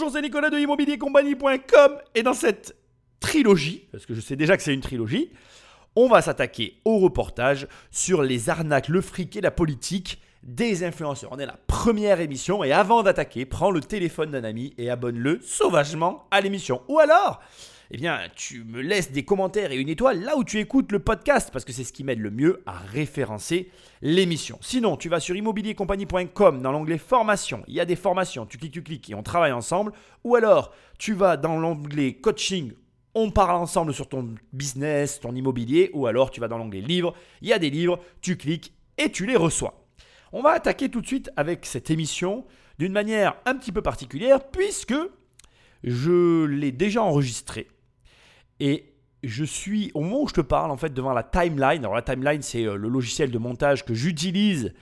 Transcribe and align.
Bonjour, 0.00 0.14
c'est 0.14 0.22
Nicolas 0.22 0.48
de 0.48 0.58
immobiliercompagnie.com 0.58 1.98
et 2.14 2.22
dans 2.22 2.32
cette 2.32 2.74
trilogie, 3.20 3.86
parce 3.92 4.06
que 4.06 4.14
je 4.14 4.22
sais 4.22 4.34
déjà 4.34 4.56
que 4.56 4.62
c'est 4.62 4.72
une 4.72 4.80
trilogie, 4.80 5.30
on 5.94 6.08
va 6.08 6.22
s'attaquer 6.22 6.80
au 6.86 7.00
reportage 7.00 7.68
sur 7.90 8.22
les 8.22 8.48
arnaques, 8.48 8.88
le 8.88 9.02
fric 9.02 9.36
et 9.36 9.42
la 9.42 9.50
politique 9.50 10.22
des 10.42 10.84
influenceurs. 10.84 11.28
On 11.32 11.38
est 11.38 11.44
la 11.44 11.58
première 11.66 12.20
émission 12.20 12.64
et 12.64 12.72
avant 12.72 13.02
d'attaquer, 13.02 13.44
prends 13.44 13.70
le 13.70 13.82
téléphone 13.82 14.30
d'un 14.30 14.42
ami 14.42 14.72
et 14.78 14.88
abonne-le 14.88 15.38
sauvagement 15.42 16.24
à 16.30 16.40
l'émission. 16.40 16.80
Ou 16.88 16.98
alors, 16.98 17.42
eh 17.92 17.96
bien, 17.96 18.20
tu 18.36 18.62
me 18.62 18.80
laisses 18.80 19.10
des 19.10 19.24
commentaires 19.24 19.72
et 19.72 19.76
une 19.76 19.88
étoile 19.88 20.20
là 20.20 20.36
où 20.36 20.44
tu 20.44 20.60
écoutes 20.60 20.92
le 20.92 21.00
podcast, 21.00 21.50
parce 21.52 21.64
que 21.64 21.72
c'est 21.72 21.82
ce 21.82 21.92
qui 21.92 22.04
m'aide 22.04 22.20
le 22.20 22.30
mieux 22.30 22.62
à 22.64 22.78
référencer 22.78 23.68
l'émission. 24.00 24.58
Sinon, 24.60 24.96
tu 24.96 25.08
vas 25.08 25.18
sur 25.18 25.34
immobiliercompagnie.com 25.34 26.62
dans 26.62 26.70
l'onglet 26.70 26.98
formation. 26.98 27.64
Il 27.66 27.74
y 27.74 27.80
a 27.80 27.84
des 27.84 27.96
formations, 27.96 28.46
tu 28.46 28.58
cliques, 28.58 28.74
tu 28.74 28.84
cliques 28.84 29.10
et 29.10 29.16
on 29.16 29.24
travaille 29.24 29.50
ensemble. 29.50 29.90
Ou 30.22 30.36
alors, 30.36 30.72
tu 30.98 31.14
vas 31.14 31.36
dans 31.36 31.58
l'onglet 31.58 32.14
coaching. 32.14 32.72
On 33.16 33.32
parle 33.32 33.56
ensemble 33.56 33.92
sur 33.92 34.08
ton 34.08 34.36
business, 34.52 35.18
ton 35.18 35.34
immobilier, 35.34 35.90
ou 35.92 36.06
alors 36.06 36.30
tu 36.30 36.38
vas 36.38 36.46
dans 36.46 36.58
l'onglet 36.58 36.80
livres, 36.80 37.12
il 37.42 37.48
y 37.48 37.52
a 37.52 37.58
des 37.58 37.70
livres, 37.70 37.98
tu 38.20 38.36
cliques 38.36 38.72
et 38.98 39.10
tu 39.10 39.26
les 39.26 39.34
reçois. 39.34 39.84
On 40.32 40.42
va 40.42 40.50
attaquer 40.50 40.90
tout 40.90 41.00
de 41.00 41.06
suite 41.08 41.32
avec 41.36 41.66
cette 41.66 41.90
émission 41.90 42.44
d'une 42.78 42.92
manière 42.92 43.34
un 43.46 43.56
petit 43.56 43.72
peu 43.72 43.82
particulière 43.82 44.48
puisque 44.52 44.94
je 45.82 46.44
l'ai 46.44 46.70
déjà 46.70 47.02
enregistrée. 47.02 47.66
Et 48.60 48.94
je 49.22 49.44
suis, 49.44 49.90
au 49.94 50.00
moment 50.00 50.22
où 50.22 50.28
je 50.28 50.34
te 50.34 50.40
parle, 50.40 50.70
en 50.70 50.76
fait, 50.76 50.92
devant 50.94 51.12
la 51.12 51.22
timeline. 51.22 51.80
Alors, 51.84 51.94
la 51.94 52.02
timeline, 52.02 52.42
c'est 52.42 52.64
euh, 52.64 52.76
le 52.76 52.88
logiciel 52.88 53.30
de 53.30 53.38
montage 53.38 53.84
que 53.84 53.94
j'utilise 53.94 54.72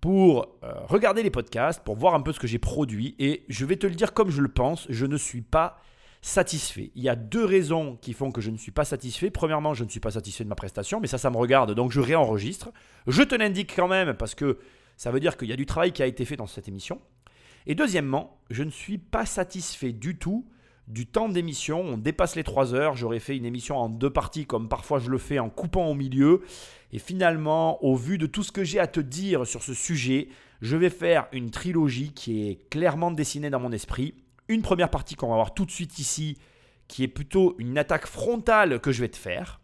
pour 0.00 0.58
euh, 0.62 0.74
regarder 0.86 1.22
les 1.22 1.30
podcasts, 1.30 1.82
pour 1.82 1.96
voir 1.96 2.14
un 2.14 2.20
peu 2.20 2.32
ce 2.32 2.38
que 2.38 2.46
j'ai 2.46 2.58
produit. 2.58 3.14
Et 3.18 3.44
je 3.48 3.64
vais 3.64 3.76
te 3.76 3.86
le 3.86 3.94
dire 3.94 4.12
comme 4.12 4.30
je 4.30 4.42
le 4.42 4.48
pense, 4.48 4.86
je 4.90 5.06
ne 5.06 5.16
suis 5.16 5.40
pas 5.40 5.80
satisfait. 6.20 6.90
Il 6.94 7.02
y 7.02 7.08
a 7.08 7.16
deux 7.16 7.44
raisons 7.44 7.96
qui 8.00 8.12
font 8.12 8.30
que 8.30 8.40
je 8.40 8.50
ne 8.50 8.56
suis 8.56 8.72
pas 8.72 8.84
satisfait. 8.84 9.30
Premièrement, 9.30 9.74
je 9.74 9.84
ne 9.84 9.88
suis 9.88 10.00
pas 10.00 10.10
satisfait 10.10 10.44
de 10.44 10.48
ma 10.48 10.54
prestation, 10.54 11.00
mais 11.00 11.06
ça, 11.06 11.18
ça 11.18 11.30
me 11.30 11.36
regarde, 11.36 11.74
donc 11.74 11.92
je 11.92 12.00
réenregistre. 12.00 12.70
Je 13.06 13.22
te 13.22 13.34
l'indique 13.34 13.74
quand 13.76 13.88
même 13.88 14.14
parce 14.14 14.34
que 14.34 14.58
ça 14.96 15.10
veut 15.10 15.20
dire 15.20 15.36
qu'il 15.36 15.48
y 15.48 15.52
a 15.52 15.56
du 15.56 15.66
travail 15.66 15.92
qui 15.92 16.02
a 16.02 16.06
été 16.06 16.24
fait 16.24 16.36
dans 16.36 16.46
cette 16.46 16.68
émission. 16.68 17.00
Et 17.66 17.74
deuxièmement, 17.74 18.38
je 18.50 18.62
ne 18.62 18.70
suis 18.70 18.98
pas 18.98 19.26
satisfait 19.26 19.92
du 19.92 20.18
tout 20.18 20.46
du 20.88 21.06
temps 21.06 21.28
d'émission. 21.28 21.80
On 21.80 21.98
dépasse 21.98 22.36
les 22.36 22.44
3 22.44 22.74
heures. 22.74 22.96
J'aurais 22.96 23.20
fait 23.20 23.36
une 23.36 23.44
émission 23.44 23.76
en 23.76 23.88
deux 23.88 24.10
parties, 24.10 24.46
comme 24.46 24.68
parfois 24.68 24.98
je 24.98 25.10
le 25.10 25.18
fais 25.18 25.38
en 25.38 25.50
coupant 25.50 25.86
au 25.86 25.94
milieu. 25.94 26.42
Et 26.92 26.98
finalement, 26.98 27.82
au 27.84 27.96
vu 27.96 28.18
de 28.18 28.26
tout 28.26 28.42
ce 28.42 28.52
que 28.52 28.64
j'ai 28.64 28.78
à 28.78 28.86
te 28.86 29.00
dire 29.00 29.46
sur 29.46 29.62
ce 29.62 29.74
sujet, 29.74 30.28
je 30.60 30.76
vais 30.76 30.90
faire 30.90 31.26
une 31.32 31.50
trilogie 31.50 32.12
qui 32.12 32.48
est 32.48 32.68
clairement 32.70 33.10
dessinée 33.10 33.50
dans 33.50 33.60
mon 33.60 33.72
esprit. 33.72 34.14
Une 34.48 34.62
première 34.62 34.90
partie 34.90 35.14
qu'on 35.14 35.28
va 35.28 35.34
voir 35.34 35.54
tout 35.54 35.64
de 35.64 35.70
suite 35.70 35.98
ici, 35.98 36.38
qui 36.86 37.02
est 37.02 37.08
plutôt 37.08 37.56
une 37.58 37.78
attaque 37.78 38.06
frontale 38.06 38.80
que 38.80 38.92
je 38.92 39.00
vais 39.00 39.08
te 39.08 39.16
faire. 39.16 39.60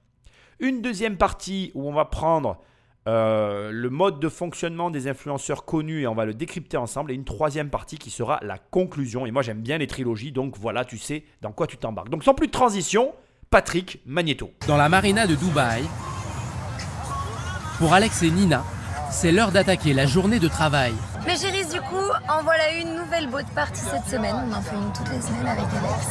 Une 0.58 0.82
deuxième 0.82 1.16
partie 1.16 1.70
où 1.74 1.88
on 1.88 1.92
va 1.92 2.04
prendre 2.04 2.60
euh, 3.08 3.70
le 3.72 3.90
mode 3.90 4.20
de 4.20 4.28
fonctionnement 4.28 4.90
des 4.90 5.08
influenceurs 5.08 5.64
connus 5.64 6.02
et 6.02 6.06
on 6.06 6.14
va 6.14 6.24
le 6.26 6.34
décrypter 6.34 6.76
ensemble. 6.76 7.12
Et 7.12 7.14
une 7.14 7.24
troisième 7.24 7.70
partie 7.70 7.98
qui 7.98 8.10
sera 8.10 8.38
la 8.42 8.58
conclusion. 8.58 9.26
Et 9.26 9.30
moi 9.30 9.42
j'aime 9.42 9.62
bien 9.62 9.78
les 9.78 9.86
trilogies, 9.86 10.32
donc 10.32 10.56
voilà, 10.58 10.84
tu 10.84 10.98
sais 10.98 11.24
dans 11.40 11.52
quoi 11.52 11.66
tu 11.66 11.76
t'embarques. 11.76 12.10
Donc 12.10 12.24
sans 12.24 12.34
plus 12.34 12.46
de 12.46 12.52
transition, 12.52 13.12
Patrick 13.50 14.00
Magneto. 14.06 14.50
Dans 14.66 14.76
la 14.76 14.88
marina 14.88 15.26
de 15.26 15.34
Dubaï, 15.34 15.82
pour 17.78 17.94
Alex 17.94 18.22
et 18.22 18.30
Nina, 18.30 18.64
c'est 19.10 19.32
l'heure 19.32 19.50
d'attaquer 19.50 19.94
la 19.94 20.06
journée 20.06 20.38
de 20.38 20.48
travail. 20.48 20.92
Mais 21.26 21.36
chérie, 21.36 21.66
du 21.66 21.80
coup, 21.80 22.10
en 22.28 22.42
voilà 22.42 22.72
une 22.72 22.94
nouvelle 22.94 23.28
boat 23.28 23.44
party 23.54 23.80
cette 23.80 24.10
semaine. 24.10 24.34
On 24.34 24.52
en 24.52 24.62
fait 24.62 24.74
une 24.74 24.92
toutes 24.92 25.10
les 25.12 25.20
semaines 25.20 25.46
avec 25.46 25.64
Alex. 25.64 26.06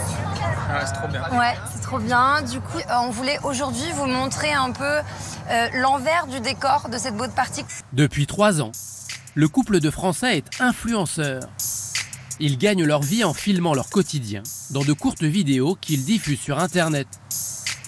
Ah, 0.70 0.86
c'est 0.86 0.94
trop 0.94 1.08
bien. 1.08 1.22
Ouais, 1.32 1.56
c'est 1.74 1.82
trop 1.82 2.00
bien. 2.00 2.42
Du 2.44 2.60
coup, 2.62 2.78
euh, 2.78 2.94
on 3.02 3.10
voulait 3.10 3.40
aujourd'hui 3.44 3.92
vous 3.96 4.06
montrer 4.06 4.54
un 4.54 4.72
peu 4.72 4.84
euh, 4.84 5.68
l'envers 5.74 6.28
du 6.28 6.40
décor 6.40 6.90
de 6.90 6.98
cette 6.98 7.16
boat 7.18 7.30
party. 7.30 7.66
Depuis 7.94 8.28
trois 8.28 8.62
ans, 8.62 8.72
le 9.34 9.48
couple 9.48 9.80
de 9.80 9.90
Français 9.90 10.38
est 10.38 10.62
influenceur. 10.62 11.42
Ils 12.40 12.58
gagnent 12.58 12.86
leur 12.86 13.02
vie 13.02 13.24
en 13.24 13.34
filmant 13.34 13.74
leur 13.74 13.90
quotidien 13.90 14.44
dans 14.70 14.84
de 14.84 14.94
courtes 14.94 15.24
vidéos 15.24 15.76
qu'ils 15.82 16.06
diffusent 16.06 16.40
sur 16.40 16.60
Internet. 16.60 17.08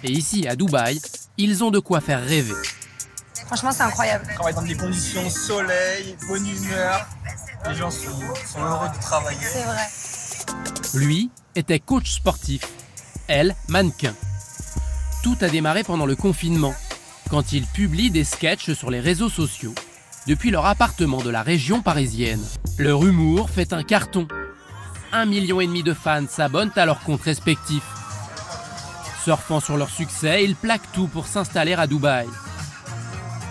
Et 0.04 0.12
ici, 0.12 0.48
à 0.48 0.56
Dubaï, 0.56 1.00
ils 1.38 1.64
ont 1.64 1.72
de 1.72 1.80
quoi 1.80 2.02
faire 2.02 2.22
rêver. 2.22 2.56
Franchement, 3.52 3.74
c'est 3.74 3.84
incroyable. 3.84 4.26
On 4.30 4.34
travaille 4.36 4.54
dans 4.54 4.62
des 4.62 4.78
conditions 4.78 5.30
soleil, 5.30 6.16
bonne 6.30 6.48
humeur. 6.48 7.06
Les 7.68 7.76
gens 7.76 7.92
sont, 7.92 8.08
sont 8.50 8.64
heureux 8.64 8.88
de 8.88 9.02
travailler. 9.02 9.42
C'est 9.42 9.64
vrai. 9.64 9.88
Lui 10.94 11.30
était 11.56 11.80
coach 11.80 12.12
sportif, 12.12 12.62
elle 13.28 13.54
mannequin. 13.68 14.14
Tout 15.22 15.36
a 15.42 15.50
démarré 15.50 15.84
pendant 15.84 16.06
le 16.06 16.16
confinement, 16.16 16.74
quand 17.30 17.52
ils 17.52 17.66
publient 17.66 18.10
des 18.10 18.24
sketchs 18.24 18.72
sur 18.72 18.90
les 18.90 19.02
réseaux 19.02 19.30
sociaux, 19.30 19.76
depuis 20.28 20.50
leur 20.50 20.66
appartement 20.66 21.22
de 21.22 21.30
la 21.30 21.44
région 21.44 21.82
parisienne. 21.82 22.42
Leur 22.78 23.06
humour 23.06 23.50
fait 23.50 23.74
un 23.74 23.84
carton. 23.84 24.30
Un 25.12 25.26
million 25.26 25.60
et 25.60 25.68
demi 25.68 25.84
de 25.84 25.94
fans 25.94 26.26
s'abonnent 26.30 26.72
à 26.78 26.86
leurs 26.86 27.02
comptes 27.02 27.24
respectifs. 27.24 27.84
Surfant 29.26 29.60
sur 29.60 29.76
leur 29.76 29.90
succès, 29.90 30.46
ils 30.46 30.56
plaquent 30.56 30.94
tout 30.94 31.08
pour 31.08 31.28
s'installer 31.28 31.74
à 31.74 31.86
Dubaï. 31.86 32.28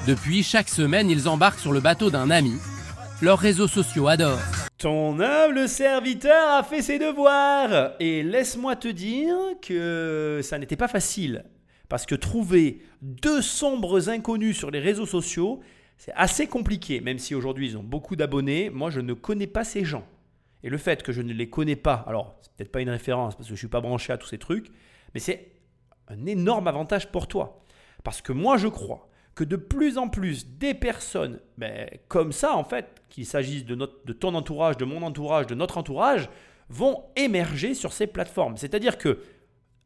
Depuis, 0.06 0.42
chaque 0.42 0.70
semaine, 0.70 1.10
ils 1.10 1.28
embarquent 1.28 1.58
sur 1.58 1.72
le 1.72 1.80
bateau 1.80 2.10
d'un 2.10 2.30
ami. 2.30 2.54
Leurs 3.20 3.38
réseaux 3.38 3.68
sociaux 3.68 4.08
adorent. 4.08 4.40
Ton 4.78 5.20
humble 5.20 5.68
serviteur 5.68 6.54
a 6.54 6.62
fait 6.62 6.80
ses 6.80 6.98
devoirs. 6.98 7.92
Et 8.00 8.22
laisse-moi 8.22 8.76
te 8.76 8.88
dire 8.88 9.36
que 9.60 10.40
ça 10.42 10.58
n'était 10.58 10.76
pas 10.76 10.88
facile. 10.88 11.44
Parce 11.90 12.06
que 12.06 12.14
trouver 12.14 12.80
deux 13.02 13.42
sombres 13.42 14.08
inconnus 14.08 14.56
sur 14.56 14.70
les 14.70 14.80
réseaux 14.80 15.04
sociaux, 15.04 15.60
c'est 15.98 16.14
assez 16.14 16.46
compliqué. 16.46 17.02
Même 17.02 17.18
si 17.18 17.34
aujourd'hui 17.34 17.68
ils 17.68 17.76
ont 17.76 17.82
beaucoup 17.82 18.16
d'abonnés, 18.16 18.70
moi 18.70 18.88
je 18.88 19.00
ne 19.00 19.12
connais 19.12 19.46
pas 19.46 19.64
ces 19.64 19.84
gens. 19.84 20.06
Et 20.62 20.70
le 20.70 20.78
fait 20.78 21.02
que 21.02 21.12
je 21.12 21.20
ne 21.20 21.34
les 21.34 21.50
connais 21.50 21.76
pas, 21.76 22.04
alors 22.08 22.36
c'est 22.40 22.54
peut-être 22.54 22.72
pas 22.72 22.80
une 22.80 22.90
référence 22.90 23.34
parce 23.34 23.46
que 23.46 23.50
je 23.50 23.54
ne 23.54 23.58
suis 23.58 23.68
pas 23.68 23.82
branché 23.82 24.14
à 24.14 24.16
tous 24.16 24.28
ces 24.28 24.38
trucs, 24.38 24.70
mais 25.12 25.20
c'est 25.20 25.52
un 26.08 26.24
énorme 26.24 26.68
avantage 26.68 27.12
pour 27.12 27.28
toi. 27.28 27.64
Parce 28.02 28.22
que 28.22 28.32
moi 28.32 28.56
je 28.56 28.68
crois 28.68 29.09
que 29.34 29.44
de 29.44 29.56
plus 29.56 29.98
en 29.98 30.08
plus 30.08 30.46
des 30.46 30.74
personnes 30.74 31.40
ben, 31.56 31.88
comme 32.08 32.32
ça, 32.32 32.54
en 32.54 32.64
fait, 32.64 33.02
qu'il 33.08 33.26
s'agisse 33.26 33.64
de, 33.64 33.74
de 33.74 34.12
ton 34.12 34.34
entourage, 34.34 34.76
de 34.76 34.84
mon 34.84 35.02
entourage, 35.02 35.46
de 35.46 35.54
notre 35.54 35.78
entourage, 35.78 36.28
vont 36.68 37.04
émerger 37.16 37.74
sur 37.74 37.92
ces 37.92 38.06
plateformes. 38.06 38.56
C'est-à-dire 38.56 38.98
que, 38.98 39.20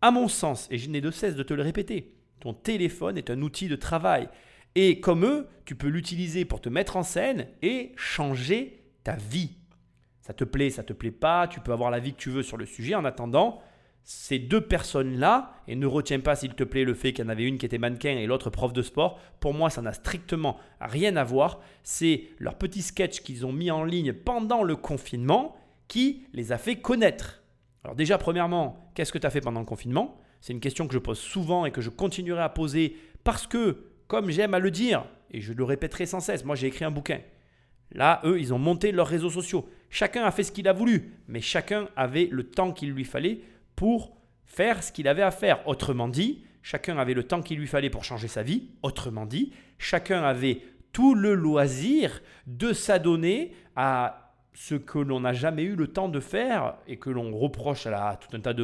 à 0.01 0.11
mon 0.11 0.29
sens, 0.29 0.69
et 0.71 0.79
je 0.79 0.91
n'ai 0.91 1.01
de 1.01 1.11
cesse 1.11 1.35
de 1.35 1.43
te 1.43 1.55
le 1.55 1.63
répéter, 1.63 2.15
ton 2.41 2.53
téléphone 2.53 3.17
est 3.17 3.31
un 3.31 3.41
outil 3.41 3.69
de 3.69 3.77
travail. 3.77 4.29
Et 4.75 5.01
comme 5.01 5.25
eux, 5.25 5.47
tu 5.65 5.77
peux 5.77 5.89
l'utiliser 5.89 6.45
pour 6.45 6.61
te 6.61 6.69
mettre 6.69 6.97
en 6.97 7.03
scène 7.03 7.47
et 7.63 7.93
changer 7.97 8.83
ta 9.03 9.17
vie. 9.17 9.53
Ça 10.21 10.35
te 10.35 10.45
plaît, 10.45 10.71
ça 10.71 10.83
te 10.83 10.93
plaît 10.93 11.11
pas, 11.11 11.49
tu 11.49 11.61
peux 11.61 11.73
avoir 11.73 11.91
la 11.91 12.01
vie 12.01 12.13
que 12.13 12.19
tu 12.19 12.31
veux 12.31 12.43
sur 12.43 12.57
le 12.57 12.67
sujet. 12.67 12.95
En 12.95 13.05
attendant, 13.05 13.63
ces 14.05 14.39
deux 14.39 14.61
personnes-là, 14.61 15.55
et 15.67 15.77
ne 15.77 15.87
retiens 15.87 16.21
pas 16.21 16.37
s'il 16.37 16.55
te 16.55 16.63
plaît 16.63 16.85
le 16.85 16.93
fait 16.93 17.15
qu'il 17.15 17.25
y 17.25 17.27
en 17.27 17.31
avait 17.31 17.45
une 17.45 17.57
qui 17.57 17.65
était 17.65 17.79
mannequin 17.79 18.11
et 18.11 18.27
l'autre 18.27 18.51
prof 18.51 18.73
de 18.75 18.83
sport, 18.83 19.19
pour 19.41 19.55
moi 19.55 19.71
ça 19.71 19.81
n'a 19.81 19.95
strictement 19.95 20.59
rien 20.79 21.17
à 21.17 21.25
voir, 21.25 21.61
c'est 21.83 22.25
leur 22.39 22.57
petit 22.57 22.83
sketch 22.83 23.21
qu'ils 23.21 23.47
ont 23.47 23.53
mis 23.53 23.71
en 23.71 23.83
ligne 23.83 24.13
pendant 24.13 24.63
le 24.63 24.77
confinement 24.77 25.57
qui 25.89 26.27
les 26.35 26.53
a 26.53 26.59
fait 26.59 26.77
connaître. 26.77 27.43
Alors 27.83 27.97
déjà 27.97 28.19
premièrement, 28.19 28.91
qu'est-ce 28.95 29.13
que 29.13 29.19
tu 29.19 29.27
as 29.27 29.31
fait 29.31 29.41
pendant 29.41 29.61
le 29.61 29.67
confinement? 29.67 30.19
C'est 30.43 30.53
une 30.53 30.61
question 30.61 30.87
que 30.87 30.93
je 30.93 30.99
pose 30.99 31.19
souvent 31.19 31.65
et 31.65 31.71
que 31.71 31.81
je 31.81 31.89
continuerai 31.89 32.43
à 32.43 32.51
poser 32.51 32.97
parce 33.25 33.47
que, 33.47 33.87
comme 34.07 34.29
j'aime 34.29 34.53
à 34.53 34.59
le 34.59 34.71
dire, 34.71 35.07
et 35.31 35.41
je 35.41 35.55
le 35.55 35.65
répéterai 35.65 36.05
sans 36.05 36.21
cesse, 36.21 36.45
moi 36.45 36.57
j'ai 36.57 36.67
écrit 36.67 36.85
un 36.85 36.91
bouquin. 36.91 37.21
Là, 37.93 38.21
eux, 38.25 38.39
ils 38.39 38.53
ont 38.53 38.59
monté 38.59 38.93
leurs 38.93 39.07
réseaux 39.07 39.31
sociaux. 39.31 39.69
Chacun 39.89 40.25
a 40.25 40.31
fait 40.31 40.43
ce 40.43 40.53
qu'il 40.53 40.69
a 40.69 40.73
voulu, 40.73 41.15
mais 41.29 41.41
chacun 41.41 41.89
avait 41.97 42.29
le 42.31 42.45
temps 42.45 42.73
qu'il 42.73 42.91
lui 42.91 43.05
fallait 43.05 43.41
pour 43.77 44.17
faire 44.45 44.83
ce 44.83 44.93
qu'il 44.93 45.09
avait 45.09 45.23
à 45.23 45.31
faire. 45.31 45.67
Autrement 45.67 46.09
dit, 46.09 46.45
chacun 46.63 46.99
avait 46.99 47.15
le 47.15 47.25
temps 47.25 47.43
qu'il 47.43 47.59
lui 47.59 47.67
fallait 47.67 47.91
pour 47.91 48.05
changer 48.05 48.29
sa 48.29 48.43
vie. 48.43 48.71
Autrement 48.83 49.27
dit, 49.27 49.53
chacun 49.79 50.23
avait 50.23 50.61
tout 50.93 51.15
le 51.15 51.35
loisir 51.35 52.23
de 52.47 52.73
s'adonner 52.73 53.53
à 53.77 54.25
ce 54.55 54.77
que 54.77 55.01
l'on 55.01 55.21
n'a 55.21 55.33
jamais 55.33 55.65
eu 55.65 55.75
le 55.75 55.89
temps 55.89 56.09
de 56.09 56.21
faire 56.21 56.77
et 56.87 56.97
que 56.97 57.11
l'on 57.11 57.37
reproche 57.37 57.87
à 57.87 57.91
la, 57.91 58.17
tout 58.21 58.35
un 58.37 58.41
tas 58.41 58.55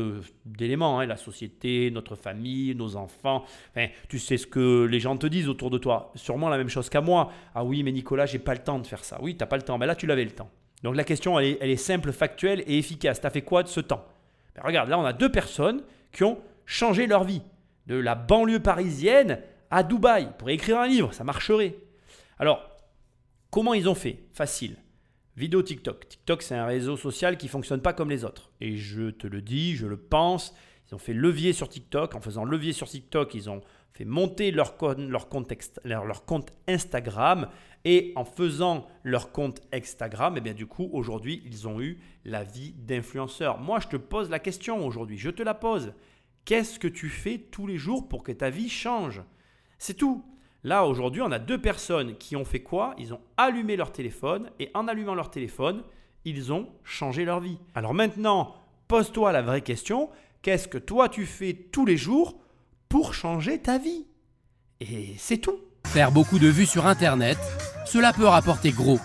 d'éléments, 0.46 1.00
hein, 1.00 1.06
la 1.06 1.16
société, 1.16 1.90
notre 1.90 2.14
famille, 2.14 2.76
nos 2.76 2.94
enfants. 2.94 3.44
Enfin, 3.70 3.88
tu 4.08 4.20
sais 4.20 4.36
ce 4.36 4.46
que 4.46 4.84
les 4.84 5.00
gens 5.00 5.16
te 5.16 5.26
disent 5.26 5.48
autour 5.48 5.68
de 5.68 5.78
toi. 5.78 6.12
Sûrement 6.14 6.48
la 6.48 6.58
même 6.58 6.68
chose 6.68 6.88
qu'à 6.88 7.00
moi. 7.00 7.32
Ah 7.56 7.64
oui, 7.64 7.82
mais 7.82 7.90
Nicolas, 7.90 8.26
j'ai 8.26 8.38
pas 8.38 8.54
le 8.54 8.60
temps 8.60 8.78
de 8.78 8.86
faire 8.86 9.04
ça. 9.04 9.18
Oui, 9.20 9.36
tu 9.36 9.42
n'as 9.42 9.46
pas 9.46 9.56
le 9.56 9.62
temps. 9.62 9.78
Mais 9.78 9.86
là, 9.86 9.96
tu 9.96 10.06
l'avais 10.06 10.24
le 10.24 10.30
temps. 10.30 10.48
Donc 10.84 10.94
la 10.94 11.04
question, 11.04 11.38
elle 11.38 11.46
est, 11.46 11.58
elle 11.60 11.70
est 11.70 11.76
simple, 11.76 12.12
factuelle 12.12 12.62
et 12.68 12.78
efficace. 12.78 13.20
Tu 13.20 13.26
as 13.26 13.30
fait 13.30 13.42
quoi 13.42 13.64
de 13.64 13.68
ce 13.68 13.80
temps? 13.80 14.04
Ben, 14.60 14.66
regarde, 14.68 14.88
là, 14.88 14.98
on 14.98 15.04
a 15.04 15.12
deux 15.12 15.30
personnes 15.30 15.82
qui 16.12 16.24
ont 16.24 16.38
changé 16.66 17.06
leur 17.06 17.24
vie. 17.24 17.42
De 17.86 17.96
la 17.96 18.14
banlieue 18.14 18.60
parisienne 18.60 19.40
à 19.70 19.82
Dubaï 19.82 20.28
pour 20.38 20.50
écrire 20.50 20.78
un 20.78 20.86
livre, 20.86 21.12
ça 21.12 21.24
marcherait. 21.24 21.76
Alors, 22.38 22.68
comment 23.50 23.74
ils 23.74 23.88
ont 23.88 23.94
fait? 23.94 24.24
Facile. 24.32 24.76
Vidéo 25.36 25.62
TikTok. 25.62 26.08
TikTok, 26.08 26.42
c'est 26.42 26.54
un 26.54 26.66
réseau 26.66 26.96
social 26.96 27.36
qui 27.36 27.48
fonctionne 27.48 27.80
pas 27.80 27.92
comme 27.92 28.10
les 28.10 28.24
autres. 28.24 28.50
Et 28.60 28.76
je 28.76 29.10
te 29.10 29.26
le 29.26 29.40
dis, 29.40 29.74
je 29.74 29.86
le 29.86 29.96
pense. 29.96 30.54
Ils 30.90 30.94
ont 30.94 30.98
fait 30.98 31.14
levier 31.14 31.52
sur 31.52 31.68
TikTok. 31.68 32.14
En 32.14 32.20
faisant 32.20 32.44
levier 32.44 32.72
sur 32.72 32.88
TikTok, 32.88 33.34
ils 33.34 33.48
ont 33.48 33.62
fait 33.92 34.04
monter 34.04 34.50
leur 34.50 34.76
compte 34.76 35.52
Instagram. 36.68 37.48
Et 37.84 38.12
en 38.14 38.24
faisant 38.24 38.86
leur 39.04 39.32
compte 39.32 39.62
Instagram, 39.72 40.34
et 40.34 40.38
eh 40.38 40.40
bien 40.42 40.54
du 40.54 40.66
coup, 40.66 40.90
aujourd'hui, 40.92 41.42
ils 41.46 41.66
ont 41.66 41.80
eu 41.80 41.98
la 42.24 42.44
vie 42.44 42.72
d'influenceur. 42.72 43.58
Moi, 43.58 43.80
je 43.80 43.88
te 43.88 43.96
pose 43.96 44.28
la 44.28 44.38
question 44.38 44.86
aujourd'hui, 44.86 45.16
je 45.16 45.30
te 45.30 45.42
la 45.42 45.54
pose. 45.54 45.94
Qu'est-ce 46.44 46.78
que 46.78 46.88
tu 46.88 47.08
fais 47.08 47.38
tous 47.38 47.66
les 47.66 47.78
jours 47.78 48.08
pour 48.08 48.22
que 48.22 48.32
ta 48.32 48.50
vie 48.50 48.68
change? 48.68 49.22
C'est 49.78 49.94
tout. 49.94 50.24
Là, 50.62 50.84
aujourd'hui, 50.84 51.22
on 51.22 51.32
a 51.32 51.38
deux 51.38 51.60
personnes 51.60 52.16
qui 52.18 52.36
ont 52.36 52.44
fait 52.44 52.62
quoi? 52.62 52.94
Ils 52.98 53.14
ont 53.14 53.20
allumé 53.38 53.76
leur 53.76 53.92
téléphone 53.92 54.50
et 54.58 54.70
en 54.74 54.88
allumant 54.88 55.14
leur 55.14 55.30
téléphone, 55.30 55.82
ils 56.26 56.52
ont 56.52 56.68
changé 56.84 57.24
leur 57.24 57.40
vie. 57.40 57.58
Alors 57.74 57.94
maintenant, 57.94 58.56
pose-toi 58.88 59.32
la 59.32 59.40
vraie 59.40 59.62
question. 59.62 60.10
Qu'est-ce 60.42 60.68
que 60.68 60.78
toi 60.78 61.08
tu 61.08 61.24
fais 61.24 61.54
tous 61.54 61.86
les 61.86 61.96
jours 61.96 62.38
pour 62.90 63.14
changer 63.14 63.58
ta 63.58 63.78
vie? 63.78 64.06
Et 64.80 65.14
c'est 65.16 65.38
tout. 65.38 65.60
Faire 65.92 66.12
beaucoup 66.12 66.38
de 66.38 66.48
vues 66.48 66.66
sur 66.66 66.86
Internet, 66.86 67.38
cela 67.84 68.12
peut 68.12 68.26
rapporter 68.26 68.70
gros. 68.70 69.00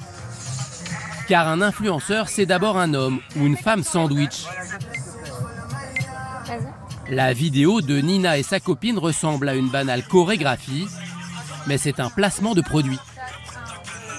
Car 1.28 1.48
un 1.48 1.62
influenceur, 1.62 2.30
c'est 2.30 2.46
d'abord 2.46 2.78
un 2.78 2.94
homme 2.94 3.20
ou 3.36 3.46
une 3.46 3.58
femme 3.58 3.84
sandwich. 3.84 4.46
La 7.10 7.34
vidéo 7.34 7.82
de 7.82 8.00
Nina 8.00 8.38
et 8.38 8.44
sa 8.44 8.60
copine 8.60 8.98
ressemble 8.98 9.50
à 9.50 9.56
une 9.56 9.70
banale 9.70 10.04
chorégraphie 10.04 10.88
mais 11.68 11.78
c'est 11.78 12.00
un 12.00 12.10
placement 12.10 12.54
de 12.54 12.62
produit. 12.62 13.00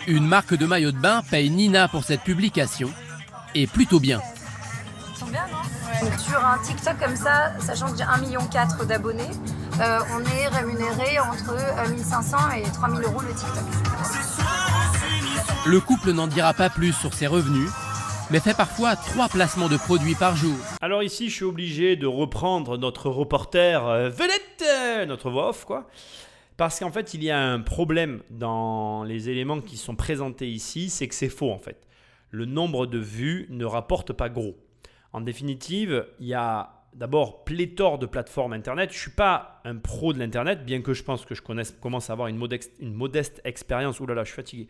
Une 0.06 0.26
marque 0.26 0.54
de 0.54 0.66
maillot 0.66 0.92
de 0.92 0.98
bain 0.98 1.22
paye 1.30 1.50
Nina 1.50 1.88
pour 1.88 2.04
cette 2.04 2.22
publication, 2.22 2.90
et 3.54 3.66
plutôt 3.66 4.00
bien. 4.00 4.20
Sur 6.18 6.44
un 6.44 6.58
TikTok 6.58 6.98
comme 6.98 7.16
ça, 7.16 7.52
sachant 7.58 7.90
que 7.90 7.98
j'ai 7.98 8.04
1,4 8.04 8.20
million 8.20 8.42
d'abonnés, 8.86 9.30
euh, 9.78 9.98
on 10.10 10.24
est 10.24 10.48
rémunéré 10.48 11.18
entre 11.18 11.54
1500 11.90 12.36
euh, 12.36 12.54
et 12.54 12.62
3000 12.62 13.02
euros 13.04 13.20
le 13.20 13.28
TikTok. 13.28 13.62
Le 15.66 15.80
couple 15.80 16.12
n'en 16.12 16.26
dira 16.26 16.54
pas 16.54 16.70
plus 16.70 16.94
sur 16.94 17.12
ses 17.12 17.26
revenus, 17.26 17.68
mais 18.30 18.40
fait 18.40 18.56
parfois 18.56 18.96
trois 18.96 19.28
placements 19.28 19.68
de 19.68 19.76
produits 19.76 20.14
par 20.14 20.34
jour. 20.34 20.56
Alors 20.80 21.02
ici, 21.02 21.28
je 21.28 21.34
suis 21.34 21.44
obligé 21.44 21.96
de 21.96 22.06
reprendre 22.06 22.78
notre 22.78 23.10
reporter 23.10 23.86
euh, 23.86 24.08
vedette, 24.08 25.08
notre 25.08 25.28
voix 25.30 25.50
off, 25.50 25.66
quoi. 25.66 25.86
Parce 26.56 26.80
qu'en 26.80 26.90
fait, 26.90 27.12
il 27.12 27.22
y 27.22 27.30
a 27.30 27.38
un 27.38 27.60
problème 27.60 28.22
dans 28.30 29.04
les 29.04 29.28
éléments 29.28 29.60
qui 29.60 29.76
sont 29.76 29.94
présentés 29.94 30.48
ici, 30.48 30.88
c'est 30.88 31.06
que 31.06 31.14
c'est 31.14 31.28
faux 31.28 31.50
en 31.50 31.58
fait. 31.58 31.86
Le 32.30 32.46
nombre 32.46 32.86
de 32.86 32.98
vues 32.98 33.46
ne 33.50 33.66
rapporte 33.66 34.14
pas 34.14 34.30
gros. 34.30 34.56
En 35.12 35.20
définitive, 35.20 36.06
il 36.18 36.28
y 36.28 36.34
a 36.34 36.75
d'abord 36.96 37.44
pléthore 37.44 37.98
de 37.98 38.06
plateformes 38.06 38.54
Internet. 38.54 38.90
Je 38.90 38.96
ne 38.96 39.00
suis 39.00 39.10
pas 39.10 39.60
un 39.64 39.76
pro 39.76 40.12
de 40.12 40.18
l'Internet, 40.18 40.64
bien 40.64 40.80
que 40.80 40.94
je 40.94 41.02
pense 41.02 41.24
que 41.24 41.34
je 41.34 41.42
connaisse, 41.42 41.70
commence 41.72 42.10
à 42.10 42.14
avoir 42.14 42.28
une 42.28 42.36
modeste, 42.36 43.40
expérience. 43.44 44.00
Ouh 44.00 44.06
là 44.06 44.14
là, 44.14 44.24
je 44.24 44.28
suis 44.28 44.36
fatigué 44.36 44.68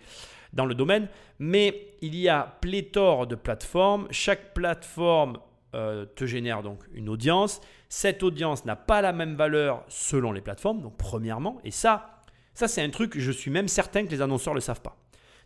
dans 0.52 0.66
le 0.66 0.74
domaine. 0.74 1.08
Mais 1.38 1.94
il 2.02 2.16
y 2.16 2.28
a 2.28 2.58
pléthore 2.60 3.26
de 3.26 3.36
plateformes. 3.36 4.08
Chaque 4.10 4.54
plateforme 4.54 5.38
euh, 5.74 6.04
te 6.04 6.26
génère 6.26 6.62
donc 6.62 6.80
une 6.94 7.08
audience. 7.08 7.60
Cette 7.88 8.24
audience 8.24 8.64
n'a 8.64 8.76
pas 8.76 9.02
la 9.02 9.12
même 9.12 9.36
valeur 9.36 9.84
selon 9.88 10.32
les 10.32 10.40
plateformes, 10.40 10.82
donc 10.82 10.96
premièrement. 10.96 11.60
Et 11.64 11.70
ça, 11.70 12.22
ça 12.54 12.66
c'est 12.66 12.82
un 12.82 12.90
truc, 12.90 13.18
je 13.18 13.30
suis 13.30 13.52
même 13.52 13.68
certain 13.68 14.04
que 14.04 14.10
les 14.10 14.20
annonceurs 14.20 14.54
ne 14.54 14.58
le 14.58 14.62
savent 14.62 14.82
pas. 14.82 14.96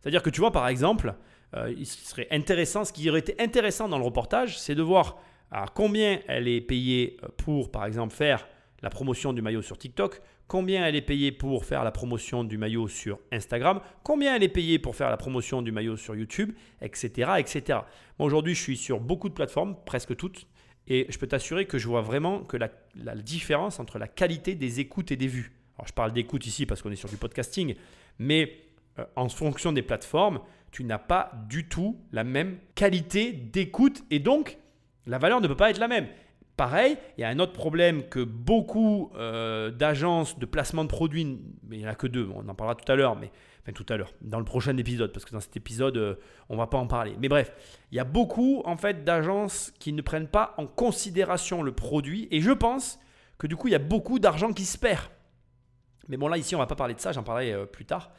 C'est-à-dire 0.01 0.23
que 0.23 0.31
tu 0.31 0.41
vois, 0.41 0.51
par 0.51 0.67
exemple, 0.69 1.15
euh, 1.55 1.75
il 1.77 1.87
serait 1.87 2.29
intéressant, 2.31 2.87
ce 2.87 2.93
qui 2.93 3.11
aurait 3.11 3.19
été 3.19 3.35
intéressant 3.39 3.89
dans 3.89 3.99
le 3.99 4.05
reportage, 4.05 4.59
c'est 4.59 4.75
de 4.75 4.83
voir 4.83 5.19
à 5.51 5.67
combien 5.75 6.21
elle 6.29 6.49
est 6.49 6.61
payée 6.61 7.17
pour, 7.37 7.71
par 7.71 7.85
exemple, 7.87 8.15
faire 8.15 8.47
la 8.83 8.91
promotion 8.91 9.33
du 9.33 9.43
maillot 9.43 9.63
sur 9.63 9.79
TikTok, 9.79 10.21
combien 10.51 10.85
elle 10.85 10.97
est 10.97 11.03
payée 11.03 11.31
pour 11.31 11.65
faire 11.65 11.85
la 11.85 11.93
promotion 11.93 12.43
du 12.43 12.59
maillot 12.59 12.89
sur 12.89 13.21
Instagram, 13.31 13.81
combien 14.03 14.35
elle 14.35 14.43
est 14.43 14.49
payée 14.49 14.81
pour 14.81 14.97
faire 14.97 15.09
la 15.09 15.17
promotion 15.17 15.63
du 15.63 15.71
maillot 15.71 15.97
sur 15.97 16.17
YouTube, 16.17 16.53
etc. 16.81 17.33
etc. 17.39 17.79
Aujourd'hui 18.19 18.55
je 18.57 18.61
suis 18.61 18.77
sur 18.77 18.99
beaucoup 18.99 19.29
de 19.29 19.35
plateformes, 19.35 19.77
presque 19.87 20.17
toutes, 20.17 20.47
et 20.89 21.07
je 21.09 21.19
peux 21.19 21.29
t'assurer 21.29 21.67
que 21.67 21.79
je 21.79 21.87
vois 21.87 22.03
vraiment 22.03 22.41
que 22.41 22.57
la, 22.57 22.69
différence 23.15 23.79
entre 23.79 23.99
la 23.99 24.09
qualité 24.09 24.57
des 24.57 24.81
écoutes 24.81 25.13
et 25.13 25.17
des 25.17 25.29
vues. 25.29 25.53
Alors 25.79 25.87
je 25.87 25.93
parle 25.93 26.13
d'écoute 26.13 26.45
ici 26.47 26.67
parce 26.67 26.83
qu'on 26.83 26.91
est 26.91 26.97
sur 26.97 27.09
du 27.09 27.17
podcasting, 27.17 27.77
mais 28.19 28.57
euh, 28.99 29.05
en 29.15 29.29
fonction 29.29 29.73
des 29.73 29.83
plateformes, 29.83 30.41
tu 30.73 30.83
n'as 30.83 30.99
pas 30.99 31.31
du 31.49 31.69
tout 31.69 32.01
la 32.11 32.25
même 32.25 32.59
qualité 32.75 33.33
d'écoute 33.33 34.03
et 34.11 34.19
donc 34.19 34.59
la 35.11 35.19
valeur 35.19 35.41
ne 35.41 35.49
peut 35.49 35.57
pas 35.57 35.71
être 35.71 35.79
la 35.79 35.89
même. 35.89 36.07
Pareil, 36.57 36.97
il 37.19 37.23
y 37.23 37.25
a 37.25 37.29
un 37.29 37.39
autre 37.41 37.53
problème 37.53 38.09
que 38.09 38.21
beaucoup 38.21 39.11
euh, 39.17 39.71
d'agences 39.71 40.39
de 40.39 40.47
placement 40.47 40.85
de 40.85 40.89
produits, 40.89 41.41
mais 41.67 41.77
il 41.77 41.81
n'y 41.81 41.87
en 41.87 41.91
a 41.91 41.95
que 41.95 42.07
deux, 42.07 42.31
on 42.35 42.49
en 42.49 42.55
parlera 42.55 42.77
tout 42.77 42.91
à 42.91 42.95
l'heure, 42.95 43.17
mais 43.17 43.33
enfin 43.63 43.73
tout 43.73 43.87
à 43.89 43.97
l'heure, 43.97 44.13
dans 44.21 44.39
le 44.39 44.45
prochain 44.45 44.77
épisode, 44.77 45.13
parce 45.13 45.25
que 45.25 45.33
dans 45.33 45.41
cet 45.41 45.57
épisode, 45.57 45.97
euh, 45.97 46.15
on 46.49 46.55
ne 46.55 46.59
va 46.59 46.69
pas 46.69 46.79
en 46.79 46.87
parler. 46.87 47.17
Mais 47.19 47.29
bref, 47.29 47.53
il 47.91 47.97
y 47.97 47.99
a 47.99 48.05
beaucoup 48.05 48.63
en 48.65 48.77
fait 48.77 49.05
d'agences 49.05 49.73
qui 49.81 49.93
ne 49.93 50.01
prennent 50.01 50.29
pas 50.29 50.55
en 50.59 50.67
considération 50.67 51.63
le 51.63 51.73
produit, 51.73 52.29
et 52.31 52.41
je 52.41 52.53
pense 52.53 53.01
que 53.37 53.49
du 53.49 53.57
coup, 53.57 53.67
il 53.67 53.73
y 53.73 53.77
a 53.77 53.81
beaucoup 53.81 54.21
d'argent 54.21 54.53
qui 54.53 54.65
se 54.65 54.79
perd. 54.79 55.03
Mais 56.09 56.17
bon, 56.17 56.29
là 56.29 56.37
ici, 56.37 56.55
on 56.55 56.59
ne 56.59 56.63
va 56.63 56.69
pas 56.69 56.77
parler 56.77 56.95
de 56.95 57.01
ça, 57.01 57.11
j'en 57.11 57.25
parlerai 57.25 57.53
euh, 57.53 57.67
plus 57.67 57.85
tard. 57.85 58.13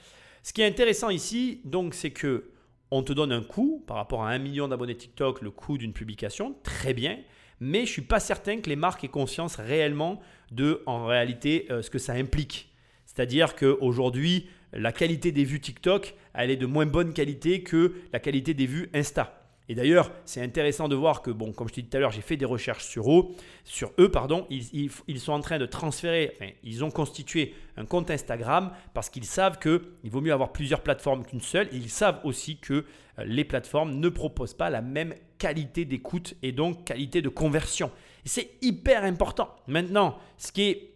Ce 0.44 0.52
qui 0.52 0.62
est 0.62 0.68
intéressant 0.68 1.10
ici, 1.10 1.62
donc, 1.64 1.94
c'est 1.94 2.12
que 2.12 2.51
on 2.92 3.04
te 3.04 3.14
donne 3.14 3.32
un 3.32 3.44
coût 3.44 3.84
par 3.88 3.98
rapport 3.98 4.24
à 4.24 4.30
un 4.30 4.38
million 4.38 4.68
d'abonnés 4.68 4.96
TikTok, 4.96 5.42
le 5.42 5.52
coût 5.52 5.78
d'une 5.78 5.94
publication, 5.94 6.56
très 6.64 6.94
bien 6.94 7.18
mais 7.62 7.80
je 7.80 7.84
ne 7.84 7.88
suis 7.88 8.02
pas 8.02 8.20
certain 8.20 8.60
que 8.60 8.70
les 8.70 8.76
marques 8.76 9.04
aient 9.04 9.08
conscience 9.08 9.56
réellement 9.56 10.20
de, 10.52 10.82
en 10.88 11.06
réalité, 11.06 11.68
euh, 11.70 11.84
ce 11.84 11.92
que 11.92 12.00
ça 12.00 12.14
implique. 12.14 12.74
C'est-à-dire 13.06 13.56
qu'aujourd'hui, 13.56 14.50
la 14.74 14.92
qualité 14.92 15.32
des 15.32 15.44
vues 15.44 15.62
TikTok, 15.62 16.16
elle 16.34 16.50
est 16.50 16.58
de 16.58 16.66
moins 16.66 16.88
bonne 16.88 17.14
qualité 17.14 17.62
que 17.62 17.94
la 18.12 18.20
qualité 18.20 18.56
des 18.56 18.66
vues 18.66 18.90
Insta. 18.96 19.41
Et 19.72 19.74
d'ailleurs, 19.74 20.12
c'est 20.26 20.42
intéressant 20.42 20.90
de 20.90 20.98
voir 20.98 21.22
que, 21.22 21.32
bon, 21.32 21.54
comme 21.54 21.70
je 21.70 21.76
t'ai 21.76 21.82
dit 21.82 21.88
tout 21.88 21.96
à 21.96 22.02
l'heure, 22.02 22.12
j'ai 22.12 22.20
fait 22.20 22.36
des 22.36 22.44
recherches 22.44 22.84
sur 22.84 23.10
eux, 23.10 23.28
sur 23.64 23.94
eux 24.00 24.12
pardon, 24.12 24.46
ils, 24.50 24.92
sont 25.18 25.32
en 25.32 25.40
train 25.40 25.60
de 25.60 25.66
transférer, 25.66 26.58
ils 26.62 26.84
ont 26.84 26.92
constitué 26.92 27.56
un 27.78 27.86
compte 27.86 28.12
Instagram 28.12 28.74
parce 28.94 29.10
qu'ils 29.10 29.24
savent 29.24 29.60
qu'il 29.60 30.12
vaut 30.12 30.20
mieux 30.20 30.34
avoir 30.34 30.52
plusieurs 30.52 30.82
plateformes 30.82 31.24
qu'une 31.26 31.40
seule. 31.40 31.68
Et 31.72 31.78
ils 31.78 31.90
savent 31.90 32.20
aussi 32.26 32.58
que 32.58 32.74
euh, 32.74 32.84
les 33.24 33.46
plateformes 33.46 33.94
ne 33.94 34.10
proposent 34.10 34.56
pas 34.56 34.70
la 34.70 34.82
même 34.82 35.16
qualité 35.38 35.86
d'écoute 35.86 36.34
et 36.44 36.52
donc 36.52 36.84
qualité 36.84 37.22
de 37.22 37.30
conversion. 37.30 37.92
C'est 38.26 38.50
hyper 38.62 39.06
important. 39.06 39.56
Maintenant, 39.68 40.18
ce 40.38 40.52
qui 40.52 40.64
est 40.64 40.96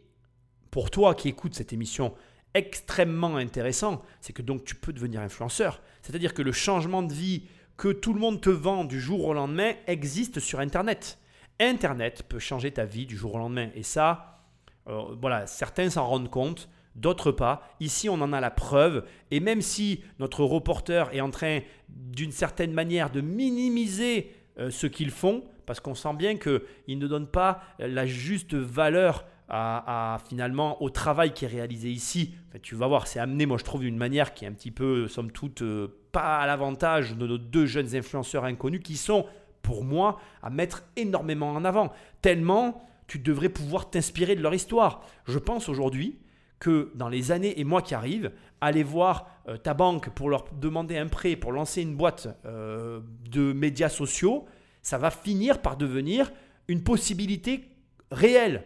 pour 0.69 0.91
toi 0.91 1.15
qui 1.15 1.29
écoutes 1.29 1.55
cette 1.55 1.71
émission 1.71 2.13
extrêmement 2.53 3.37
intéressant, 3.37 4.01
c'est 4.19 4.33
que 4.33 4.41
donc 4.41 4.65
tu 4.65 4.75
peux 4.75 4.91
devenir 4.91 5.21
influenceur. 5.21 5.81
C'est-à-dire 6.01 6.33
que 6.33 6.41
le 6.41 6.51
changement 6.51 7.03
de 7.03 7.13
vie 7.13 7.43
que 7.77 7.89
tout 7.89 8.13
le 8.13 8.19
monde 8.19 8.41
te 8.41 8.49
vend 8.49 8.85
du 8.85 8.99
jour 8.99 9.25
au 9.25 9.33
lendemain 9.33 9.73
existe 9.87 10.39
sur 10.39 10.59
Internet. 10.59 11.19
Internet 11.59 12.23
peut 12.27 12.39
changer 12.39 12.71
ta 12.71 12.85
vie 12.85 13.05
du 13.05 13.15
jour 13.17 13.35
au 13.35 13.37
lendemain. 13.37 13.69
Et 13.75 13.83
ça, 13.83 14.43
euh, 14.87 15.03
voilà, 15.19 15.47
certains 15.47 15.89
s'en 15.89 16.07
rendent 16.07 16.29
compte, 16.29 16.69
d'autres 16.95 17.31
pas. 17.31 17.67
Ici, 17.79 18.09
on 18.09 18.21
en 18.21 18.33
a 18.33 18.41
la 18.41 18.51
preuve. 18.51 19.05
Et 19.31 19.39
même 19.39 19.61
si 19.61 20.01
notre 20.19 20.43
reporter 20.43 21.13
est 21.13 21.21
en 21.21 21.31
train, 21.31 21.59
d'une 21.89 22.31
certaine 22.31 22.73
manière, 22.73 23.09
de 23.09 23.21
minimiser 23.21 24.31
euh, 24.57 24.69
ce 24.69 24.87
qu'ils 24.87 25.11
font, 25.11 25.43
parce 25.65 25.79
qu'on 25.79 25.95
sent 25.95 26.13
bien 26.17 26.37
qu'ils 26.37 26.99
ne 26.99 27.07
donnent 27.07 27.27
pas 27.27 27.61
la 27.79 28.05
juste 28.05 28.53
valeur 28.53 29.25
à, 29.47 30.17
finalement 30.27 30.81
au 30.81 30.89
travail 30.89 31.33
qui 31.33 31.45
est 31.45 31.49
réalisé 31.49 31.89
ici. 31.89 32.33
tu 32.63 32.75
vas 32.75 32.87
voir, 32.87 33.07
c'est 33.07 33.19
amené, 33.19 33.45
moi 33.45 33.57
je 33.57 33.63
trouve, 33.63 33.81
d'une 33.81 33.97
manière 33.97 34.33
qui 34.33 34.45
est 34.45 34.47
un 34.47 34.53
petit 34.53 34.71
peu, 34.71 35.07
somme 35.07 35.31
toute, 35.31 35.61
euh, 35.61 35.87
à 36.21 36.45
l'avantage 36.45 37.15
de 37.15 37.27
nos 37.27 37.37
deux 37.37 37.65
jeunes 37.65 37.95
influenceurs 37.95 38.45
inconnus 38.45 38.81
qui 38.83 38.97
sont, 38.97 39.25
pour 39.61 39.83
moi, 39.83 40.19
à 40.41 40.49
mettre 40.49 40.83
énormément 40.95 41.49
en 41.49 41.65
avant. 41.65 41.91
Tellement 42.21 42.81
tu 43.07 43.19
devrais 43.19 43.49
pouvoir 43.49 43.89
t'inspirer 43.89 44.35
de 44.35 44.41
leur 44.41 44.53
histoire. 44.53 45.03
Je 45.25 45.37
pense 45.37 45.69
aujourd'hui 45.69 46.19
que 46.59 46.91
dans 46.95 47.09
les 47.09 47.31
années 47.31 47.59
et 47.59 47.63
mois 47.63 47.81
qui 47.81 47.93
arrivent, 47.93 48.31
aller 48.61 48.83
voir 48.83 49.27
euh, 49.47 49.57
ta 49.57 49.73
banque 49.73 50.09
pour 50.09 50.29
leur 50.29 50.45
demander 50.53 50.97
un 50.97 51.07
prêt, 51.07 51.35
pour 51.35 51.51
lancer 51.51 51.81
une 51.81 51.95
boîte 51.95 52.27
euh, 52.45 53.01
de 53.29 53.53
médias 53.53 53.89
sociaux, 53.89 54.45
ça 54.81 54.97
va 54.97 55.11
finir 55.11 55.61
par 55.61 55.77
devenir 55.77 56.31
une 56.67 56.83
possibilité 56.83 57.69
réelle 58.11 58.63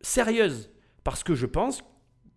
sérieuse. 0.00 0.70
Parce 1.02 1.22
que 1.24 1.34
je 1.34 1.46
pense 1.46 1.82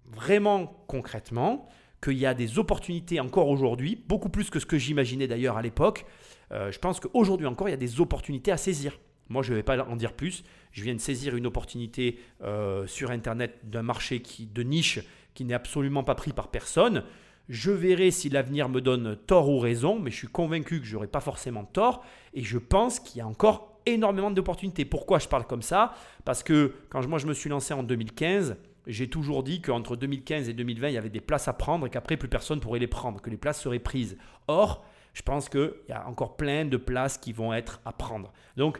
vraiment 0.05 0.83
concrètement 0.87 1.67
qu'il 2.01 2.17
y 2.17 2.25
a 2.25 2.33
des 2.33 2.59
opportunités 2.59 3.19
encore 3.19 3.49
aujourd'hui, 3.49 4.03
beaucoup 4.07 4.29
plus 4.29 4.49
que 4.49 4.59
ce 4.59 4.65
que 4.65 4.77
j'imaginais 4.77 5.27
d'ailleurs 5.27 5.57
à 5.57 5.61
l'époque. 5.61 6.05
Euh, 6.51 6.71
je 6.71 6.79
pense 6.79 6.99
qu'aujourd'hui 6.99 7.47
encore, 7.47 7.67
il 7.67 7.71
y 7.71 7.75
a 7.75 7.77
des 7.77 7.99
opportunités 7.99 8.51
à 8.51 8.57
saisir. 8.57 8.99
Moi, 9.29 9.43
je 9.43 9.51
ne 9.51 9.57
vais 9.57 9.63
pas 9.63 9.83
en 9.83 9.95
dire 9.95 10.13
plus. 10.13 10.43
Je 10.71 10.83
viens 10.83 10.95
de 10.95 10.99
saisir 10.99 11.35
une 11.35 11.45
opportunité 11.45 12.19
euh, 12.43 12.87
sur 12.87 13.11
Internet 13.11 13.59
d'un 13.63 13.83
marché 13.83 14.21
qui, 14.21 14.45
de 14.45 14.63
niche 14.63 14.99
qui 15.33 15.43
n'est 15.43 15.53
absolument 15.53 16.03
pas 16.03 16.15
pris 16.15 16.33
par 16.33 16.49
personne. 16.49 17.03
Je 17.49 17.71
verrai 17.71 18.11
si 18.11 18.29
l'avenir 18.29 18.69
me 18.69 18.81
donne 18.81 19.17
tort 19.27 19.49
ou 19.49 19.59
raison, 19.59 19.99
mais 19.99 20.11
je 20.11 20.17
suis 20.17 20.27
convaincu 20.27 20.79
que 20.79 20.85
je 20.85 20.93
n'aurai 20.93 21.07
pas 21.07 21.19
forcément 21.19 21.63
tort. 21.63 22.03
Et 22.33 22.43
je 22.43 22.57
pense 22.57 22.99
qu'il 22.99 23.19
y 23.19 23.21
a 23.21 23.27
encore 23.27 23.79
énormément 23.85 24.31
d'opportunités. 24.31 24.85
Pourquoi 24.85 25.19
je 25.19 25.27
parle 25.27 25.45
comme 25.45 25.61
ça? 25.61 25.93
Parce 26.25 26.43
que 26.43 26.73
quand 26.89 27.05
moi 27.07 27.19
je 27.19 27.27
me 27.27 27.33
suis 27.33 27.49
lancé 27.49 27.73
en 27.73 27.83
2015, 27.83 28.57
j'ai 28.87 29.09
toujours 29.09 29.43
dit 29.43 29.61
qu'entre 29.61 29.95
2015 29.95 30.49
et 30.49 30.53
2020, 30.53 30.89
il 30.89 30.93
y 30.93 30.97
avait 30.97 31.09
des 31.09 31.21
places 31.21 31.47
à 31.47 31.53
prendre 31.53 31.85
et 31.85 31.89
qu'après 31.89 32.17
plus 32.17 32.29
personne 32.29 32.59
pourrait 32.59 32.79
les 32.79 32.87
prendre, 32.87 33.21
que 33.21 33.29
les 33.29 33.37
places 33.37 33.61
seraient 33.61 33.79
prises. 33.79 34.17
Or, 34.47 34.85
je 35.13 35.21
pense 35.21 35.49
qu'il 35.49 35.73
y 35.89 35.91
a 35.91 36.07
encore 36.07 36.37
plein 36.37 36.65
de 36.65 36.77
places 36.77 37.17
qui 37.17 37.33
vont 37.33 37.53
être 37.53 37.81
à 37.85 37.91
prendre. 37.91 38.33
Donc, 38.55 38.79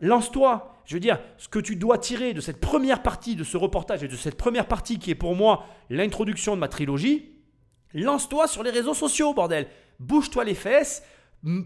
lance-toi. 0.00 0.72
Je 0.84 0.94
veux 0.94 1.00
dire, 1.00 1.18
ce 1.36 1.48
que 1.48 1.58
tu 1.58 1.76
dois 1.76 1.98
tirer 1.98 2.32
de 2.32 2.40
cette 2.40 2.60
première 2.60 3.02
partie 3.02 3.34
de 3.34 3.44
ce 3.44 3.56
reportage 3.56 4.04
et 4.04 4.08
de 4.08 4.16
cette 4.16 4.36
première 4.36 4.68
partie 4.68 4.98
qui 4.98 5.10
est 5.10 5.16
pour 5.16 5.34
moi 5.34 5.64
l'introduction 5.90 6.54
de 6.54 6.60
ma 6.60 6.68
trilogie, 6.68 7.36
Lance-toi 7.96 8.46
sur 8.46 8.62
les 8.62 8.70
réseaux 8.70 8.92
sociaux, 8.92 9.32
bordel. 9.32 9.68
Bouge-toi 10.00 10.44
les 10.44 10.54
fesses, 10.54 11.02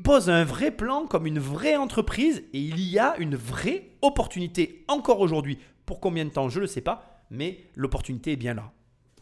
pose 0.04 0.30
un 0.30 0.44
vrai 0.44 0.70
plan 0.70 1.06
comme 1.06 1.26
une 1.26 1.40
vraie 1.40 1.74
entreprise 1.74 2.44
et 2.52 2.60
il 2.60 2.80
y 2.80 3.00
a 3.00 3.16
une 3.18 3.34
vraie 3.34 3.90
opportunité 4.00 4.84
encore 4.86 5.20
aujourd'hui. 5.20 5.58
Pour 5.86 5.98
combien 5.98 6.24
de 6.24 6.30
temps, 6.30 6.48
je 6.48 6.58
ne 6.58 6.62
le 6.62 6.66
sais 6.68 6.82
pas, 6.82 7.19
mais 7.30 7.58
l'opportunité 7.76 8.32
est 8.32 8.36
bien 8.36 8.54
là. 8.54 8.72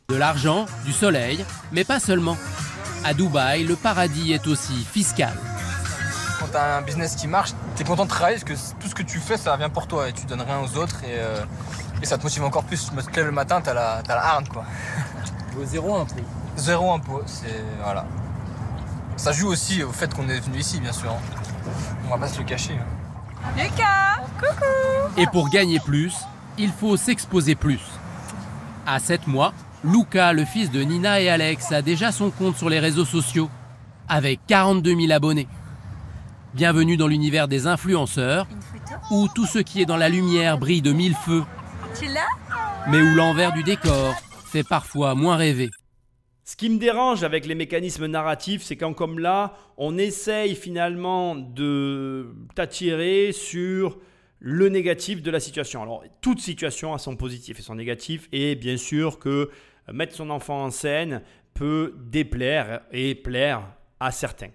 De 0.08 0.16
l'argent, 0.16 0.66
du 0.84 0.92
soleil, 0.92 1.44
mais 1.72 1.84
pas 1.84 2.00
seulement. 2.00 2.36
À 3.04 3.14
Dubaï, 3.14 3.64
le 3.64 3.76
paradis 3.76 4.32
est 4.32 4.46
aussi 4.46 4.84
fiscal. 4.84 5.32
Quand 6.40 6.48
tu 6.48 6.56
as 6.56 6.78
un 6.78 6.82
business 6.82 7.14
qui 7.14 7.28
marche, 7.28 7.50
tu 7.76 7.82
es 7.82 7.84
content 7.84 8.04
de 8.04 8.10
travailler 8.10 8.38
parce 8.38 8.44
que 8.44 8.80
tout 8.80 8.88
ce 8.88 8.94
que 8.94 9.02
tu 9.02 9.18
fais, 9.18 9.36
ça 9.36 9.56
vient 9.56 9.68
pour 9.68 9.86
toi 9.86 10.08
et 10.08 10.12
tu 10.12 10.24
donnes 10.24 10.40
rien 10.40 10.60
aux 10.60 10.76
autres 10.78 11.04
et, 11.04 11.18
euh, 11.18 11.44
ça 12.02 12.16
te 12.16 12.22
motive 12.22 12.44
encore 12.44 12.64
plus. 12.64 12.88
Tu 12.88 12.94
me 12.94 13.02
lèves 13.02 13.26
le 13.26 13.32
matin, 13.32 13.60
tu 13.60 13.68
as 13.68 13.74
la, 13.74 13.96
as 13.98 14.08
la 14.08 14.24
harne 14.24 14.48
quoi. 14.48 14.64
zéro 15.64 15.96
impôt. 15.96 16.14
Zéro 16.56 16.92
impôt, 16.92 17.22
c'est. 17.26 17.62
Voilà. 17.82 18.06
Ça 19.16 19.32
joue 19.32 19.48
aussi 19.48 19.82
au 19.82 19.92
fait 19.92 20.12
qu'on 20.14 20.28
est 20.28 20.40
venu 20.40 20.58
ici, 20.58 20.80
bien 20.80 20.92
sûr. 20.92 21.12
On 22.06 22.10
va 22.10 22.18
pas 22.18 22.28
se 22.28 22.38
le 22.38 22.44
cacher. 22.44 22.74
Hein. 22.74 23.48
Lucas 23.56 24.22
Coucou 24.38 25.20
Et 25.20 25.26
pour 25.26 25.50
gagner 25.50 25.80
plus, 25.80 26.14
il 26.56 26.70
faut 26.72 26.96
s'exposer 26.96 27.54
plus. 27.54 27.80
À 28.90 29.00
7 29.00 29.26
mois, 29.26 29.52
Luca, 29.84 30.32
le 30.32 30.46
fils 30.46 30.70
de 30.70 30.80
Nina 30.80 31.20
et 31.20 31.28
Alex, 31.28 31.72
a 31.72 31.82
déjà 31.82 32.10
son 32.10 32.30
compte 32.30 32.56
sur 32.56 32.70
les 32.70 32.78
réseaux 32.78 33.04
sociaux, 33.04 33.50
avec 34.08 34.40
42 34.46 34.96
000 34.98 35.12
abonnés. 35.12 35.46
Bienvenue 36.54 36.96
dans 36.96 37.06
l'univers 37.06 37.48
des 37.48 37.66
influenceurs, 37.66 38.46
où 39.10 39.28
tout 39.34 39.44
ce 39.44 39.58
qui 39.58 39.82
est 39.82 39.84
dans 39.84 39.98
la 39.98 40.08
lumière 40.08 40.56
brille 40.56 40.80
de 40.80 40.92
mille 40.92 41.14
feux, 41.14 41.44
mais 42.88 43.02
où 43.02 43.14
l'envers 43.14 43.52
du 43.52 43.62
décor 43.62 44.14
fait 44.46 44.66
parfois 44.66 45.14
moins 45.14 45.36
rêver. 45.36 45.68
Ce 46.46 46.56
qui 46.56 46.70
me 46.70 46.78
dérange 46.78 47.24
avec 47.24 47.44
les 47.44 47.54
mécanismes 47.54 48.06
narratifs, 48.06 48.62
c'est 48.62 48.76
quand 48.76 48.94
comme 48.94 49.18
là, 49.18 49.52
on 49.76 49.98
essaye 49.98 50.56
finalement 50.56 51.34
de 51.34 52.34
t'attirer 52.54 53.32
sur 53.32 53.98
le 54.40 54.68
négatif 54.68 55.22
de 55.22 55.30
la 55.30 55.40
situation. 55.40 55.82
Alors, 55.82 56.04
toute 56.20 56.40
situation 56.40 56.94
a 56.94 56.98
son 56.98 57.16
positif 57.16 57.58
et 57.58 57.62
son 57.62 57.74
négatif, 57.74 58.28
et 58.32 58.54
bien 58.54 58.76
sûr 58.76 59.18
que 59.18 59.50
mettre 59.92 60.14
son 60.14 60.30
enfant 60.30 60.64
en 60.64 60.70
scène 60.70 61.22
peut 61.54 61.94
déplaire 61.98 62.82
et 62.92 63.14
plaire 63.14 63.62
à 64.00 64.12
certains. 64.12 64.50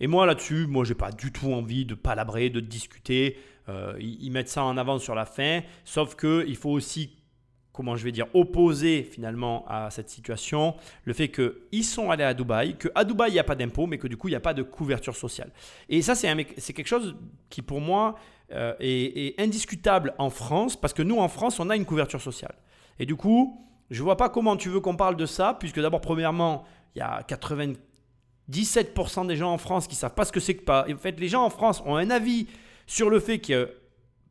Et 0.00 0.06
moi 0.06 0.26
là-dessus, 0.26 0.66
moi 0.66 0.84
j'ai 0.84 0.94
pas 0.94 1.12
du 1.12 1.32
tout 1.32 1.52
envie 1.52 1.84
de 1.84 1.94
palabrer, 1.94 2.50
de 2.50 2.60
discuter. 2.60 3.38
Euh, 3.68 3.94
ils 3.98 4.30
mettent 4.30 4.48
ça 4.48 4.62
en 4.62 4.76
avant 4.76 4.98
sur 4.98 5.14
la 5.14 5.24
fin, 5.24 5.62
sauf 5.84 6.14
que 6.14 6.44
il 6.46 6.56
faut 6.56 6.70
aussi 6.70 7.16
comment 7.74 7.96
je 7.96 8.04
vais 8.04 8.12
dire, 8.12 8.28
opposé 8.34 9.02
finalement 9.02 9.64
à 9.68 9.90
cette 9.90 10.08
situation, 10.08 10.76
le 11.02 11.12
fait 11.12 11.28
qu'ils 11.28 11.84
sont 11.84 12.08
allés 12.08 12.22
à 12.22 12.32
Dubaï, 12.32 12.76
qu'à 12.78 13.02
Dubaï, 13.02 13.32
il 13.32 13.34
n'y 13.34 13.40
a 13.40 13.44
pas 13.44 13.56
d'impôt, 13.56 13.86
mais 13.86 13.98
que 13.98 14.06
du 14.06 14.16
coup, 14.16 14.28
il 14.28 14.30
n'y 14.30 14.36
a 14.36 14.40
pas 14.40 14.54
de 14.54 14.62
couverture 14.62 15.16
sociale. 15.16 15.50
Et 15.88 16.00
ça, 16.00 16.14
c'est 16.14 16.72
quelque 16.72 16.86
chose 16.86 17.16
qui, 17.50 17.62
pour 17.62 17.80
moi, 17.80 18.14
euh, 18.52 18.74
est, 18.78 19.34
indiscutable 19.40 20.14
en 20.18 20.30
France, 20.30 20.80
parce 20.80 20.94
que 20.94 21.02
nous, 21.02 21.18
en 21.18 21.28
France, 21.28 21.58
on 21.58 21.68
a 21.68 21.74
une 21.74 21.84
couverture 21.84 22.22
sociale. 22.22 22.54
Et 23.00 23.06
du 23.06 23.16
coup, 23.16 23.60
je 23.90 23.98
ne 23.98 24.04
vois 24.04 24.16
pas 24.16 24.28
comment 24.28 24.56
tu 24.56 24.68
veux 24.68 24.78
qu'on 24.78 24.96
parle 24.96 25.16
de 25.16 25.26
ça, 25.26 25.56
puisque 25.58 25.80
d'abord, 25.80 26.00
premièrement, 26.00 26.62
il 26.94 27.00
y 27.00 27.02
a 27.02 27.22
97% 27.22 29.26
des 29.26 29.34
gens 29.34 29.52
en 29.52 29.58
France 29.58 29.88
qui 29.88 29.96
ne 29.96 29.98
savent 29.98 30.14
pas 30.14 30.24
ce 30.24 30.30
que 30.30 30.38
c'est 30.38 30.54
que 30.54 30.62
pas. 30.62 30.86
en 30.88 30.96
fait, 30.96 31.18
les 31.18 31.28
gens 31.28 31.44
en 31.44 31.50
France 31.50 31.82
ont 31.84 31.96
un 31.96 32.10
avis 32.10 32.46
sur 32.86 33.10
le 33.10 33.18
fait 33.18 33.40
que 33.40 33.68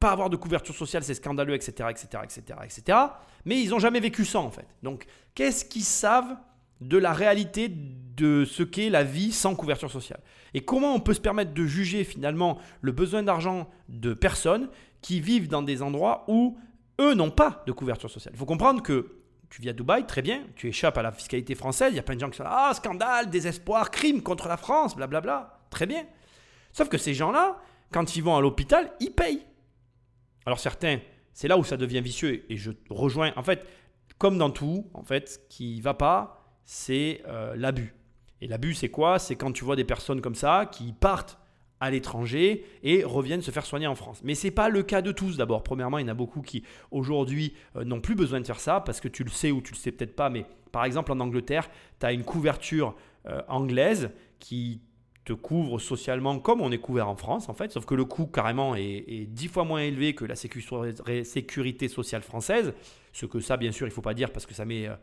pas 0.04 0.12
avoir 0.12 0.30
de 0.30 0.36
couverture 0.36 0.76
sociale, 0.76 1.02
c'est 1.02 1.14
scandaleux, 1.14 1.54
etc., 1.54 1.88
etc., 1.90 2.08
etc., 2.24 2.60
etc. 2.66 2.98
Mais 3.46 3.62
ils 3.62 3.70
n'ont 3.70 3.80
jamais 3.80 4.02
vécu 4.02 4.26
ça 4.26 4.40
en 4.40 4.52
fait. 4.52 4.68
Donc, 4.84 5.06
qu'est-ce 5.34 5.64
qu'ils 5.64 5.86
savent 5.86 6.36
de 6.82 6.98
la 6.98 7.14
réalité 7.14 7.70
de 7.70 8.44
ce 8.44 8.64
qu'est 8.64 8.90
la 8.90 9.06
vie 9.06 9.32
sans 9.32 9.56
couverture 9.56 9.90
sociale? 9.90 10.20
Et 10.54 10.60
comment 10.60 10.94
on 10.94 11.00
peut 11.00 11.14
se 11.14 11.22
permettre 11.22 11.54
de 11.54 11.66
juger 11.66 12.04
finalement 12.04 12.58
le 12.82 12.92
besoin 12.92 13.24
d'argent 13.24 13.70
de 13.88 14.14
personnes 14.14 14.68
qui 15.02 15.22
vivent 15.22 15.48
dans 15.48 15.62
des 15.62 15.82
endroits 15.82 16.26
où 16.28 16.58
eux 17.00 17.14
n'ont 17.14 17.32
pas 17.32 17.64
de 17.66 17.72
couverture 17.72 18.10
sociale? 18.10 18.34
Il 18.36 18.38
faut 18.38 18.46
comprendre 18.46 18.84
que 18.84 19.20
tu 19.50 19.62
vis 19.62 19.70
à 19.70 19.74
Dubaï, 19.74 20.06
très 20.06 20.22
bien, 20.22 20.44
tu 20.58 20.68
échappes 20.68 20.98
à 20.98 21.02
la 21.02 21.14
fiscalité 21.14 21.56
française, 21.56 21.94
il 21.94 21.96
y 21.96 22.00
a 22.00 22.04
plein 22.04 22.16
de 22.16 22.20
gens 22.20 22.30
qui 22.30 22.36
sont 22.36 22.44
là, 22.44 22.68
ah, 22.68 22.74
scandale, 22.74 23.30
désespoir, 23.30 23.90
crime 23.90 24.22
contre 24.22 24.50
la 24.50 24.58
France, 24.58 24.98
blablabla, 24.98 25.62
très 25.70 25.86
bien. 25.86 26.04
Sauf 26.74 26.90
que 26.90 26.98
ces 26.98 27.14
gens-là, 27.14 27.58
quand 27.94 28.18
ils 28.18 28.22
vont 28.22 28.36
à 28.36 28.42
l'hôpital, 28.42 28.92
ils 29.00 29.12
payent. 29.12 29.46
Alors 30.46 30.60
certains, 30.60 31.00
c'est 31.34 31.48
là 31.48 31.58
où 31.58 31.64
ça 31.64 31.78
devient 31.78 32.02
vicieux 32.02 32.46
et 32.50 32.58
je 32.58 32.72
rejoins. 32.90 33.32
En 33.36 33.44
fait, 33.44 33.68
comme 34.18 34.38
dans 34.38 34.52
tout, 34.52 34.90
en 34.94 35.04
fait, 35.04 35.30
ce 35.30 35.40
qui 35.50 35.82
va 35.82 35.94
pas, 35.94 36.44
c'est 36.66 37.22
euh, 37.28 37.56
l'abus. 37.56 37.94
Et 38.42 38.48
l'abus, 38.48 38.74
c'est 38.74 38.90
quoi? 38.90 39.20
C'est 39.20 39.36
quand 39.36 39.52
tu 39.52 39.64
vois 39.64 39.76
des 39.76 39.84
personnes 39.84 40.22
comme 40.22 40.36
ça 40.36 40.70
qui 40.72 40.94
partent 40.94 41.40
à 41.80 41.92
l'étranger 41.92 42.66
et 42.82 43.04
reviennent 43.04 43.42
se 43.42 43.52
faire 43.52 43.66
soigner 43.66 43.88
en 43.88 43.96
France. 43.96 44.22
Mais 44.24 44.36
ce 44.36 44.48
n'est 44.48 44.52
pas 44.52 44.70
le 44.70 44.84
cas 44.84 45.02
de 45.02 45.12
tous 45.12 45.36
d'abord. 45.36 45.64
Premièrement, 45.64 45.98
il 45.98 46.04
y 46.04 46.06
en 46.06 46.12
a 46.12 46.14
beaucoup 46.14 46.42
qui 46.42 46.64
aujourd'hui 46.92 47.54
euh, 47.76 47.84
n'ont 47.84 48.00
plus 48.00 48.16
besoin 48.16 48.40
de 48.40 48.46
faire 48.46 48.60
ça 48.60 48.80
parce 48.80 49.02
que 49.02 49.10
tu 49.10 49.24
le 49.24 49.30
sais 49.30 49.52
ou 49.52 49.62
tu 49.62 49.74
le 49.74 49.78
sais 49.78 49.92
peut-être 49.92 50.16
pas, 50.16 50.30
mais 50.30 50.46
par 50.72 50.86
exemple 50.86 51.12
en 51.12 51.20
Angleterre, 51.20 51.70
tu 52.00 52.06
as 52.06 52.14
une 52.14 52.24
couverture 52.24 52.96
euh, 53.28 53.42
anglaise 53.50 54.12
qui 54.40 54.82
te 55.26 55.34
couvre 55.34 55.80
socialement 55.80 56.40
comme 56.40 56.62
on 56.62 56.72
est 56.72 56.80
couvert 56.80 57.08
en 57.08 57.16
France, 57.16 57.48
en 57.48 57.54
fait, 57.54 57.72
sauf 57.72 57.86
que 57.86 57.96
le 57.96 58.04
coût 58.04 58.26
carrément 58.28 58.76
est, 58.76 59.26
dix 59.30 59.48
fois 59.48 59.64
moins 59.64 59.82
élevé 59.82 60.16
que 60.16 60.26
la 60.26 60.36
sécurité 60.36 61.88
sociale 61.88 62.24
française. 62.24 62.74
Ce 63.14 63.26
que 63.26 63.40
ça, 63.40 63.58
bien 63.58 63.72
sûr, 63.72 63.88
il 63.88 63.92
ne 63.92 63.94
faut 63.94 64.02
pas 64.02 64.14
dire 64.14 64.32
parce 64.32 64.46
que 64.46 64.54
ça 64.54 64.66
met. 64.66 64.88
Euh, 64.88 64.96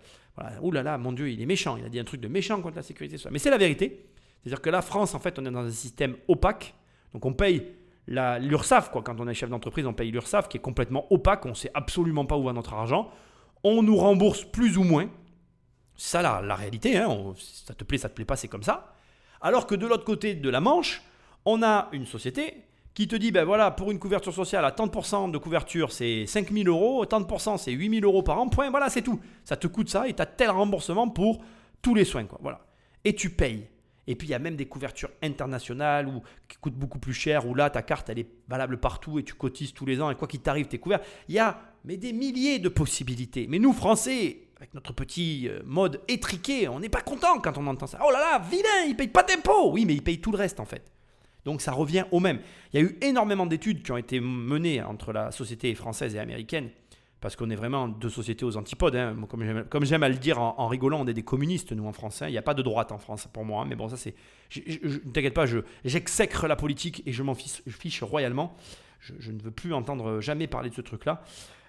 ouh 0.61 0.73
là 0.73 0.83
là, 0.83 0.99
mon 0.99 1.13
Dieu, 1.13 1.31
il 1.31 1.41
est 1.41 1.47
méchant. 1.47 1.77
Il 1.77 1.85
a 1.85 1.89
dit 1.89 1.99
un 1.99 2.05
truc 2.05 2.21
de 2.21 2.29
méchant 2.29 2.61
contre 2.61 2.77
la 2.77 2.83
sécurité 2.83 3.17
sociale. 3.17 3.33
Mais 3.33 3.39
c'est 3.39 3.51
la 3.51 3.59
vérité. 3.59 4.05
C'est-à-dire 4.43 4.61
que 4.61 4.71
la 4.71 4.83
France, 4.83 5.15
en 5.15 5.21
fait, 5.21 5.39
on 5.39 5.47
est 5.47 5.51
dans 5.51 5.65
un 5.65 5.71
système 5.71 6.17
opaque. 6.29 6.75
Donc 7.15 7.25
on 7.25 7.33
paye 7.33 7.67
l'URSSAF, 8.09 8.91
quoi. 8.91 9.03
Quand 9.03 9.21
on 9.21 9.29
est 9.29 9.35
chef 9.35 9.49
d'entreprise, 9.49 9.87
on 9.87 9.93
paye 9.93 10.11
l'URSSAF 10.11 10.49
qui 10.49 10.57
est 10.57 10.61
complètement 10.61 11.07
opaque. 11.13 11.47
On 11.47 11.51
ne 11.51 11.55
sait 11.55 11.71
absolument 11.73 12.27
pas 12.27 12.37
où 12.37 12.45
va 12.45 12.53
notre 12.53 12.75
argent. 12.75 13.11
On 13.63 13.83
nous 13.83 13.97
rembourse 13.97 14.45
plus 14.45 14.77
ou 14.77 14.83
moins. 14.83 15.09
Ça 15.97 16.21
la, 16.21 16.43
la 16.43 16.57
réalité. 16.57 16.97
Hein. 16.97 17.33
ça 17.39 17.75
te 17.75 17.85
plaît, 17.85 17.99
ça 17.99 18.09
te 18.09 18.15
plaît 18.15 18.25
pas, 18.25 18.37
c'est 18.37 18.49
comme 18.49 18.63
ça. 18.63 18.93
Alors 19.41 19.67
que 19.67 19.75
de 19.75 19.87
l'autre 19.87 20.05
côté 20.05 20.35
de 20.35 20.49
la 20.51 20.61
Manche, 20.61 21.03
on 21.45 21.63
a 21.63 21.89
une 21.93 22.07
société 22.07 22.65
qui 22.95 23.09
te 23.09 23.17
dit, 23.17 23.31
ben 23.31 23.45
voilà, 23.45 23.71
pour 23.71 23.91
une 23.91 23.99
couverture 23.99 24.35
sociale 24.35 24.65
à 24.65 24.71
30% 24.71 25.31
de 25.31 25.39
couverture, 25.39 25.93
c'est 25.93 26.27
5000 26.27 26.69
euros, 26.69 27.05
30% 27.05 27.57
c'est 27.57 27.73
8000 27.73 28.05
euros 28.05 28.23
par 28.23 28.39
an, 28.39 28.49
point, 28.49 28.69
voilà, 28.71 28.91
c'est 28.91 29.03
tout. 29.03 29.21
Ça 29.45 29.57
te 29.57 29.67
coûte 29.67 29.89
ça 29.89 30.09
et 30.09 30.15
tu 30.15 30.21
as 30.21 30.27
tel 30.27 30.51
remboursement 30.51 31.09
pour 31.09 31.43
tous 31.81 31.95
les 31.95 32.05
soins, 32.05 32.25
quoi. 32.25 32.39
Voilà. 32.43 32.61
Et 33.05 33.15
tu 33.15 33.31
payes. 33.31 33.69
Et 34.07 34.17
puis 34.17 34.27
il 34.27 34.31
y 34.31 34.35
a 34.35 34.39
même 34.41 34.57
des 34.57 34.67
couvertures 34.67 35.11
internationales 35.23 36.11
qui 36.49 36.57
coûtent 36.57 36.75
beaucoup 36.75 36.99
plus 36.99 37.15
cher, 37.15 37.47
où 37.47 37.55
là 37.55 37.71
ta 37.71 37.83
carte 37.83 38.11
elle 38.11 38.19
est 38.19 38.29
valable 38.49 38.79
partout 38.79 39.19
et 39.19 39.23
tu 39.23 39.35
cotises 39.35 39.73
tous 39.73 39.87
les 39.87 40.01
ans 40.03 40.11
et 40.11 40.17
quoi 40.17 40.27
qu'il 40.27 40.41
t'arrive, 40.41 40.67
tu 40.67 40.77
es 40.77 40.79
couvert. 40.79 41.01
Il 41.29 41.35
y 41.37 41.39
a 41.39 41.61
mais 41.85 41.97
des 41.97 42.13
milliers 42.13 42.59
de 42.59 42.69
possibilités. 42.69 43.47
Mais 43.49 43.59
nous, 43.59 43.73
Français, 43.73 44.49
avec 44.61 44.75
notre 44.75 44.93
petit 44.93 45.49
euh, 45.49 45.61
mode 45.65 46.03
étriqué, 46.07 46.69
on 46.69 46.81
n'est 46.81 46.91
pas 46.91 47.01
content 47.01 47.41
quand 47.41 47.57
on 47.57 47.67
entend 47.67 47.87
ça. 47.87 47.99
Oh 48.07 48.11
là 48.11 48.19
là, 48.19 48.39
vilain, 48.39 48.85
il 48.87 48.95
paye 48.95 49.09
pas 49.09 49.23
d'impôts. 49.23 49.73
Oui, 49.73 49.87
mais 49.87 49.95
il 49.95 50.03
paye 50.03 50.21
tout 50.21 50.31
le 50.31 50.37
reste 50.37 50.61
en 50.61 50.67
fait. 50.67 50.83
Donc 51.47 51.63
ça 51.63 51.73
revient 51.73 52.05
au 52.11 52.21
même. 52.21 52.41
Il 52.73 52.81
y 52.81 52.83
a 52.83 52.87
eu 52.87 52.99
énormément 53.01 53.47
d'études 53.47 53.83
qui 53.83 53.91
ont 53.91 53.97
été 53.97 54.21
menées 54.21 54.83
entre 54.83 55.15
la 55.15 55.31
société 55.31 55.75
française 55.75 56.15
et 56.15 56.19
américaine, 56.19 56.69
parce 57.23 57.37
qu'on 57.37 57.49
est 57.49 57.57
vraiment 57.57 57.89
deux 57.89 58.11
sociétés 58.11 58.45
aux 58.45 58.59
antipodes. 58.59 58.97
Hein. 58.97 59.17
Comme 59.71 59.85
j'aime 59.87 60.03
à 60.03 60.11
le 60.11 60.17
dire 60.17 60.39
en, 60.39 60.69
rigolant, 60.69 61.01
on 61.01 61.07
est 61.07 61.15
des 61.15 61.23
communistes, 61.23 61.73
nous 61.73 61.87
en 61.87 61.95
français. 61.95 62.29
Il 62.29 62.33
n'y 62.33 62.39
a 62.39 62.43
pas 62.43 62.53
de 62.53 62.61
droite 62.61 62.93
en 62.93 62.99
France 62.99 63.29
pour 63.33 63.47
moi. 63.47 63.63
Hein. 63.63 63.67
Mais 63.67 63.77
bon, 63.77 63.89
ça 63.89 63.97
c'est... 63.97 64.15
Ne 64.55 65.11
t'inquiète 65.11 65.33
pas, 65.33 65.47
j'exècre 65.85 66.47
la 66.47 66.57
politique 66.57 67.03
et 67.07 67.13
je 67.13 67.23
m'en 67.23 67.35
fiche, 67.35 68.03
royalement. 68.03 68.55
Je, 69.01 69.33
ne 69.33 69.41
veux 69.41 69.51
plus 69.51 69.73
entendre 69.73 70.21
jamais 70.21 70.47
parler 70.47 70.69
de 70.69 70.75
ce 70.75 70.83
truc-là. 70.83 71.23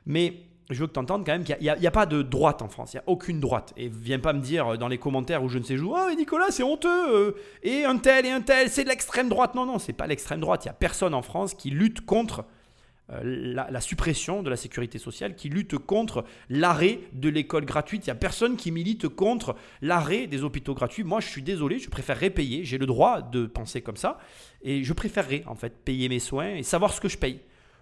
Mais 0.05 0.33
je 0.69 0.79
veux 0.79 0.87
que 0.87 0.93
tu 0.93 0.99
entendes 0.99 1.25
quand 1.25 1.33
même 1.33 1.43
qu'il 1.43 1.57
n'y 1.59 1.69
a, 1.69 1.91
pas 1.91 2.05
de 2.05 2.21
droite 2.21 2.61
en 2.61 2.69
France. 2.69 2.93
Il 2.93 2.97
n'y 2.97 3.01
a 3.01 3.03
aucune 3.07 3.39
droite. 3.39 3.73
Et 3.77 3.89
viens 3.89 4.19
pas 4.19 4.33
me 4.33 4.39
dire 4.39 4.77
dans 4.77 4.87
les 4.87 4.97
commentaires 4.97 5.43
où 5.43 5.49
je 5.49 5.57
ne 5.57 5.63
sais 5.63 5.77
où, 5.79 5.93
oh 5.95 6.15
Nicolas, 6.15 6.47
c'est 6.49 6.63
honteux. 6.63 7.13
Euh, 7.13 7.35
et 7.63 7.83
un 7.83 7.97
tel 7.97 8.25
et 8.25 8.31
un 8.31 8.41
tel, 8.41 8.69
c'est 8.69 8.83
de 8.83 8.89
l'extrême 8.89 9.27
droite. 9.27 9.55
Non, 9.55 9.65
non, 9.65 9.79
c'est 9.79 9.93
pas 9.93 10.07
l'extrême 10.07 10.39
droite. 10.39 10.63
Il 10.63 10.67
n'y 10.67 10.71
a 10.71 10.75
personne 10.75 11.13
en 11.13 11.21
France 11.21 11.53
qui 11.55 11.71
lutte 11.71 12.05
contre 12.05 12.45
euh, 13.11 13.19
la, 13.23 13.69
la 13.69 13.81
suppression 13.81 14.43
de 14.43 14.49
la 14.49 14.55
sécurité 14.55 14.97
sociale, 14.97 15.35
qui 15.35 15.49
lutte 15.49 15.77
contre 15.77 16.23
l'arrêt 16.49 16.99
de 17.11 17.27
l'école 17.27 17.65
gratuite. 17.65 18.07
Il 18.07 18.09
n'y 18.09 18.13
a 18.13 18.15
personne 18.15 18.55
qui 18.55 18.71
milite 18.71 19.09
contre 19.09 19.55
l'arrêt 19.81 20.27
des 20.27 20.43
hôpitaux 20.43 20.73
gratuits. 20.73 21.03
Moi, 21.03 21.19
je 21.19 21.27
suis 21.27 21.41
désolé, 21.41 21.79
je 21.79 21.89
préférerais 21.89 22.29
payer. 22.29 22.63
J'ai 22.63 22.77
le 22.77 22.85
droit 22.85 23.21
de 23.21 23.45
penser 23.45 23.81
comme 23.81 23.97
ça. 23.97 24.19
Et 24.61 24.83
je 24.85 24.93
préférerais, 24.93 25.43
en 25.47 25.55
fait, 25.55 25.83
payer 25.83 26.07
mes 26.07 26.19
soins 26.19 26.55
et 26.55 26.63
savoir 26.63 26.93
ce 26.93 27.01
que 27.01 27.09
je 27.09 27.17
paye. 27.17 27.41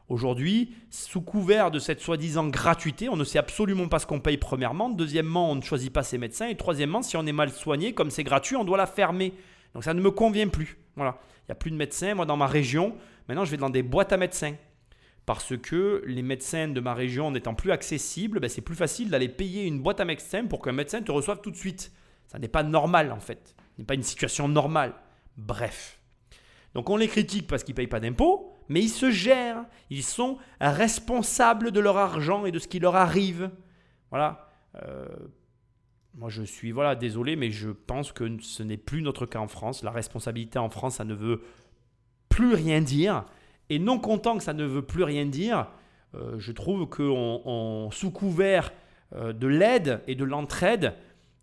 Aujourd'hui, 0.10 0.76
sous 0.90 1.22
couvert 1.22 1.70
de 1.70 1.78
cette 1.78 2.02
soi-disant 2.02 2.48
gratuité, 2.48 3.10
on 3.10 3.16
ne 3.16 3.24
sait 3.24 3.38
absolument 3.38 3.88
pas 3.88 4.00
ce 4.00 4.08
qu'on 4.08 4.20
paye 4.20 4.38
premièrement. 4.38 4.90
Deuxièmement, 4.90 5.52
on 5.52 5.56
ne 5.56 5.62
choisit 5.62 5.94
pas 5.94 6.02
ses 6.02 6.18
médecins. 6.18 6.48
Et 6.48 6.58
troisièmement, 6.58 7.04
si 7.04 7.16
on 7.16 7.26
est 7.28 7.32
mal 7.32 7.52
soigné, 7.52 7.94
comme 7.94 8.10
c'est 8.10 8.24
gratuit, 8.24 8.56
on 8.56 8.64
doit 8.66 8.78
la 8.78 8.88
fermer. 8.88 9.34
Donc 9.76 9.84
ça 9.84 9.94
ne 9.94 10.02
me 10.02 10.10
convient 10.10 10.48
plus. 10.48 10.80
Voilà. 10.96 11.20
Il 11.42 11.50
n'y 11.50 11.54
a 11.54 11.56
plus 11.56 11.70
de 11.70 11.76
médecins. 11.76 12.16
Moi, 12.16 12.26
dans 12.26 12.38
ma 12.38 12.48
région, 12.48 12.96
maintenant, 13.28 13.46
je 13.46 13.52
vais 13.52 13.58
dans 13.58 13.70
des 13.70 13.84
boîtes 13.84 14.12
à 14.12 14.18
médecins. 14.18 14.56
Parce 15.28 15.56
que 15.56 16.02
les 16.08 16.24
médecins 16.24 16.68
de 16.68 16.80
ma 16.80 16.96
région 16.96 17.30
n'étant 17.30 17.54
plus 17.54 17.72
accessibles, 17.72 18.40
ben, 18.40 18.50
c'est 18.50 18.62
plus 18.62 18.76
facile 18.76 19.12
d'aller 19.12 19.30
payer 19.30 19.66
une 19.66 19.80
boîte 19.80 20.00
à 20.00 20.06
médecins 20.06 20.46
pour 20.46 20.60
qu'un 20.60 20.72
médecin 20.72 21.04
te 21.04 21.12
reçoive 21.12 21.42
tout 21.42 21.52
de 21.52 21.56
suite. 21.56 21.92
Ça 22.26 22.40
n'est 22.40 22.48
pas 22.48 22.64
normal 22.64 23.12
en 23.12 23.20
fait. 23.20 23.54
Ce 23.76 23.82
n'est 23.82 23.86
pas 23.86 23.94
une 23.94 24.02
situation 24.02 24.48
normale. 24.48 24.96
Bref. 25.38 26.00
Donc 26.74 26.90
on 26.90 26.98
les 26.98 27.08
critique 27.08 27.46
parce 27.46 27.64
qu'ils 27.64 27.74
ne 27.74 27.78
payent 27.78 27.88
pas 27.88 28.00
d'impôts, 28.00 28.49
mais 28.70 28.82
ils 28.82 28.90
se 28.90 29.12
gèrent. 29.12 29.66
Ils 29.90 30.04
sont 30.04 30.38
responsables 30.62 31.72
de 31.72 31.80
leur 31.80 31.98
argent 31.98 32.46
et 32.46 32.52
de 32.52 32.60
ce 32.60 32.68
qui 32.68 32.80
leur 32.80 32.96
arrive. 32.96 33.50
Voilà. 34.12 34.50
Euh, 34.84 35.08
moi, 36.16 36.30
je 36.30 36.44
suis 36.44 36.72
voilà 36.72 36.96
désolé, 36.96 37.36
mais 37.36 37.52
je 37.52 37.70
pense 37.70 38.12
que 38.12 38.42
ce 38.42 38.64
n'est 38.64 38.78
plus 38.78 39.02
notre 39.02 39.26
cas 39.26 39.40
en 39.40 39.48
France. 39.48 39.84
La 39.84 39.92
responsabilité 39.92 40.60
en 40.60 40.70
France, 40.70 40.96
ça 40.96 41.06
ne 41.06 41.14
veut 41.14 41.42
plus 42.30 42.54
rien 42.54 42.82
dire. 42.82 43.26
Et 43.70 43.80
non 43.80 44.00
content 44.00 44.38
que 44.38 44.44
ça 44.44 44.54
ne 44.54 44.66
veut 44.66 44.82
plus 44.82 45.04
rien 45.04 45.26
dire, 45.26 45.68
euh, 46.16 46.40
je 46.40 46.52
trouve 46.52 46.88
qu'on 46.88 47.90
sous 47.92 48.12
couvert 48.12 48.72
euh, 49.16 49.34
de 49.34 49.48
l'aide 49.48 50.02
et 50.08 50.16
de 50.16 50.24
l'entraide, 50.24 50.94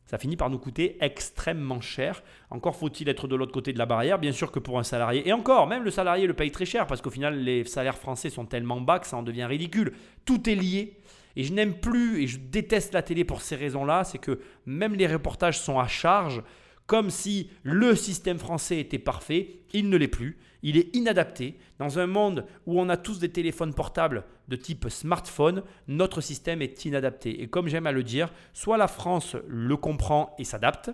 ça 0.06 0.18
finit 0.18 0.36
par 0.36 0.50
nous 0.50 0.58
coûter 0.58 0.96
extrêmement 1.00 1.80
cher. 1.80 2.22
Encore 2.50 2.76
faut-il 2.76 3.08
être 3.08 3.26
de 3.26 3.34
l'autre 3.34 3.52
côté 3.52 3.72
de 3.72 3.78
la 3.78 3.86
barrière, 3.86 4.18
bien 4.18 4.32
sûr 4.32 4.52
que 4.52 4.58
pour 4.58 4.78
un 4.78 4.84
salarié. 4.84 5.28
Et 5.28 5.32
encore, 5.32 5.66
même 5.66 5.82
le 5.82 5.90
salarié 5.90 6.26
le 6.26 6.34
paye 6.34 6.50
très 6.50 6.64
cher 6.64 6.86
parce 6.86 7.00
qu'au 7.02 7.10
final, 7.10 7.38
les 7.38 7.64
salaires 7.64 7.98
français 7.98 8.30
sont 8.30 8.46
tellement 8.46 8.80
bas 8.80 9.00
que 9.00 9.06
ça 9.06 9.16
en 9.16 9.22
devient 9.22 9.44
ridicule. 9.44 9.92
Tout 10.24 10.48
est 10.48 10.54
lié. 10.54 10.96
Et 11.34 11.44
je 11.44 11.52
n'aime 11.52 11.74
plus 11.74 12.22
et 12.22 12.26
je 12.26 12.38
déteste 12.38 12.94
la 12.94 13.02
télé 13.02 13.24
pour 13.24 13.42
ces 13.42 13.56
raisons-là, 13.56 14.04
c'est 14.04 14.18
que 14.18 14.40
même 14.64 14.94
les 14.94 15.06
reportages 15.06 15.58
sont 15.58 15.78
à 15.78 15.86
charge, 15.86 16.42
comme 16.86 17.10
si 17.10 17.50
le 17.62 17.94
système 17.94 18.38
français 18.38 18.78
était 18.78 18.98
parfait. 18.98 19.60
Il 19.72 19.88
ne 19.88 19.96
l'est 19.96 20.08
plus. 20.08 20.38
Il 20.62 20.76
est 20.76 20.94
inadapté. 20.96 21.58
Dans 21.78 21.98
un 21.98 22.06
monde 22.06 22.46
où 22.66 22.80
on 22.80 22.88
a 22.88 22.96
tous 22.96 23.18
des 23.18 23.30
téléphones 23.30 23.74
portables 23.74 24.24
de 24.48 24.56
type 24.56 24.88
smartphone, 24.88 25.62
notre 25.88 26.20
système 26.20 26.62
est 26.62 26.84
inadapté. 26.84 27.42
Et 27.42 27.48
comme 27.48 27.68
j'aime 27.68 27.86
à 27.86 27.92
le 27.92 28.02
dire, 28.02 28.32
soit 28.52 28.76
la 28.76 28.88
France 28.88 29.36
le 29.46 29.76
comprend 29.76 30.34
et 30.38 30.44
s'adapte. 30.44 30.90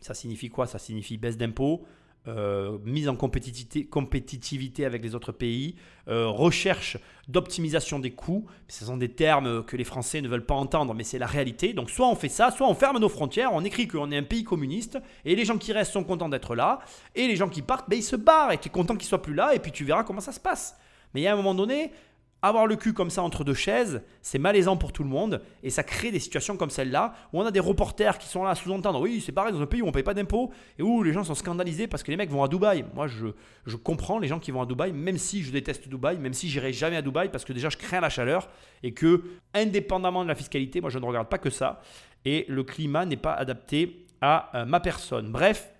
Ça 0.00 0.14
signifie 0.14 0.48
quoi? 0.48 0.66
Ça 0.66 0.78
signifie 0.78 1.16
baisse 1.16 1.36
d'impôts, 1.36 1.84
euh, 2.28 2.78
mise 2.84 3.08
en 3.08 3.16
compétitivité, 3.16 4.84
avec 4.84 5.02
les 5.02 5.14
autres 5.14 5.32
pays, 5.32 5.76
euh, 6.08 6.28
recherche 6.28 6.98
d'optimisation 7.26 7.98
des 7.98 8.10
coûts. 8.10 8.46
Ce 8.68 8.84
sont 8.84 8.96
des 8.96 9.08
termes 9.08 9.64
que 9.64 9.76
les 9.76 9.84
Français 9.84 10.20
ne 10.20 10.28
veulent 10.28 10.44
pas 10.44 10.54
entendre, 10.54 10.94
mais 10.94 11.04
c'est 11.04 11.18
la 11.18 11.26
réalité. 11.26 11.72
Donc 11.72 11.90
soit 11.90 12.08
on 12.08 12.14
fait 12.14 12.28
ça, 12.28 12.50
soit 12.50 12.68
on 12.68 12.74
ferme 12.74 12.98
nos 12.98 13.08
frontières, 13.08 13.52
on 13.52 13.64
écrit 13.64 13.88
qu'on 13.88 14.12
est 14.12 14.16
un 14.18 14.22
pays 14.22 14.44
communiste, 14.44 14.98
et 15.24 15.34
les 15.34 15.44
gens 15.44 15.58
qui 15.58 15.72
restent 15.72 15.92
sont 15.92 16.04
contents 16.04 16.28
d'être 16.28 16.54
là, 16.54 16.80
et 17.14 17.26
les 17.26 17.36
gens 17.36 17.48
qui 17.48 17.62
partent, 17.62 17.88
ben, 17.88 17.98
ils 17.98 18.02
se 18.02 18.16
barrent, 18.16 18.52
et 18.52 18.58
tu 18.58 18.68
es 18.68 18.70
content 18.70 18.94
qu'ils 18.94 19.08
soient 19.08 19.22
plus 19.22 19.34
là, 19.34 19.54
et 19.54 19.58
puis 19.58 19.72
tu 19.72 19.84
verras 19.84 20.04
comment 20.04 20.20
ça 20.20 20.32
se 20.32 20.40
passe. 20.40 20.76
Mais 21.14 21.22
il 21.22 21.24
y 21.24 21.26
a 21.26 21.32
un 21.32 21.36
moment 21.36 21.54
donné, 21.54 21.92
avoir 22.40 22.66
le 22.66 22.76
cul 22.76 22.92
comme 22.92 23.10
ça 23.10 23.22
entre 23.22 23.42
deux 23.42 23.54
chaises, 23.54 24.02
c'est 24.22 24.38
malaisant 24.38 24.76
pour 24.76 24.92
tout 24.92 25.02
le 25.02 25.08
monde 25.08 25.42
et 25.62 25.70
ça 25.70 25.82
crée 25.82 26.10
des 26.10 26.20
situations 26.20 26.56
comme 26.56 26.70
celle-là 26.70 27.14
où 27.32 27.40
on 27.40 27.46
a 27.46 27.50
des 27.50 27.60
reporters 27.60 28.18
qui 28.18 28.28
sont 28.28 28.44
là 28.44 28.50
à 28.50 28.54
sous-entendre 28.54 29.00
oui, 29.00 29.20
c'est 29.24 29.32
pareil 29.32 29.52
dans 29.52 29.60
un 29.60 29.66
pays 29.66 29.82
où 29.82 29.86
on 29.88 29.92
paye 29.92 30.02
pas 30.02 30.14
d'impôts 30.14 30.52
et 30.78 30.82
où 30.82 31.02
les 31.02 31.12
gens 31.12 31.24
sont 31.24 31.34
scandalisés 31.34 31.88
parce 31.88 32.02
que 32.02 32.10
les 32.10 32.16
mecs 32.16 32.30
vont 32.30 32.42
à 32.44 32.48
Dubaï. 32.48 32.84
Moi, 32.94 33.08
je, 33.08 33.26
je 33.66 33.76
comprends 33.76 34.18
les 34.18 34.28
gens 34.28 34.38
qui 34.38 34.50
vont 34.50 34.62
à 34.62 34.66
Dubaï, 34.66 34.92
même 34.92 35.18
si 35.18 35.42
je 35.42 35.50
déteste 35.50 35.88
Dubaï, 35.88 36.18
même 36.18 36.34
si 36.34 36.48
j'irai 36.48 36.72
jamais 36.72 36.96
à 36.96 37.02
Dubaï 37.02 37.28
parce 37.28 37.44
que 37.44 37.52
déjà 37.52 37.68
je 37.70 37.76
crains 37.76 38.00
la 38.00 38.10
chaleur 38.10 38.48
et 38.82 38.92
que, 38.92 39.24
indépendamment 39.54 40.22
de 40.22 40.28
la 40.28 40.34
fiscalité, 40.34 40.80
moi 40.80 40.90
je 40.90 40.98
ne 40.98 41.04
regarde 41.04 41.28
pas 41.28 41.38
que 41.38 41.50
ça 41.50 41.80
et 42.24 42.44
le 42.48 42.62
climat 42.62 43.04
n'est 43.04 43.16
pas 43.16 43.32
adapté 43.32 44.06
à 44.20 44.50
euh, 44.54 44.64
ma 44.64 44.80
personne. 44.80 45.30
Bref, 45.30 45.72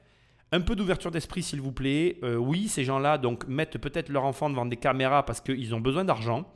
un 0.53 0.61
peu 0.61 0.75
d'ouverture 0.77 1.11
d'esprit, 1.11 1.43
s'il 1.43 1.61
vous 1.61 1.73
plaît. 1.73 2.19
Euh, 2.23 2.37
oui, 2.37 2.69
ces 2.69 2.85
gens-là 2.85 3.19
donc 3.19 3.47
mettent 3.47 3.79
peut-être 3.79 4.09
leur 4.09 4.25
enfant 4.25 4.49
devant 4.49 4.67
des 4.67 4.77
caméras 4.77 5.25
parce 5.25 5.41
qu'ils 5.41 5.75
ont 5.75 5.81
besoin 5.81 6.05
d'argent. 6.05 6.51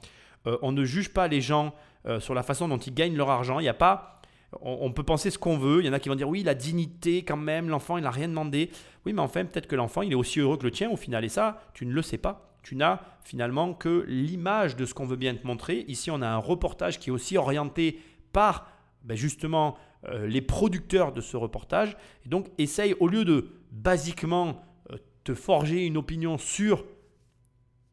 Euh, 0.46 0.56
on 0.62 0.72
ne 0.72 0.84
juge 0.84 1.10
pas 1.10 1.28
les 1.28 1.40
gens 1.40 1.74
euh, 2.06 2.18
sur 2.18 2.34
la 2.34 2.42
façon 2.42 2.68
dont 2.68 2.78
ils 2.78 2.94
gagnent 2.94 3.16
leur 3.16 3.30
argent. 3.30 3.60
Il 3.60 3.64
n'y 3.64 3.68
a 3.68 3.74
pas. 3.74 4.20
On, 4.60 4.92
peut 4.92 5.02
penser 5.02 5.30
ce 5.30 5.38
qu'on 5.38 5.56
veut. 5.56 5.80
Il 5.80 5.86
y 5.86 5.88
en 5.88 5.94
a 5.94 5.98
qui 5.98 6.10
vont 6.10 6.14
dire 6.14 6.28
oui, 6.28 6.42
la 6.42 6.54
dignité 6.54 7.22
quand 7.24 7.38
même. 7.38 7.70
L'enfant, 7.70 7.96
il 7.96 8.02
n'a 8.02 8.10
rien 8.10 8.28
demandé. 8.28 8.70
Oui, 9.06 9.14
mais 9.14 9.22
enfin, 9.22 9.46
peut-être 9.46 9.66
que 9.66 9.76
l'enfant, 9.76 10.02
il 10.02 10.12
est 10.12 10.16
aussi 10.16 10.40
heureux 10.40 10.58
que 10.58 10.64
le 10.64 10.70
tien 10.70 10.90
au 10.90 10.96
final. 10.96 11.24
Et 11.24 11.30
ça, 11.30 11.62
tu 11.72 11.86
ne 11.86 11.92
le 11.92 12.02
sais 12.02 12.18
pas. 12.18 12.50
Tu 12.62 12.76
n'as 12.76 13.00
finalement 13.24 13.72
que 13.72 14.04
l'image 14.06 14.76
de 14.76 14.84
ce 14.84 14.92
qu'on 14.92 15.06
veut 15.06 15.16
bien 15.16 15.34
te 15.34 15.46
montrer. 15.46 15.86
Ici, 15.88 16.10
on 16.10 16.20
a 16.20 16.28
un 16.28 16.36
reportage 16.36 16.98
qui 16.98 17.08
est 17.08 17.12
aussi 17.12 17.38
orienté 17.38 17.98
par 18.32 18.66
ben, 19.04 19.16
justement 19.16 19.76
les 20.08 20.42
producteurs 20.42 21.12
de 21.12 21.20
ce 21.20 21.36
reportage. 21.36 21.96
Et 22.26 22.28
donc, 22.28 22.48
essaye, 22.58 22.94
au 22.98 23.08
lieu 23.08 23.24
de 23.24 23.52
basiquement 23.72 24.62
euh, 24.90 24.96
te 25.24 25.34
forger 25.34 25.86
une 25.86 25.96
opinion 25.96 26.38
sur 26.38 26.84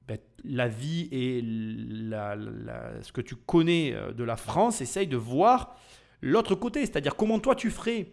ben, 0.08 0.20
la 0.44 0.68
vie 0.68 1.08
et 1.12 1.42
ce 1.42 3.12
que 3.12 3.22
tu 3.22 3.36
connais 3.36 3.94
euh, 3.94 4.12
de 4.12 4.24
la 4.24 4.36
France, 4.36 4.82
essaye 4.82 5.08
de 5.08 5.18
voir 5.18 5.76
l'autre 6.22 6.56
côté, 6.56 6.82
c'est-à-dire 6.82 7.16
comment 7.16 7.40
toi 7.40 7.56
tu 7.56 7.72
ferais 7.72 8.08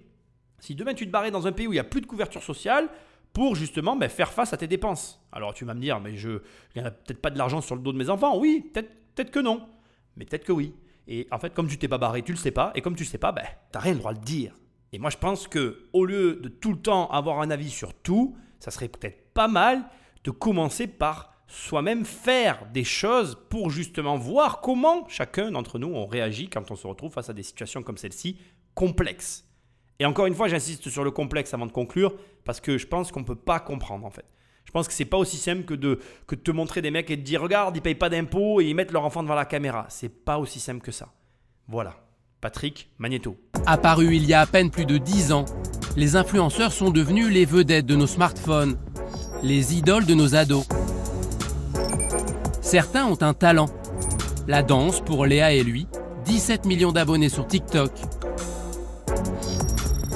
si 0.59 0.75
demain 0.75 0.95
tu 0.95 1.07
te 1.07 1.11
barrais 1.11 1.31
dans 1.31 1.47
un 1.47 1.53
pays 1.53 1.67
où 1.67 1.73
il 1.73 1.77
n'y 1.77 1.81
a 1.81 1.85
plus 1.85 2.01
de 2.01 2.07
couverture 2.07 2.43
sociale 2.43 2.89
pour 3.33 3.57
justement 3.57 3.97
ben, 3.97 4.09
faire 4.09 4.33
face 4.33 4.53
à 4.53 4.57
tes 4.57 4.69
dépenses? 4.69 5.21
Alors 5.33 5.53
tu 5.53 5.65
vas 5.65 5.75
me 5.75 5.81
dire, 5.81 6.01
mais 6.01 6.17
je 6.17 6.41
il 6.75 6.83
n'y 6.83 6.87
a 6.87 6.91
peut-être 6.91 7.21
pas 7.21 7.31
de 7.31 7.39
l'argent 7.39 7.61
sur 7.61 7.75
le 7.75 7.83
dos 7.83 7.93
de 7.93 7.99
mes 7.99 8.09
enfants. 8.09 8.39
Oui, 8.39 8.71
peut-être 8.73 8.91
peut 9.15 9.25
que 9.25 9.41
non, 9.41 9.67
mais 10.17 10.25
peut-être 10.25 10.45
que 10.45 10.53
oui. 10.53 10.75
Et 11.09 11.29
en 11.31 11.39
fait, 11.39 11.55
comme 11.55 11.69
tu 11.69 11.79
t'es 11.79 11.89
pas 11.89 11.99
barré, 11.99 12.23
tu 12.23 12.33
le 12.33 12.39
sais 12.39 12.51
pas, 12.51 12.73
et 12.75 12.81
comme 12.81 12.97
tu 12.97 13.05
le 13.05 13.09
sais 13.09 13.19
pas, 13.19 13.33
ben, 13.33 13.45
tu 13.45 13.51
n'as 13.75 13.81
rien 13.81 13.93
le 13.93 13.99
droit 13.99 14.15
de 14.15 14.25
dire. 14.25 14.55
Et 14.93 14.99
moi, 14.99 15.11
je 15.11 15.17
pense 15.17 15.47
que 15.49 15.89
au 15.93 16.05
lieu 16.05 16.37
de 16.37 16.49
tout 16.49 16.73
le 16.73 16.79
temps 16.79 17.09
avoir 17.11 17.41
un 17.41 17.51
avis 17.51 17.71
sur 17.71 17.95
tout, 17.95 18.37
ça 18.61 18.71
serait 18.71 18.89
peut-être 18.89 19.33
pas 19.33 19.49
mal 19.49 19.85
de 20.25 20.31
commencer 20.31 20.87
par 20.87 21.33
soi-même 21.49 22.05
faire 22.05 22.67
des 22.73 22.85
choses 22.85 23.39
pour 23.51 23.71
justement 23.71 24.17
voir 24.17 24.61
comment 24.61 25.07
chacun 25.09 25.53
d'entre 25.53 25.79
nous 25.79 25.89
on 25.89 26.07
réagit 26.07 26.49
quand 26.49 26.71
on 26.71 26.77
se 26.77 26.87
retrouve 26.87 27.13
face 27.13 27.31
à 27.31 27.33
des 27.33 27.45
situations 27.45 27.83
comme 27.83 27.97
celle-ci 27.97 28.39
complexes. 28.75 29.45
Et 29.99 30.05
encore 30.05 30.27
une 30.27 30.35
fois, 30.35 30.49
j'insiste 30.49 30.91
sur 30.91 31.05
le 31.05 31.11
complexe 31.11 31.55
avant 31.55 31.67
de 31.67 31.73
conclure 31.73 32.15
parce 32.45 32.61
que 32.61 32.77
je 32.77 32.87
pense 32.87 33.13
qu'on 33.13 33.21
ne 33.21 33.25
peut 33.25 33.35
pas 33.35 33.61
comprendre 33.61 34.05
en 34.05 34.11
fait. 34.11 34.27
Je 34.67 34.73
pense 34.73 34.89
que 34.89 34.93
c'est 34.93 35.07
pas 35.07 35.17
aussi 35.17 35.37
simple 35.37 35.63
que 35.63 35.75
de, 35.75 36.01
te 36.27 36.51
montrer 36.51 36.83
des 36.83 36.91
mecs 36.91 37.11
et 37.11 37.17
de 37.17 37.23
dire 37.23 37.41
regarde, 37.41 37.77
ils 37.77 37.81
payent 37.81 37.95
pas 37.95 38.11
d'impôts 38.11 38.61
et 38.61 38.67
ils 38.67 38.75
mettent 38.75 38.93
leur 38.93 39.05
enfant 39.05 39.23
devant 39.23 39.35
la 39.35 39.47
caméra. 39.47 39.87
C'est 39.89 40.11
pas 40.11 40.39
aussi 40.39 40.61
simple 40.61 40.81
que 40.81 40.93
ça. 40.93 41.09
Voilà. 41.69 41.97
Patrick 42.41 42.91
Magneto. 42.99 43.37
Apparu 43.65 44.15
il 44.17 44.27
y 44.27 44.35
a 44.35 44.41
à 44.41 44.47
peine 44.47 44.71
plus 44.71 44.85
de 44.85 44.99
10 44.99 45.33
ans, 45.33 45.47
les 45.97 46.17
influenceurs 46.17 46.73
sont 46.73 46.91
devenus 46.91 47.29
les 47.29 47.47
vedettes 47.47 47.87
de 47.87 47.97
nos 47.97 48.07
smartphones, 48.07 48.77
les 49.43 49.75
idoles 49.75 50.05
de 50.05 50.15
nos 50.15 50.35
ados. 50.35 50.67
Certains 52.61 53.07
ont 53.07 53.21
un 53.23 53.33
talent. 53.33 53.69
La 54.47 54.63
danse 54.63 55.01
pour 55.01 55.27
Léa 55.27 55.53
et 55.53 55.65
lui, 55.65 55.87
17 56.27 56.67
millions 56.67 56.93
d'abonnés 56.93 57.29
sur 57.29 57.47
TikTok. 57.47 57.91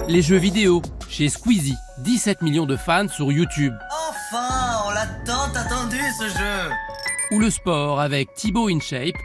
Les 0.08 0.22
jeux 0.22 0.36
vidéo, 0.36 0.82
chez 1.08 1.28
Squeezie, 1.28 1.76
17 2.04 2.42
millions 2.42 2.66
de 2.66 2.76
fans 2.76 3.08
sur 3.08 3.32
YouTube. 3.32 3.72
Ce 6.12 6.29
jeu? 6.29 6.70
Ou 7.33 7.38
le 7.38 7.51
sport 7.51 8.01
avec 8.01 8.35
Thibaut 8.35 8.68
InShape, 8.68 9.16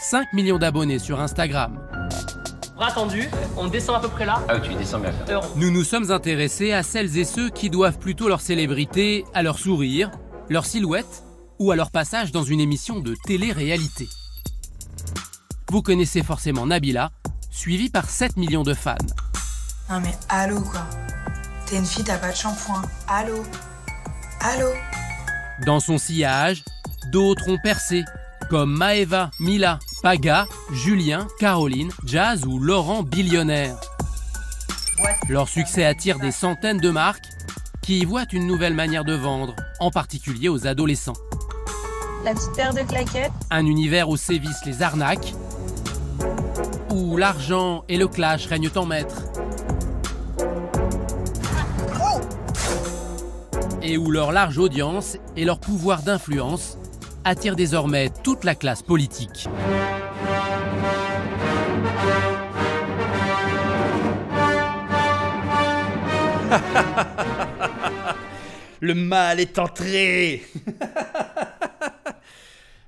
5 0.00 0.32
millions 0.32 0.58
d'abonnés 0.58 0.98
sur 0.98 1.20
Instagram 1.20 1.78
attendu, 2.84 3.28
on 3.56 3.68
descend 3.68 3.96
à 3.96 4.00
peu 4.00 4.08
près 4.08 4.26
là. 4.26 4.42
Ah, 4.48 4.58
tu 4.60 4.74
descends 4.74 5.00
bien. 5.00 5.12
Nous 5.56 5.70
nous 5.70 5.84
sommes 5.84 6.10
intéressés 6.10 6.72
à 6.72 6.82
celles 6.82 7.18
et 7.18 7.24
ceux 7.24 7.50
qui 7.50 7.70
doivent 7.70 7.98
plutôt 7.98 8.28
leur 8.28 8.40
célébrité 8.40 9.24
à 9.34 9.42
leur 9.42 9.58
sourire, 9.58 10.10
leur 10.48 10.66
silhouette 10.66 11.24
ou 11.58 11.70
à 11.70 11.76
leur 11.76 11.90
passage 11.90 12.32
dans 12.32 12.42
une 12.42 12.60
émission 12.60 13.00
de 13.00 13.14
télé-réalité. 13.26 14.08
Vous 15.70 15.82
connaissez 15.82 16.22
forcément 16.22 16.66
Nabila, 16.66 17.10
suivie 17.50 17.90
par 17.90 18.08
7 18.08 18.36
millions 18.36 18.62
de 18.62 18.74
fans. 18.74 18.96
Non 19.90 20.00
mais 20.00 20.14
allô 20.28 20.60
quoi? 20.60 20.86
T'es 21.66 21.76
une 21.76 21.86
fille, 21.86 22.04
t'as 22.04 22.18
pas 22.18 22.30
de 22.30 22.36
shampoing. 22.36 22.82
Allô? 23.08 23.42
Allô? 24.40 24.68
Dans 25.62 25.78
son 25.80 25.98
sillage, 25.98 26.64
d'autres 27.12 27.48
ont 27.48 27.58
percé, 27.58 28.04
comme 28.50 28.76
Maeva, 28.76 29.30
Mila, 29.38 29.78
Paga, 30.02 30.46
Julien, 30.72 31.28
Caroline, 31.38 31.90
Jazz 32.04 32.44
ou 32.44 32.58
Laurent 32.58 33.02
Billionnaire. 33.02 33.76
Leur 35.28 35.48
succès 35.48 35.84
attire 35.84 36.18
des 36.18 36.32
centaines 36.32 36.78
de 36.78 36.90
marques 36.90 37.28
qui 37.82 38.00
y 38.00 38.04
voient 38.04 38.26
une 38.32 38.46
nouvelle 38.46 38.74
manière 38.74 39.04
de 39.04 39.14
vendre, 39.14 39.54
en 39.78 39.90
particulier 39.90 40.48
aux 40.48 40.66
adolescents. 40.66 41.16
la 42.24 42.32
petite 42.34 42.56
paire 42.56 42.74
de 42.74 42.80
claquettes. 42.80 43.32
Un 43.50 43.66
univers 43.66 44.08
où 44.08 44.16
sévissent 44.16 44.64
les 44.64 44.82
arnaques, 44.82 45.34
où 46.90 47.16
l'argent 47.16 47.84
et 47.88 47.96
le 47.96 48.08
clash 48.08 48.46
règnent 48.46 48.70
en 48.76 48.86
maître. 48.86 49.22
Et 53.86 53.98
où 53.98 54.10
leur 54.10 54.32
large 54.32 54.56
audience 54.56 55.18
et 55.36 55.44
leur 55.44 55.60
pouvoir 55.60 56.02
d'influence 56.02 56.78
attirent 57.22 57.54
désormais 57.54 58.08
toute 58.22 58.44
la 58.44 58.54
classe 58.54 58.82
politique. 58.82 59.46
Le 68.80 68.94
mal 68.94 69.38
est 69.38 69.58
entré 69.58 70.42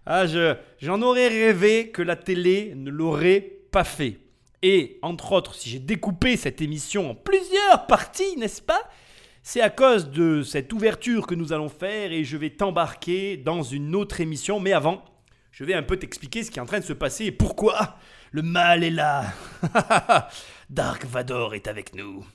Ah, 0.06 0.26
je, 0.26 0.56
j'en 0.80 1.02
aurais 1.02 1.28
rêvé 1.28 1.90
que 1.90 2.00
la 2.00 2.16
télé 2.16 2.72
ne 2.74 2.90
l'aurait 2.90 3.58
pas 3.70 3.84
fait. 3.84 4.18
Et, 4.62 4.98
entre 5.02 5.32
autres, 5.32 5.54
si 5.54 5.68
j'ai 5.68 5.78
découpé 5.78 6.38
cette 6.38 6.62
émission 6.62 7.10
en 7.10 7.14
plusieurs 7.14 7.86
parties, 7.86 8.38
n'est-ce 8.38 8.62
pas? 8.62 8.80
C'est 9.48 9.60
à 9.60 9.70
cause 9.70 10.10
de 10.10 10.42
cette 10.42 10.72
ouverture 10.72 11.24
que 11.28 11.36
nous 11.36 11.52
allons 11.52 11.68
faire 11.68 12.10
et 12.10 12.24
je 12.24 12.36
vais 12.36 12.50
t'embarquer 12.50 13.36
dans 13.36 13.62
une 13.62 13.94
autre 13.94 14.20
émission. 14.20 14.58
Mais 14.58 14.72
avant, 14.72 15.04
je 15.52 15.62
vais 15.62 15.74
un 15.74 15.84
peu 15.84 15.96
t'expliquer 15.96 16.42
ce 16.42 16.50
qui 16.50 16.58
est 16.58 16.62
en 16.62 16.66
train 16.66 16.80
de 16.80 16.84
se 16.84 16.92
passer 16.92 17.26
et 17.26 17.30
pourquoi 17.30 17.94
le 18.32 18.42
mal 18.42 18.82
est 18.82 18.90
là. 18.90 19.26
Dark 20.68 21.04
Vador 21.06 21.54
est 21.54 21.68
avec 21.68 21.94
nous. 21.94 22.26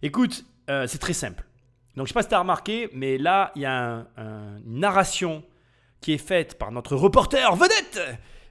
Écoute, 0.00 0.46
euh, 0.70 0.86
c'est 0.86 0.96
très 0.96 1.12
simple. 1.12 1.44
Donc 1.96 2.06
je 2.06 2.12
sais 2.12 2.14
pas 2.14 2.22
si 2.22 2.30
tu 2.30 2.34
as 2.34 2.38
remarqué, 2.38 2.88
mais 2.94 3.18
là, 3.18 3.52
il 3.54 3.60
y 3.60 3.66
a 3.66 3.78
un- 3.78 4.06
un- 4.16 4.56
une 4.64 4.80
narration 4.80 5.44
qui 6.00 6.14
est 6.14 6.16
faite 6.18 6.56
par 6.56 6.72
notre 6.72 6.96
reporter 6.96 7.54
vedette, 7.56 8.00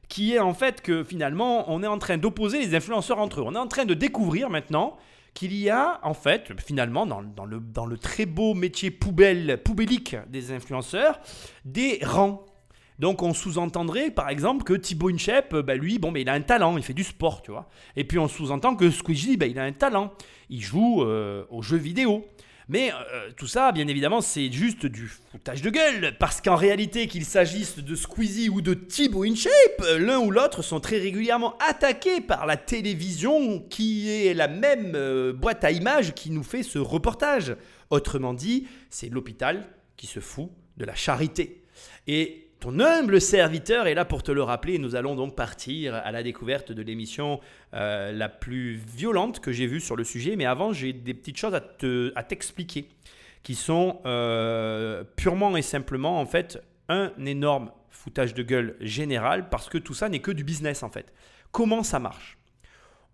qui 0.07 0.35
est 0.35 0.39
en 0.39 0.53
fait 0.53 0.81
que 0.83 1.03
finalement, 1.03 1.65
on 1.73 1.81
est 1.81 1.87
en 1.87 1.97
train 1.97 2.17
d'opposer 2.19 2.59
les 2.59 2.75
influenceurs 2.75 3.17
entre 3.17 3.39
eux. 3.39 3.43
On 3.43 3.55
est 3.55 3.57
en 3.57 3.67
train 3.67 3.85
de 3.85 3.95
découvrir 3.95 4.51
maintenant 4.51 4.99
qu'il 5.37 5.55
y 5.55 5.69
a 5.69 5.99
en 6.01 6.15
fait, 6.15 6.51
finalement, 6.59 7.05
dans, 7.05 7.45
le 7.45 7.97
très 7.97 8.25
beau 8.25 8.55
métier 8.55 8.89
poubelle, 8.89 9.61
poubellique 9.63 10.15
des 10.29 10.51
influenceurs, 10.51 11.19
des 11.63 11.99
rangs. 12.03 12.43
Donc 12.97 13.21
on 13.21 13.35
sous-entendrait 13.35 14.09
par 14.09 14.29
exemple 14.29 14.63
que 14.63 14.73
Thibaut 14.73 15.09
Inchep, 15.09 15.53
euh, 15.53 15.61
bah, 15.61 15.75
lui, 15.75 15.99
bon, 15.99 16.09
mais 16.09 16.21
il 16.21 16.29
a 16.29 16.33
un 16.33 16.41
talent, 16.41 16.75
il 16.77 16.83
fait 16.83 16.95
du 16.95 17.03
sport, 17.03 17.43
tu 17.43 17.51
vois. 17.51 17.69
Et 17.95 18.03
puis 18.03 18.17
on 18.17 18.27
sous-entend 18.27 18.75
que 18.75 18.89
Squeezie, 18.89 19.37
bah, 19.37 19.45
il 19.45 19.59
a 19.59 19.63
un 19.63 19.73
talent, 19.73 20.11
il 20.49 20.61
joue 20.61 21.03
euh, 21.03 21.45
aux 21.51 21.61
jeux 21.61 21.77
vidéo. 21.77 22.25
Mais 22.69 22.91
euh, 22.91 23.31
tout 23.37 23.47
ça, 23.47 23.71
bien 23.71 23.87
évidemment, 23.87 24.19
c'est 24.19 24.51
juste 24.51 24.85
du 24.85 25.07
foutage 25.07 25.61
de 25.61 25.69
gueule, 25.69 26.15
parce 26.19 26.41
qu'en 26.41 26.55
réalité, 26.55 27.07
qu'il 27.07 27.23
s'agisse 27.23 27.79
de 27.79 27.95
Squeezie 27.95 28.49
ou 28.49 28.61
de 28.61 28.73
Thibaut 28.73 29.23
InShape, 29.23 29.81
l'un 29.97 30.19
ou 30.19 30.31
l'autre 30.31 30.61
sont 30.61 30.81
très 30.81 30.97
régulièrement 30.97 31.57
attaqués 31.59 32.19
par 32.19 32.45
la 32.45 32.57
télévision, 32.57 33.59
qui 33.69 34.09
est 34.09 34.33
la 34.33 34.49
même 34.49 34.93
euh, 34.95 35.31
boîte 35.31 35.63
à 35.63 35.71
images 35.71 36.13
qui 36.13 36.29
nous 36.29 36.43
fait 36.43 36.63
ce 36.63 36.77
reportage. 36.77 37.55
Autrement 37.89 38.33
dit, 38.33 38.67
c'est 38.89 39.07
l'hôpital 39.07 39.65
qui 39.95 40.07
se 40.07 40.19
fout 40.19 40.49
de 40.75 40.83
la 40.83 40.95
charité. 40.95 41.63
Ton 42.59 42.79
humble 42.79 43.21
serviteur 43.21 43.87
est 43.87 43.93
là 43.93 44.05
pour 44.05 44.23
te 44.23 44.31
le 44.31 44.41
rappeler. 44.41 44.79
Nous 44.79 44.95
allons 44.95 45.15
donc 45.15 45.35
partir 45.35 45.95
à 45.95 46.11
la 46.11 46.23
découverte 46.23 46.71
de 46.71 46.81
l'émission 46.81 47.39
euh, 47.73 48.11
la 48.11 48.29
plus 48.29 48.75
violente 48.75 49.39
que 49.39 49.51
j'ai 49.51 49.67
vue 49.67 49.79
sur 49.79 49.95
le 49.95 50.03
sujet. 50.03 50.35
Mais 50.35 50.45
avant, 50.45 50.73
j'ai 50.73 50.93
des 50.93 51.13
petites 51.13 51.37
choses 51.37 51.53
à 51.53 51.61
te- 51.61 52.09
t'expliquer 52.27 52.89
qui 53.43 53.55
sont 53.55 54.01
euh, 54.05 55.03
purement 55.15 55.55
et 55.55 55.61
simplement 55.61 56.19
en 56.19 56.25
fait 56.25 56.61
un 56.89 57.11
énorme 57.25 57.71
foutage 57.89 58.33
de 58.33 58.43
gueule 58.43 58.75
général 58.81 59.49
parce 59.49 59.69
que 59.69 59.77
tout 59.77 59.93
ça 59.93 60.09
n'est 60.09 60.19
que 60.19 60.31
du 60.31 60.43
business 60.43 60.83
en 60.83 60.89
fait. 60.89 61.13
Comment 61.51 61.83
ça 61.83 61.99
marche? 61.99 62.37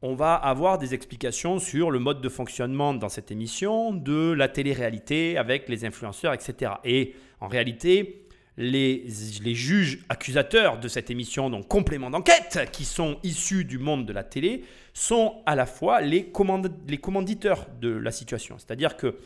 On 0.01 0.15
va 0.15 0.35
avoir 0.35 0.77
des 0.79 0.93
explications 0.93 1.59
sur 1.59 1.89
le 1.89 1.99
mode 1.99 2.19
de 2.19 2.27
fonctionnement 2.29 2.93
dans 2.93 3.07
cette 3.09 3.31
émission, 3.31 3.93
de 3.93 4.31
la 4.31 4.49
télé-réalité 4.49 5.37
avec 5.37 5.69
les 5.69 5.85
influenceurs, 5.85 6.33
etc. 6.33 6.73
Et 6.83 7.15
en 7.39 7.47
réalité, 7.47 8.22
les, 8.57 9.03
juges 9.55 9.99
accusateurs 10.09 10.79
de 10.79 10.87
cette 10.87 11.09
émission, 11.09 11.49
donc 11.49 11.67
complément 11.67 12.09
d'enquête, 12.09 12.69
qui 12.71 12.85
sont 12.85 13.17
issus 13.23 13.65
du 13.65 13.79
monde 13.79 14.05
de 14.05 14.13
la 14.13 14.23
télé, 14.23 14.63
sont 14.93 15.41
à 15.45 15.55
la 15.55 15.65
fois 15.65 16.01
les, 16.01 16.31
les 16.87 16.97
commanditeurs 16.97 17.67
de 17.81 17.89
la 17.89 18.11
situation. 18.11 18.57
C'est-à-dire 18.59 18.95
que 18.95 19.17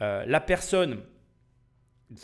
euh, 0.00 0.24
la 0.26 0.40
personne, 0.40 1.00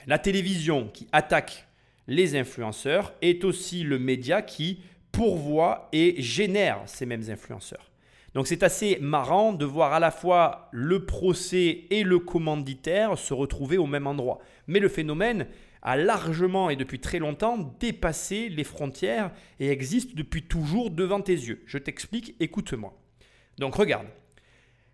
la 0.07 0.18
télévision 0.18 0.88
qui 0.88 1.07
attaque 1.12 1.66
les 2.07 2.37
influenceurs 2.37 3.12
est 3.22 3.44
aussi 3.44 3.83
le 3.83 3.98
média 3.98 4.42
qui 4.42 4.81
pourvoit 5.12 5.88
et 5.92 6.20
génère 6.22 6.81
ces 6.87 7.07
mêmes 7.07 7.24
influenceurs. 7.29 7.90
Donc 8.35 8.46
c'est 8.46 8.62
assez 8.62 8.98
marrant 9.00 9.53
de 9.53 9.64
voir 9.64 9.92
à 9.92 10.00
la 10.00 10.11
fois 10.11 10.68
le 10.70 11.05
procès 11.05 11.85
et 11.90 12.05
le 12.05 12.20
commanditaire 12.20 13.18
se 13.18 13.35
retrouver 13.35 13.76
au 13.76 13.87
même 13.87 14.07
endroit. 14.07 14.38
Mais 14.68 14.79
le 14.79 14.88
phénomène 14.88 15.46
a 15.83 15.97
largement 15.97 16.71
et 16.71 16.77
depuis 16.77 17.01
très 17.01 17.19
longtemps 17.19 17.75
dépassé 17.81 18.49
les 18.49 18.64
frontières 18.64 19.31
et 19.59 19.71
existe 19.71 20.14
depuis 20.14 20.43
toujours 20.43 20.90
devant 20.90 21.21
tes 21.21 21.33
yeux. 21.33 21.62
Je 21.66 21.79
t'explique, 21.79 22.37
écoute-moi. 22.40 22.97
Donc 23.59 23.75
regarde. 23.75 24.07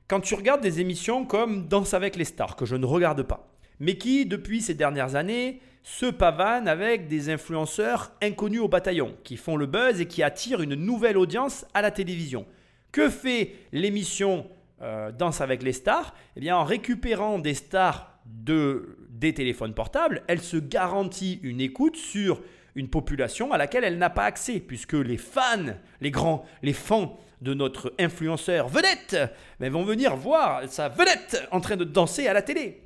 Quand 0.09 0.21
tu 0.21 0.35
regardes 0.35 0.61
des 0.61 0.81
émissions 0.81 1.25
comme 1.25 1.67
Danse 1.67 1.95
avec 1.95 2.15
les 2.15 2.25
stars, 2.25 2.55
que 2.55 2.65
je 2.65 2.77
ne 2.77 2.87
regarde 2.87 3.23
pas, 3.25 3.53
mais 3.81 3.99
qui, 3.99 4.25
depuis 4.25 4.63
ces 4.63 4.75
dernières 4.75 5.17
années, 5.17 5.61
se 5.83 6.07
pavanent 6.07 6.69
avec 6.69 7.09
des 7.09 7.31
influenceurs 7.31 8.13
inconnus 8.23 8.61
au 8.61 8.69
bataillon, 8.69 9.17
qui 9.25 9.37
font 9.37 9.57
le 9.57 9.67
buzz 9.67 10.01
et 10.01 10.07
qui 10.07 10.23
attirent 10.23 10.63
une 10.63 10.75
nouvelle 10.75 11.17
audience 11.17 11.67
à 11.75 11.83
la 11.83 11.91
télévision. 11.91 12.47
Que 12.93 13.09
fait 13.09 13.55
l'émission 13.73 14.49
euh, 14.83 15.13
Danse 15.13 15.41
avec 15.41 15.63
les 15.63 15.73
stars? 15.73 16.15
Eh 16.37 16.41
bien, 16.41 16.57
en 16.57 16.65
récupérant 16.65 17.39
des 17.39 17.55
stars 17.55 18.19
de, 18.27 18.97
des 19.19 19.35
téléphones 19.35 19.75
portables, 19.75 20.23
elle 20.29 20.41
se 20.41 20.57
garantit 20.57 21.41
une 21.43 21.61
écoute 21.61 21.97
sur 21.97 22.41
une 22.75 22.89
population 22.89 23.53
à 23.53 23.59
laquelle 23.59 23.85
elle 23.85 23.99
n'a 23.99 24.11
pas 24.11 24.25
accès, 24.25 24.61
puisque 24.61 24.93
les 24.93 25.17
fans, 25.17 25.75
les 26.01 26.11
grands, 26.11 26.45
les 26.63 26.75
fans 26.75 27.19
de 27.41 27.55
notre 27.55 27.93
influenceur 27.99 28.69
vedette, 28.69 29.17
ben, 29.61 29.73
vont 29.73 29.85
venir 29.85 30.17
voir 30.17 30.69
sa 30.69 30.89
vedette 30.89 31.47
en 31.51 31.61
train 31.61 31.77
de 31.77 31.85
danser 31.85 32.27
à 32.27 32.33
la 32.33 32.43
télé. 32.43 32.83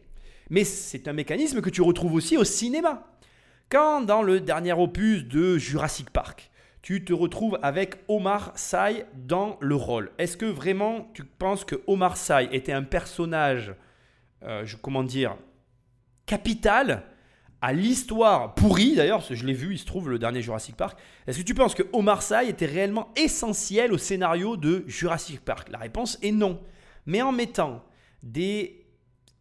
Mais 0.49 0.65
c'est 0.65 1.09
un 1.09 1.13
mécanisme 1.13 1.61
que 1.61 1.71
tu 1.71 1.83
retrouves 1.83 2.15
aussi 2.15 2.37
au 2.37 2.45
cinéma. 2.45 3.07
Quand 3.69 4.01
dans 4.01 4.23
le 4.23 4.41
dernier 4.41 4.73
opus 4.73 5.25
de 5.25 5.59
Jurassic 5.59 6.11
Park, 6.11 6.51
tu 6.83 7.05
te 7.05 7.13
retrouves 7.13 7.59
avec 7.63 7.97
Omar 8.09 8.53
Sy 8.57 9.05
dans 9.15 9.59
le 9.61 9.75
rôle, 9.75 10.11
est-ce 10.19 10.37
que 10.37 10.47
vraiment 10.47 11.11
tu 11.15 11.25
penses 11.25 11.65
que 11.65 11.77
Omar 11.87 12.17
Sy 12.17 12.49
était 12.53 12.73
un 12.73 12.83
personnage, 12.83 13.75
euh, 14.43 14.65
comment 14.83 15.05
dire, 15.05 15.37
capital 16.31 17.03
à 17.61 17.73
l'histoire 17.73 18.55
pourrie 18.55 18.95
d'ailleurs, 18.95 19.21
je 19.21 19.45
l'ai 19.45 19.53
vu, 19.53 19.73
il 19.73 19.79
se 19.79 19.85
trouve 19.85 20.09
le 20.09 20.17
dernier 20.17 20.43
Jurassic 20.43 20.77
Park. 20.77 20.97
Est-ce 21.27 21.39
que 21.39 21.43
tu 21.43 21.55
penses 21.55 21.75
que 21.75 21.83
Omar 21.93 22.23
Sy 22.23 22.49
était 22.49 22.67
réellement 22.67 23.09
essentiel 23.17 23.93
au 23.93 23.99
scénario 23.99 24.57
de 24.57 24.85
Jurassic 24.87 25.41
Park? 25.41 25.69
La 25.73 25.79
réponse 25.79 26.19
est 26.23 26.31
non. 26.31 26.61
Mais 27.05 27.21
en 27.21 27.33
mettant 27.33 27.85
des 28.23 28.87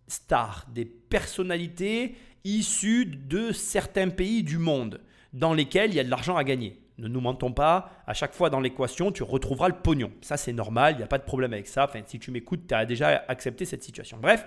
stars, 0.07 0.65
des 0.73 0.85
personnalités 0.85 2.15
issues 2.43 3.05
de 3.05 3.51
certains 3.51 4.09
pays 4.09 4.41
du 4.41 4.57
monde 4.57 4.99
dans 5.31 5.53
lesquels 5.53 5.91
il 5.91 5.95
y 5.95 5.99
a 5.99 6.03
de 6.03 6.09
l'argent 6.09 6.37
à 6.37 6.43
gagner. 6.43 6.81
Ne 6.97 7.07
nous 7.07 7.21
mentons 7.21 7.53
pas, 7.53 7.91
à 8.07 8.15
chaque 8.15 8.33
fois 8.33 8.49
dans 8.49 8.59
l'équation, 8.59 9.11
tu 9.11 9.21
retrouveras 9.21 9.67
le 9.67 9.75
pognon. 9.75 10.11
Ça, 10.21 10.37
c'est 10.37 10.53
normal, 10.53 10.95
il 10.95 10.97
n'y 10.97 11.03
a 11.03 11.07
pas 11.07 11.19
de 11.19 11.23
problème 11.23 11.53
avec 11.53 11.67
ça. 11.67 11.85
Enfin, 11.85 12.01
si 12.05 12.17
tu 12.17 12.31
m'écoutes, 12.31 12.67
tu 12.67 12.73
as 12.73 12.85
déjà 12.85 13.23
accepté 13.27 13.65
cette 13.65 13.83
situation. 13.83 14.17
Bref, 14.19 14.43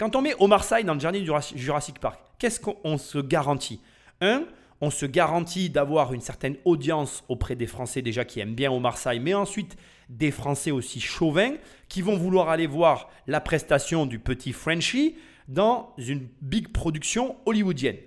quand 0.00 0.16
on 0.16 0.22
met 0.22 0.34
Omar 0.38 0.64
Sy 0.64 0.82
dans 0.82 0.94
le 0.94 0.98
dernier 0.98 1.22
Jurassic 1.22 1.58
Jurassic 1.58 1.98
Park, 1.98 2.18
qu'est-ce 2.38 2.58
qu'on 2.58 2.96
se 2.96 3.18
garantit? 3.18 3.82
Un, 4.22 4.44
on 4.80 4.88
se 4.88 5.04
garantit 5.04 5.68
d'avoir 5.68 6.14
une 6.14 6.22
certaine 6.22 6.56
audience 6.64 7.22
auprès 7.28 7.54
des 7.54 7.66
Français 7.66 8.00
déjà 8.00 8.24
qui 8.24 8.40
aiment 8.40 8.54
bien 8.54 8.72
Omar 8.72 8.96
Sy, 8.96 9.20
mais 9.20 9.34
ensuite 9.34 9.76
des 10.08 10.30
Français 10.30 10.70
aussi 10.70 11.00
chauvins 11.00 11.52
qui 11.90 12.00
vont 12.00 12.16
vouloir 12.16 12.48
aller 12.48 12.66
voir 12.66 13.10
la 13.26 13.42
prestation 13.42 14.06
du 14.06 14.18
petit 14.18 14.54
Frenchie 14.54 15.16
dans 15.48 15.92
une 15.98 16.26
big 16.40 16.72
production 16.72 17.36
hollywoodienne. 17.44 17.98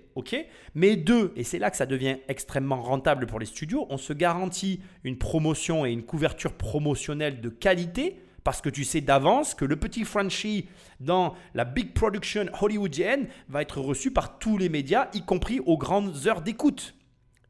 Mais 0.74 0.96
deux, 0.96 1.32
et 1.36 1.44
c'est 1.44 1.60
là 1.60 1.70
que 1.70 1.78
ça 1.78 1.86
devient 1.86 2.18
extrêmement 2.28 2.82
rentable 2.82 3.28
pour 3.28 3.38
les 3.38 3.46
studios, 3.46 3.86
on 3.92 3.98
se 3.98 4.14
garantit 4.14 4.80
une 5.04 5.20
promotion 5.20 5.86
et 5.86 5.92
une 5.92 6.04
couverture 6.04 6.54
promotionnelle 6.54 7.40
de 7.40 7.50
qualité 7.50 8.20
parce 8.44 8.62
que 8.62 8.70
tu 8.70 8.84
sais 8.84 9.02
d'avance 9.02 9.54
que 9.54 9.66
le 9.66 9.76
petit 9.76 10.04
Frenchie 10.04 10.68
dans 11.00 11.36
la 11.54 11.66
big 11.66 11.94
production 11.94 12.46
hollywoodienne 12.62 13.28
va 13.48 13.62
être 13.62 13.80
reçu 13.80 14.12
par 14.12 14.40
tous 14.40 14.58
les 14.58 14.70
médias, 14.70 15.10
y 15.14 15.24
compris 15.24 15.60
aux 15.66 15.78
grandes 15.78 16.28
heures 16.28 16.42
d'écoute. 16.42 16.96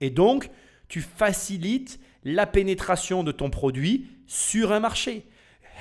Et 0.01 0.09
donc, 0.09 0.49
tu 0.87 1.01
facilites 1.01 1.99
la 2.23 2.45
pénétration 2.45 3.23
de 3.23 3.31
ton 3.31 3.49
produit 3.49 4.07
sur 4.27 4.71
un 4.71 4.79
marché. 4.79 5.25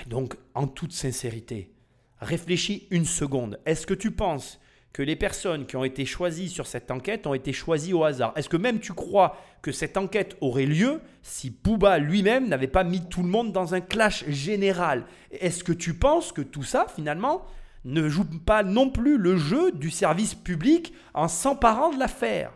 Donc, 0.07 0.37
en 0.55 0.67
toute 0.67 0.93
sincérité, 0.93 1.73
réfléchis 2.21 2.87
une 2.91 3.05
seconde. 3.05 3.61
Est-ce 3.67 3.87
que 3.87 3.95
tu 3.95 4.11
penses 4.11 4.59
que 4.93 5.03
les 5.03 5.17
personnes 5.17 5.67
qui 5.67 5.77
ont 5.77 5.85
été 5.85 6.05
choisies 6.05 6.51
sur 6.51 6.67
cette 6.67 6.91
enquête 6.91 7.27
ont 7.27 7.35
été 7.35 7.53
choisies 7.53 7.95
au 7.95 8.05
hasard. 8.05 8.33
Est-ce 8.37 8.49
que 8.49 8.59
même 8.59 8.79
tu 8.79 8.93
crois 8.93 9.37
que 9.63 9.73
cette 9.73 9.97
enquête 9.97 10.37
aurait 10.41 10.67
lieu 10.67 11.01
si 11.23 11.51
Booba 11.51 11.99
lui-même 11.99 12.49
n'avait 12.49 12.67
pas 12.67 12.85
mis 12.85 13.09
tout 13.09 13.23
le 13.23 13.29
monde 13.29 13.53
dans 13.53 13.75
un 13.75 13.81
clash 13.81 14.29
général? 14.29 15.07
Est-ce 15.31 15.65
que 15.65 15.73
tu 15.73 15.95
penses 15.95 16.33
que 16.33 16.43
tout 16.43 16.63
ça, 16.63 16.87
finalement, 16.95 17.47
ne 17.85 18.09
joue 18.09 18.25
pas 18.25 18.63
non 18.63 18.91
plus 18.91 19.17
le 19.17 19.37
jeu 19.37 19.73
du 19.73 19.91
service 19.91 20.35
public 20.35 20.93
en 21.15 21.29
s'emparant 21.29 21.91
de 21.91 21.99
l'affaire? 21.99 22.53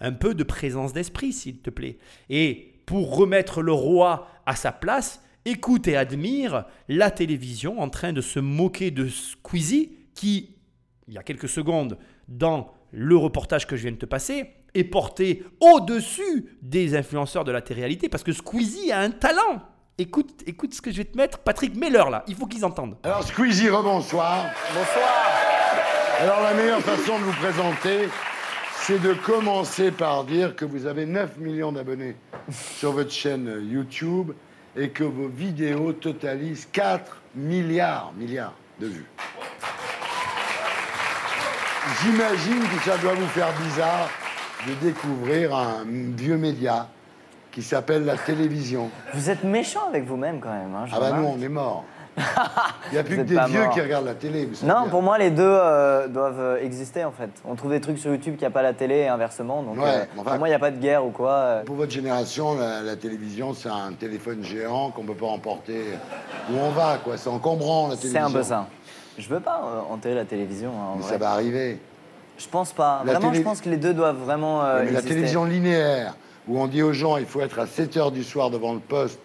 Un 0.00 0.12
peu 0.12 0.34
de 0.34 0.44
présence 0.44 0.92
d'esprit, 0.92 1.32
s'il 1.32 1.58
te 1.58 1.70
plaît. 1.70 1.98
Et 2.28 2.72
pour 2.84 3.16
remettre 3.16 3.62
le 3.62 3.72
roi 3.72 4.28
à 4.44 4.56
sa 4.56 4.72
place, 4.72 5.22
écoute 5.44 5.86
et 5.86 5.96
admire 5.96 6.64
la 6.88 7.12
télévision 7.12 7.80
en 7.80 7.88
train 7.88 8.12
de 8.12 8.20
se 8.20 8.40
moquer 8.40 8.90
de 8.90 9.08
Squeezie 9.08 9.92
qui 10.14 10.55
il 11.08 11.14
y 11.14 11.18
a 11.18 11.22
quelques 11.22 11.48
secondes 11.48 11.98
dans 12.28 12.72
le 12.92 13.16
reportage 13.16 13.66
que 13.66 13.76
je 13.76 13.82
viens 13.82 13.92
de 13.92 13.96
te 13.96 14.06
passer, 14.06 14.52
est 14.74 14.84
porté 14.84 15.44
au-dessus 15.60 16.58
des 16.62 16.96
influenceurs 16.96 17.44
de 17.44 17.52
la 17.52 17.62
télé-réalité 17.62 18.08
parce 18.08 18.24
que 18.24 18.32
Squeezie 18.32 18.92
a 18.92 19.00
un 19.00 19.10
talent. 19.10 19.62
Écoute, 19.98 20.42
écoute 20.46 20.74
ce 20.74 20.82
que 20.82 20.90
je 20.90 20.98
vais 20.98 21.04
te 21.04 21.16
mettre. 21.16 21.38
Patrick, 21.38 21.74
mets-leur 21.76 22.10
là. 22.10 22.24
Il 22.26 22.34
faut 22.34 22.46
qu'ils 22.46 22.64
entendent. 22.64 22.96
Alors 23.02 23.22
Squeezie, 23.22 23.70
rebonsoir. 23.70 24.46
Bonsoir. 24.74 25.26
Alors 26.20 26.42
la 26.42 26.54
meilleure 26.54 26.80
façon 26.80 27.18
de 27.18 27.24
vous 27.24 27.32
présenter, 27.34 28.08
c'est 28.74 29.00
de 29.00 29.14
commencer 29.14 29.90
par 29.90 30.24
dire 30.24 30.56
que 30.56 30.64
vous 30.64 30.86
avez 30.86 31.06
9 31.06 31.38
millions 31.38 31.72
d'abonnés 31.72 32.16
sur 32.50 32.92
votre 32.92 33.12
chaîne 33.12 33.66
YouTube 33.70 34.32
et 34.76 34.90
que 34.90 35.04
vos 35.04 35.28
vidéos 35.28 35.92
totalisent 35.92 36.68
4 36.72 37.22
milliards, 37.34 38.12
milliards 38.16 38.54
de 38.80 38.86
vues. 38.86 39.06
J'imagine 42.02 42.62
que 42.62 42.84
ça 42.90 42.96
doit 42.98 43.14
vous 43.14 43.26
faire 43.28 43.48
bizarre 43.62 44.08
de 44.66 44.72
découvrir 44.86 45.54
un 45.54 45.84
vieux 46.16 46.36
média 46.36 46.88
qui 47.52 47.62
s'appelle 47.62 48.04
la 48.04 48.16
télévision. 48.16 48.90
Vous 49.14 49.30
êtes 49.30 49.44
méchant 49.44 49.80
avec 49.88 50.04
vous-même 50.04 50.40
quand 50.40 50.50
même. 50.52 50.74
Hein, 50.74 50.86
Ah 50.92 50.98
bah 51.00 51.12
nous, 51.12 51.24
on 51.26 51.40
est 51.40 51.48
morts. 51.48 51.84
Il 52.18 52.92
n'y 52.94 52.98
a 52.98 53.04
plus 53.04 53.16
que 53.18 53.22
des 53.22 53.38
vieux 53.46 53.66
qui 53.74 53.80
regardent 53.80 54.06
la 54.06 54.14
télé. 54.14 54.48
Non, 54.62 54.82
bien. 54.82 54.88
pour 54.88 55.02
moi, 55.02 55.18
les 55.18 55.30
deux 55.30 55.42
euh, 55.46 56.08
doivent 56.08 56.40
euh, 56.40 56.62
exister 56.62 57.04
en 57.04 57.12
fait. 57.12 57.28
On 57.44 57.54
trouve 57.56 57.70
des 57.72 57.80
trucs 57.80 57.98
sur 57.98 58.10
YouTube 58.10 58.34
qu'il 58.34 58.40
n'y 58.42 58.46
a 58.46 58.50
pas 58.50 58.62
la 58.62 58.72
télé 58.72 58.96
et 59.00 59.08
inversement. 59.08 59.62
Donc, 59.62 59.76
Ouais, 59.76 59.84
euh, 59.86 60.04
enfin- 60.16 60.30
pour 60.30 60.38
moi, 60.38 60.48
il 60.48 60.52
n'y 60.52 60.54
a 60.56 60.58
pas 60.58 60.70
de 60.70 60.78
guerre 60.78 61.04
ou 61.04 61.10
quoi. 61.10 61.30
euh. 61.32 61.64
Pour 61.64 61.76
votre 61.76 61.92
génération, 61.92 62.56
la, 62.58 62.80
la 62.80 62.96
télévision, 62.96 63.52
c'est 63.54 63.68
un 63.68 63.92
téléphone 63.92 64.42
géant 64.42 64.90
qu'on 64.90 65.02
ne 65.02 65.08
peut 65.08 65.14
pas 65.14 65.26
emporter 65.26 65.82
où 66.50 66.56
on 66.58 66.70
va, 66.70 66.96
quoi. 67.04 67.16
C'est 67.18 67.28
encombrant, 67.28 67.88
la 67.88 67.96
C'est 67.96 68.08
télévision. 68.08 68.26
un 68.26 68.32
peu 68.32 68.42
ça. 68.42 68.66
Je 69.18 69.28
veux 69.28 69.40
pas 69.40 69.62
euh, 69.64 69.92
enterrer 69.94 70.14
la 70.14 70.24
télévision. 70.24 70.70
hein, 70.70 70.92
en 70.92 70.96
Mais 70.96 71.02
vrai. 71.02 71.12
ça 71.12 71.18
va 71.18 71.30
arriver. 71.30 71.78
Je 72.38 72.46
pense 72.48 72.72
pas. 72.72 73.02
La 73.04 73.12
Vraiment, 73.14 73.30
télé- 73.30 73.42
je 73.42 73.44
pense 73.48 73.60
que 73.60 73.68
les 73.70 73.76
deux 73.78 73.94
doivent 73.94 74.18
vraiment. 74.22 74.62
euh, 74.64 74.82
Mais 74.84 74.90
la 74.92 75.02
télévision 75.02 75.44
linéaire, 75.44 76.14
où 76.48 76.58
on 76.60 76.66
dit 76.66 76.82
aux 76.82 76.92
gens, 76.92 77.16
il 77.16 77.24
faut 77.26 77.40
être 77.40 77.58
à 77.58 77.66
7 77.66 77.96
h 77.96 78.12
du 78.12 78.22
soir 78.24 78.50
devant 78.50 78.74
le 78.74 78.80
poste 78.80 79.18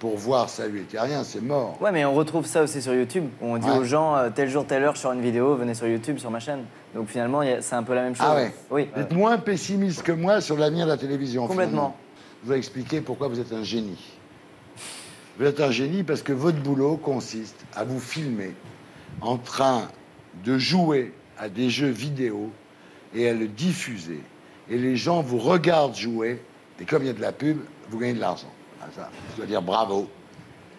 pour 0.00 0.16
voir 0.16 0.48
Salut 0.48 0.84
et 0.92 0.98
rien, 0.98 1.22
c'est 1.24 1.40
mort. 1.40 1.76
Ouais, 1.80 1.92
mais 1.92 2.04
on 2.04 2.14
retrouve 2.14 2.46
ça 2.46 2.62
aussi 2.62 2.82
sur 2.82 2.94
YouTube. 2.94 3.26
où 3.40 3.46
On 3.46 3.58
dit 3.58 3.68
Ouais. 3.70 3.78
aux 3.78 3.84
gens, 3.84 4.16
euh, 4.16 4.30
tel 4.34 4.48
jour, 4.48 4.64
telle 4.66 4.82
heure, 4.82 4.96
sur 4.96 5.12
une 5.12 5.20
vidéo, 5.20 5.54
venez 5.56 5.74
sur 5.74 5.86
YouTube, 5.86 6.18
sur 6.18 6.30
ma 6.32 6.40
chaîne. 6.40 6.64
Donc 6.94 7.08
finalement, 7.08 7.42
c'est 7.60 7.74
un 7.76 7.82
peu 7.84 7.94
la 7.94 8.02
même 8.02 8.16
chose. 8.16 8.26
Ah 8.28 8.34
ouais 8.34 8.52
Oui. 8.70 8.88
Vous 8.94 9.02
êtes 9.02 9.12
moins 9.12 9.38
pessimiste 9.38 10.02
que 10.02 10.12
moi 10.12 10.40
sur 10.40 10.56
l'avenir 10.56 10.86
de 10.86 10.90
la 10.92 10.96
télévision. 10.98 11.42
Complètement. 11.46 11.70
finalement. 11.70 11.96
Je 12.44 12.50
vais 12.52 12.58
expliquer 12.58 13.00
pourquoi 13.00 13.28
vous 13.28 13.38
êtes 13.40 13.52
un 13.52 13.62
génie. 13.64 13.98
Vous 15.38 15.46
êtes 15.46 15.60
un 15.60 15.70
génie 15.70 16.02
parce 16.02 16.22
que 16.22 16.32
votre 16.32 16.58
boulot 16.58 16.96
consiste 16.96 17.64
à 17.76 17.84
vous 17.84 18.00
filmer 18.00 18.54
en 19.20 19.36
train 19.36 19.88
de 20.44 20.58
jouer 20.58 21.12
à 21.38 21.48
des 21.48 21.70
jeux 21.70 21.88
vidéo 21.88 22.50
et 23.14 23.28
à 23.28 23.34
le 23.34 23.46
diffuser. 23.48 24.20
Et 24.70 24.76
les 24.78 24.96
gens 24.96 25.22
vous 25.22 25.38
regardent 25.38 25.96
jouer, 25.96 26.42
et 26.80 26.84
comme 26.84 27.02
il 27.02 27.06
y 27.06 27.10
a 27.10 27.14
de 27.14 27.20
la 27.20 27.32
pub, 27.32 27.58
vous 27.90 27.98
gagnez 27.98 28.14
de 28.14 28.20
l'argent. 28.20 28.50
Ça, 28.94 29.08
je 29.32 29.36
dois 29.38 29.46
dire 29.46 29.62
bravo. 29.62 30.08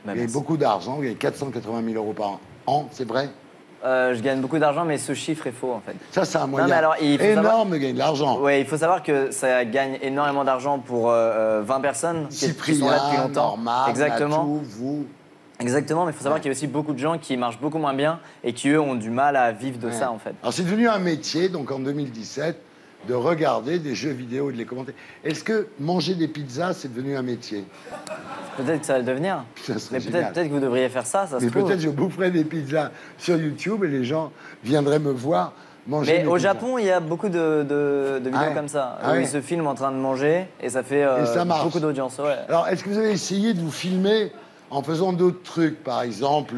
Bah, 0.05 0.13
vous 0.13 0.19
gagnez 0.19 0.31
beaucoup 0.31 0.57
d'argent, 0.57 0.95
vous 0.95 1.01
gagnez 1.01 1.15
480 1.15 1.83
000 1.83 1.95
euros 1.95 2.13
par 2.13 2.39
an, 2.67 2.87
c'est 2.91 3.07
vrai? 3.07 3.29
Euh, 3.83 4.13
je 4.13 4.21
gagne 4.21 4.41
beaucoup 4.41 4.59
d'argent, 4.59 4.83
mais 4.83 4.97
ce 4.97 5.13
chiffre 5.13 5.47
est 5.47 5.51
faux 5.53 5.71
en 5.71 5.79
fait. 5.79 5.95
Ça, 6.11 6.25
c'est 6.25 6.37
un 6.37 6.47
moyen 6.47 6.67
mais 6.67 6.73
alors, 6.73 6.95
il 7.01 7.17
faut 7.17 7.23
énorme 7.23 7.45
savoir- 7.45 7.65
de 7.67 7.77
gagner 7.77 7.93
de 7.93 7.97
l'argent. 7.97 8.39
Ouais, 8.39 8.59
il 8.61 8.67
faut 8.67 8.75
savoir 8.77 9.03
que 9.03 9.31
ça 9.31 9.63
gagne 9.63 9.97
énormément 10.01 10.43
d'argent 10.43 10.79
pour 10.79 11.09
euh, 11.09 11.59
euh, 11.59 11.61
20 11.65 11.79
personnes 11.79 12.27
qui, 12.29 12.53
qui 12.53 12.75
sont 12.75 12.89
là 12.89 12.95
depuis 12.97 13.05
Cyprien, 13.11 13.27
longtemps. 13.27 13.47
Norman, 13.57 13.87
Exactement. 13.87 14.37
Natou, 14.37 14.61
vous. 14.63 15.05
Exactement, 15.59 16.05
mais 16.05 16.11
il 16.11 16.15
faut 16.15 16.19
savoir 16.23 16.35
Ouais. 16.35 16.41
qu'il 16.41 16.49
y 16.51 16.53
a 16.53 16.57
aussi 16.57 16.67
beaucoup 16.67 16.93
de 16.93 16.99
gens 16.99 17.17
qui 17.17 17.35
marchent 17.35 17.59
beaucoup 17.59 17.79
moins 17.79 17.93
bien 17.93 18.19
et 18.43 18.53
qui 18.53 18.69
eux 18.69 18.79
ont 18.79 18.95
du 18.95 19.09
mal 19.09 19.35
à 19.35 19.51
vivre 19.51 19.77
de 19.77 19.87
Ouais. 19.87 19.93
ça 19.93 20.09
en 20.11 20.17
fait. 20.17 20.33
Alors 20.41 20.53
c'est 20.53 20.63
devenu 20.63 20.87
un 20.87 20.99
métier, 20.99 21.49
donc 21.49 21.69
en 21.71 21.79
2017, 21.79 22.57
de 23.07 23.13
regarder 23.13 23.79
des 23.79 23.95
jeux 23.95 24.11
vidéo 24.11 24.49
et 24.49 24.53
de 24.53 24.57
les 24.57 24.65
commenter. 24.65 24.93
Est-ce 25.23 25.43
que 25.43 25.67
manger 25.79 26.15
des 26.15 26.27
pizzas, 26.27 26.73
c'est 26.73 26.93
devenu 26.93 27.15
un 27.17 27.21
métier? 27.21 27.65
Peut-être 28.57 28.79
que 28.81 28.85
ça 28.85 28.93
va 28.93 28.99
le 28.99 29.05
devenir. 29.05 29.43
Ça 29.65 29.73
Mais 29.91 29.99
peut-être 29.99 30.33
peut 30.33 30.43
que 30.43 30.49
vous 30.49 30.59
devriez 30.59 30.89
faire 30.89 31.05
ça, 31.05 31.25
ça 31.27 31.39
se 31.39 31.45
Mais 31.45 31.51
peut-être 31.51 31.79
je 31.79 31.89
boufferais 31.89 32.31
des 32.31 32.43
pizzas 32.43 32.91
sur 33.17 33.37
YouTube 33.37 33.83
et 33.83 33.87
les 33.87 34.03
gens 34.03 34.31
viendraient 34.63 34.99
me 34.99 35.11
voir 35.11 35.53
manger 35.87 36.11
Mais 36.13 36.19
des 36.23 36.27
au 36.27 36.35
pizzas. 36.35 36.49
Japon, 36.49 36.77
il 36.77 36.85
y 36.85 36.91
a 36.91 36.99
beaucoup 36.99 37.29
de, 37.29 37.63
de- 37.63 38.19
de 38.19 38.25
vidéos 38.25 38.37
Ah 38.41 38.47
ouais. 38.49 38.53
comme 38.53 38.67
ça, 38.67 38.97
Ah 39.01 39.09
où 39.09 39.11
ouais. 39.13 39.21
ils 39.23 39.27
se 39.27 39.39
filment 39.41 39.67
en 39.67 39.75
train 39.75 39.91
de 39.91 39.97
manger 39.97 40.47
et 40.61 40.69
ça 40.69 40.83
fait 40.83 41.03
euh, 41.03 41.23
Et 41.23 41.25
ça 41.25 41.43
marche. 41.45 41.63
beaucoup 41.63 41.79
d'audience. 41.79 42.17
Ouais. 42.19 42.35
Alors, 42.49 42.67
est-ce 42.67 42.83
que 42.83 42.89
vous 42.89 42.97
avez 42.97 43.11
essayé 43.11 43.53
de 43.53 43.59
vous 43.61 43.71
filmer 43.71 44.31
en 44.71 44.81
faisant 44.83 45.13
d'autres 45.13 45.43
trucs 45.43 45.83
Par 45.83 46.01
exemple, 46.01 46.55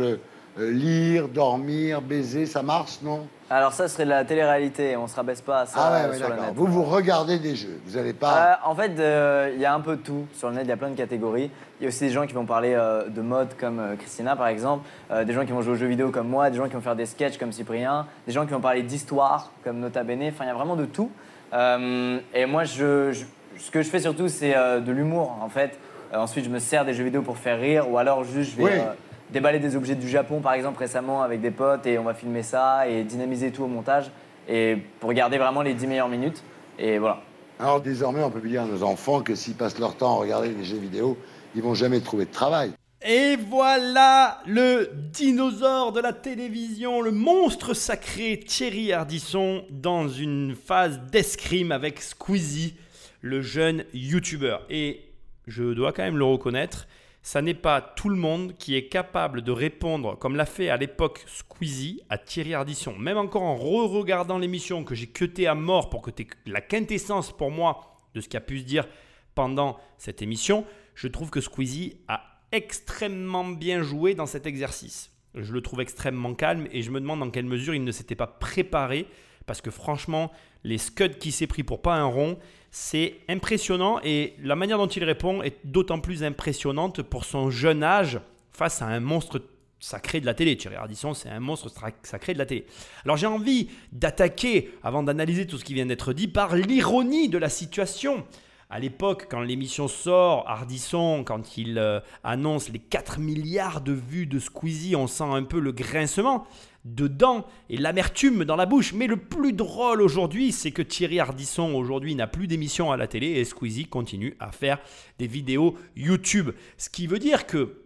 euh, 0.59 0.71
lire, 0.71 1.27
dormir, 1.27 2.01
baiser, 2.01 2.45
ça 2.45 2.61
marche, 2.63 2.99
non? 3.01 3.27
Alors 3.49 3.73
ça 3.73 3.89
serait 3.89 4.05
de 4.05 4.09
la 4.09 4.23
télé-réalité, 4.23 4.95
on 4.95 5.07
se 5.07 5.15
rabaisse 5.15 5.41
pas 5.41 5.61
à 5.61 5.65
ça 5.65 5.73
Ah 5.77 5.91
ouais, 5.91 6.05
euh, 6.05 6.11
ouais, 6.11 6.17
sur 6.17 6.29
le 6.29 6.35
net. 6.35 6.43
Vous, 6.55 6.67
vous 6.67 6.83
regardez 6.83 7.37
des 7.37 7.53
jeux, 7.55 7.81
vous 7.85 7.97
n'allez 7.97 8.11
Euh, 8.11 8.13
pas... 8.13 8.61
en 8.63 8.73
fait, 8.73 8.97
euh, 8.97 9.51
il 9.53 9.59
y 9.59 9.65
a 9.65 9.73
un 9.73 9.81
peu 9.81 9.97
de 9.97 10.01
tout. 10.01 10.25
Sur 10.33 10.47
le 10.49 10.55
net, 10.55 10.63
il 10.65 10.69
y 10.69 10.71
a 10.71 10.77
plein 10.77 10.89
de 10.89 10.95
catégories. 10.95 11.51
Il 11.79 11.83
y 11.83 11.85
a 11.85 11.89
aussi 11.89 12.05
des 12.05 12.11
gens 12.11 12.25
qui 12.25 12.33
vont 12.33 12.45
parler 12.45 12.73
euh, 12.73 13.09
de 13.09 13.21
mode, 13.21 13.49
comme 13.59 13.79
euh, 13.79 13.95
Christina, 13.97 14.37
par 14.37 14.47
exemple. 14.47 14.87
Euh, 15.11 15.25
des 15.25 15.33
gens 15.33 15.45
qui 15.45 15.51
vont 15.51 15.61
jouer 15.61 15.73
aux 15.73 15.77
jeux 15.77 15.87
vidéo, 15.87 16.11
comme 16.11 16.29
moi. 16.29 16.49
Des 16.49 16.55
gens 16.57 16.67
qui 16.67 16.75
vont 16.75 16.81
faire 16.81 16.95
des 16.95 17.05
sketchs, 17.05 17.37
comme 17.37 17.51
Cyprien. 17.51 18.05
Des 18.25 18.31
gens 18.31 18.45
qui 18.45 18.53
vont 18.53 18.61
parler 18.61 18.83
d'histoire, 18.83 19.51
comme 19.65 19.79
Nota 19.79 20.03
Bene. 20.03 20.29
Enfin, 20.29 20.45
il 20.45 20.47
y 20.47 20.51
a 20.51 20.53
vraiment 20.53 20.77
de 20.77 20.85
tout. 20.85 21.11
Euh, 21.53 22.19
et 22.33 22.45
moi, 22.45 22.63
je, 22.63 23.11
je- 23.11 23.25
ce 23.57 23.69
que 23.69 23.81
je 23.81 23.89
fais 23.89 23.99
surtout, 23.99 24.29
c'est 24.29 24.55
euh, 24.55 24.79
de 24.79 24.91
l'humour, 24.93 25.37
en 25.41 25.49
fait. 25.49 25.77
Euh, 26.13 26.17
ensuite, 26.17 26.45
je 26.45 26.49
me 26.49 26.59
sers 26.59 26.85
des 26.85 26.93
jeux 26.93 27.03
vidéo 27.03 27.21
pour 27.21 27.37
faire 27.37 27.59
rire. 27.59 27.89
Ou 27.89 27.97
alors, 27.97 28.23
juste, 28.23 28.51
je 28.51 28.57
vais 28.57 28.63
Oui. 28.63 28.71
euh, 28.73 28.93
déballer 29.31 29.59
des 29.59 29.75
objets 29.75 29.95
du 29.95 30.09
Japon, 30.09 30.41
par 30.41 30.53
exemple, 30.53 30.79
récemment, 30.79 31.21
avec 31.23 31.41
des 31.41 31.51
potes. 31.51 31.85
Et 31.87 31.97
on 31.97 32.03
va 32.03 32.13
filmer 32.13 32.43
ça 32.43 32.87
et 32.87 33.03
dynamiser 33.03 33.51
tout 33.51 33.63
au 33.63 33.67
montage. 33.67 34.11
Et 34.49 34.77
pour 34.99 35.13
garder 35.13 35.37
vraiment 35.37 35.61
les 35.61 35.73
10 35.73 35.87
meilleures 35.87 36.09
minutes. 36.09 36.43
Et 36.79 36.97
voilà. 36.97 37.21
Alors 37.59 37.79
désormais, 37.79 38.23
on 38.23 38.31
peut 38.31 38.41
dire 38.41 38.63
à 38.63 38.65
nos 38.65 38.81
enfants 38.81 39.21
que 39.21 39.35
s'ils 39.35 39.53
passent 39.53 39.77
leur 39.77 39.95
temps 39.95 40.15
à 40.15 40.19
regarder 40.21 40.49
des 40.49 40.63
jeux 40.63 40.79
vidéo, 40.79 41.15
ils 41.55 41.61
vont 41.61 41.75
jamais 41.75 41.99
trouver 41.99 42.25
de 42.25 42.31
travail. 42.31 42.71
Et 43.07 43.35
voilà 43.35 44.39
le 44.47 44.89
dinosaure 45.13 45.91
de 45.91 45.99
la 46.01 46.11
télévision, 46.11 47.01
le 47.01 47.11
monstre 47.11 47.75
sacré 47.75 48.39
Thierry 48.39 48.93
Ardisson 48.93 49.63
dans 49.69 50.07
une 50.07 50.55
phase 50.55 51.01
d'escrime 51.11 51.71
avec 51.71 52.01
Squeezie, 52.01 52.73
le 53.21 53.41
jeune 53.41 53.83
youtubeur. 53.93 54.63
Et 54.71 55.01
je 55.47 55.73
dois 55.73 55.91
quand 55.93 56.03
même 56.03 56.17
le 56.17 56.25
reconnaître, 56.25 56.87
ça 57.23 57.41
n'est 57.41 57.53
pas 57.53 57.81
tout 57.81 58.09
le 58.09 58.15
monde 58.15 58.55
qui 58.57 58.75
est 58.75 58.87
capable 58.87 59.41
de 59.41 59.51
répondre 59.51 60.17
comme 60.17 60.35
l'a 60.35 60.45
fait 60.45 60.69
à 60.69 60.77
l'époque 60.77 61.23
Squeezie 61.27 62.01
à 62.09 62.17
Thierry 62.17 62.53
Ardisson. 62.53 62.97
Même 62.97 63.17
encore 63.17 63.43
en 63.43 63.55
re-regardant 63.55 64.39
l'émission 64.39 64.83
que 64.83 64.95
j'ai 64.95 65.07
cuté 65.07 65.45
à 65.47 65.53
mort 65.53 65.89
pour 65.89 66.01
que 66.01 66.09
tu 66.09 66.27
la 66.47 66.61
quintessence 66.61 67.31
pour 67.31 67.51
moi 67.51 67.91
de 68.15 68.21
ce 68.21 68.27
qui 68.27 68.37
a 68.37 68.41
pu 68.41 68.59
se 68.59 68.63
dire 68.63 68.87
pendant 69.35 69.79
cette 69.97 70.21
émission, 70.21 70.65
je 70.95 71.07
trouve 71.07 71.29
que 71.29 71.41
Squeezie 71.41 71.97
a 72.07 72.23
extrêmement 72.51 73.45
bien 73.45 73.81
joué 73.81 74.15
dans 74.15 74.25
cet 74.25 74.45
exercice. 74.45 75.11
Je 75.35 75.53
le 75.53 75.61
trouve 75.61 75.79
extrêmement 75.79 76.33
calme 76.33 76.67
et 76.71 76.81
je 76.81 76.91
me 76.91 76.99
demande 76.99 77.19
dans 77.19 77.29
quelle 77.29 77.45
mesure 77.45 77.73
il 77.73 77.83
ne 77.83 77.91
s'était 77.91 78.15
pas 78.15 78.27
préparé 78.27 79.07
parce 79.45 79.61
que 79.61 79.71
franchement, 79.71 80.31
les 80.63 80.77
scuds 80.77 81.17
qu'il 81.17 81.31
s'est 81.31 81.47
pris 81.47 81.63
pour 81.63 81.81
pas 81.81 81.95
un 81.95 82.05
rond, 82.05 82.37
c'est 82.71 83.17
impressionnant 83.27 83.99
et 84.01 84.33
la 84.41 84.55
manière 84.55 84.77
dont 84.77 84.87
il 84.87 85.03
répond 85.03 85.43
est 85.43 85.57
d'autant 85.65 85.99
plus 85.99 86.23
impressionnante 86.23 87.01
pour 87.01 87.25
son 87.25 87.49
jeune 87.49 87.83
âge 87.83 88.19
face 88.51 88.81
à 88.81 88.85
un 88.85 89.01
monstre 89.01 89.41
sacré 89.81 90.21
de 90.21 90.25
la 90.25 90.33
télé. 90.33 90.55
Thierry 90.55 90.77
Ardisson, 90.77 91.13
c'est 91.13 91.29
un 91.29 91.41
monstre 91.41 91.69
sacré 92.03 92.33
de 92.33 92.37
la 92.37 92.45
télé. 92.45 92.65
Alors 93.03 93.17
j'ai 93.17 93.27
envie 93.27 93.69
d'attaquer, 93.91 94.71
avant 94.83 95.03
d'analyser 95.03 95.45
tout 95.47 95.57
ce 95.57 95.65
qui 95.65 95.73
vient 95.73 95.85
d'être 95.85 96.13
dit, 96.13 96.29
par 96.29 96.55
l'ironie 96.55 97.27
de 97.27 97.37
la 97.37 97.49
situation. 97.49 98.23
À 98.69 98.79
l'époque, 98.79 99.27
quand 99.29 99.41
l'émission 99.41 99.89
sort, 99.89 100.47
Ardisson, 100.47 101.25
quand 101.25 101.57
il 101.57 101.77
euh, 101.77 101.99
annonce 102.23 102.69
les 102.69 102.79
4 102.79 103.19
milliards 103.19 103.81
de 103.81 103.91
vues 103.91 104.27
de 104.27 104.39
Squeezie, 104.39 104.95
on 104.95 105.07
sent 105.07 105.25
un 105.25 105.43
peu 105.43 105.59
le 105.59 105.73
grincement 105.73 106.47
dedans 106.85 107.45
et 107.69 107.77
l'amertume 107.77 108.45
dans 108.45 108.55
la 108.55 108.65
bouche. 108.65 108.93
Mais 108.93 109.07
le 109.07 109.17
plus 109.17 109.53
drôle 109.53 110.01
aujourd'hui, 110.01 110.51
c'est 110.51 110.71
que 110.71 110.81
Thierry 110.81 111.19
Ardisson 111.19 111.73
aujourd'hui 111.75 112.15
n'a 112.15 112.27
plus 112.27 112.47
d'émission 112.47 112.91
à 112.91 112.97
la 112.97 113.07
télé 113.07 113.27
et 113.27 113.45
Squeezie 113.45 113.85
continue 113.85 114.35
à 114.39 114.51
faire 114.51 114.79
des 115.19 115.27
vidéos 115.27 115.75
YouTube. 115.95 116.51
Ce 116.77 116.89
qui 116.89 117.07
veut 117.07 117.19
dire 117.19 117.45
que, 117.45 117.83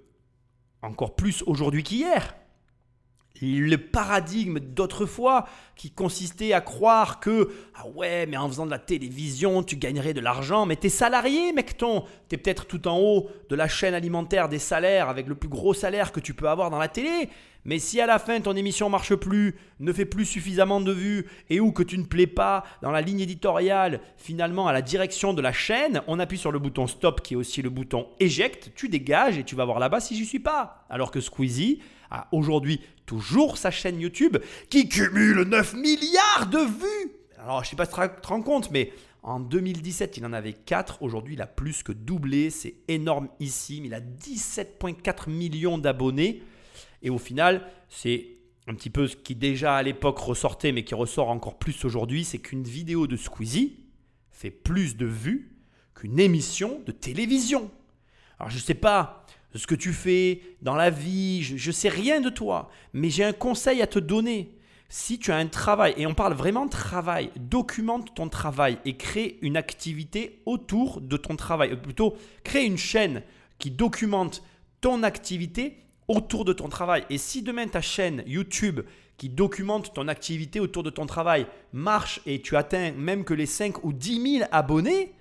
encore 0.82 1.16
plus 1.16 1.44
aujourd'hui 1.46 1.84
qu'hier, 1.84 2.36
le 3.42 3.76
paradigme 3.76 4.60
d'autrefois 4.60 5.46
qui 5.76 5.92
consistait 5.92 6.54
à 6.54 6.62
croire 6.62 7.20
que 7.20 7.52
ah 7.76 7.88
ouais 7.96 8.26
mais 8.26 8.38
en 8.38 8.48
faisant 8.48 8.66
de 8.66 8.72
la 8.72 8.80
télévision 8.80 9.64
tu 9.64 9.76
gagnerais 9.76 10.14
de 10.14 10.22
l'argent 10.22 10.66
mais 10.66 10.76
t'es 10.76 10.90
salarié 10.90 11.52
mec 11.52 11.78
ton 11.78 12.06
t'es 12.30 12.38
peut-être 12.38 12.66
tout 12.66 12.88
en 12.88 12.98
haut 12.98 13.30
de 13.50 13.56
la 13.56 13.68
chaîne 13.68 13.94
alimentaire 13.94 14.48
des 14.48 14.60
salaires 14.60 15.10
avec 15.10 15.28
le 15.28 15.36
plus 15.36 15.50
gros 15.50 15.74
salaire 15.74 16.12
que 16.12 16.20
tu 16.20 16.34
peux 16.34 16.48
avoir 16.48 16.70
dans 16.70 16.80
la 16.80 16.88
télé 16.88 17.30
mais 17.66 17.80
si 17.80 18.00
à 18.00 18.06
la 18.06 18.20
fin 18.20 18.40
ton 18.40 18.56
émission 18.56 18.90
marche 18.90 19.16
plus, 19.16 19.56
ne 19.80 19.92
fait 19.92 20.06
plus 20.06 20.26
suffisamment 20.26 20.80
de 20.80 20.92
vues 20.92 21.26
et 21.50 21.60
ou 21.60 21.72
que 21.72 21.84
tu 21.84 21.98
ne 21.98 22.04
plais 22.04 22.28
pas 22.28 22.64
dans 22.82 22.92
la 22.92 23.02
ligne 23.02 23.20
éditoriale, 23.20 24.00
finalement 24.18 24.68
à 24.68 24.74
la 24.74 24.82
direction 24.82 25.34
de 25.34 25.42
la 25.42 25.52
chaîne, 25.52 26.02
on 26.08 26.20
appuie 26.20 26.38
sur 26.38 26.52
le 26.52 26.60
bouton 26.60 26.88
stop 26.88 27.22
qui 27.22 27.34
est 27.34 27.38
aussi 27.38 27.62
le 27.62 27.70
bouton 27.70 28.08
éjecte, 28.20 28.72
tu 28.76 28.88
dégages 28.88 29.38
et 29.38 29.44
tu 29.44 29.56
vas 29.56 29.66
voir 29.66 29.80
là-bas 29.80 30.00
si 30.00 30.16
j'y 30.16 30.26
suis 30.26 30.40
pas. 30.40 30.86
Alors 30.90 31.12
que 31.12 31.20
Squeezie 31.20 31.80
a 32.12 32.28
aujourd'hui 32.32 32.82
toujours 33.06 33.58
sa 33.58 33.72
chaîne 33.72 34.00
YouTube 34.00 34.38
qui 34.70 34.88
cumule 34.88 35.42
9 35.42 35.74
milliards 35.74 36.48
de 36.50 36.60
vues. 36.60 37.12
Alors 37.40 37.64
je 37.64 37.70
sais 37.70 37.76
pas 37.76 37.86
si 37.86 37.92
tu 37.92 38.22
te 38.22 38.28
rends 38.28 38.42
compte, 38.42 38.72
mais 38.72 38.92
en 39.24 39.40
2017, 39.40 40.18
il 40.18 40.26
en 40.28 40.34
avait 40.34 40.54
4. 40.54 41.02
Aujourd'hui, 41.02 41.34
il 41.34 41.42
a 41.42 41.48
plus 41.48 41.82
que 41.82 41.92
doublé. 41.92 42.52
C'est 42.52 42.76
énorme 42.88 43.28
ici. 43.40 43.82
Il 43.84 43.96
a 43.96 44.00
17,4 44.00 45.32
millions 45.32 45.80
d'abonnés. 45.80 46.44
Et 47.06 47.10
au 47.12 47.20
final, 47.20 47.66
c'est 47.88 48.32
un 48.68 48.74
petit 48.74 48.90
peu 48.90 49.08
ce 49.08 49.16
qui 49.16 49.36
déjà 49.36 49.76
à 49.76 49.84
l'époque 49.84 50.18
ressortait, 50.18 50.72
mais 50.72 50.84
qui 50.84 50.96
ressort 50.96 51.30
encore 51.30 51.60
plus 51.60 51.86
aujourd'hui, 51.86 52.26
c'est 52.26 52.40
qu'une 52.40 52.64
vidéo 52.64 53.06
de 53.06 53.16
Squeezie 53.16 53.78
fait 54.32 54.50
plus 54.50 54.98
de 54.98 55.06
vues 55.06 55.56
qu'une 55.94 56.20
émission 56.20 56.82
de 56.84 56.92
télévision. 56.92 57.70
Alors 58.40 58.50
je 58.50 58.58
ne 58.58 58.62
sais 58.62 58.74
pas 58.74 59.24
ce 59.54 59.68
que 59.68 59.76
tu 59.76 59.94
fais 59.94 60.42
dans 60.64 60.76
la 60.76 60.90
vie, 60.90 61.44
je 61.44 61.70
ne 61.70 61.72
sais 61.72 61.90
rien 61.90 62.20
de 62.22 62.30
toi, 62.30 62.70
mais 62.92 63.12
j'ai 63.12 63.24
un 63.24 63.34
conseil 63.34 63.84
à 63.84 63.88
te 63.88 64.00
donner. 64.00 64.58
Si 64.90 65.20
tu 65.20 65.32
as 65.32 65.38
un 65.38 65.48
travail, 65.48 65.94
et 65.98 66.08
on 66.08 66.16
parle 66.16 66.34
vraiment 66.34 66.66
de 66.66 66.72
travail, 66.72 67.30
documente 67.38 68.16
ton 68.16 68.30
travail 68.30 68.80
et 68.84 68.98
crée 68.98 69.38
une 69.44 69.58
activité 69.58 70.42
autour 70.48 71.02
de 71.02 71.18
ton 71.18 71.36
travail. 71.36 71.74
Ou 71.74 71.78
plutôt, 71.78 72.16
crée 72.44 72.66
une 72.66 72.78
chaîne 72.78 73.22
qui 73.60 73.70
documente 73.70 74.44
ton 74.82 75.04
activité 75.04 75.85
autour 76.08 76.46
de 76.46 76.54
ton 76.54 76.70
travail. 76.70 77.06
Et 77.10 77.18
si 77.18 77.42
demain 77.42 77.68
ta 77.68 77.82
chaîne 77.82 78.24
YouTube 78.26 78.82
qui 79.18 79.30
documente 79.30 79.94
ton 79.94 80.08
activité 80.08 80.60
autour 80.60 80.84
de 80.84 80.90
ton 80.90 81.06
travail 81.06 81.48
marche 81.74 82.22
et 82.26 82.42
tu 82.42 82.56
atteins 82.56 82.92
même 82.92 83.24
que 83.24 83.34
les 83.34 83.46
5 83.46 83.84
ou 83.84 83.94
10 83.94 84.38
000 84.40 84.50
abonnés, 84.52 85.14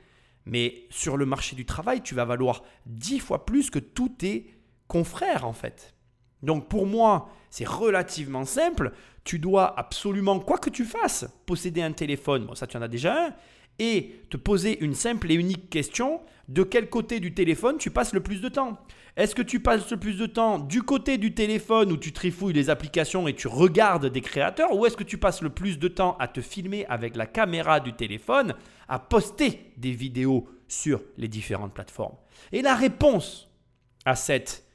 mais 0.47 0.85
sur 0.91 1.17
le 1.17 1.27
marché 1.27 1.57
du 1.57 1.65
travail, 1.65 2.03
tu 2.03 2.15
vas 2.15 2.25
valoir 2.25 2.63
10 2.87 3.21
fois 3.21 3.47
plus 3.47 3.71
que 3.71 3.79
tous 3.79 4.09
tes 4.09 4.55
confrères 4.89 5.47
en 5.47 5.53
fait. 5.53 5.95
Donc 6.43 6.69
pour 6.69 6.87
moi, 6.87 7.31
c'est 7.51 7.67
relativement 7.67 8.45
simple. 8.45 8.93
Tu 9.23 9.39
dois 9.39 9.79
absolument, 9.79 10.39
quoi 10.41 10.59
que 10.59 10.71
tu 10.71 10.85
fasses, 10.85 11.27
posséder 11.47 11.81
un 11.83 11.93
téléphone. 11.93 12.47
Bon, 12.47 12.55
ça, 12.55 12.67
tu 12.67 12.77
en 12.77 12.83
as 12.83 12.89
déjà 12.89 13.27
un 13.27 13.35
et 13.79 14.21
te 14.31 14.37
poser 14.37 14.83
une 14.85 14.95
simple 14.95 15.31
et 15.33 15.35
unique 15.35 15.71
question, 15.71 16.21
de 16.49 16.63
quel 16.63 16.89
côté 16.89 17.21
du 17.21 17.35
téléphone 17.35 17.79
tu 17.79 17.91
passes 17.91 18.13
le 18.13 18.21
plus 18.21 18.41
de 18.41 18.49
temps? 18.49 18.79
Est-ce 19.17 19.37
que 19.37 19.43
tu 19.43 19.61
passes 19.61 19.89
le 19.93 19.97
plus 19.97 20.19
de 20.19 20.27
temps 20.27 20.59
du 20.59 20.83
côté 20.83 21.19
du 21.19 21.35
téléphone 21.35 21.93
où 21.93 21.97
tu 21.97 22.13
trifouilles 22.13 22.53
les 22.53 22.69
applications 22.69 23.29
et 23.29 23.35
tu 23.35 23.47
regardes 23.47 24.07
des 24.07 24.21
créateurs 24.21 24.75
ou 24.75 24.87
est-ce 24.87 24.97
que 24.97 25.05
tu 25.05 25.19
passes 25.19 25.41
le 25.41 25.51
plus 25.51 25.79
de 25.79 25.87
temps 25.87 26.17
à 26.19 26.27
te 26.27 26.41
filmer 26.41 26.85
avec 26.87 27.15
la 27.15 27.27
caméra 27.27 27.79
du 27.79 27.93
téléphone, 27.93 28.55
à 28.89 28.99
poster 28.99 29.73
des 29.77 29.93
vidéos 29.93 30.49
sur 30.67 31.01
les 31.17 31.29
différentes 31.29 31.73
plateformes? 31.73 32.17
Et 32.51 32.61
la 32.61 32.75
réponse 32.75 33.49
à 34.05 34.17
cette 34.17 34.67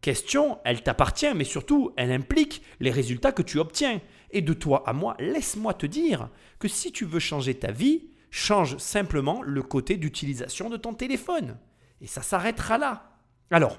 question, 0.00 0.58
elle 0.64 0.82
t'appartient, 0.82 1.32
mais 1.32 1.44
surtout, 1.44 1.92
elle 1.96 2.10
implique 2.10 2.62
les 2.80 2.90
résultats 2.90 3.32
que 3.32 3.42
tu 3.42 3.60
obtiens. 3.60 4.00
Et 4.32 4.42
de 4.42 4.52
toi 4.52 4.82
à 4.86 4.92
moi, 4.92 5.16
laisse-moi 5.20 5.72
te 5.72 5.86
dire 5.86 6.30
que 6.58 6.66
si 6.66 6.90
tu 6.90 7.04
veux 7.04 7.20
changer 7.20 7.54
ta 7.54 7.70
vie, 7.70 8.10
change 8.32 8.76
simplement 8.78 9.40
le 9.42 9.62
côté 9.62 9.96
d'utilisation 9.96 10.68
de 10.68 10.76
ton 10.76 10.94
téléphone. 10.94 11.56
Et 12.00 12.08
ça 12.08 12.22
s'arrêtera 12.22 12.76
là. 12.76 13.12
Alors, 13.50 13.78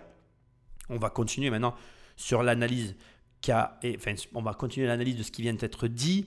on 0.89 0.98
va 0.98 1.10
continuer 1.10 1.50
maintenant 1.50 1.76
sur 2.15 2.43
l'analyse 2.43 2.95
on 4.34 4.41
va 4.41 4.54
continuer 4.54 4.88
l'analyse 4.88 5.17
de 5.17 5.24
ce 5.24 5.32
qui 5.32 5.41
vient 5.41 5.54
d'être 5.54 5.88
dit 5.88 6.26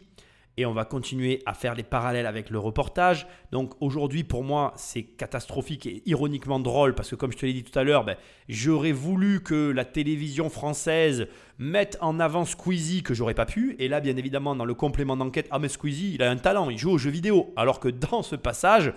et 0.57 0.67
on 0.67 0.73
va 0.73 0.85
continuer 0.85 1.41
à 1.47 1.55
faire 1.55 1.77
les 1.77 1.85
parallèles 1.85 2.27
avec 2.27 2.51
le 2.51 2.59
reportage. 2.59 3.29
Donc 3.53 3.75
aujourd'hui, 3.81 4.25
pour 4.25 4.43
moi, 4.43 4.73
c'est 4.77 5.05
catastrophique 5.05 5.87
et 5.87 6.03
ironiquement 6.05 6.59
drôle 6.59 6.97
parce 6.97 7.11
que, 7.11 7.15
comme 7.15 7.31
je 7.31 7.37
te 7.37 7.47
l'ai 7.47 7.53
dit 7.53 7.63
tout 7.63 7.79
à 7.79 7.85
l'heure, 7.85 8.05
ben, 8.05 8.17
j'aurais 8.49 8.91
voulu 8.91 9.41
que 9.41 9.71
la 9.71 9.85
télévision 9.85 10.51
française 10.51 11.29
mette 11.59 11.97
en 12.01 12.19
avant 12.19 12.45
Squeezie 12.45 13.05
que 13.05 13.15
j'aurais 13.15 13.35
pas 13.35 13.47
pu. 13.47 13.77
Et 13.79 13.87
là, 13.87 14.01
bien 14.01 14.17
évidemment, 14.17 14.57
dans 14.57 14.65
le 14.65 14.75
complément 14.75 15.17
d'enquête, 15.17 15.47
ah 15.53 15.61
mais 15.61 15.69
Squeezie, 15.69 16.15
il 16.15 16.25
a 16.25 16.31
un 16.31 16.37
talent, 16.37 16.71
il 16.71 16.79
joue 16.79 16.91
aux 16.91 16.99
jeux 16.99 17.11
vidéo. 17.11 17.53
Alors 17.55 17.79
que 17.79 17.89
dans 17.89 18.25
ce 18.25 18.35
passage, 18.35 18.93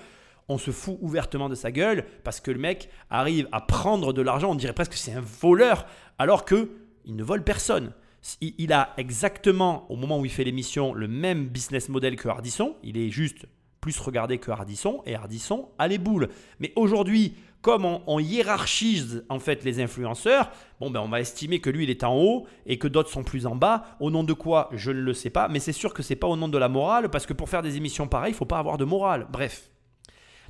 on 0.51 0.57
se 0.57 0.71
fout 0.71 0.97
ouvertement 1.01 1.49
de 1.49 1.55
sa 1.55 1.71
gueule 1.71 2.05
parce 2.23 2.39
que 2.39 2.51
le 2.51 2.59
mec 2.59 2.89
arrive 3.09 3.47
à 3.51 3.61
prendre 3.61 4.13
de 4.13 4.21
l'argent, 4.21 4.51
on 4.51 4.55
dirait 4.55 4.73
presque 4.73 4.91
que 4.91 4.97
c'est 4.97 5.13
un 5.13 5.21
voleur, 5.21 5.85
alors 6.19 6.45
que 6.45 6.71
il 7.05 7.15
ne 7.15 7.23
vole 7.23 7.43
personne. 7.43 7.93
Il 8.39 8.71
a 8.71 8.93
exactement, 8.97 9.89
au 9.89 9.95
moment 9.95 10.19
où 10.19 10.25
il 10.25 10.31
fait 10.31 10.43
l'émission, 10.43 10.93
le 10.93 11.07
même 11.07 11.47
business 11.47 11.89
model 11.89 12.15
que 12.15 12.27
Hardisson. 12.29 12.75
Il 12.83 12.97
est 12.97 13.09
juste 13.09 13.47
plus 13.79 13.97
regardé 13.99 14.37
que 14.37 14.51
Hardisson 14.51 15.01
et 15.07 15.15
Hardisson 15.15 15.69
a 15.79 15.87
les 15.87 15.97
boules. 15.97 16.29
Mais 16.59 16.71
aujourd'hui, 16.75 17.33
comme 17.61 17.85
on, 17.85 18.19
hiérarchise 18.19 19.25
en 19.29 19.39
fait 19.39 19.63
les 19.63 19.79
influenceurs, 19.81 20.51
bon 20.79 20.91
ben 20.91 20.99
on 20.99 21.09
va 21.09 21.19
estimer 21.19 21.59
que 21.59 21.69
lui 21.69 21.85
il 21.85 21.89
est 21.89 22.03
en 22.03 22.15
haut 22.15 22.45
et 22.67 22.77
que 22.77 22.87
d'autres 22.87 23.09
sont 23.09 23.23
plus 23.23 23.47
en 23.47 23.55
bas. 23.55 23.85
Au 23.99 24.11
nom 24.11 24.23
de 24.23 24.33
quoi? 24.33 24.69
Je 24.71 24.91
ne 24.91 25.01
le 25.01 25.13
sais 25.15 25.31
pas, 25.31 25.47
mais 25.47 25.59
c'est 25.59 25.71
sûr 25.71 25.93
que 25.93 26.03
c'est 26.03 26.15
pas 26.15 26.27
au 26.27 26.35
nom 26.35 26.47
de 26.47 26.57
la 26.59 26.69
morale 26.69 27.09
parce 27.09 27.25
que 27.25 27.33
pour 27.33 27.49
faire 27.49 27.63
des 27.63 27.77
émissions 27.77 28.07
pareilles, 28.07 28.33
il 28.33 28.37
faut 28.37 28.45
pas 28.45 28.59
avoir 28.59 28.77
de 28.77 28.85
morale. 28.85 29.25
Bref. 29.31 29.70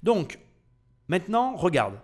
Donc 0.03 0.39
maintenant, 1.07 1.55
regarde. 1.55 1.99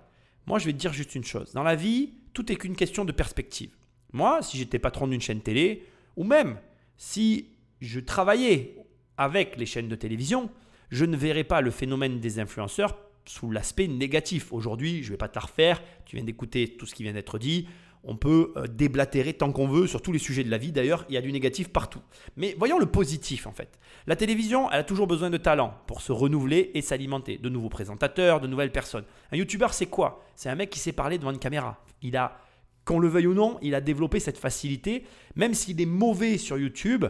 Moi, 0.45 0.59
je 0.59 0.65
vais 0.65 0.73
te 0.73 0.77
dire 0.77 0.93
juste 0.93 1.15
une 1.15 1.25
chose. 1.25 1.51
Dans 1.53 1.63
la 1.63 1.75
vie, 1.75 2.13
tout 2.33 2.51
est 2.51 2.55
qu'une 2.55 2.75
question 2.75 3.03
de 3.03 3.11
perspective. 3.11 3.75
Moi, 4.13 4.41
si 4.41 4.57
j'étais 4.57 4.79
patron 4.79 5.07
d'une 5.07 5.21
chaîne 5.21 5.41
télé, 5.41 5.83
ou 6.15 6.23
même 6.23 6.57
si 6.95 7.49
je 7.81 7.99
travaillais 7.99 8.77
avec 9.17 9.57
les 9.57 9.65
chaînes 9.65 9.89
de 9.89 9.95
télévision, 9.95 10.49
je 10.89 11.05
ne 11.05 11.17
verrais 11.17 11.43
pas 11.43 11.61
le 11.61 11.71
phénomène 11.71 12.19
des 12.19 12.39
influenceurs 12.39 12.97
sous 13.25 13.51
l'aspect 13.51 13.87
négatif. 13.87 14.53
Aujourd'hui, 14.53 15.03
je 15.03 15.07
ne 15.07 15.13
vais 15.13 15.17
pas 15.17 15.27
te 15.27 15.35
la 15.35 15.41
refaire, 15.41 15.83
tu 16.05 16.15
viens 16.15 16.25
d'écouter 16.25 16.77
tout 16.77 16.85
ce 16.85 16.95
qui 16.95 17.03
vient 17.03 17.13
d'être 17.13 17.37
dit. 17.37 17.67
On 18.07 18.15
peut 18.15 18.53
euh, 18.55 18.67
déblatérer 18.67 19.33
tant 19.33 19.51
qu'on 19.51 19.67
veut 19.67 19.85
sur 19.85 20.01
tous 20.01 20.11
les 20.11 20.19
sujets 20.19 20.43
de 20.43 20.49
la 20.49 20.57
vie. 20.57 20.71
D'ailleurs, 20.71 21.05
il 21.09 21.15
y 21.15 21.17
a 21.17 21.21
du 21.21 21.31
négatif 21.31 21.67
partout. 21.67 22.01
Mais 22.37 22.55
voyons 22.57 22.79
le 22.79 22.85
positif 22.85 23.45
en 23.45 23.51
fait. 23.51 23.77
La 24.07 24.15
télévision, 24.15 24.71
elle 24.71 24.79
a 24.79 24.83
toujours 24.83 25.07
besoin 25.07 25.29
de 25.29 25.37
talent 25.37 25.75
pour 25.85 26.01
se 26.01 26.13
renouveler 26.13 26.71
et 26.73 26.81
s'alimenter. 26.81 27.37
De 27.37 27.49
nouveaux 27.49 27.69
présentateurs, 27.69 28.39
de 28.39 28.47
nouvelles 28.47 28.71
personnes. 28.71 29.03
Un 29.31 29.37
youtubeur, 29.37 29.73
c'est 29.73 29.87
quoi? 29.87 30.23
C'est 30.35 30.49
un 30.49 30.55
mec 30.55 30.69
qui 30.69 30.79
sait 30.79 30.93
parler 30.93 31.17
devant 31.17 31.31
une 31.31 31.39
caméra. 31.39 31.83
Il 32.01 32.15
a 32.15 32.39
qu'on 32.85 32.99
le 32.99 33.09
veuille 33.09 33.27
ou 33.27 33.33
non, 33.33 33.57
il 33.61 33.75
a 33.75 33.81
développé 33.81 34.19
cette 34.21 34.37
facilité. 34.37 35.03
Même 35.35 35.53
s'il 35.53 35.79
est 35.81 35.85
mauvais 35.85 36.37
sur 36.37 36.57
YouTube, 36.57 37.05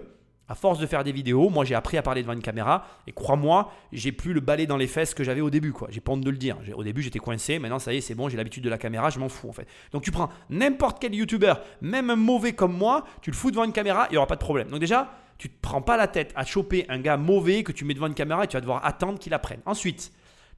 à 0.50 0.56
force 0.56 0.80
de 0.80 0.86
faire 0.86 1.04
des 1.04 1.12
vidéos, 1.12 1.50
moi 1.50 1.66
j'ai 1.66 1.76
appris 1.76 1.98
à 1.98 2.02
parler 2.02 2.22
devant 2.22 2.34
une 2.34 2.42
caméra 2.42 2.88
et 3.06 3.12
crois-moi, 3.12 3.72
j'ai 3.92 4.12
plus 4.12 4.34
le 4.34 4.40
balai 4.40 4.66
dans 4.66 4.78
les 4.78 4.88
fesses 4.88 5.14
que 5.14 5.24
j'avais 5.24 5.42
au 5.42 5.50
début. 5.50 5.74
quoi. 5.74 5.88
J'ai 5.92 6.00
pas 6.00 6.14
honte 6.14 6.22
de 6.22 6.30
le 6.30 6.38
dire. 6.38 6.58
Au 6.76 6.84
début 6.84 7.02
j'étais 7.02 7.20
coincé, 7.20 7.60
maintenant 7.60 7.80
ça 7.80 7.94
y 7.94 7.98
est, 7.98 8.02
c'est 8.02 8.16
bon, 8.16 8.30
j'ai 8.30 8.38
l'habitude 8.38 8.64
de 8.64 8.70
la 8.70 8.78
caméra, 8.78 9.10
je 9.10 9.20
m'en 9.20 9.30
fous 9.30 9.50
en 9.50 9.54
fait. 9.54 9.68
Donc 9.92 10.04
tu 10.04 10.12
prends 10.12 10.30
n'importe 10.50 11.00
quel 11.00 11.14
YouTuber, 11.14 11.54
même 11.82 12.10
un 12.10 12.16
mauvais 12.16 12.54
comme 12.54 12.76
moi, 12.76 13.06
tu 13.22 13.32
le 13.32 13.36
fous 13.36 13.52
devant 13.52 13.64
une 13.64 13.74
caméra, 13.74 14.08
il 14.10 14.14
n'y 14.14 14.18
aura 14.18 14.28
pas 14.28 14.36
de 14.36 14.42
problème. 14.42 14.70
Donc 14.70 14.80
déjà, 14.80 15.12
tu 15.38 15.50
te 15.50 15.56
prends 15.62 15.82
pas 15.82 15.98
la 15.98 16.08
tête 16.08 16.32
à 16.36 16.46
choper 16.46 16.86
un 16.90 17.00
gars 17.00 17.18
mauvais 17.18 17.64
que 17.64 17.72
tu 17.72 17.86
mets 17.86 17.94
devant 17.94 18.08
une 18.08 18.16
caméra 18.16 18.44
et 18.44 18.48
tu 18.48 18.56
vas 18.56 18.62
devoir 18.62 18.86
attendre 18.86 19.20
qu'il 19.20 19.34
apprenne. 19.34 19.60
Ensuite, 19.66 20.12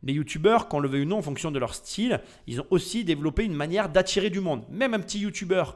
les 0.04 0.14
youtubeurs, 0.14 0.68
qu'on 0.70 0.80
le 0.80 0.88
veuille 0.88 1.02
ou 1.02 1.06
non, 1.06 1.18
en 1.18 1.22
fonction 1.22 1.52
de 1.52 1.60
leur 1.60 1.76
style, 1.76 2.22
ils 2.48 2.62
ont 2.62 2.66
aussi 2.70 3.04
développé 3.04 3.44
une 3.44 3.54
manière 3.54 3.90
d'attirer 3.90 4.30
du 4.30 4.40
monde. 4.40 4.64
Même 4.70 4.94
un 4.94 5.00
petit 5.00 5.20
youtubeur 5.20 5.76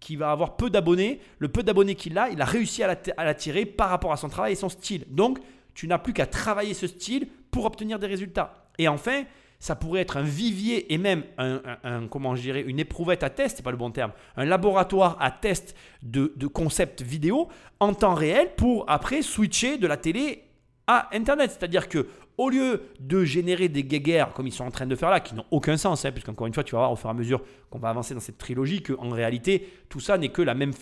qui 0.00 0.16
va 0.16 0.30
avoir 0.30 0.56
peu 0.56 0.70
d'abonnés, 0.70 1.20
le 1.38 1.48
peu 1.48 1.62
d'abonnés 1.62 1.94
qu'il 1.94 2.18
a, 2.18 2.28
il 2.28 2.40
a 2.40 2.44
réussi 2.44 2.82
à 2.82 3.24
l'attirer 3.24 3.64
par 3.64 3.88
rapport 3.88 4.12
à 4.12 4.16
son 4.16 4.28
travail 4.28 4.52
et 4.52 4.56
son 4.56 4.68
style. 4.68 5.04
Donc, 5.08 5.38
tu 5.74 5.88
n'as 5.88 5.98
plus 5.98 6.12
qu'à 6.12 6.26
travailler 6.26 6.74
ce 6.74 6.86
style 6.86 7.28
pour 7.50 7.64
obtenir 7.64 7.98
des 7.98 8.06
résultats. 8.06 8.68
Et 8.78 8.88
enfin, 8.88 9.24
ça 9.58 9.76
pourrait 9.76 10.02
être 10.02 10.18
un 10.18 10.22
vivier 10.22 10.92
et 10.92 10.98
même 10.98 11.24
un, 11.38 12.06
comment 12.08 12.36
je 12.36 12.50
une 12.50 12.78
éprouvette 12.78 13.22
à 13.22 13.30
test, 13.30 13.56
c'est 13.56 13.62
pas 13.62 13.70
le 13.70 13.76
bon 13.76 13.90
terme, 13.90 14.12
un 14.36 14.44
laboratoire 14.44 15.16
à 15.20 15.30
test 15.30 15.74
de 16.02 16.46
concepts 16.46 17.02
vidéo 17.02 17.48
en 17.80 17.94
temps 17.94 18.14
réel 18.14 18.50
pour 18.56 18.84
après 18.88 19.22
switcher 19.22 19.78
de 19.78 19.86
la 19.86 19.96
télé 19.96 20.44
à 20.86 21.08
Internet. 21.14 21.50
C'est-à-dire 21.50 21.88
que 21.88 22.08
au 22.36 22.50
lieu 22.50 22.82
de 23.00 23.24
générer 23.24 23.68
des 23.68 23.84
guéguerres 23.84 24.32
comme 24.32 24.46
ils 24.46 24.52
sont 24.52 24.64
en 24.64 24.70
train 24.70 24.86
de 24.86 24.96
faire 24.96 25.10
là, 25.10 25.20
qui 25.20 25.34
n'ont 25.34 25.44
aucun 25.50 25.76
sens, 25.76 26.04
hein, 26.04 26.12
puisqu'encore 26.12 26.46
une 26.46 26.54
fois, 26.54 26.64
tu 26.64 26.72
vas 26.72 26.78
voir 26.78 26.92
au 26.92 26.96
fur 26.96 27.08
et 27.08 27.10
à 27.10 27.14
mesure 27.14 27.42
qu'on 27.70 27.78
va 27.78 27.90
avancer 27.90 28.14
dans 28.14 28.20
cette 28.20 28.38
trilogie, 28.38 28.82
qu'en 28.82 29.10
réalité, 29.10 29.68
tout 29.88 30.00
ça 30.00 30.18
n'est 30.18 30.30
que 30.30 30.42
la 30.42 30.54
même, 30.54 30.72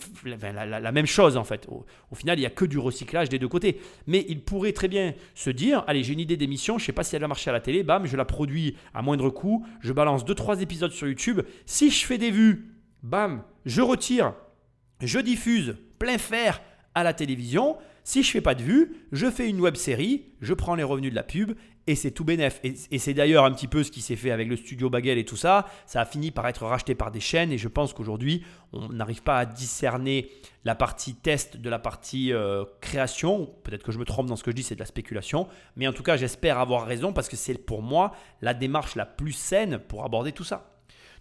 chose 1.05 1.37
en 1.37 1.43
fait. 1.43 1.67
Au, 1.69 2.15
final, 2.15 2.37
il 2.37 2.41
n'y 2.41 2.47
a 2.47 2.51
que 2.51 2.65
du 2.65 2.79
recyclage 2.79 3.29
des 3.29 3.39
deux 3.39 3.47
côtés. 3.47 3.79
Mais 4.07 4.25
il 4.27 4.41
pourrait 4.41 4.73
très 4.73 4.87
bien 4.87 5.13
se 5.35 5.49
dire, 5.49 5.83
allez, 5.87 6.03
j'ai 6.03 6.13
une 6.13 6.19
idée 6.19 6.37
d'émission, 6.37 6.77
je 6.77 6.83
ne 6.83 6.85
sais 6.87 6.91
pas 6.91 7.03
si 7.03 7.15
elle 7.15 7.21
va 7.21 7.27
marcher 7.27 7.49
à 7.49 7.53
la 7.53 7.61
télé, 7.61 7.83
bam, 7.83 8.05
je 8.05 8.17
la 8.17 8.25
produis 8.25 8.75
à 8.93 9.01
moindre 9.01 9.29
coût, 9.29 9.65
je 9.81 9.93
balance 9.93 10.25
2-3 10.25 10.61
épisodes 10.61 10.91
sur 10.91 11.07
YouTube. 11.07 11.41
Si 11.65 11.91
je 11.91 12.05
fais 12.05 12.17
des 12.17 12.31
vues, 12.31 12.73
bam, 13.03 13.43
je 13.65 13.81
retire, 13.81 14.33
je 15.01 15.19
diffuse 15.19 15.75
plein 15.99 16.17
fer 16.17 16.61
à 16.95 17.03
la 17.03 17.13
télévision. 17.13 17.77
Si 18.05 18.21
je 18.21 18.31
fais 18.31 18.41
pas 18.41 18.53
de 18.53 18.61
vues, 18.61 19.07
je 19.13 19.31
fais 19.31 19.49
une 19.49 19.61
web 19.61 19.75
série, 19.75 20.25
je 20.41 20.53
prends 20.53 20.75
les 20.75 20.83
revenus 20.83 21.11
de 21.11 21.15
la 21.15 21.23
pub 21.23 21.53
et 21.87 21.95
c'est 21.95 22.11
tout 22.11 22.25
bénef. 22.25 22.59
Et, 22.63 22.99
c'est 22.99 23.13
d'ailleurs 23.13 23.45
un 23.45 23.51
petit 23.51 23.67
peu 23.67 23.81
ce 23.83 23.91
qui 23.91 24.01
s'est 24.01 24.17
fait 24.17 24.31
avec 24.31 24.49
le 24.49 24.57
studio 24.57 24.89
Bagel 24.89 25.17
et 25.17 25.23
tout 25.23 25.37
ça. 25.37 25.67
Ça 25.85 26.01
a 26.01 26.05
fini 26.05 26.31
par 26.31 26.45
être 26.47 26.65
racheté 26.65 26.95
par 26.95 27.11
des 27.11 27.21
chaînes 27.21 27.53
et 27.53 27.57
je 27.57 27.69
pense 27.69 27.93
qu'aujourd'hui, 27.93 28.43
on 28.73 28.89
n'arrive 28.89 29.23
pas 29.23 29.39
à 29.39 29.45
discerner 29.45 30.29
la 30.65 30.75
partie 30.75 31.15
test 31.15 31.57
de 31.57 31.69
la 31.69 31.79
partie 31.79 32.33
euh, 32.33 32.65
création. 32.81 33.49
Peut-être 33.63 33.83
que 33.83 33.93
je 33.93 33.99
me 33.99 34.05
trompe 34.05 34.27
dans 34.27 34.35
ce 34.35 34.43
que 34.43 34.51
je 34.51 34.55
dis, 34.57 34.63
c'est 34.63 34.75
de 34.75 34.81
la 34.81 34.85
spéculation. 34.85 35.47
Mais 35.77 35.87
en 35.87 35.93
tout 35.93 36.03
cas, 36.03 36.17
j'espère 36.17 36.59
avoir 36.59 36.85
raison 36.85 37.13
parce 37.13 37.29
que 37.29 37.37
c'est 37.37 37.57
pour 37.57 37.81
moi 37.81 38.11
la 38.41 38.53
démarche 38.53 38.95
la 38.95 39.05
plus 39.05 39.33
saine 39.33 39.79
pour 39.79 40.03
aborder 40.03 40.33
tout 40.33 40.43
ça. 40.43 40.72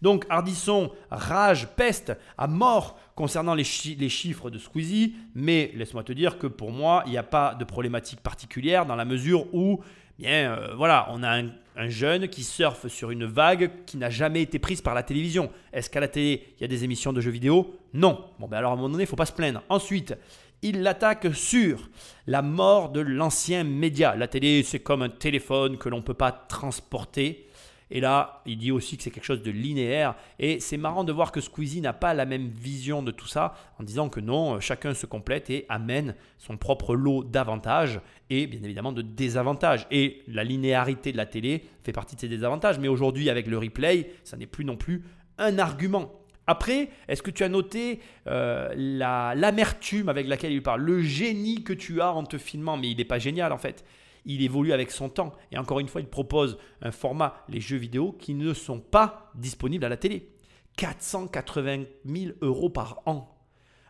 Donc 0.03 0.27
Ardisson 0.29 0.91
rage, 1.11 1.69
peste 1.77 2.13
à 2.37 2.47
mort 2.47 2.99
concernant 3.15 3.55
les, 3.55 3.65
chi- 3.65 3.95
les 3.95 4.09
chiffres 4.09 4.51
de 4.51 4.59
Squeezie, 4.59 5.15
mais 5.35 5.71
laisse-moi 5.75 6.03
te 6.03 6.13
dire 6.13 6.39
que 6.39 6.47
pour 6.47 6.73
moi, 6.73 7.03
il 7.07 7.13
n'y 7.13 7.19
a 7.19 7.23
pas 7.23 7.55
de 7.55 7.65
problématique 7.65 8.21
particulière 8.21 8.85
dans 8.85 8.97
la 8.97 9.05
mesure 9.05 9.47
où, 9.55 9.81
bien, 10.19 10.53
euh, 10.53 10.75
voilà, 10.77 11.07
on 11.11 11.23
a 11.23 11.39
un, 11.41 11.51
un 11.77 11.89
jeune 11.89 12.29
qui 12.29 12.43
surfe 12.43 12.89
sur 12.89 13.11
une 13.11 13.25
vague 13.25 13.71
qui 13.87 13.97
n'a 13.97 14.11
jamais 14.11 14.43
été 14.43 14.59
prise 14.59 14.83
par 14.83 14.95
la 14.95 15.03
télévision. 15.03 15.51
Est-ce 15.73 15.89
qu'à 15.89 16.01
la 16.01 16.09
télé, 16.09 16.49
il 16.59 16.63
y 16.63 16.65
a 16.65 16.69
des 16.69 16.85
émissions 16.85 17.13
de 17.13 17.21
jeux 17.21 17.31
vidéo? 17.31 17.79
Non. 17.95 18.25
Bon, 18.41 18.49
ben 18.49 18.59
alors 18.59 18.73
à 18.73 18.75
un 18.75 18.77
moment 18.77 18.91
donné, 18.91 19.05
il 19.05 19.07
ne 19.07 19.11
faut 19.11 19.17
pas 19.17 19.27
se 19.27 19.33
plaindre. 19.33 19.63
Ensuite, 19.69 20.15
il 20.63 20.83
l'attaque 20.83 21.35
sur 21.35 21.89
la 22.27 22.43
mort 22.43 22.91
de 22.91 23.01
l'ancien 23.01 23.65
média. 23.65 24.15
La 24.17 24.29
télé, 24.29 24.63
c'est 24.63 24.81
comme 24.81 25.03
un 25.03 25.09
téléphone 25.09 25.77
que 25.79 25.89
l'on 25.89 25.99
ne 25.99 26.03
peut 26.03 26.15
pas 26.15 26.33
transporter. 26.33 27.49
Et 27.95 28.01
là, 28.01 28.41
il 28.47 28.57
dit 28.57 28.73
aussi 28.73 28.97
que 28.97 29.03
c'est 29.03 29.11
quelque 29.11 29.27
chose 29.27 29.43
de 29.43 29.51
linéaire. 29.51 30.15
Et 30.39 30.61
c'est 30.61 30.79
marrant 30.79 31.05
de 31.05 31.13
voir 31.13 31.31
que 31.31 31.43
Squeezie 31.43 31.83
n'a 31.83 31.93
pas 31.93 32.15
la 32.15 32.25
même 32.25 32.49
vision 32.49 33.03
de 33.03 33.11
tout 33.11 33.27
ça, 33.29 33.55
en 33.79 33.83
disant 33.85 34.09
que 34.09 34.19
non, 34.19 34.59
chacun 34.61 34.95
se 34.95 35.05
complète 35.05 35.51
et 35.51 35.67
amène 35.69 36.15
son 36.39 36.57
propre 36.57 36.97
lot 36.97 37.23
d'avantages 37.23 38.01
et 38.31 38.47
bien 38.47 38.63
évidemment 38.63 38.93
de 38.93 39.03
désavantages. 39.03 39.87
Et 39.91 40.23
la 40.27 40.43
linéarité 40.43 41.13
de 41.13 41.19
la 41.19 41.27
télé 41.27 41.65
fait 41.85 41.93
partie 41.93 42.17
de 42.17 42.21
ces 42.23 42.29
désavantages. 42.29 42.79
Mais 42.79 42.89
aujourd'hui, 42.89 43.29
avec 43.29 43.47
le 43.47 43.59
replay, 43.59 44.11
ça 44.25 44.39
n'est 44.39 44.47
plus 44.47 44.65
non 44.65 44.77
plus 44.77 45.05
un 45.37 45.59
argument. 45.59 46.13
Après, 46.47 46.89
est-ce 47.09 47.23
que 47.23 47.31
tu 47.31 47.45
as 47.45 47.49
noté 47.49 48.01
euh, 48.27 48.73
la- 48.75 49.35
l'amertume 49.37 50.09
avec 50.09 50.27
laquelle 50.27 50.53
il 50.53 50.63
parle, 50.63 50.81
le 50.81 51.01
génie 51.03 51.63
que 51.63 51.73
tu 51.73 52.01
as 52.01 52.13
en 52.13 52.25
te 52.25 52.37
filmant 52.39 52.77
Mais 52.77 52.91
il 52.91 52.97
n'est 52.97 53.05
pas 53.05 53.19
génial 53.21 53.53
en 53.53 53.59
fait. 53.59 53.85
Il 54.25 54.43
évolue 54.43 54.73
avec 54.73 54.91
son 54.91 55.09
temps. 55.09 55.33
Et 55.51 55.59
encore 55.59 55.81
une 55.81 55.89
fois, 55.89 56.01
il 56.01 56.09
propose 56.09 56.59
un 56.81 56.93
format, 56.93 57.45
les 57.49 57.61
jeux 57.61 57.77
vidéo, 57.77 58.13
qui 58.13 58.35
ne 58.35 58.55
sont 58.55 58.81
pas 58.81 59.31
disponibles 59.35 59.85
à 59.85 59.89
la 59.89 59.97
télé. 59.97 60.31
480 60.77 61.85
000 62.07 62.33
euros 62.41 62.71
par 62.71 63.03
an. 63.07 63.32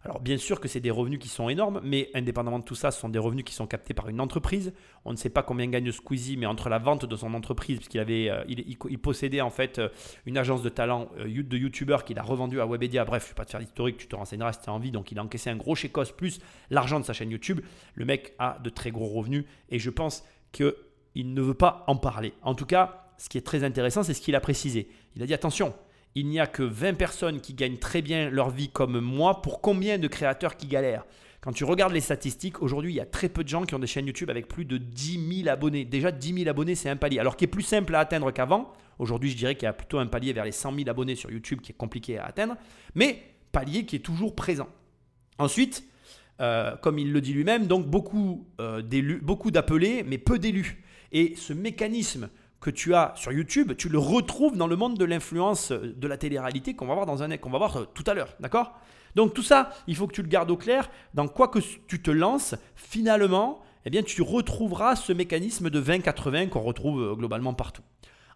Alors 0.04 0.20
bien 0.20 0.36
sûr 0.36 0.58
que 0.60 0.66
c'est 0.66 0.80
des 0.80 0.90
revenus 0.90 1.20
qui 1.20 1.28
sont 1.28 1.48
énormes, 1.48 1.80
mais 1.84 2.10
indépendamment 2.14 2.58
de 2.58 2.64
tout 2.64 2.74
ça, 2.74 2.90
ce 2.90 3.00
sont 3.00 3.08
des 3.08 3.20
revenus 3.20 3.44
qui 3.44 3.54
sont 3.54 3.68
captés 3.68 3.94
par 3.94 4.08
une 4.08 4.20
entreprise. 4.20 4.72
On 5.04 5.12
ne 5.12 5.16
sait 5.16 5.30
pas 5.30 5.44
combien 5.44 5.68
gagne 5.68 5.92
Squeezie, 5.92 6.36
mais 6.36 6.46
entre 6.46 6.68
la 6.68 6.78
vente 6.80 7.04
de 7.04 7.14
son 7.14 7.32
entreprise, 7.34 7.76
puisqu'il 7.76 8.00
avait, 8.00 8.28
euh, 8.28 8.42
il, 8.48 8.60
il- 8.68 8.76
il 8.90 8.98
possédait 8.98 9.40
en 9.42 9.50
fait 9.50 9.78
euh, 9.78 9.88
une 10.26 10.36
agence 10.38 10.60
de 10.62 10.68
talent 10.68 11.08
euh, 11.18 11.42
de 11.44 11.56
youtubeurs 11.56 12.04
qu'il 12.04 12.18
a 12.18 12.22
revendue 12.22 12.60
à 12.60 12.66
Webedia. 12.66 13.04
Bref, 13.04 13.22
je 13.22 13.26
ne 13.28 13.30
vais 13.30 13.36
pas 13.36 13.44
te 13.44 13.52
faire 13.52 13.60
l'historique, 13.60 13.96
tu 13.96 14.08
te 14.08 14.16
renseigneras 14.16 14.54
si 14.54 14.62
tu 14.62 14.70
as 14.70 14.72
envie. 14.72 14.90
Donc 14.90 15.12
il 15.12 15.18
a 15.20 15.22
encaissé 15.22 15.50
un 15.50 15.56
gros 15.56 15.76
chécos 15.76 16.10
plus 16.16 16.40
l'argent 16.70 16.98
de 16.98 17.04
sa 17.04 17.12
chaîne 17.12 17.30
YouTube. 17.30 17.60
Le 17.94 18.04
mec 18.04 18.34
a 18.40 18.58
de 18.62 18.70
très 18.70 18.90
gros 18.90 19.06
revenus 19.06 19.44
et 19.70 19.78
je 19.78 19.90
pense 19.90 20.24
qu'il 20.50 20.74
ne 21.32 21.40
veut 21.40 21.54
pas 21.54 21.84
en 21.86 21.94
parler. 21.94 22.32
En 22.42 22.56
tout 22.56 22.66
cas, 22.66 23.06
ce 23.18 23.28
qui 23.28 23.38
est 23.38 23.42
très 23.46 23.62
intéressant, 23.62 24.02
c'est 24.02 24.14
ce 24.14 24.20
qu'il 24.20 24.34
a 24.34 24.40
précisé. 24.40 24.88
Il 25.14 25.22
a 25.22 25.26
dit 25.26 25.34
attention, 25.34 25.74
il 26.14 26.26
n'y 26.26 26.40
a 26.40 26.46
que 26.46 26.62
20 26.62 26.94
personnes 26.94 27.40
qui 27.40 27.54
gagnent 27.54 27.78
très 27.78 28.02
bien 28.02 28.30
leur 28.30 28.50
vie 28.50 28.68
comme 28.68 29.00
moi 29.00 29.42
pour 29.42 29.60
combien 29.60 29.98
de 29.98 30.08
créateurs 30.08 30.56
qui 30.56 30.66
galèrent? 30.66 31.04
Quand 31.40 31.52
tu 31.52 31.64
regardes 31.64 31.92
les 31.92 32.00
statistiques, 32.00 32.62
aujourd'hui, 32.62 32.92
il 32.92 32.96
y 32.96 33.00
a 33.00 33.06
très 33.06 33.28
peu 33.28 33.42
de 33.42 33.48
gens 33.48 33.64
qui 33.64 33.74
ont 33.74 33.80
des 33.80 33.88
chaînes 33.88 34.06
YouTube 34.06 34.30
avec 34.30 34.46
plus 34.46 34.64
de 34.64 34.76
10 34.78 35.42
000 35.42 35.48
abonnés. 35.48 35.84
Déjà, 35.84 36.12
10 36.12 36.34
000 36.34 36.48
abonnés, 36.48 36.76
c'est 36.76 36.88
un 36.88 36.96
palier. 36.96 37.18
Alors 37.18 37.36
qui 37.36 37.44
est 37.44 37.48
plus 37.48 37.64
simple 37.64 37.94
à 37.96 38.00
atteindre 38.00 38.30
qu'avant. 38.30 38.72
Aujourd'hui, 39.00 39.30
je 39.30 39.36
dirais 39.36 39.56
qu'il 39.56 39.64
y 39.64 39.68
a 39.68 39.72
plutôt 39.72 39.98
un 39.98 40.06
palier 40.06 40.32
vers 40.32 40.44
les 40.44 40.52
100 40.52 40.72
000 40.76 40.88
abonnés 40.88 41.16
sur 41.16 41.32
YouTube 41.32 41.60
qui 41.60 41.72
est 41.72 41.76
compliqué 41.76 42.18
à 42.18 42.26
atteindre. 42.26 42.54
Mais 42.94 43.22
palier 43.50 43.84
qui 43.86 43.96
est 43.96 44.00
toujours 44.00 44.36
présent. 44.36 44.68
Ensuite, 45.38 45.84
euh, 46.40 46.76
comme 46.76 47.00
il 47.00 47.12
le 47.12 47.20
dit 47.20 47.32
lui-même, 47.32 47.66
donc 47.66 47.88
beaucoup, 47.88 48.46
euh, 48.60 48.82
beaucoup 49.20 49.50
d'appelés, 49.50 50.04
mais 50.06 50.18
peu 50.18 50.38
d'élus. 50.38 50.84
Et 51.10 51.34
ce 51.36 51.52
mécanisme 51.52 52.30
que 52.62 52.70
tu 52.70 52.94
as 52.94 53.12
sur 53.16 53.32
YouTube, 53.32 53.72
tu 53.76 53.88
le 53.88 53.98
retrouves 53.98 54.56
dans 54.56 54.68
le 54.68 54.76
monde 54.76 54.96
de 54.96 55.04
l'influence 55.04 55.72
euh, 55.72 55.92
de 55.94 56.08
la 56.08 56.16
télé-réalité 56.16 56.74
qu'on 56.74 56.86
va 56.86 56.94
voir 56.94 57.06
dans 57.06 57.22
un 57.22 57.36
qu'on 57.36 57.50
va 57.50 57.58
voir 57.58 57.76
euh, 57.76 57.84
tout 57.92 58.04
à 58.06 58.14
l'heure, 58.14 58.34
d'accord? 58.40 58.72
Donc 59.16 59.34
tout 59.34 59.42
ça, 59.42 59.70
il 59.88 59.96
faut 59.96 60.06
que 60.06 60.14
tu 60.14 60.22
le 60.22 60.28
gardes 60.28 60.50
au 60.50 60.56
clair. 60.56 60.88
Dans 61.12 61.28
quoi 61.28 61.48
que 61.48 61.58
tu 61.88 62.00
te 62.00 62.10
lances, 62.10 62.54
finalement, 62.76 63.60
eh 63.84 63.90
bien 63.90 64.02
tu 64.02 64.22
retrouveras 64.22 64.94
ce 64.94 65.12
mécanisme 65.12 65.70
de 65.70 65.82
20-80 65.82 66.48
qu'on 66.48 66.60
retrouve 66.60 67.02
euh, 67.02 67.14
globalement 67.14 67.52
partout. 67.52 67.82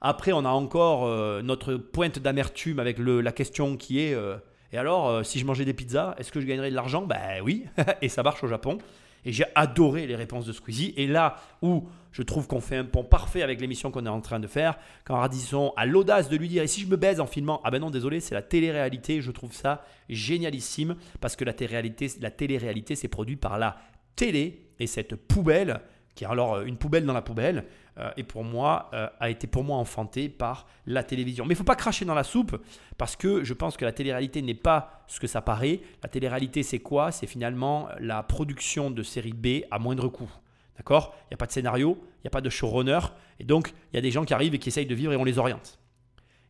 Après, 0.02 0.32
on 0.32 0.44
a 0.44 0.50
encore 0.50 1.08
notre 1.42 1.74
pointe 1.74 2.18
d'amertume 2.18 2.78
avec 2.78 2.98
la 2.98 3.32
question 3.32 3.78
qui 3.78 3.98
est 3.98 4.14
et 4.70 4.76
alors, 4.76 5.24
si 5.24 5.38
je 5.38 5.46
mangeais 5.46 5.64
des 5.64 5.72
pizzas, 5.72 6.14
est-ce 6.18 6.30
que 6.30 6.38
je 6.38 6.46
gagnerais 6.46 6.70
de 6.70 6.76
l'argent? 6.76 7.00
Ben 7.00 7.40
oui, 7.42 7.64
et 8.02 8.10
ça 8.10 8.22
marche 8.22 8.44
au 8.44 8.46
Japon. 8.46 8.76
Et 9.24 9.32
j'ai 9.32 9.46
adoré 9.54 10.06
les 10.06 10.14
réponses 10.14 10.44
de 10.44 10.52
Squeezie. 10.52 10.92
Et 10.98 11.06
là 11.06 11.36
où 11.62 11.88
je 12.16 12.22
trouve 12.22 12.46
qu'on 12.46 12.62
fait 12.62 12.76
un 12.76 12.84
pont 12.86 13.04
parfait 13.04 13.42
avec 13.42 13.60
l'émission 13.60 13.90
qu'on 13.90 14.06
est 14.06 14.08
en 14.08 14.22
train 14.22 14.40
de 14.40 14.46
faire, 14.46 14.78
quand 15.04 15.18
Radisson 15.18 15.74
a 15.76 15.84
l'audace 15.84 16.30
de 16.30 16.36
lui 16.38 16.48
dire 16.48 16.62
Et 16.62 16.66
si 16.66 16.80
je 16.80 16.86
me 16.86 16.96
baise 16.96 17.20
en 17.20 17.26
filmant 17.26 17.60
Ah 17.62 17.70
ben 17.70 17.78
non, 17.78 17.90
désolé, 17.90 18.20
c'est 18.20 18.34
la 18.34 18.40
télé-réalité. 18.40 19.20
Je 19.20 19.30
trouve 19.30 19.52
ça 19.52 19.84
génialissime 20.08 20.96
parce 21.20 21.36
que 21.36 21.44
la 21.44 21.52
télé-réalité, 21.52 22.10
la 22.22 22.30
c'est 22.94 23.08
produit 23.08 23.36
par 23.36 23.58
la 23.58 23.76
télé 24.14 24.70
et 24.78 24.86
cette 24.86 25.14
poubelle 25.14 25.82
qui 26.14 26.24
est 26.24 26.26
alors 26.26 26.54
euh, 26.54 26.64
une 26.64 26.78
poubelle 26.78 27.04
dans 27.04 27.12
la 27.12 27.20
poubelle, 27.20 27.66
euh, 27.98 28.08
et 28.16 28.22
pour 28.22 28.42
moi, 28.42 28.88
euh, 28.94 29.06
a 29.20 29.28
été 29.28 29.46
pour 29.46 29.64
moi 29.64 29.76
enfantée 29.76 30.30
par 30.30 30.66
la 30.86 31.02
télévision. 31.02 31.44
Mais 31.44 31.50
il 31.50 31.56
ne 31.56 31.58
faut 31.58 31.64
pas 31.64 31.76
cracher 31.76 32.06
dans 32.06 32.14
la 32.14 32.24
soupe, 32.24 32.56
parce 32.96 33.16
que 33.16 33.44
je 33.44 33.52
pense 33.52 33.76
que 33.76 33.84
la 33.84 33.92
télé-réalité 33.92 34.40
n'est 34.40 34.54
pas 34.54 35.04
ce 35.08 35.20
que 35.20 35.26
ça 35.26 35.42
paraît. 35.42 35.82
La 36.02 36.08
télé-réalité, 36.08 36.62
c'est 36.62 36.78
quoi? 36.78 37.12
C'est 37.12 37.26
finalement 37.26 37.88
la 38.00 38.22
production 38.22 38.90
de 38.90 39.02
séries 39.02 39.34
B 39.34 39.66
à 39.70 39.78
moindre 39.78 40.08
coût. 40.08 40.30
D'accord? 40.76 41.14
Il 41.24 41.28
n'y 41.30 41.34
a 41.34 41.38
pas 41.38 41.46
de 41.46 41.52
scénario, 41.52 41.98
il 42.00 42.24
n'y 42.24 42.28
a 42.28 42.30
pas 42.30 42.40
de 42.40 42.50
showrunner, 42.50 43.00
et 43.40 43.44
donc 43.44 43.72
il 43.92 43.96
y 43.96 43.98
a 43.98 44.02
des 44.02 44.10
gens 44.10 44.24
qui 44.24 44.34
arrivent 44.34 44.54
et 44.54 44.58
qui 44.58 44.68
essayent 44.68 44.86
de 44.86 44.94
vivre 44.94 45.12
et 45.12 45.16
on 45.16 45.24
les 45.24 45.38
oriente. 45.38 45.78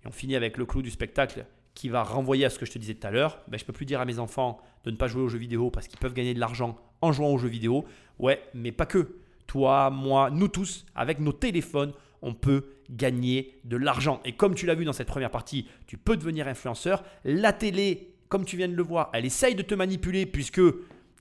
Et 0.04 0.08
on 0.08 0.12
finit 0.12 0.36
avec 0.36 0.56
le 0.56 0.66
clou 0.66 0.82
du 0.82 0.90
spectacle 0.90 1.46
qui 1.74 1.88
va 1.88 2.02
renvoyer 2.02 2.44
à 2.44 2.50
ce 2.50 2.58
que 2.58 2.66
je 2.66 2.72
te 2.72 2.78
disais 2.78 2.94
tout 2.94 3.06
à 3.06 3.10
l'heure. 3.10 3.42
Ben, 3.48 3.58
je 3.58 3.64
ne 3.64 3.66
peux 3.66 3.72
plus 3.72 3.86
dire 3.86 4.00
à 4.00 4.04
mes 4.04 4.18
enfants 4.18 4.60
de 4.84 4.90
ne 4.90 4.96
pas 4.96 5.08
jouer 5.08 5.22
aux 5.22 5.28
jeux 5.28 5.38
vidéo 5.38 5.70
parce 5.70 5.86
qu'ils 5.86 5.98
peuvent 5.98 6.14
gagner 6.14 6.34
de 6.34 6.40
l'argent 6.40 6.76
en 7.02 7.12
jouant 7.12 7.28
aux 7.28 7.38
jeux 7.38 7.48
vidéo. 7.48 7.84
Ouais, 8.18 8.42
mais 8.54 8.72
pas 8.72 8.86
que. 8.86 9.16
Toi, 9.46 9.90
moi, 9.90 10.30
nous 10.30 10.48
tous, 10.48 10.86
avec 10.96 11.20
nos 11.20 11.32
téléphones, 11.32 11.92
on 12.22 12.34
peut 12.34 12.64
gagner 12.90 13.60
de 13.64 13.76
l'argent. 13.76 14.20
Et 14.24 14.32
comme 14.32 14.54
tu 14.54 14.66
l'as 14.66 14.74
vu 14.74 14.84
dans 14.84 14.92
cette 14.92 15.06
première 15.06 15.30
partie, 15.30 15.68
tu 15.86 15.98
peux 15.98 16.16
devenir 16.16 16.48
influenceur. 16.48 17.04
La 17.24 17.52
télé, 17.52 18.14
comme 18.28 18.44
tu 18.44 18.56
viens 18.56 18.68
de 18.68 18.74
le 18.74 18.82
voir, 18.82 19.10
elle 19.12 19.24
essaye 19.24 19.54
de 19.54 19.62
te 19.62 19.74
manipuler 19.74 20.26
puisque 20.26 20.60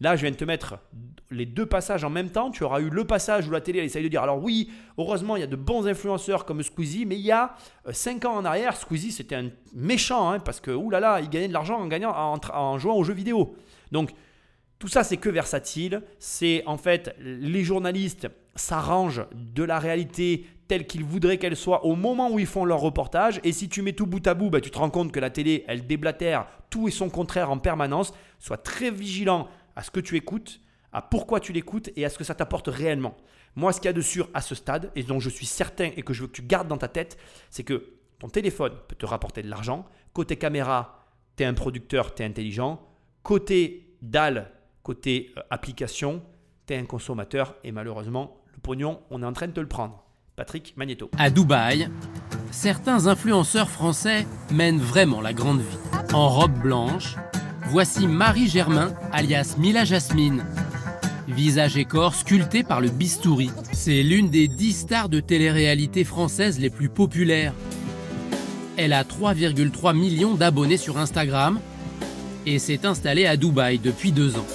là, 0.01 0.15
je 0.15 0.21
viens 0.21 0.31
de 0.31 0.35
te 0.35 0.45
mettre 0.45 0.79
les 1.31 1.45
deux 1.45 1.65
passages 1.65 2.03
en 2.03 2.09
même 2.09 2.29
temps. 2.29 2.51
Tu 2.51 2.63
auras 2.63 2.81
eu 2.81 2.89
le 2.89 3.05
passage 3.05 3.47
où 3.47 3.51
la 3.51 3.61
télé 3.61 3.79
essaye 3.79 4.03
de 4.03 4.07
dire 4.07 4.23
alors 4.23 4.43
oui, 4.43 4.71
heureusement, 4.97 5.35
il 5.35 5.39
y 5.39 5.43
a 5.43 5.47
de 5.47 5.55
bons 5.55 5.87
influenceurs 5.87 6.45
comme 6.45 6.61
Squeezie, 6.61 7.05
mais 7.05 7.15
il 7.15 7.25
y 7.25 7.31
a 7.31 7.55
5 7.89 8.25
ans 8.25 8.35
en 8.35 8.45
arrière, 8.45 8.75
Squeezie 8.75 9.11
c'était 9.11 9.35
un 9.35 9.49
méchant 9.73 10.29
hein, 10.29 10.39
parce 10.39 10.59
que 10.59 10.71
oulala, 10.71 11.19
il 11.21 11.29
gagnait 11.29 11.47
de 11.47 11.53
l'argent 11.53 11.79
en, 11.79 11.87
gagnant, 11.87 12.11
en, 12.11 12.39
en 12.53 12.77
jouant 12.77 12.95
aux 12.95 13.03
jeux 13.03 13.13
vidéo. 13.13 13.55
Donc, 13.91 14.11
tout 14.79 14.87
ça, 14.87 15.03
c'est 15.03 15.17
que 15.17 15.29
versatile. 15.29 16.01
C'est 16.19 16.63
en 16.65 16.77
fait, 16.77 17.15
les 17.19 17.63
journalistes 17.63 18.27
s'arrangent 18.55 19.25
de 19.33 19.63
la 19.63 19.79
réalité 19.79 20.45
telle 20.67 20.87
qu'ils 20.87 21.03
voudraient 21.03 21.37
qu'elle 21.37 21.55
soit 21.55 21.85
au 21.85 21.95
moment 21.95 22.31
où 22.31 22.39
ils 22.39 22.45
font 22.45 22.65
leur 22.65 22.79
reportage. 22.79 23.39
Et 23.43 23.51
si 23.51 23.69
tu 23.69 23.81
mets 23.81 23.93
tout 23.93 24.05
bout 24.05 24.25
à 24.27 24.33
bout, 24.33 24.49
bah, 24.49 24.61
tu 24.61 24.71
te 24.71 24.77
rends 24.77 24.89
compte 24.89 25.11
que 25.11 25.19
la 25.19 25.29
télé, 25.29 25.63
elle 25.67 25.85
déblatère 25.85 26.47
tout 26.69 26.87
et 26.87 26.91
son 26.91 27.09
contraire 27.09 27.51
en 27.51 27.57
permanence. 27.57 28.13
Sois 28.39 28.57
très 28.57 28.91
vigilant 28.91 29.47
à 29.75 29.83
ce 29.83 29.91
que 29.91 29.99
tu 29.99 30.15
écoutes, 30.15 30.61
à 30.91 31.01
pourquoi 31.01 31.39
tu 31.39 31.51
l'écoutes 31.51 31.89
et 31.95 32.05
à 32.05 32.09
ce 32.09 32.17
que 32.17 32.23
ça 32.23 32.35
t'apporte 32.35 32.67
réellement. 32.67 33.15
Moi, 33.55 33.71
ce 33.73 33.79
qu'il 33.79 33.87
y 33.87 33.89
a 33.89 33.93
de 33.93 34.01
sûr 34.01 34.29
à 34.33 34.41
ce 34.41 34.55
stade, 34.55 34.91
et 34.95 35.03
dont 35.03 35.19
je 35.19 35.29
suis 35.29 35.45
certain 35.45 35.91
et 35.95 36.03
que 36.03 36.13
je 36.13 36.21
veux 36.21 36.27
que 36.27 36.33
tu 36.33 36.41
gardes 36.41 36.67
dans 36.67 36.77
ta 36.77 36.87
tête, 36.87 37.17
c'est 37.49 37.63
que 37.63 37.93
ton 38.19 38.29
téléphone 38.29 38.73
peut 38.87 38.95
te 38.95 39.05
rapporter 39.05 39.41
de 39.41 39.49
l'argent. 39.49 39.85
Côté 40.13 40.35
caméra, 40.37 41.05
tu 41.37 41.43
es 41.43 41.45
un 41.45 41.53
producteur, 41.53 42.15
tu 42.15 42.23
es 42.23 42.25
intelligent. 42.25 42.81
Côté 43.23 43.97
dalle, 44.01 44.51
côté 44.83 45.33
euh, 45.37 45.41
application, 45.49 46.21
tu 46.67 46.73
es 46.73 46.77
un 46.77 46.85
consommateur 46.85 47.55
et 47.63 47.71
malheureusement, 47.71 48.41
le 48.53 48.59
pognon, 48.59 49.01
on 49.09 49.21
est 49.21 49.25
en 49.25 49.33
train 49.33 49.47
de 49.47 49.53
te 49.53 49.59
le 49.59 49.67
prendre. 49.67 50.03
Patrick 50.35 50.75
Magneto. 50.75 51.09
À 51.17 51.29
Dubaï, 51.29 51.89
certains 52.51 53.07
influenceurs 53.07 53.69
français 53.69 54.25
mènent 54.51 54.79
vraiment 54.79 55.21
la 55.21 55.33
grande 55.33 55.61
vie. 55.61 55.77
En 56.13 56.27
robe 56.27 56.59
blanche, 56.59 57.15
voici 57.67 58.07
Marie 58.07 58.47
Germain, 58.47 58.93
alias 59.11 59.55
Mila 59.57 59.85
Jasmine. 59.85 60.45
Visage 61.27 61.77
et 61.77 61.85
corps 61.85 62.13
sculpté 62.13 62.63
par 62.63 62.81
le 62.81 62.89
bistouri. 62.89 63.49
C'est 63.73 64.03
l'une 64.03 64.29
des 64.29 64.47
10 64.47 64.73
stars 64.73 65.09
de 65.09 65.19
télé-réalité 65.19 66.03
françaises 66.03 66.59
les 66.59 66.69
plus 66.69 66.89
populaires. 66.89 67.53
Elle 68.77 68.93
a 68.93 69.03
3,3 69.03 69.95
millions 69.95 70.35
d'abonnés 70.35 70.77
sur 70.77 70.97
Instagram 70.97 71.59
et 72.45 72.59
s'est 72.59 72.85
installée 72.85 73.25
à 73.25 73.37
Dubaï 73.37 73.79
depuis 73.79 74.11
deux 74.11 74.37
ans. 74.37 74.45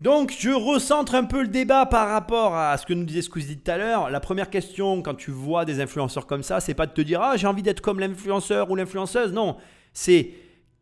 Donc, 0.00 0.34
je 0.38 0.50
recentre 0.50 1.14
un 1.14 1.24
peu 1.24 1.42
le 1.42 1.48
débat 1.48 1.84
par 1.84 2.08
rapport 2.08 2.56
à 2.56 2.78
ce 2.78 2.86
que 2.86 2.94
nous 2.94 3.04
disait 3.04 3.20
Squeezie 3.20 3.58
tout 3.58 3.70
à 3.70 3.76
l'heure. 3.76 4.08
La 4.08 4.20
première 4.20 4.48
question, 4.48 5.02
quand 5.02 5.14
tu 5.14 5.30
vois 5.30 5.66
des 5.66 5.80
influenceurs 5.80 6.26
comme 6.26 6.42
ça, 6.42 6.60
c'est 6.60 6.72
pas 6.72 6.86
de 6.86 6.92
te 6.92 7.02
dire 7.02 7.20
Ah, 7.20 7.36
j'ai 7.36 7.46
envie 7.46 7.62
d'être 7.62 7.82
comme 7.82 8.00
l'influenceur 8.00 8.70
ou 8.70 8.76
l'influenceuse. 8.76 9.32
Non, 9.32 9.56
c'est 9.92 10.30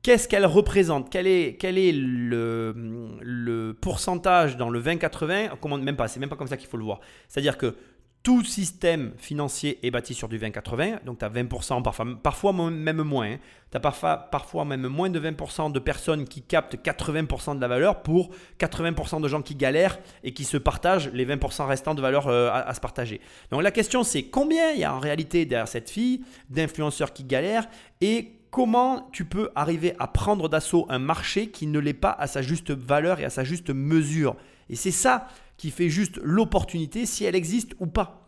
qu'est-ce 0.03 0.29
qu'elle 0.29 0.47
représente? 0.47 1.11
Quel 1.11 1.27
est, 1.27 1.57
quel 1.59 1.79
est 1.79 1.93
le, 1.93 2.75
le 3.21 3.75
pourcentage 3.75 4.57
dans 4.57 4.71
le 4.71 4.81
20-80 4.81 5.51
Comment 5.61 5.79
Même 5.79 5.97
pas, 5.97 6.09
c'est 6.09 6.21
même 6.21 6.29
pas 6.29 6.37
comme 6.37 6.49
ça 6.49 6.57
qu'il 6.57 6.69
faut 6.69 6.77
le 6.77 6.85
voir. 6.85 7.01
C'est-à-dire 7.29 7.59
que 7.59 7.75
tout 8.23 8.45
système 8.45 9.13
financier 9.17 9.79
est 9.87 9.91
bâti 9.91 10.13
sur 10.13 10.29
du 10.29 10.39
20-80, 10.39 11.05
donc 11.05 11.19
tu 11.19 11.25
as 11.25 11.31
20%, 11.31 11.83
parfois, 11.83 12.07
parfois 12.23 12.53
même 12.53 13.03
moins. 13.03 13.37
Tu 13.71 13.77
as 13.77 13.81
parfois, 13.81 14.17
parfois 14.19 14.65
même 14.65 14.87
moins 14.87 15.09
de 15.09 15.21
20% 15.21 15.73
de 15.73 15.79
personnes 15.79 16.25
qui 16.25 16.43
captent 16.43 16.75
80% 16.75 17.57
de 17.57 17.61
la 17.61 17.69
valeur 17.69 18.03
pour 18.03 18.31
80% 18.59 19.21
de 19.21 19.29
gens 19.29 19.41
qui 19.41 19.55
galèrent 19.55 19.99
et 20.25 20.33
qui 20.33 20.45
se 20.45 20.57
partagent 20.57 21.11
les 21.13 21.25
20% 21.25 21.67
restants 21.67 21.95
de 21.95 22.03
valeur 22.03 22.27
euh, 22.27 22.49
à, 22.49 22.69
à, 22.69 22.75
se 22.75 22.81
partager. 22.81 23.21
Donc 23.51 23.63
la 23.63 23.71
question 23.71 24.03
c'est 24.03 24.25
combien 24.25 24.73
il 24.73 24.81
y 24.81 24.85
a 24.85 24.95
en 24.95 25.01
réalité 25.01 25.47
derrière 25.47 25.69
cette 25.69 25.89
fille 25.89 26.23
d'influenceurs 26.51 27.13
qui 27.13 27.25
galèrent 27.25 27.69
et 28.01 28.38
comment 28.51 29.09
tu 29.13 29.25
peux 29.25 29.51
arriver 29.55 29.95
à 29.99 30.07
prendre 30.07 30.49
d'assaut 30.49 30.87
un 30.89 30.99
marché 30.99 31.51
qui 31.51 31.67
ne 31.67 31.79
l'est 31.79 31.93
pas 31.93 32.11
à 32.11 32.27
sa 32.27 32.43
juste 32.43 32.71
valeur 32.71 33.21
et 33.21 33.25
à 33.25 33.31
sa 33.31 33.45
juste 33.45 33.71
mesure. 33.71 34.37
Et 34.71 34.77
c'est 34.77 34.91
ça 34.91 35.29
qui 35.57 35.71
fait 35.71 35.89
juste 35.89 36.19
l'opportunité 36.23 37.07
si 37.07 37.25
elle 37.25 37.35
existe 37.35 37.75
ou 37.81 37.87
pas. 37.87 38.25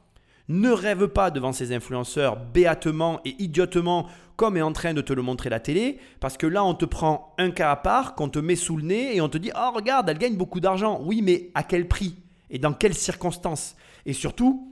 Ne 0.49 0.71
rêve 0.71 1.07
pas 1.07 1.31
devant 1.31 1.53
ces 1.53 1.73
influenceurs 1.73 2.37
béatement 2.37 3.21
et 3.25 3.37
idiotement 3.39 4.09
comme 4.35 4.57
est 4.57 4.63
en 4.63 4.73
train 4.73 4.95
de 4.95 5.03
te 5.03 5.13
le 5.13 5.21
montrer 5.21 5.51
la 5.51 5.61
télé, 5.61 5.99
parce 6.19 6.39
que 6.39 6.47
là 6.47 6.65
on 6.65 6.75
te 6.75 6.87
prend 6.87 7.35
un 7.37 7.51
cas 7.51 7.71
à 7.71 7.77
part, 7.77 8.15
qu'on 8.15 8.31
te 8.31 8.39
met 8.39 8.57
sous 8.57 8.77
le 8.79 8.83
nez 8.83 9.15
et 9.15 9.21
on 9.21 9.29
te 9.29 9.37
dit 9.37 9.51
Oh 9.55 9.71
regarde, 9.75 10.09
elle 10.09 10.17
gagne 10.17 10.37
beaucoup 10.37 10.61
d'argent. 10.61 10.99
Oui, 11.05 11.21
mais 11.23 11.51
à 11.55 11.63
quel 11.63 11.87
prix 11.87 12.17
Et 12.49 12.59
dans 12.59 12.73
quelles 12.73 12.95
circonstances? 12.95 13.77
Et 14.07 14.15
surtout, 14.15 14.70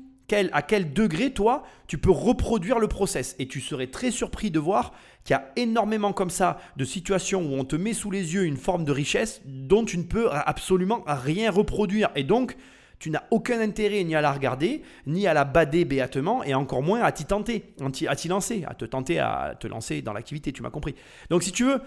à 0.53 0.63
quel 0.63 0.93
degré, 0.93 1.33
toi, 1.33 1.65
tu 1.87 1.99
peux 1.99 2.11
reproduire 2.11 2.79
le 2.79 2.89
process. 2.89 3.35
Et 3.39 3.49
tu 3.49 3.61
serais 3.61 3.87
très 3.89 4.11
surpris 4.11 4.51
de 4.51 4.59
voir 4.59 4.93
qu'il 5.25 5.35
y 5.35 5.37
a 5.37 5.51
énormément 5.57 6.13
comme 6.13 6.31
ça 6.31 6.59
de 6.77 6.85
situations 6.85 7.43
où 7.43 7.55
on 7.55 7.65
te 7.65 7.77
met 7.77 7.93
sous 7.93 8.11
les 8.11 8.35
yeux 8.35 8.45
une 8.45 8.57
forme 8.57 8.85
de 8.85 8.93
richesse 8.93 9.41
dont 9.45 9.85
tu 9.85 9.99
ne 9.99 10.05
peux 10.05 10.29
absolument 10.31 11.03
rien 11.07 11.51
reproduire. 11.51 12.11
Et 12.17 12.25
donc, 12.25 12.57
tu 12.99 13.11
n'as 13.11 13.23
aucun 13.31 13.61
intérêt 13.61 14.03
ni 14.05 14.15
à 14.15 14.21
la 14.21 14.33
regarder, 14.33 14.83
ni 15.07 15.27
à 15.27 15.35
la 15.35 15.45
bader 15.45 15.85
béatement, 15.85 16.43
et 16.43 16.55
encore 16.55 16.83
moins 16.83 17.01
à 17.01 17.13
t'y 17.13 17.25
tenter, 17.25 17.75
à 18.09 18.17
t'y 18.17 18.29
lancer, 18.29 18.65
à 18.67 18.75
te 18.75 18.85
tenter 18.85 19.19
à 19.21 19.55
te 19.59 19.67
lancer 19.67 20.03
dans 20.03 20.13
l'activité, 20.13 20.53
tu 20.53 20.63
m'as 20.63 20.71
compris. 20.71 20.95
Donc 21.31 21.43
si 21.43 21.53
tu 21.53 21.65
veux, 21.65 21.81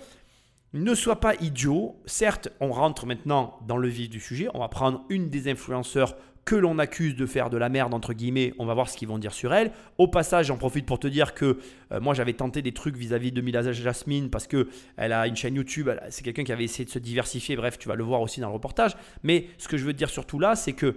ne 0.73 0.95
sois 0.95 1.19
pas 1.19 1.35
idiot. 1.35 2.01
Certes, 2.05 2.49
on 2.61 2.71
rentre 2.71 3.05
maintenant 3.05 3.59
dans 3.67 3.77
le 3.77 3.89
vif 3.89 4.09
du 4.09 4.21
sujet, 4.21 4.47
on 4.53 4.59
va 4.59 4.69
prendre 4.69 5.03
une 5.09 5.29
des 5.29 5.49
influenceurs 5.49 6.15
que 6.45 6.55
l'on 6.55 6.79
accuse 6.79 7.15
de 7.15 7.25
faire 7.25 7.49
de 7.49 7.57
la 7.57 7.69
merde, 7.69 7.93
entre 7.93 8.13
guillemets, 8.13 8.53
on 8.57 8.65
va 8.65 8.73
voir 8.73 8.89
ce 8.89 8.97
qu'ils 8.97 9.07
vont 9.07 9.19
dire 9.19 9.33
sur 9.33 9.53
elle. 9.53 9.71
Au 9.97 10.07
passage, 10.07 10.47
j'en 10.47 10.57
profite 10.57 10.85
pour 10.85 10.99
te 10.99 11.07
dire 11.07 11.33
que 11.33 11.59
euh, 11.91 11.99
moi 11.99 12.13
j'avais 12.13 12.33
tenté 12.33 12.61
des 12.61 12.73
trucs 12.73 12.95
vis-à-vis 12.95 13.31
de 13.31 13.41
Mila 13.41 13.71
Jasmine 13.71 14.29
parce 14.29 14.47
que 14.47 14.67
elle 14.97 15.13
a 15.13 15.27
une 15.27 15.35
chaîne 15.35 15.55
YouTube, 15.55 15.89
c'est 16.09 16.23
quelqu'un 16.23 16.43
qui 16.43 16.51
avait 16.51 16.63
essayé 16.63 16.85
de 16.85 16.89
se 16.89 16.99
diversifier, 16.99 17.55
bref, 17.55 17.77
tu 17.77 17.87
vas 17.87 17.95
le 17.95 18.03
voir 18.03 18.21
aussi 18.21 18.39
dans 18.39 18.47
le 18.47 18.53
reportage. 18.53 18.95
Mais 19.23 19.47
ce 19.57 19.67
que 19.67 19.77
je 19.77 19.85
veux 19.85 19.93
te 19.93 19.97
dire 19.97 20.09
surtout 20.09 20.39
là, 20.39 20.55
c'est 20.55 20.73
que 20.73 20.95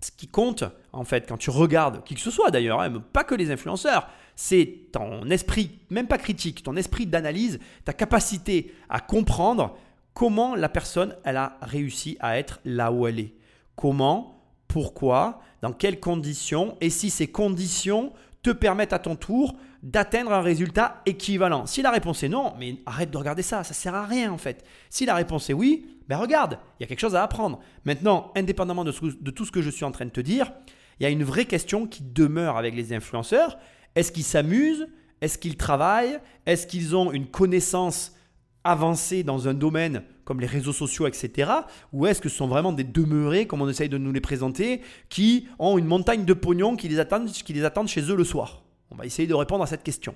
ce 0.00 0.10
qui 0.10 0.28
compte, 0.28 0.64
en 0.92 1.04
fait, 1.04 1.26
quand 1.26 1.38
tu 1.38 1.50
regardes, 1.50 2.04
qui 2.04 2.14
que 2.14 2.20
ce 2.20 2.30
soit 2.30 2.50
d'ailleurs, 2.50 2.80
hein, 2.80 3.02
pas 3.12 3.24
que 3.24 3.34
les 3.34 3.50
influenceurs, 3.50 4.08
c'est 4.36 4.88
ton 4.92 5.28
esprit, 5.30 5.78
même 5.90 6.08
pas 6.08 6.18
critique, 6.18 6.62
ton 6.62 6.76
esprit 6.76 7.06
d'analyse, 7.06 7.58
ta 7.84 7.92
capacité 7.92 8.74
à 8.88 9.00
comprendre 9.00 9.76
comment 10.12 10.54
la 10.54 10.68
personne, 10.68 11.16
elle 11.24 11.36
a 11.36 11.56
réussi 11.62 12.16
à 12.20 12.38
être 12.38 12.60
là 12.64 12.92
où 12.92 13.06
elle 13.06 13.20
est. 13.20 13.34
Comment 13.76 14.33
pourquoi, 14.74 15.38
dans 15.62 15.72
quelles 15.72 16.00
conditions, 16.00 16.76
et 16.80 16.90
si 16.90 17.08
ces 17.08 17.28
conditions 17.28 18.12
te 18.42 18.50
permettent 18.50 18.92
à 18.92 18.98
ton 18.98 19.14
tour 19.14 19.54
d'atteindre 19.84 20.32
un 20.32 20.40
résultat 20.40 21.00
équivalent. 21.06 21.64
Si 21.66 21.80
la 21.80 21.92
réponse 21.92 22.24
est 22.24 22.28
non, 22.28 22.54
mais 22.58 22.78
arrête 22.84 23.12
de 23.12 23.16
regarder 23.16 23.42
ça, 23.42 23.62
ça 23.62 23.72
sert 23.72 23.94
à 23.94 24.04
rien 24.04 24.32
en 24.32 24.36
fait. 24.36 24.64
Si 24.90 25.06
la 25.06 25.14
réponse 25.14 25.48
est 25.48 25.52
oui, 25.52 25.86
ben 26.08 26.16
regarde, 26.16 26.58
il 26.80 26.82
y 26.82 26.84
a 26.86 26.88
quelque 26.88 26.98
chose 26.98 27.14
à 27.14 27.22
apprendre. 27.22 27.60
Maintenant, 27.84 28.32
indépendamment 28.34 28.82
de 28.82 28.90
tout 28.90 29.44
ce 29.44 29.52
que 29.52 29.62
je 29.62 29.70
suis 29.70 29.84
en 29.84 29.92
train 29.92 30.06
de 30.06 30.10
te 30.10 30.20
dire, 30.20 30.50
il 30.98 31.04
y 31.04 31.06
a 31.06 31.10
une 31.10 31.22
vraie 31.22 31.44
question 31.44 31.86
qui 31.86 32.02
demeure 32.02 32.56
avec 32.56 32.74
les 32.74 32.92
influenceurs. 32.92 33.56
Est-ce 33.94 34.10
qu'ils 34.10 34.24
s'amusent? 34.24 34.88
Est-ce 35.20 35.38
qu'ils 35.38 35.56
travaillent? 35.56 36.18
Est-ce 36.46 36.66
qu'ils 36.66 36.96
ont 36.96 37.12
une 37.12 37.28
connaissance 37.28 38.16
avancée 38.64 39.22
dans 39.22 39.46
un 39.46 39.54
domaine 39.54 40.02
comme 40.24 40.40
les 40.40 40.46
réseaux 40.46 40.72
sociaux, 40.72 41.06
etc. 41.06 41.50
Ou 41.92 42.06
est-ce 42.06 42.20
que 42.20 42.28
ce 42.28 42.36
sont 42.36 42.48
vraiment 42.48 42.72
des 42.72 42.84
demeurés, 42.84 43.46
comme 43.46 43.60
on 43.60 43.68
essaye 43.68 43.90
de 43.90 43.98
nous 43.98 44.12
les 44.12 44.20
présenter, 44.20 44.80
qui 45.10 45.46
ont 45.58 45.78
une 45.78 45.86
montagne 45.86 46.24
de 46.24 46.32
pognon 46.32 46.76
qui 46.76 46.88
les 46.88 46.98
attendent, 46.98 47.30
qui 47.30 47.52
les 47.52 47.64
attendent 47.64 47.88
chez 47.88 48.02
eux 48.10 48.16
le 48.16 48.24
soir? 48.24 48.62
On 48.90 48.96
va 48.96 49.04
essayer 49.04 49.28
de 49.28 49.34
répondre 49.34 49.62
à 49.62 49.66
cette 49.66 49.82
question. 49.82 50.14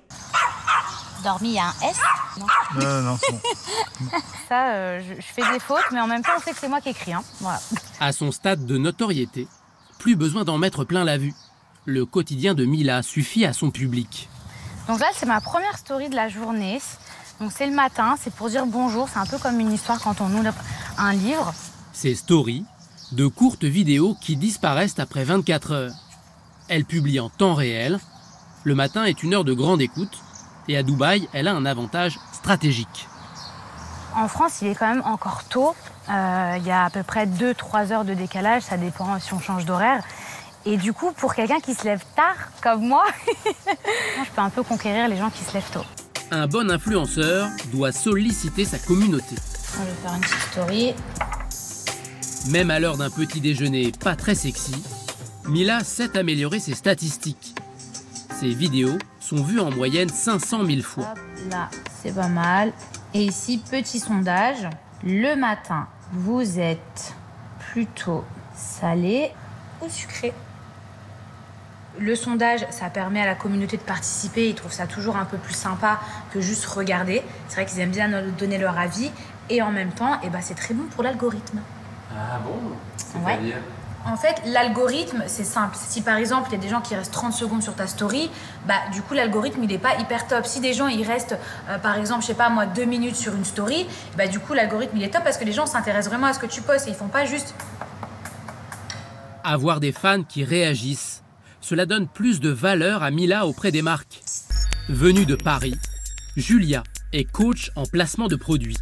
Dormi, 1.23 1.49
il 1.49 1.55
y 1.55 1.59
a 1.59 1.65
un 1.65 1.89
S? 1.89 1.99
Non, 2.39 2.81
non, 2.81 3.01
non. 3.01 3.17
Ça, 4.47 4.73
euh, 4.73 5.01
je, 5.01 5.15
je, 5.15 5.27
fais 5.27 5.41
des 5.51 5.59
fautes, 5.59 5.83
mais 5.91 5.99
en 5.99 6.07
même 6.07 6.21
temps, 6.21 6.31
on 6.37 6.41
sait 6.41 6.51
que 6.51 6.57
c'est 6.57 6.69
moi 6.69 6.79
qui 6.79 6.89
écris. 6.89 7.13
Hein. 7.13 7.23
Voilà. 7.41 7.59
À 7.99 8.13
son 8.13 8.31
stade 8.31 8.65
de 8.65 8.77
notoriété, 8.77 9.47
plus 9.97 10.15
besoin 10.15 10.45
d'en 10.45 10.57
mettre 10.57 10.85
plein 10.85 11.03
la 11.03 11.17
vue. 11.17 11.33
Le 11.85 12.05
quotidien 12.05 12.53
de 12.53 12.63
Mila 12.63 13.03
suffit 13.03 13.45
à 13.45 13.51
son 13.51 13.71
public. 13.71 14.29
Donc 14.87 14.99
là, 14.99 15.07
c'est 15.13 15.25
ma 15.25 15.41
première 15.41 15.77
story 15.77 16.09
de 16.09 16.15
la 16.15 16.29
journée. 16.29 16.79
Donc 17.39 17.51
c'est 17.55 17.67
le 17.67 17.73
matin, 17.73 18.15
c'est 18.19 18.33
pour 18.33 18.49
dire 18.49 18.65
bonjour, 18.65 19.07
c'est 19.07 19.19
un 19.19 19.25
peu 19.25 19.37
comme 19.37 19.59
une 19.59 19.71
histoire 19.71 19.99
quand 20.01 20.19
on 20.19 20.29
ouvre 20.33 20.53
un 20.97 21.13
livre. 21.13 21.53
Ces 21.93 22.15
stories, 22.15 22.65
de 23.13 23.27
courtes 23.27 23.63
vidéos 23.63 24.15
qui 24.19 24.35
disparaissent 24.35 24.99
après 24.99 25.23
24 25.23 25.71
heures. 25.71 25.93
Elle 26.67 26.85
publie 26.85 27.19
en 27.19 27.29
temps 27.29 27.53
réel. 27.53 27.99
Le 28.63 28.75
matin 28.75 29.05
est 29.05 29.23
une 29.23 29.33
heure 29.33 29.45
de 29.45 29.53
grande 29.53 29.81
écoute. 29.81 30.21
Et 30.67 30.77
à 30.77 30.83
Dubaï, 30.83 31.27
elle 31.33 31.47
a 31.47 31.53
un 31.53 31.65
avantage 31.65 32.19
stratégique. 32.33 33.07
En 34.15 34.27
France, 34.27 34.61
il 34.61 34.67
est 34.67 34.75
quand 34.75 34.87
même 34.87 35.03
encore 35.05 35.45
tôt. 35.45 35.73
Euh, 36.09 36.55
il 36.57 36.65
y 36.65 36.71
a 36.71 36.85
à 36.85 36.89
peu 36.89 37.03
près 37.03 37.25
2-3 37.25 37.91
heures 37.91 38.05
de 38.05 38.13
décalage, 38.13 38.63
ça 38.63 38.77
dépend 38.77 39.19
si 39.19 39.33
on 39.33 39.39
change 39.39 39.65
d'horaire. 39.65 40.03
Et 40.65 40.77
du 40.77 40.91
coup, 40.91 41.11
pour 41.13 41.33
quelqu'un 41.33 41.59
qui 41.59 41.73
se 41.73 41.85
lève 41.85 42.03
tard, 42.15 42.35
comme 42.61 42.85
moi, 42.85 43.05
je 43.65 44.29
peux 44.35 44.41
un 44.41 44.49
peu 44.49 44.61
conquérir 44.61 45.07
les 45.07 45.17
gens 45.17 45.29
qui 45.29 45.43
se 45.43 45.53
lèvent 45.53 45.71
tôt 45.71 45.85
un 46.31 46.47
bon 46.47 46.69
influenceur 46.69 47.49
doit 47.71 47.91
solliciter 47.91 48.65
sa 48.65 48.77
communauté. 48.77 49.35
On 49.79 49.83
va 49.83 49.91
faire 49.91 50.13
une 50.15 50.21
petite 50.21 50.51
story. 50.51 50.93
Même 52.51 52.71
à 52.71 52.79
l'heure 52.79 52.97
d'un 52.97 53.09
petit 53.09 53.41
déjeuner 53.41 53.91
pas 53.91 54.15
très 54.15 54.35
sexy, 54.35 54.75
Mila 55.47 55.83
sait 55.83 56.17
améliorer 56.17 56.59
ses 56.59 56.75
statistiques. 56.75 57.55
Ses 58.39 58.53
vidéos 58.53 58.97
sont 59.19 59.43
vues 59.43 59.59
en 59.59 59.71
moyenne 59.71 60.09
500 60.09 60.65
000 60.65 60.81
fois. 60.81 61.13
là, 61.49 61.69
c'est 62.01 62.13
pas 62.15 62.27
mal. 62.29 62.71
Et 63.13 63.25
ici, 63.25 63.61
petit 63.69 63.99
sondage. 63.99 64.69
Le 65.03 65.35
matin, 65.35 65.87
vous 66.13 66.59
êtes 66.59 67.13
plutôt 67.71 68.23
salé 68.55 69.31
ou 69.81 69.89
sucré? 69.89 70.33
Le 71.99 72.15
sondage, 72.15 72.65
ça 72.69 72.89
permet 72.89 73.21
à 73.21 73.25
la 73.25 73.35
communauté 73.35 73.77
de 73.77 73.81
participer. 73.81 74.49
Ils 74.49 74.55
trouvent 74.55 74.73
ça 74.73 74.87
toujours 74.87 75.17
un 75.17 75.25
peu 75.25 75.37
plus 75.37 75.53
sympa 75.53 75.99
que 76.31 76.41
juste 76.41 76.65
regarder. 76.65 77.21
C'est 77.47 77.55
vrai 77.55 77.65
qu'ils 77.65 77.79
aiment 77.79 77.91
bien 77.91 78.09
donner 78.37 78.57
leur 78.57 78.77
avis. 78.77 79.11
Et 79.49 79.61
en 79.61 79.71
même 79.71 79.91
temps, 79.91 80.19
eh 80.23 80.29
ben, 80.29 80.39
c'est 80.41 80.55
très 80.55 80.73
bon 80.73 80.83
pour 80.85 81.03
l'algorithme. 81.03 81.59
Ah 82.11 82.39
bon? 82.43 83.25
Ouais. 83.25 83.39
En 84.05 84.15
fait, 84.15 84.41
l'algorithme, 84.45 85.23
c'est 85.27 85.43
simple. 85.43 85.75
Si 85.77 86.01
par 86.01 86.17
exemple, 86.17 86.49
il 86.49 86.55
y 86.55 86.57
a 86.57 86.61
des 86.61 86.69
gens 86.69 86.79
qui 86.81 86.95
restent 86.95 87.11
30 87.11 87.33
secondes 87.33 87.61
sur 87.61 87.75
ta 87.75 87.85
story, 87.85 88.31
bah, 88.65 88.75
du 88.93 89.01
coup, 89.01 89.13
l'algorithme, 89.13 89.61
il 89.63 89.69
n'est 89.69 89.77
pas 89.77 89.97
hyper 89.99 90.25
top. 90.27 90.45
Si 90.45 90.61
des 90.61 90.73
gens, 90.73 90.87
ils 90.87 91.05
restent, 91.05 91.37
euh, 91.67 91.77
par 91.77 91.97
exemple, 91.97 92.21
je 92.21 92.27
sais 92.27 92.33
pas 92.33 92.49
moi, 92.49 92.65
deux 92.65 92.85
minutes 92.85 93.17
sur 93.17 93.35
une 93.35 93.43
story, 93.43 93.87
bah, 94.17 94.27
du 94.27 94.39
coup, 94.39 94.53
l'algorithme, 94.53 94.95
il 94.97 95.03
est 95.03 95.09
top 95.09 95.23
parce 95.23 95.37
que 95.37 95.43
les 95.43 95.51
gens 95.51 95.65
s'intéressent 95.65 96.09
vraiment 96.09 96.27
à 96.27 96.33
ce 96.33 96.39
que 96.39 96.45
tu 96.45 96.61
postes 96.61 96.87
et 96.87 96.91
ils 96.91 96.95
font 96.95 97.07
pas 97.07 97.25
juste. 97.25 97.53
Avoir 99.43 99.79
des 99.79 99.91
fans 99.91 100.23
qui 100.23 100.43
réagissent 100.43 101.23
cela 101.69 101.85
donne 101.85 102.07
plus 102.07 102.39
de 102.39 102.49
valeur 102.49 103.03
à 103.03 103.11
Mila 103.11 103.45
auprès 103.45 103.71
des 103.71 103.83
marques. 103.83 104.23
Venue 104.89 105.27
de 105.27 105.35
Paris, 105.35 105.75
Julia 106.35 106.81
est 107.13 107.25
coach 107.25 107.69
en 107.75 107.83
placement 107.83 108.27
de 108.27 108.35
produits. 108.35 108.77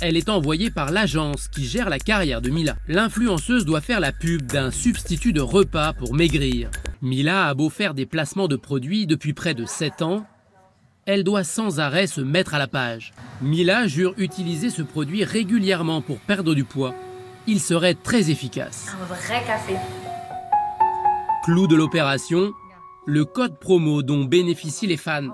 Elle 0.00 0.16
est 0.16 0.30
envoyée 0.30 0.70
par 0.70 0.92
l'agence 0.92 1.48
qui 1.48 1.66
gère 1.66 1.90
la 1.90 1.98
carrière 1.98 2.40
de 2.40 2.48
Mila. 2.48 2.76
L'influenceuse 2.88 3.66
doit 3.66 3.82
faire 3.82 4.00
la 4.00 4.12
pub 4.12 4.46
d'un 4.46 4.70
substitut 4.70 5.34
de 5.34 5.42
repas 5.42 5.92
pour 5.92 6.14
maigrir. 6.14 6.70
Mila 7.02 7.48
a 7.48 7.54
beau 7.54 7.68
faire 7.68 7.92
des 7.92 8.06
placements 8.06 8.48
de 8.48 8.56
produits 8.56 9.06
depuis 9.06 9.34
près 9.34 9.52
de 9.52 9.66
7 9.66 10.00
ans, 10.00 10.26
elle 11.04 11.22
doit 11.22 11.44
sans 11.44 11.80
arrêt 11.80 12.06
se 12.06 12.22
mettre 12.22 12.54
à 12.54 12.58
la 12.58 12.66
page. 12.66 13.12
Mila 13.42 13.86
jure 13.86 14.14
utiliser 14.16 14.70
ce 14.70 14.80
produit 14.80 15.22
régulièrement 15.22 16.00
pour 16.00 16.18
perdre 16.18 16.54
du 16.54 16.64
poids. 16.64 16.94
Il 17.46 17.60
serait 17.60 17.94
très 17.94 18.30
efficace. 18.30 18.86
Un 19.02 19.04
vrai 19.04 19.44
café. 19.46 19.74
Clou 21.46 21.68
de 21.68 21.76
l'opération, 21.76 22.52
le 23.06 23.24
code 23.24 23.60
promo 23.60 24.02
dont 24.02 24.24
bénéficient 24.24 24.88
les 24.88 24.96
fans. 24.96 25.28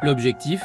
L'objectif, 0.00 0.62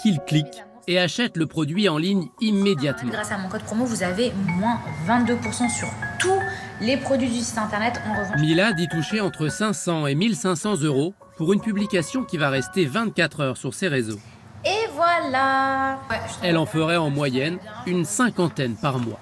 qu'ils 0.00 0.20
cliquent 0.20 0.64
et 0.88 0.98
achètent 0.98 1.36
le 1.36 1.44
produit 1.44 1.86
en 1.86 1.98
ligne 1.98 2.28
immédiatement. 2.40 3.10
Grâce 3.10 3.30
à 3.30 3.36
mon 3.36 3.50
code 3.50 3.60
promo, 3.64 3.84
vous 3.84 4.02
avez 4.02 4.32
moins 4.56 4.80
22% 5.06 5.68
sur 5.68 5.86
tous 6.18 6.40
les 6.80 6.96
produits 6.96 7.28
du 7.28 7.40
site 7.40 7.58
internet. 7.58 8.00
En 8.08 8.18
revanche, 8.18 8.40
Mila 8.40 8.72
dit 8.72 8.88
toucher 8.88 9.20
entre 9.20 9.48
500 9.48 10.06
et 10.06 10.14
1500 10.14 10.80
euros 10.80 11.12
pour 11.36 11.52
une 11.52 11.60
publication 11.60 12.24
qui 12.24 12.38
va 12.38 12.48
rester 12.48 12.86
24 12.86 13.40
heures 13.40 13.56
sur 13.58 13.74
ses 13.74 13.88
réseaux. 13.88 14.18
Et 14.64 14.88
voilà 14.94 15.98
Elle 16.42 16.56
en 16.56 16.64
ferait 16.64 16.96
en 16.96 17.10
moyenne 17.10 17.58
une 17.86 18.06
cinquantaine 18.06 18.76
par 18.76 18.98
mois. 18.98 19.20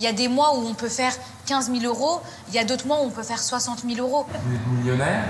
Il 0.00 0.04
y 0.04 0.06
a 0.06 0.14
des 0.14 0.28
mois 0.28 0.56
où 0.56 0.66
on 0.66 0.72
peut 0.72 0.88
faire 0.88 1.12
15 1.46 1.70
000 1.70 1.84
euros, 1.84 2.22
il 2.48 2.54
y 2.54 2.58
a 2.58 2.64
d'autres 2.64 2.86
mois 2.86 3.02
où 3.02 3.04
on 3.04 3.10
peut 3.10 3.22
faire 3.22 3.38
60 3.38 3.80
000 3.86 4.00
euros. 4.00 4.24
Vous 4.26 4.54
êtes 4.54 4.66
millionnaire? 4.78 5.24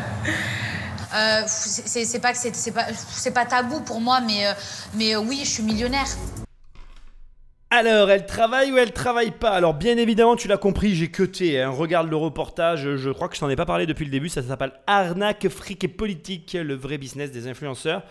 Euh, 1.13 1.43
c'est 1.47 2.21
pas 2.21 2.31
que 2.31 2.39
c'est 2.39 2.55
c'est 2.55 2.71
pas, 2.71 2.87
c'est 2.95 3.33
pas 3.33 3.45
tabou 3.45 3.81
pour 3.81 4.01
moi, 4.01 4.21
mais, 4.21 4.47
euh, 4.47 4.53
mais 4.95 5.17
euh, 5.17 5.19
oui, 5.19 5.41
je 5.43 5.51
suis 5.51 5.65
millionnaire. 5.65 6.07
Alors, 7.73 8.11
elle 8.11 8.27
travaille 8.27 8.71
ou 8.71 8.79
elle 8.79 8.93
travaille 8.93 9.33
pas? 9.33 9.51
Alors, 9.51 9.75
bien 9.75 9.97
évidemment, 9.97 10.37
tu 10.37 10.47
l'as 10.47 10.57
compris, 10.57 10.95
j'ai 10.95 11.11
cuté. 11.11 11.61
Hein. 11.61 11.71
Regarde 11.71 12.09
le 12.09 12.15
reportage, 12.15 12.95
je 12.95 13.11
crois 13.11 13.29
que 13.29 13.35
je 13.35 13.41
t'en 13.41 13.51
ai 13.51 13.57
pas 13.57 13.67
parlé 13.67 13.87
depuis 13.87 14.05
le 14.05 14.13
début. 14.13 14.29
Ça 14.29 14.41
s'appelle 14.41 14.73
Arnaque, 14.87 15.49
fric 15.49 15.83
et 15.83 15.89
politique, 15.89 16.57
le 16.61 16.77
vrai 16.77 16.97
business 16.97 17.33
des 17.33 17.49
influenceurs. 17.49 18.05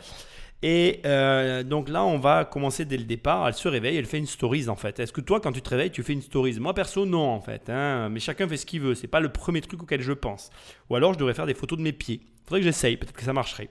Et 0.61 1.01
euh, 1.05 1.63
donc 1.63 1.87
là, 1.87 2.03
on 2.03 2.17
va 2.17 2.43
commencer 2.43 2.83
dès 2.83 2.97
le 2.97 3.05
départ. 3.05 3.47
Elle 3.47 3.53
se 3.53 3.67
réveille, 3.67 3.95
elle 3.95 4.05
fait 4.05 4.17
une 4.17 4.25
stories 4.25 4.67
en 4.67 4.75
fait. 4.75 4.99
Est-ce 4.99 5.13
que 5.13 5.21
toi, 5.21 5.39
quand 5.39 5.53
tu 5.53 5.61
te 5.61 5.69
réveilles, 5.69 5.91
tu 5.91 6.03
fais 6.03 6.13
une 6.13 6.21
stories? 6.21 6.59
Moi, 6.59 6.73
perso, 6.73 7.05
non 7.05 7.29
en 7.29 7.39
fait. 7.39 7.69
hein. 7.69 8.09
Mais 8.09 8.19
chacun 8.19 8.47
fait 8.47 8.57
ce 8.57 8.65
qu'il 8.65 8.81
veut. 8.81 8.95
C'est 8.95 9.07
pas 9.07 9.21
le 9.21 9.29
premier 9.29 9.61
truc 9.61 9.81
auquel 9.83 10.01
je 10.01 10.11
pense. 10.11 10.49
Ou 10.89 10.95
alors, 10.95 11.13
je 11.13 11.19
devrais 11.19 11.33
faire 11.33 11.45
des 11.45 11.53
photos 11.53 11.77
de 11.77 11.83
mes 11.83 11.93
pieds. 11.93 12.21
Faudrait 12.43 12.59
que 12.59 12.65
j'essaye. 12.65 12.97
Peut-être 12.97 13.13
que 13.13 13.23
ça 13.23 13.31
marcherait. 13.31 13.69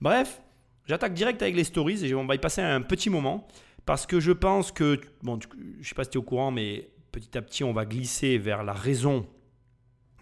Bref, 0.00 0.42
j'attaque 0.86 1.14
direct 1.14 1.40
avec 1.42 1.54
les 1.54 1.64
stories 1.64 2.04
et 2.04 2.14
on 2.14 2.26
va 2.26 2.34
y 2.34 2.38
passer 2.38 2.60
un 2.60 2.82
petit 2.82 3.08
moment 3.08 3.46
parce 3.84 4.04
que 4.04 4.18
je 4.18 4.32
pense 4.32 4.72
que 4.72 5.00
bon, 5.22 5.38
je 5.80 5.88
sais 5.88 5.94
pas 5.94 6.02
si 6.02 6.10
tu 6.10 6.18
es 6.18 6.20
au 6.20 6.24
courant, 6.24 6.50
mais 6.50 6.88
petit 7.12 7.38
à 7.38 7.42
petit, 7.42 7.62
on 7.62 7.72
va 7.72 7.84
glisser 7.84 8.36
vers 8.36 8.64
la 8.64 8.72
raison 8.72 9.26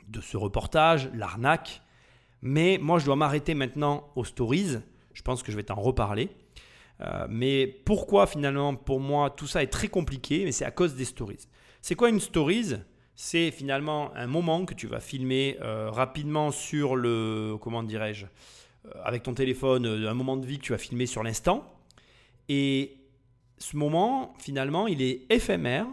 de 0.09 0.21
ce 0.21 0.37
reportage, 0.37 1.09
l'arnaque. 1.15 1.81
Mais 2.43 2.79
moi, 2.81 2.99
je 2.99 3.07
dois 3.07 3.17
m'arrêter 3.17 3.55
maintenant 3.55 4.11
aux 4.17 4.25
stories. 4.25 4.77
Je 5.15 5.23
pense 5.23 5.43
que 5.43 5.51
je 5.51 5.57
vais 5.57 5.63
t'en 5.63 5.77
reparler. 5.77 6.29
Euh, 7.01 7.27
mais 7.29 7.67
pourquoi 7.67 8.27
finalement, 8.27 8.75
pour 8.75 9.01
moi, 9.01 9.31
tout 9.31 9.47
ça 9.47 9.63
est 9.63 9.69
très 9.69 9.89
compliqué 9.89 10.45
Mais 10.45 10.53
c'est 10.53 10.65
à 10.65 10.71
cause 10.71 10.95
des 10.95 11.05
stories. 11.05 11.49
C'est 11.81 11.95
quoi 11.95 12.09
une 12.09 12.21
stories? 12.21 12.75
C'est 13.17 13.51
finalement 13.51 14.15
un 14.17 14.27
moment 14.27 14.65
que 14.67 14.75
tu 14.75 14.87
vas 14.87 15.01
filmer 15.01 15.57
euh, 15.61 15.91
rapidement 15.91 16.51
sur 16.51 16.97
le, 16.97 17.57
comment 17.61 17.83
dirais-je, 17.83 18.27
euh, 18.27 18.91
avec 19.05 19.23
ton 19.23 19.35
téléphone, 19.35 19.87
un 19.87 20.15
moment 20.15 20.37
de 20.37 20.47
vie 20.47 20.59
que 20.59 20.65
tu 20.65 20.73
vas 20.73 20.79
filmer 20.79 21.07
sur 21.07 21.23
l'instant. 21.23 21.65
Et 22.49 22.97
ce 23.59 23.77
moment, 23.77 24.35
finalement, 24.39 24.87
il 24.87 25.01
est 25.01 25.27
éphémère. 25.31 25.87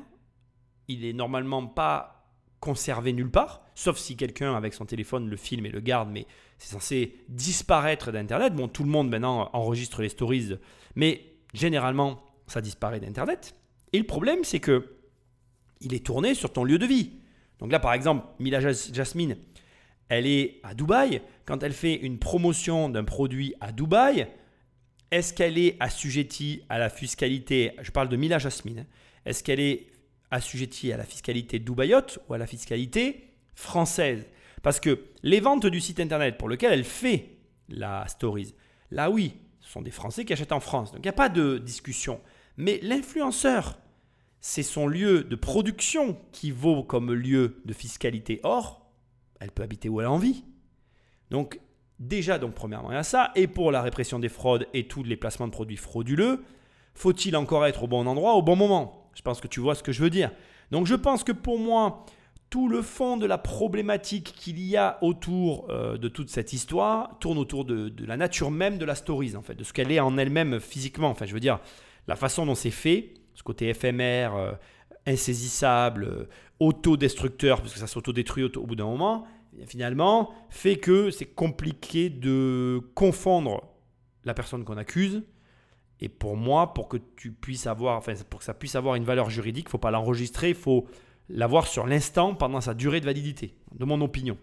Il 0.87 1.05
est 1.05 1.13
normalement 1.13 1.67
pas 1.67 2.25
conservé 2.59 3.13
nulle 3.13 3.31
part, 3.31 3.60
sauf 3.75 3.97
si 3.97 4.15
quelqu'un 4.15 4.55
avec 4.55 4.73
son 4.73 4.85
téléphone 4.85 5.29
le 5.29 5.37
filme 5.37 5.65
et 5.65 5.69
le 5.69 5.79
garde, 5.79 6.09
mais 6.11 6.25
c'est 6.57 6.71
censé 6.73 7.15
disparaître 7.29 8.11
d'Internet. 8.11 8.53
Bon, 8.53 8.67
tout 8.67 8.83
le 8.83 8.89
monde 8.89 9.09
maintenant 9.09 9.49
enregistre 9.53 10.01
les 10.01 10.09
stories, 10.09 10.55
mais 10.95 11.25
généralement, 11.53 12.23
ça 12.47 12.61
disparaît 12.61 12.99
d'Internet. 12.99 13.55
Et 13.93 13.97
le 13.97 14.05
problème, 14.05 14.43
c'est 14.43 14.59
que 14.59 14.95
il 15.79 15.93
est 15.93 16.05
tourné 16.05 16.33
sur 16.35 16.53
ton 16.53 16.63
lieu 16.63 16.77
de 16.77 16.85
vie. 16.85 17.11
Donc 17.59 17.71
là, 17.71 17.79
par 17.79 17.93
exemple, 17.93 18.25
Mila 18.39 18.59
Jas- 18.59 18.91
Jasmine, 18.93 19.37
elle 20.09 20.27
est 20.27 20.59
à 20.63 20.73
Dubaï. 20.73 21.21
Quand 21.45 21.63
elle 21.63 21.73
fait 21.73 21.95
une 21.95 22.19
promotion 22.19 22.89
d'un 22.89 23.03
produit 23.03 23.55
à 23.61 23.71
Dubaï, 23.71 24.27
est-ce 25.09 25.33
qu'elle 25.33 25.57
est 25.57 25.77
assujettie 25.79 26.63
à 26.69 26.77
la 26.77 26.89
fiscalité? 26.89 27.71
Je 27.81 27.91
parle 27.91 28.09
de 28.09 28.15
Mila 28.17 28.37
Jasmine. 28.37 28.79
hein. 28.79 28.85
Est-ce 29.25 29.43
qu'elle 29.43 29.59
est 29.59 29.87
assujettie 30.29 30.93
à 30.93 30.97
la 30.97 31.03
fiscalité 31.03 31.59
dubaïote 31.59 32.19
ou 32.29 32.33
à 32.33 32.37
la 32.37 32.47
fiscalité 32.47 33.30
française 33.55 34.27
Parce 34.63 34.79
que 34.79 34.99
les 35.23 35.39
ventes 35.39 35.65
du 35.65 35.79
site 35.79 35.99
internet 35.99 36.37
pour 36.37 36.49
lequel 36.49 36.73
elle 36.73 36.83
fait 36.83 37.37
la 37.69 38.07
stories, 38.07 38.53
là 38.89 39.09
oui, 39.09 39.33
ce 39.59 39.71
sont 39.71 39.81
des 39.81 39.91
Français 39.91 40.25
qui 40.25 40.33
achètent 40.33 40.51
en 40.51 40.59
France. 40.59 40.91
Donc 40.91 40.99
il 40.99 41.07
n'y 41.07 41.09
a 41.09 41.13
pas 41.13 41.29
de 41.29 41.57
discussion. 41.57 42.19
Mais 42.57 42.79
l'influenceur, 42.81 43.77
c'est 44.39 44.63
son 44.63 44.87
lieu 44.87 45.23
de 45.23 45.35
production 45.35 46.17
qui 46.31 46.51
vaut 46.51 46.83
comme 46.83 47.13
lieu 47.13 47.61
de 47.65 47.73
fiscalité. 47.73 48.39
Or, 48.43 48.81
elle 49.39 49.51
peut 49.51 49.63
habiter 49.63 49.87
où 49.87 50.01
elle 50.01 50.07
a 50.07 50.11
envie. 50.11 50.43
Donc, 51.29 51.59
déjà, 51.99 52.39
donc 52.39 52.53
premièrement, 52.53 52.91
il 52.91 52.95
y 52.95 52.97
a 52.97 53.03
ça. 53.03 53.31
Et 53.35 53.47
pour 53.47 53.71
la 53.71 53.81
répression 53.81 54.19
des 54.19 54.29
fraudes 54.29 54.67
et 54.73 54.87
tous 54.87 55.03
les 55.03 55.15
placements 55.15 55.47
de 55.47 55.51
produits 55.51 55.77
frauduleux, 55.77 56.43
faut-il 56.93 57.35
encore 57.37 57.65
être 57.65 57.83
au 57.83 57.87
bon 57.87 58.05
endroit 58.07 58.33
au 58.33 58.41
bon 58.41 58.55
moment? 58.55 59.09
Je 59.13 59.21
pense 59.21 59.39
que 59.39 59.47
tu 59.47 59.59
vois 59.59 59.75
ce 59.75 59.83
que 59.83 59.91
je 59.91 60.01
veux 60.01 60.09
dire. 60.09 60.31
Donc, 60.71 60.87
je 60.87 60.95
pense 60.95 61.23
que 61.23 61.31
pour 61.31 61.59
moi, 61.59 62.05
tout 62.51 62.67
le 62.67 62.81
fond 62.81 63.15
de 63.15 63.25
la 63.25 63.37
problématique 63.37 64.33
qu'il 64.35 64.59
y 64.59 64.75
a 64.75 64.99
autour 65.01 65.67
euh, 65.69 65.97
de 65.97 66.09
toute 66.09 66.29
cette 66.29 66.51
histoire 66.51 67.17
tourne 67.19 67.37
autour 67.37 67.63
de, 67.63 67.91
la 68.05 68.17
nature 68.17 68.51
même 68.51 68.77
de 68.77 68.83
la 68.83 68.93
stories, 68.93 69.37
en 69.37 69.41
fait, 69.41 69.55
de 69.55 69.63
ce 69.63 69.71
qu'elle 69.71 69.89
est 69.89 70.01
en 70.01 70.17
elle-même 70.17 70.59
physiquement. 70.59 71.09
Enfin, 71.09 71.25
je 71.25 71.33
veux 71.33 71.39
dire, 71.39 71.59
la 72.07 72.17
façon 72.17 72.45
dont 72.45 72.53
c'est 72.53 72.69
fait, 72.69 73.13
ce 73.35 73.41
côté 73.41 73.69
éphémère, 73.69 74.35
euh, 74.35 74.51
insaisissable, 75.07 76.03
euh, 76.03 76.29
autodestructeur, 76.59 77.61
parce 77.61 77.73
que 77.73 77.79
ça 77.79 77.87
s'autodétruit 77.87 78.43
au, 78.43 78.57
au 78.57 78.67
bout 78.67 78.75
d'un 78.75 78.85
moment, 78.85 79.25
eh 79.57 79.65
finalement, 79.65 80.31
fait 80.49 80.75
que 80.75 81.09
c'est 81.09 81.33
compliqué 81.33 82.09
de 82.09 82.81
confondre 82.95 83.63
la 84.25 84.33
personne 84.33 84.65
qu'on 84.65 84.77
accuse. 84.77 85.23
Et 86.01 86.09
pour 86.09 86.35
moi, 86.35 86.73
pour 86.73 86.89
que 86.89 86.97
tu 87.15 87.31
puisses 87.31 87.65
avoir, 87.65 87.97
enfin, 87.97 88.13
pour 88.29 88.39
que 88.39 88.45
ça 88.45 88.53
puisse 88.53 88.75
avoir 88.75 88.95
une 88.95 89.05
valeur 89.05 89.29
juridique, 89.29 89.67
il 89.69 89.71
faut 89.71 89.77
pas 89.77 89.91
l'enregistrer, 89.91 90.49
il 90.49 90.55
faut 90.55 90.85
l'avoir 91.33 91.67
sur 91.67 91.87
l'instant 91.87 92.33
pendant 92.35 92.61
sa 92.61 92.73
durée 92.73 92.99
de 92.99 93.05
validité, 93.05 93.55
de 93.77 93.85
mon 93.85 94.01
opinion. 94.01 94.37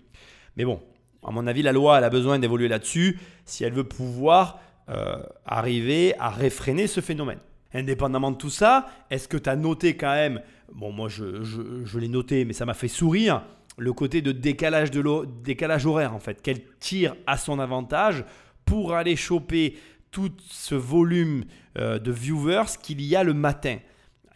Mais 0.57 0.65
bon, 0.65 0.81
à 1.27 1.31
mon 1.31 1.47
avis, 1.47 1.63
la 1.63 1.73
loi, 1.73 1.99
elle 1.99 2.05
a 2.05 2.11
besoin 2.11 2.39
d'évoluer 2.39 2.69
là-dessus 2.69 3.19
si 3.45 3.65
elle 3.65 3.73
veut 3.73 3.85
pouvoir 3.85 4.61
euh, 4.89 5.23
arriver 5.45 6.15
à 6.19 6.31
réfréner 6.31 6.87
ce 6.87 7.01
phénomène. 7.01 7.41
Indépendamment 7.75 8.31
de 8.31 8.37
tout 8.37 8.51
ça, 8.51 8.89
est-ce 9.11 9.29
que 9.29 9.37
tu 9.37 9.51
as 9.51 9.57
noté 9.57 9.97
quand 9.97 10.15
même, 10.15 10.41
bon 10.73 10.91
moi 10.91 11.09
je, 11.11 11.99
l'ai 11.99 12.09
noté, 12.09 12.47
mais 12.47 12.55
ça 12.55 12.65
m'a 12.65 12.73
fait 12.73 12.89
sourire, 12.89 13.43
le 13.77 13.93
côté 13.93 14.23
de 14.23 14.33
décalage, 14.33 14.91
de 14.91 15.27
décalage 15.45 15.85
horaire 15.85 16.15
en 16.15 16.21
fait, 16.21 16.41
qu'elle 16.41 16.63
tire 16.81 17.15
à 17.27 17.37
son 17.37 17.59
avantage 17.59 18.25
pour 18.65 18.95
aller 18.95 19.17
choper 19.17 19.77
tout 20.11 20.33
ce 20.49 20.75
volume 20.75 21.45
euh, 21.77 21.99
de 21.99 22.11
viewers 22.11 22.79
qu'il 22.83 23.03
y 23.03 23.15
a 23.15 23.23
le 23.23 23.35
matin. 23.35 23.77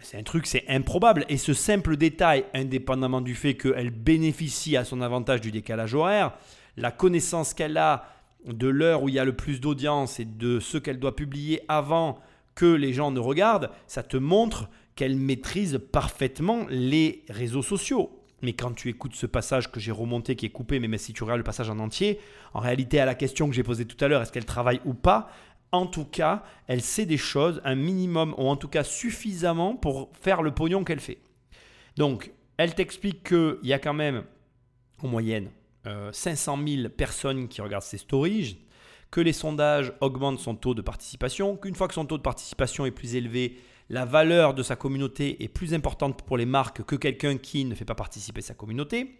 C'est 0.03 0.19
un 0.19 0.23
truc, 0.23 0.47
c'est 0.47 0.65
improbable. 0.69 1.25
Et 1.29 1.37
ce 1.37 1.53
simple 1.53 1.97
détail, 1.97 2.45
indépendamment 2.55 3.21
du 3.21 3.35
fait 3.35 3.55
qu'elle 3.55 3.91
bénéficie 3.91 4.77
à 4.77 4.85
son 4.85 5.01
avantage 5.01 5.41
du 5.41 5.51
décalage 5.51 5.95
horaire, 5.95 6.33
la 6.77 6.91
connaissance 6.91 7.55
qu'elle 7.55 7.77
a 7.77 8.05
de 8.47 8.69
l'heure 8.69 9.03
où 9.03 9.09
il 9.09 9.15
y 9.15 9.19
a 9.19 9.25
le 9.25 9.37
plus 9.37 9.61
d'audience 9.61 10.19
et 10.19 10.25
de 10.25 10.59
ce 10.59 10.79
qu'elle 10.79 10.99
doit 10.99 11.15
publier 11.15 11.61
avant 11.69 12.19
que 12.55 12.67
les 12.67 12.93
gens 12.93 13.11
ne 13.11 13.21
regardent, 13.21 13.71
ça 13.87 14.03
te 14.03 14.17
montre 14.17 14.69
qu'elle 14.95 15.17
maîtrise 15.17 15.81
parfaitement 15.93 16.67
les 16.69 17.25
réseaux 17.29 17.63
sociaux. 17.63 18.19
Mais 18.43 18.53
quand 18.55 18.73
tu 18.73 18.89
écoutes 18.89 19.15
ce 19.15 19.27
passage 19.27 19.71
que 19.71 19.79
j'ai 19.79 19.93
remonté, 19.93 20.35
qui 20.35 20.47
est 20.47 20.51
coupé, 20.51 20.81
mais 20.81 20.99
si 20.99 21.13
tu 21.13 21.23
regardes 21.23 21.39
le 21.39 21.45
passage 21.45 21.71
en 21.71 21.79
entier, 21.79 22.19
en 22.55 22.59
réalité, 22.59 22.99
à 22.99 23.07
la 23.07 23.15
question 23.15 23.49
que 23.49 23.55
j'ai 23.55 23.63
posée 23.63 23.85
tout 23.85 24.03
à 24.05 24.09
l'heure, 24.09 24.21
est-ce 24.21 24.33
qu'elle 24.33 24.45
travaille 24.45 24.81
ou 24.85 24.95
pas 24.95 25.31
En 25.73 25.87
tout 25.87 26.05
cas, 26.05 26.43
elle 26.67 26.83
sait 26.83 27.07
des 27.07 27.17
choses, 27.17 27.61
un 27.65 27.75
minimum, 27.75 28.35
ou 28.37 28.49
en 28.49 28.57
tout 28.57 28.69
cas 28.69 28.85
suffisamment 28.85 29.75
pour 29.75 30.11
faire 30.21 30.43
le 30.43 30.53
pognon 30.53 30.85
qu'elle 30.85 31.01
fait. 31.01 31.19
Donc, 31.97 32.33
elle 32.59 32.75
t'explique 32.75 33.29
qu'il 33.29 33.59
y 33.63 33.73
a 33.73 33.79
quand 33.79 33.95
même, 33.95 34.25
en 35.03 35.09
moyenne, 35.09 35.51
euh, 35.87 36.13
500 36.13 36.59
000 36.67 36.89
personnes 36.91 37.49
qui 37.49 37.61
regardent 37.61 37.83
ses 37.83 37.99
stories, 37.99 38.59
que 39.11 39.21
les 39.21 39.33
sondages 39.33 39.93
augmentent 40.01 40.41
son 40.41 40.55
taux 40.55 40.75
de 40.75 40.83
participation, 40.83 41.57
qu'une 41.57 41.75
fois 41.75 41.89
que 41.89 41.95
son 41.95 42.07
taux 42.07 42.19
de 42.19 42.23
participation 42.23 42.87
est 42.87 42.91
plus 42.91 43.15
élevé, 43.15 43.59
la 43.91 44.05
valeur 44.05 44.55
de 44.55 44.63
sa 44.63 44.77
communauté 44.77 45.43
est 45.43 45.49
plus 45.49 45.75
importante 45.75 46.23
pour 46.23 46.37
les 46.37 46.47
marques 46.47 46.83
que 46.85 46.97
quelqu'un 46.97 47.37
qui 47.37 47.65
ne 47.65 47.75
fait 47.75 47.85
pas 47.85 47.95
participer 47.95 48.41
sa 48.41 48.55
communauté. 48.55 49.19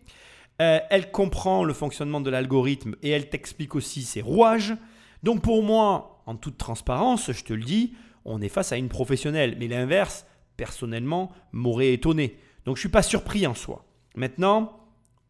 Euh, 0.61 0.81
elle 0.91 1.11
comprend 1.11 1.65
le 1.65 1.75
fonctionnement 1.75 2.21
de 2.21 2.31
l'algorithme 2.31 2.95
et 3.03 3.11
elle 3.11 3.29
t'explique 3.29 3.75
aussi 3.75 4.03
ses 4.03 4.23
rouages. 4.23 4.75
Donc 5.23 5.43
pour 5.43 5.63
moi, 5.63 6.12
en 6.27 6.37
toute 6.37 6.59
transparence, 6.59 7.33
je 7.33 7.45
te 7.45 7.53
le 7.53 7.65
dis, 7.65 7.95
on 8.25 8.41
est 8.41 8.49
face 8.49 8.73
à 8.73 8.77
une 8.77 8.89
professionnelle. 8.89 9.57
Mais 9.59 9.69
l'inverse, 9.69 10.27
personnellement, 10.57 11.33
m'aurait 11.53 11.93
étonné. 11.93 12.39
Donc 12.65 12.77
je 12.77 12.81
ne 12.81 12.83
suis 12.83 12.89
pas 12.89 13.03
surpris 13.03 13.47
en 13.47 13.55
soi. 13.55 13.85
Maintenant, 14.15 14.79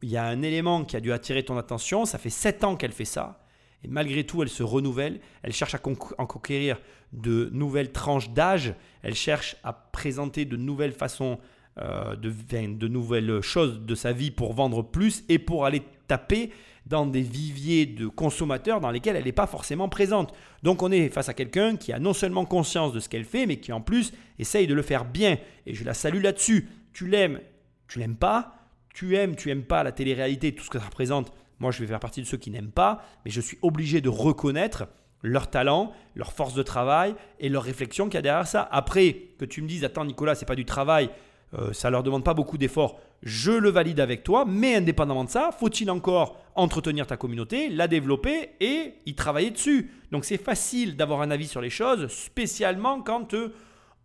il 0.02 0.10
y 0.10 0.16
a 0.16 0.24
un 0.24 0.42
élément 0.42 0.84
qui 0.84 0.96
a 0.96 1.00
dû 1.00 1.12
attirer 1.12 1.44
ton 1.44 1.56
attention. 1.56 2.04
Ça 2.04 2.18
fait 2.18 2.30
7 2.30 2.64
ans 2.64 2.76
qu'elle 2.76 2.92
fait 2.92 3.04
ça. 3.04 3.44
Et 3.84 3.88
malgré 3.88 4.24
tout, 4.24 4.42
elle 4.42 4.48
se 4.48 4.62
renouvelle. 4.62 5.20
Elle 5.42 5.52
cherche 5.52 5.74
à 5.74 5.78
conquérir 5.78 6.78
de 7.12 7.48
nouvelles 7.52 7.92
tranches 7.92 8.30
d'âge. 8.30 8.74
Elle 9.02 9.14
cherche 9.14 9.56
à 9.64 9.72
présenter 9.72 10.44
de 10.44 10.56
nouvelles 10.56 10.92
façons, 10.92 11.38
euh, 11.78 12.14
de 12.16 12.88
nouvelles 12.88 13.40
choses 13.40 13.80
de 13.80 13.94
sa 13.94 14.12
vie 14.12 14.30
pour 14.30 14.52
vendre 14.52 14.82
plus 14.82 15.24
et 15.28 15.38
pour 15.38 15.64
aller 15.64 15.82
taper 16.06 16.52
dans 16.86 17.06
des 17.06 17.22
viviers 17.22 17.86
de 17.86 18.06
consommateurs 18.06 18.80
dans 18.80 18.90
lesquels 18.90 19.16
elle 19.16 19.24
n'est 19.24 19.32
pas 19.32 19.46
forcément 19.46 19.88
présente. 19.88 20.34
Donc 20.62 20.82
on 20.82 20.90
est 20.90 21.08
face 21.08 21.28
à 21.28 21.34
quelqu'un 21.34 21.76
qui 21.76 21.92
a 21.92 21.98
non 21.98 22.12
seulement 22.12 22.44
conscience 22.44 22.92
de 22.92 23.00
ce 23.00 23.08
qu'elle 23.08 23.24
fait, 23.24 23.46
mais 23.46 23.56
qui 23.58 23.72
en 23.72 23.80
plus 23.80 24.12
essaye 24.38 24.66
de 24.66 24.74
le 24.74 24.82
faire 24.82 25.04
bien. 25.04 25.38
Et 25.66 25.74
je 25.74 25.84
la 25.84 25.94
salue 25.94 26.22
là-dessus. 26.22 26.68
Tu 26.92 27.06
l'aimes, 27.06 27.40
tu 27.88 27.98
l'aimes 27.98 28.16
pas, 28.16 28.54
tu 28.94 29.16
aimes, 29.16 29.36
tu 29.36 29.50
aimes 29.50 29.64
pas 29.64 29.82
la 29.82 29.92
télé-réalité, 29.92 30.54
tout 30.54 30.64
ce 30.64 30.70
que 30.70 30.78
ça 30.78 30.84
représente. 30.84 31.32
Moi, 31.60 31.70
je 31.70 31.80
vais 31.80 31.86
faire 31.86 32.00
partie 32.00 32.20
de 32.20 32.26
ceux 32.26 32.36
qui 32.36 32.50
n'aiment 32.50 32.72
pas, 32.72 33.02
mais 33.24 33.30
je 33.30 33.40
suis 33.40 33.58
obligé 33.62 34.00
de 34.00 34.08
reconnaître 34.08 34.88
leur 35.22 35.48
talent, 35.48 35.92
leur 36.16 36.32
force 36.32 36.54
de 36.54 36.62
travail 36.62 37.14
et 37.38 37.48
leur 37.48 37.62
réflexion 37.62 38.06
qu'il 38.06 38.14
y 38.14 38.18
a 38.18 38.22
derrière 38.22 38.48
ça. 38.48 38.68
Après, 38.70 39.28
que 39.38 39.44
tu 39.44 39.62
me 39.62 39.68
dises, 39.68 39.84
attends 39.84 40.04
Nicolas, 40.04 40.34
c'est 40.34 40.46
pas 40.46 40.56
du 40.56 40.64
travail, 40.64 41.10
euh, 41.54 41.72
ça 41.72 41.90
leur 41.90 42.02
demande 42.02 42.24
pas 42.24 42.34
beaucoup 42.34 42.56
d'efforts, 42.58 42.98
je 43.22 43.52
le 43.52 43.70
valide 43.70 44.00
avec 44.00 44.24
toi, 44.24 44.44
mais 44.46 44.76
indépendamment 44.76 45.24
de 45.24 45.30
ça, 45.30 45.50
faut-il 45.58 45.90
encore 45.90 46.36
entretenir 46.54 47.06
ta 47.06 47.16
communauté, 47.16 47.68
la 47.68 47.88
développer 47.88 48.50
et 48.60 48.94
y 49.06 49.14
travailler 49.14 49.50
dessus? 49.50 49.90
Donc 50.10 50.24
c'est 50.24 50.42
facile 50.42 50.96
d'avoir 50.96 51.20
un 51.20 51.30
avis 51.30 51.46
sur 51.46 51.60
les 51.60 51.70
choses, 51.70 52.08
spécialement 52.08 53.02
quand 53.02 53.34
euh, 53.34 53.52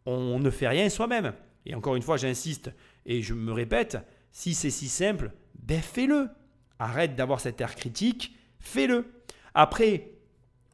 on 0.06 0.40
ne 0.40 0.50
fait 0.50 0.68
rien 0.68 0.90
soi-même. 0.90 1.34
Et 1.66 1.76
encore 1.76 1.96
une 1.96 2.02
fois, 2.02 2.18
j'insiste 2.18 2.72
et 3.06 3.22
je 3.22 3.34
me 3.34 3.52
répète, 3.52 3.98
si 4.32 4.54
c'est 4.54 4.70
si 4.70 4.88
simple, 4.88 5.32
ben 5.56 5.82
fais-le. 5.82 6.30
Arrête 6.80 7.16
d'avoir 7.16 7.40
cet 7.40 7.60
air 7.60 7.76
critique, 7.76 8.36
fais-le. 8.60 9.06
Après, 9.54 10.12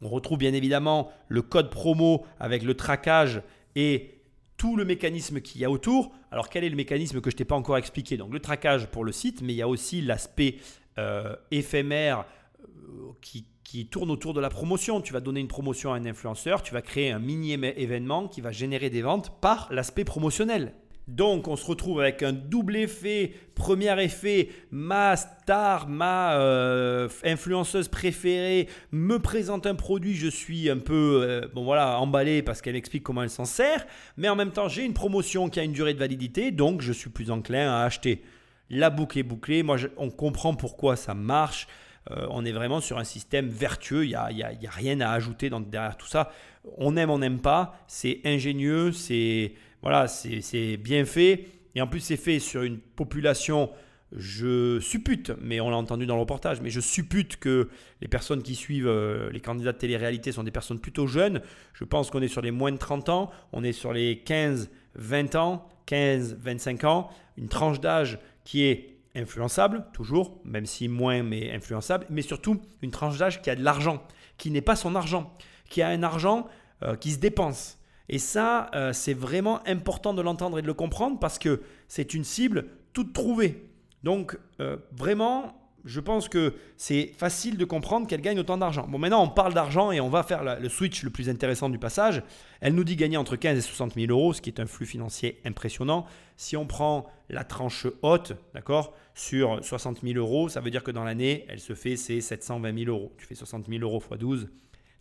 on 0.02 0.10
retrouve 0.10 0.38
bien 0.38 0.54
évidemment 0.54 1.12
le 1.30 1.42
code 1.42 1.70
promo 1.70 2.26
avec 2.40 2.64
le 2.64 2.74
traquage 2.74 3.42
et 3.76 4.23
tout 4.58 4.76
le 4.76 4.86
mécanisme 4.86 5.42
qu'il 5.42 5.62
y 5.62 5.66
a 5.66 5.72
autour. 5.72 6.12
Alors 6.32 6.50
quel 6.50 6.64
est 6.64 6.70
le 6.70 6.76
mécanisme 6.76 7.22
que 7.22 7.30
je 7.30 7.36
t'ai 7.36 7.46
pas 7.46 7.56
encore 7.56 7.78
expliqué? 7.78 8.18
Donc 8.18 8.34
le 8.34 8.40
traquage 8.40 8.88
pour 8.88 9.04
le 9.04 9.12
site, 9.12 9.42
mais 9.42 9.54
il 9.54 9.58
y 9.58 9.62
a 9.62 9.68
aussi 9.68 10.02
l'aspect 10.02 10.58
euh, 10.98 11.36
éphémère 11.52 12.26
euh, 12.64 13.12
qui, 13.22 13.46
qui 13.64 13.88
tourne 13.88 14.12
autour 14.12 14.34
de 14.34 14.42
la 14.42 14.50
promotion. 14.50 15.02
Tu 15.02 15.14
vas 15.14 15.20
donner 15.20 15.40
une 15.40 15.48
promotion 15.48 15.94
à 15.94 15.98
un 15.98 16.06
influenceur, 16.06 16.62
tu 16.62 16.74
vas 16.74 16.82
créer 16.82 17.12
un 17.12 17.20
mini 17.20 17.54
événement 17.54 18.28
qui 18.28 18.42
va 18.42 18.52
générer 18.52 18.90
des 18.90 19.02
ventes 19.02 19.40
par 19.42 19.68
l'aspect 19.72 20.04
promotionnel. 20.04 20.74
Donc 21.08 21.50
on 21.50 21.56
se 21.56 21.66
retrouve 21.66 22.00
avec 22.00 22.24
un 22.24 22.32
double 22.32 22.78
effet. 22.78 23.34
Premier 23.56 24.02
effet, 24.02 24.50
ma 24.72 25.16
star, 25.16 25.88
ma 25.88 26.40
euh, 26.40 27.10
influenceuse 27.26 27.90
préférée 27.90 28.68
me 28.92 29.20
présente 29.20 29.68
un 29.68 29.76
produit, 29.76 30.16
je 30.16 30.28
suis 30.28 30.70
un 30.70 30.78
peu 30.78 31.22
euh, 31.24 31.48
bon 31.54 31.64
voilà, 31.64 32.00
emballé 32.00 32.42
parce 32.42 32.62
qu'elle 32.62 32.76
explique 32.76 33.04
comment 33.04 33.22
elle 33.22 33.30
s'en 33.30 33.46
sert, 33.46 33.86
mais 34.18 34.30
en 34.30 34.36
même 34.36 34.52
temps 34.52 34.70
j'ai 34.70 34.84
une 34.84 34.94
promotion 34.94 35.50
qui 35.50 35.60
a 35.60 35.64
une 35.64 35.74
durée 35.74 35.94
de 35.94 36.00
validité, 36.00 36.52
donc 36.52 36.82
je 36.82 36.94
suis 36.94 37.10
plus 37.10 37.30
enclin 37.30 37.70
à 37.70 37.84
acheter. 37.84 38.24
La 38.70 38.90
boucle 38.90 39.20
est 39.20 39.24
bouclée, 39.24 39.62
moi 39.62 39.78
on 39.98 40.10
comprend 40.10 40.56
pourquoi 40.56 40.96
ça 40.96 41.14
marche. 41.14 41.68
Euh, 42.12 42.28
on 42.32 42.44
est 42.44 42.52
vraiment 42.52 42.82
sur 42.82 42.98
un 42.98 43.04
système 43.04 43.48
vertueux, 43.48 44.06
il 44.06 44.10
n'y 44.10 44.16
a, 44.16 44.32
y 44.32 44.44
a, 44.44 44.72
rien 44.72 45.00
à 45.00 45.12
ajouter 45.12 45.50
derrière 45.50 45.96
tout 45.96 46.08
ça. 46.08 46.32
On 46.78 46.98
aime, 46.98 47.10
on 47.10 47.20
n'aime 47.20 47.40
pas, 47.40 47.78
c'est 47.88 48.20
ingénieux, 48.26 48.92
c'est 48.92 49.54
voilà, 49.84 50.08
c'est 50.08 50.78
bien 50.78 51.06
fait. 51.06 51.46
Et 51.76 51.82
en 51.82 51.88
plus, 51.88 52.00
c'est 52.00 52.18
fait 52.18 52.40
sur 52.40 52.64
une 52.64 52.80
population, 52.80 53.70
je 54.16 54.80
suppute, 54.80 55.34
mais 55.42 55.60
on 55.60 55.70
l'a 55.70 55.76
entendu 55.76 56.06
dans 56.06 56.16
le 56.16 56.22
reportage, 56.22 56.62
mais 56.62 56.70
je 56.70 56.80
suppute 56.80 57.38
que 57.38 57.70
les 58.02 58.08
personnes 58.08 58.44
qui 58.44 58.56
suivent 58.56 58.88
euh, 58.88 59.30
les 59.32 59.42
candidats 59.42 59.74
de 59.74 59.78
télé-réalité 59.78 60.32
sont 60.32 60.44
des 60.44 60.52
personnes 60.52 60.80
plutôt 60.80 61.06
jeunes. 61.06 61.42
Je 61.74 61.84
pense 61.84 62.10
qu'on 62.10 62.22
est 62.22 62.28
sur 62.30 62.42
les 62.42 62.52
moins 62.52 62.72
de 62.72 62.78
30 62.78 63.10
ans, 63.10 63.32
on 63.52 63.64
est 63.64 63.74
sur 63.74 63.92
les 63.92 64.20
15, 64.20 64.70
20 64.96 65.36
ans, 65.36 65.68
15, 65.88 66.38
25 66.40 66.84
ans, 66.86 67.10
une 67.38 67.50
tranche 67.50 67.82
d'âge 67.82 68.20
qui 68.46 68.64
est 68.64 68.98
influençable, 69.16 69.86
toujours, 69.94 70.40
même 70.46 70.66
si 70.66 70.88
moins, 70.88 71.24
mais 71.24 71.52
influençable, 71.52 72.06
mais 72.10 72.22
surtout 72.22 72.62
une 72.82 72.92
tranche 72.92 73.18
d'âge 73.18 73.42
qui 73.42 73.50
a 73.50 73.56
de 73.56 73.64
l'argent, 73.64 74.02
qui 74.38 74.50
n'est 74.50 74.62
pas 74.62 74.78
son 74.78 74.96
argent, 74.96 75.34
qui 75.70 75.82
a 75.82 75.90
un 75.90 76.04
argent 76.04 76.48
euh, 76.84 76.96
qui 76.96 77.12
se 77.12 77.20
dépense 77.20 77.80
et 78.10 78.20
ça, 78.20 78.70
euh, 78.76 78.94
c'est 78.94 79.14
vraiment 79.14 79.66
important 79.68 80.14
de 80.14 80.22
l'entendre 80.22 80.60
et 80.60 80.62
de 80.62 80.68
le 80.68 80.74
comprendre 80.74 81.20
parce 81.20 81.40
que 81.40 81.62
c'est 81.88 82.14
une 82.14 82.24
cible 82.24 82.66
toute 82.92 83.14
trouvée. 83.14 83.70
Donc, 84.04 84.38
euh, 84.60 84.78
vraiment, 84.92 85.64
je 85.86 86.00
pense 86.00 86.30
que 86.30 86.54
c'est 86.78 87.12
facile 87.18 87.58
de 87.58 87.66
comprendre 87.66 88.08
qu'elle 88.08 88.22
gagne 88.22 88.40
autant 88.40 88.58
d'argent. 88.58 88.88
Bon, 88.88 88.98
maintenant, 88.98 89.24
on 89.24 89.30
parle 89.30 89.54
d'argent 89.54 89.92
et 89.92 90.00
on 90.00 90.10
va 90.10 90.24
faire 90.24 90.60
le 90.60 90.70
switch 90.70 91.04
le 91.04 91.10
plus 91.10 91.30
intéressant 91.30 91.70
du 91.70 91.78
passage. 91.78 92.24
Elle 92.62 92.76
nous 92.76 92.84
dit 92.84 92.96
gagner 92.96 93.18
entre 93.18 93.36
15 93.36 93.58
et 93.58 93.62
60 93.62 93.96
000 93.96 94.08
euros, 94.12 94.34
ce 94.34 94.42
qui 94.42 94.50
est 94.50 94.60
un 94.60 94.66
flux 94.66 94.86
financier 94.86 95.42
impressionnant. 95.46 96.06
Si 96.38 96.56
on 96.56 96.66
prend 96.66 97.08
la 97.30 97.44
tranche 97.44 97.88
haute, 98.02 98.34
d'accord, 98.54 98.94
sur 99.14 99.64
60 99.64 100.02
000 100.04 100.18
euros, 100.18 100.50
ça 100.50 100.62
veut 100.62 100.72
dire 100.72 100.84
que 100.84 100.92
dans 100.92 101.04
l'année, 101.04 101.46
elle 101.50 101.60
se 101.60 101.74
fait 101.74 101.96
ses 101.96 102.22
720 102.22 102.78
000 102.86 102.90
euros. 102.90 103.14
Tu 103.18 103.26
fais 103.26 103.36
60 103.36 103.68
000 103.68 103.82
euros 103.84 104.02
x 104.02 104.20
12, 104.20 104.50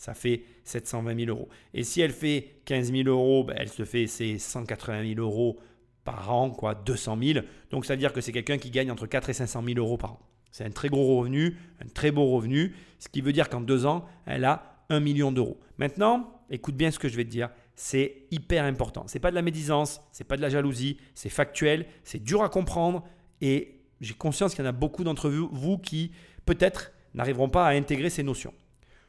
ça 0.03 0.15
fait 0.15 0.43
720 0.65 1.27
000 1.27 1.31
euros. 1.31 1.49
Et 1.75 1.85
si 1.85 2.01
elle 2.01 2.11
fait 2.11 2.57
15 2.65 2.91
000 2.91 3.09
euros, 3.09 3.45
ben, 3.45 3.55
elle 3.57 3.69
se 3.69 3.85
fait 3.85 4.09
ses 4.09 4.37
180 4.37 5.15
000 5.15 5.21
euros 5.21 5.61
par 6.03 6.35
an, 6.35 6.51
quoi, 6.51 6.75
200 6.75 7.19
000. 7.23 7.47
Donc 7.71 7.87
ça 7.87 7.93
veut 7.95 8.01
dire 8.01 8.13
que 8.13 8.21
c'est 8.21 8.33
quelqu'un 8.33 8.59
qui 8.59 8.73
gagne 8.73 8.91
entre 8.91 9.07
4 9.07 9.31
et 9.31 9.33
500 9.33 9.63
000 9.65 9.79
euros 9.79 9.97
par 9.97 10.15
an. 10.15 10.21
C'est 10.51 10.65
un 10.65 10.71
très 10.71 10.89
gros 10.89 11.21
revenu, 11.21 11.57
un 11.81 11.87
très 11.87 12.11
beau 12.11 12.27
revenu, 12.33 12.75
ce 12.99 13.09
qui 13.09 13.21
veut 13.21 13.33
dire 13.33 13.49
qu'en 13.49 13.61
deux 13.61 13.87
ans, 13.87 14.05
elle 14.27 14.45
a 14.45 14.83
1 14.89 14.99
million 14.99 15.31
d'euros. 15.31 15.61
Maintenant, 15.79 16.43
écoute 16.51 16.75
bien 16.75 16.91
ce 16.91 16.99
que 16.99 17.09
je 17.09 17.17
vais 17.17 17.25
te 17.25 17.31
dire, 17.31 17.51
c'est 17.77 18.25
hyper 18.33 18.65
important. 18.65 19.05
C'est 19.07 19.21
pas 19.21 19.31
de 19.31 19.37
la 19.37 19.43
médisance, 19.43 20.01
c'est 20.11 20.27
pas 20.27 20.37
de 20.37 20.43
la 20.43 20.49
jalousie, 20.49 20.97
c'est 21.15 21.29
factuel, 21.29 21.87
c'est 22.03 22.21
dur 22.21 22.43
à 22.43 22.49
comprendre 22.49 23.05
et 23.41 23.79
j'ai 24.01 24.15
conscience 24.15 24.57
qu'il 24.57 24.65
y 24.65 24.67
en 24.67 24.71
a 24.71 24.73
beaucoup 24.73 25.05
d'entre 25.05 25.31
vous, 25.31 25.49
vous 25.53 25.79
qui 25.79 26.11
peut-être 26.45 26.91
n'arriveront 27.15 27.49
pas 27.49 27.69
à 27.69 27.71
intégrer 27.71 28.11
ces 28.11 28.25
notions. 28.25 28.53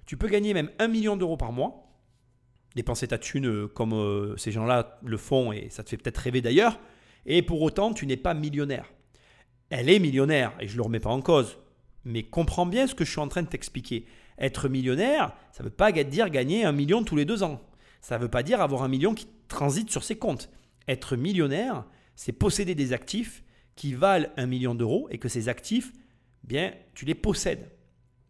Tu 0.05 0.17
peux 0.17 0.27
gagner 0.27 0.53
même 0.53 0.69
1 0.79 0.87
million 0.87 1.15
d'euros 1.15 1.37
par 1.37 1.51
mois, 1.51 1.93
dépenser 2.75 3.07
ta 3.07 3.17
thune 3.17 3.47
euh, 3.47 3.67
comme 3.67 3.93
euh, 3.93 4.35
ces 4.37 4.51
gens-là 4.51 4.99
le 5.03 5.17
font 5.17 5.51
et 5.51 5.69
ça 5.69 5.83
te 5.83 5.89
fait 5.89 5.97
peut-être 5.97 6.17
rêver 6.17 6.41
d'ailleurs, 6.41 6.79
et 7.25 7.41
pour 7.41 7.61
autant 7.61 7.93
tu 7.93 8.05
n'es 8.05 8.17
pas 8.17 8.33
millionnaire. 8.33 8.91
Elle 9.69 9.89
est 9.89 9.99
millionnaire 9.99 10.53
et 10.59 10.67
je 10.67 10.73
ne 10.73 10.77
le 10.77 10.83
remets 10.83 10.99
pas 10.99 11.09
en 11.09 11.21
cause, 11.21 11.57
mais 12.03 12.23
comprends 12.23 12.65
bien 12.65 12.87
ce 12.87 12.95
que 12.95 13.05
je 13.05 13.11
suis 13.11 13.21
en 13.21 13.27
train 13.27 13.43
de 13.43 13.47
t'expliquer. 13.47 14.05
Être 14.37 14.67
millionnaire, 14.67 15.35
ça 15.51 15.63
ne 15.63 15.69
veut 15.69 15.73
pas 15.73 15.91
dire 15.91 16.29
gagner 16.29 16.65
un 16.65 16.71
million 16.71 17.03
tous 17.03 17.15
les 17.15 17.25
deux 17.25 17.43
ans. 17.43 17.61
Ça 18.01 18.17
ne 18.17 18.23
veut 18.23 18.29
pas 18.29 18.43
dire 18.43 18.61
avoir 18.61 18.83
un 18.83 18.87
million 18.87 19.13
qui 19.13 19.27
transite 19.47 19.89
sur 19.89 20.03
ses 20.03 20.17
comptes. 20.17 20.49
Être 20.87 21.15
millionnaire, 21.15 21.85
c'est 22.15 22.33
posséder 22.33 22.75
des 22.75 22.93
actifs 22.93 23.43
qui 23.75 23.93
valent 23.93 24.27
un 24.37 24.45
million 24.45 24.75
d'euros 24.75 25.07
et 25.09 25.17
que 25.17 25.29
ces 25.29 25.49
actifs, 25.49 25.93
bien, 26.43 26.73
tu 26.93 27.05
les 27.05 27.15
possèdes. 27.15 27.71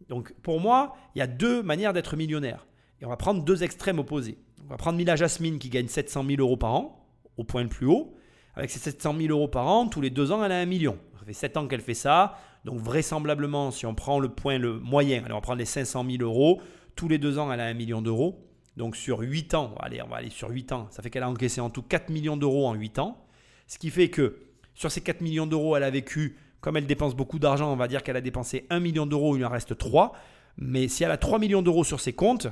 Donc 0.10 0.34
pour 0.41 0.60
moi, 0.60 0.95
il 1.16 1.20
y 1.20 1.22
a 1.22 1.28
deux 1.28 1.64
manières 1.64 1.93
d'être 1.93 2.16
millionnaire. 2.16 2.68
Et 3.01 3.06
on 3.06 3.10
va 3.10 3.18
prendre 3.18 3.43
deux 3.43 3.64
extrêmes 3.64 3.99
opposés. 3.99 4.38
On 4.64 4.70
va 4.70 4.78
prendre 4.78 4.97
Mila 4.97 5.16
Jasmine 5.16 5.60
qui 5.60 5.70
gagne 5.70 5.88
700 5.88 6.26
000 6.26 6.41
euros 6.41 6.58
par 6.58 6.74
an, 6.74 7.06
au 7.38 7.43
point 7.43 7.64
le 7.64 7.70
plus 7.70 7.86
haut. 7.86 8.16
Avec 8.56 8.70
ces 8.70 8.80
700 8.80 9.16
000 9.18 9.30
euros 9.30 9.47
par 9.47 9.68
an, 9.68 9.88
tous 9.88 9.99
les 9.99 10.10
deux 10.10 10.32
ans, 10.32 10.43
elle 10.43 10.51
a 10.51 10.60
un 10.60 10.66
million. 10.66 10.97
Ça 11.20 11.26
fait 11.26 11.34
7 11.34 11.58
ans 11.58 11.68
qu'elle 11.68 11.82
fait 11.82 11.93
ça. 11.93 12.38
Donc 12.66 12.80
vraisemblablement, 12.80 13.72
si 13.72 13.86
on 13.86 13.95
prend 13.95 14.20
le 14.20 14.30
point 14.30 14.58
le 14.58 14.80
moyen, 14.80 15.24
on 15.30 15.34
va 15.34 15.41
prendre 15.41 15.60
les 15.60 15.66
500 15.66 16.06
000 16.10 16.24
euros, 16.24 16.62
tous 16.95 17.08
les 17.08 17.18
deux 17.18 17.39
ans, 17.39 17.51
elle 17.51 17.60
a 17.60 17.66
un 17.66 17.74
million 17.74 18.01
d'euros. 18.01 18.47
Donc 18.78 18.95
sur 18.95 19.20
8 19.20 19.54
ans, 19.54 19.76
allez, 19.80 20.01
on 20.01 20.08
va 20.08 20.18
aller 20.18 20.30
sur 20.30 20.49
8 20.49 20.72
ans, 20.72 20.88
ça 20.89 21.04
fait 21.04 21.10
qu'elle 21.10 21.24
a 21.24 21.30
encaissé 21.30 21.62
en 21.62 21.70
tout 21.70 21.84
4 21.84 22.10
millions 22.10 22.38
d'euros 22.38 22.68
en 22.68 22.74
8 22.74 22.99
ans. 22.99 23.26
Ce 23.68 23.78
qui 23.78 23.89
fait 23.89 24.10
que 24.10 24.39
sur 24.74 24.91
ces 24.91 25.01
4 25.01 25.22
millions 25.22 25.45
d'euros, 25.45 25.76
elle 25.76 25.84
a 25.84 25.91
vécu 25.91 26.38
comme 26.64 26.78
elle 26.78 26.88
dépense 26.88 27.14
beaucoup 27.14 27.39
d'argent, 27.39 27.74
on 27.74 27.76
va 27.76 27.89
dire 27.89 28.03
qu'elle 28.03 28.16
a 28.16 28.22
dépensé 28.22 28.66
1 28.70 28.80
million 28.80 29.05
d'euros, 29.05 29.36
il 29.36 29.45
en 29.45 29.49
reste 29.49 29.78
3. 29.78 30.14
Mais 30.55 30.88
si 30.88 31.03
elle 31.03 31.11
a 31.11 31.18
3 31.18 31.38
millions 31.38 31.61
d'euros 31.61 31.84
sur 31.84 31.99
ses 31.99 32.14
comptes, 32.14 32.47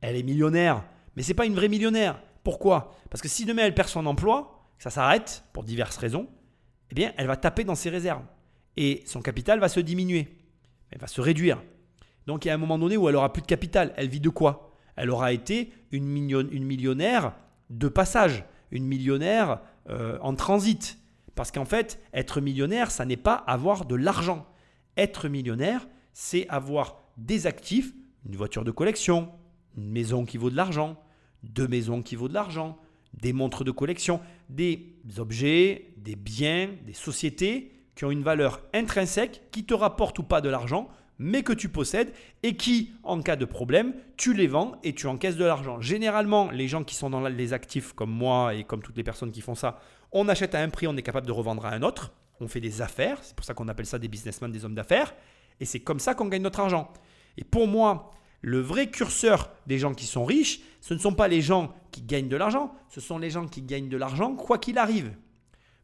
elle 0.00 0.16
est 0.16 0.24
millionnaire. 0.24 0.82
Mais 1.14 1.22
ce 1.22 1.28
n'est 1.28 1.34
pas 1.34 1.46
une 1.46 1.54
vraie 1.54 1.68
millionnaire. 1.68 2.20
Pourquoi? 2.42 2.96
Parce 3.10 3.22
que 3.22 3.28
si 3.28 3.44
demain 3.44 3.62
elle 3.62 3.76
perd 3.76 3.88
son 3.88 4.06
emploi, 4.06 4.66
ça 4.80 4.90
s'arrête 4.90 5.44
pour 5.52 5.62
diverses 5.62 5.98
raisons, 5.98 6.26
eh 6.90 6.96
bien 6.96 7.12
elle 7.16 7.28
va 7.28 7.36
taper 7.36 7.62
dans 7.62 7.76
ses 7.76 7.90
réserves. 7.90 8.24
Et 8.76 9.04
son 9.06 9.22
capital 9.22 9.60
va 9.60 9.68
se 9.68 9.78
diminuer. 9.78 10.36
Elle 10.90 10.98
va 10.98 11.06
se 11.06 11.20
réduire. 11.20 11.62
Donc 12.26 12.44
il 12.44 12.48
y 12.48 12.50
a 12.50 12.54
un 12.54 12.58
moment 12.58 12.76
donné 12.76 12.96
où 12.96 13.08
elle 13.08 13.14
aura 13.14 13.32
plus 13.32 13.42
de 13.42 13.46
capital. 13.46 13.94
Elle 13.96 14.08
vit 14.08 14.18
de 14.18 14.30
quoi? 14.30 14.72
Elle 14.96 15.10
aura 15.10 15.32
été 15.32 15.72
une, 15.92 16.08
millionnaire 16.08 17.34
de 17.70 17.86
passage, 17.86 18.42
une 18.72 18.84
millionnaire 18.84 19.60
euh, 19.90 20.18
en 20.22 20.34
transit. 20.34 20.98
Parce 21.38 21.52
qu'en 21.52 21.64
fait, 21.64 22.00
être 22.12 22.40
millionnaire, 22.40 22.90
ça 22.90 23.04
n'est 23.04 23.16
pas 23.16 23.34
avoir 23.34 23.84
de 23.84 23.94
l'argent. 23.94 24.44
Être 24.96 25.28
millionnaire, 25.28 25.86
c'est 26.12 26.48
avoir 26.48 26.96
des 27.16 27.46
actifs, 27.46 27.92
une 28.26 28.34
voiture 28.34 28.64
de 28.64 28.72
collection, 28.72 29.30
une 29.76 29.88
maison 29.88 30.24
qui 30.24 30.36
vaut 30.36 30.50
de 30.50 30.56
l'argent, 30.56 31.00
deux 31.44 31.68
maisons 31.68 32.02
qui 32.02 32.16
vaut 32.16 32.26
de 32.26 32.34
l'argent, 32.34 32.76
des 33.14 33.32
montres 33.32 33.62
de 33.62 33.70
collection, 33.70 34.20
des 34.48 34.96
objets, 35.18 35.94
des 35.98 36.16
biens, 36.16 36.70
des 36.84 36.92
sociétés 36.92 37.70
qui 37.94 38.04
ont 38.04 38.10
une 38.10 38.24
valeur 38.24 38.60
intrinsèque, 38.74 39.42
qui 39.52 39.62
te 39.62 39.74
rapportent 39.74 40.18
ou 40.18 40.24
pas 40.24 40.40
de 40.40 40.48
l'argent, 40.48 40.88
mais 41.20 41.44
que 41.44 41.52
tu 41.52 41.68
possèdes 41.68 42.12
et 42.42 42.56
qui, 42.56 42.90
en 43.04 43.22
cas 43.22 43.36
de 43.36 43.44
problème, 43.44 43.94
tu 44.16 44.34
les 44.34 44.48
vends 44.48 44.72
et 44.82 44.92
tu 44.92 45.06
encaisses 45.06 45.36
de 45.36 45.44
l'argent. 45.44 45.80
Généralement, 45.80 46.50
les 46.50 46.66
gens 46.66 46.82
qui 46.82 46.96
sont 46.96 47.10
dans 47.10 47.28
les 47.28 47.52
actifs 47.52 47.92
comme 47.92 48.10
moi 48.10 48.54
et 48.54 48.64
comme 48.64 48.82
toutes 48.82 48.96
les 48.96 49.04
personnes 49.04 49.30
qui 49.30 49.40
font 49.40 49.54
ça, 49.54 49.78
on 50.12 50.28
achète 50.28 50.54
à 50.54 50.60
un 50.60 50.68
prix, 50.68 50.86
on 50.86 50.96
est 50.96 51.02
capable 51.02 51.26
de 51.26 51.32
revendre 51.32 51.66
à 51.66 51.70
un 51.70 51.82
autre. 51.82 52.12
On 52.40 52.48
fait 52.48 52.60
des 52.60 52.82
affaires, 52.82 53.18
c'est 53.22 53.34
pour 53.34 53.44
ça 53.44 53.54
qu'on 53.54 53.68
appelle 53.68 53.86
ça 53.86 53.98
des 53.98 54.08
businessmen, 54.08 54.50
des 54.52 54.64
hommes 54.64 54.74
d'affaires. 54.74 55.14
Et 55.60 55.64
c'est 55.64 55.80
comme 55.80 55.98
ça 55.98 56.14
qu'on 56.14 56.26
gagne 56.26 56.42
notre 56.42 56.60
argent. 56.60 56.92
Et 57.36 57.44
pour 57.44 57.66
moi, 57.66 58.12
le 58.40 58.60
vrai 58.60 58.88
curseur 58.90 59.50
des 59.66 59.78
gens 59.78 59.94
qui 59.94 60.06
sont 60.06 60.24
riches, 60.24 60.60
ce 60.80 60.94
ne 60.94 60.98
sont 60.98 61.14
pas 61.14 61.28
les 61.28 61.40
gens 61.40 61.74
qui 61.90 62.02
gagnent 62.02 62.28
de 62.28 62.36
l'argent, 62.36 62.72
ce 62.88 63.00
sont 63.00 63.18
les 63.18 63.30
gens 63.30 63.46
qui 63.46 63.62
gagnent 63.62 63.88
de 63.88 63.96
l'argent 63.96 64.34
quoi 64.34 64.58
qu'il 64.58 64.78
arrive. 64.78 65.12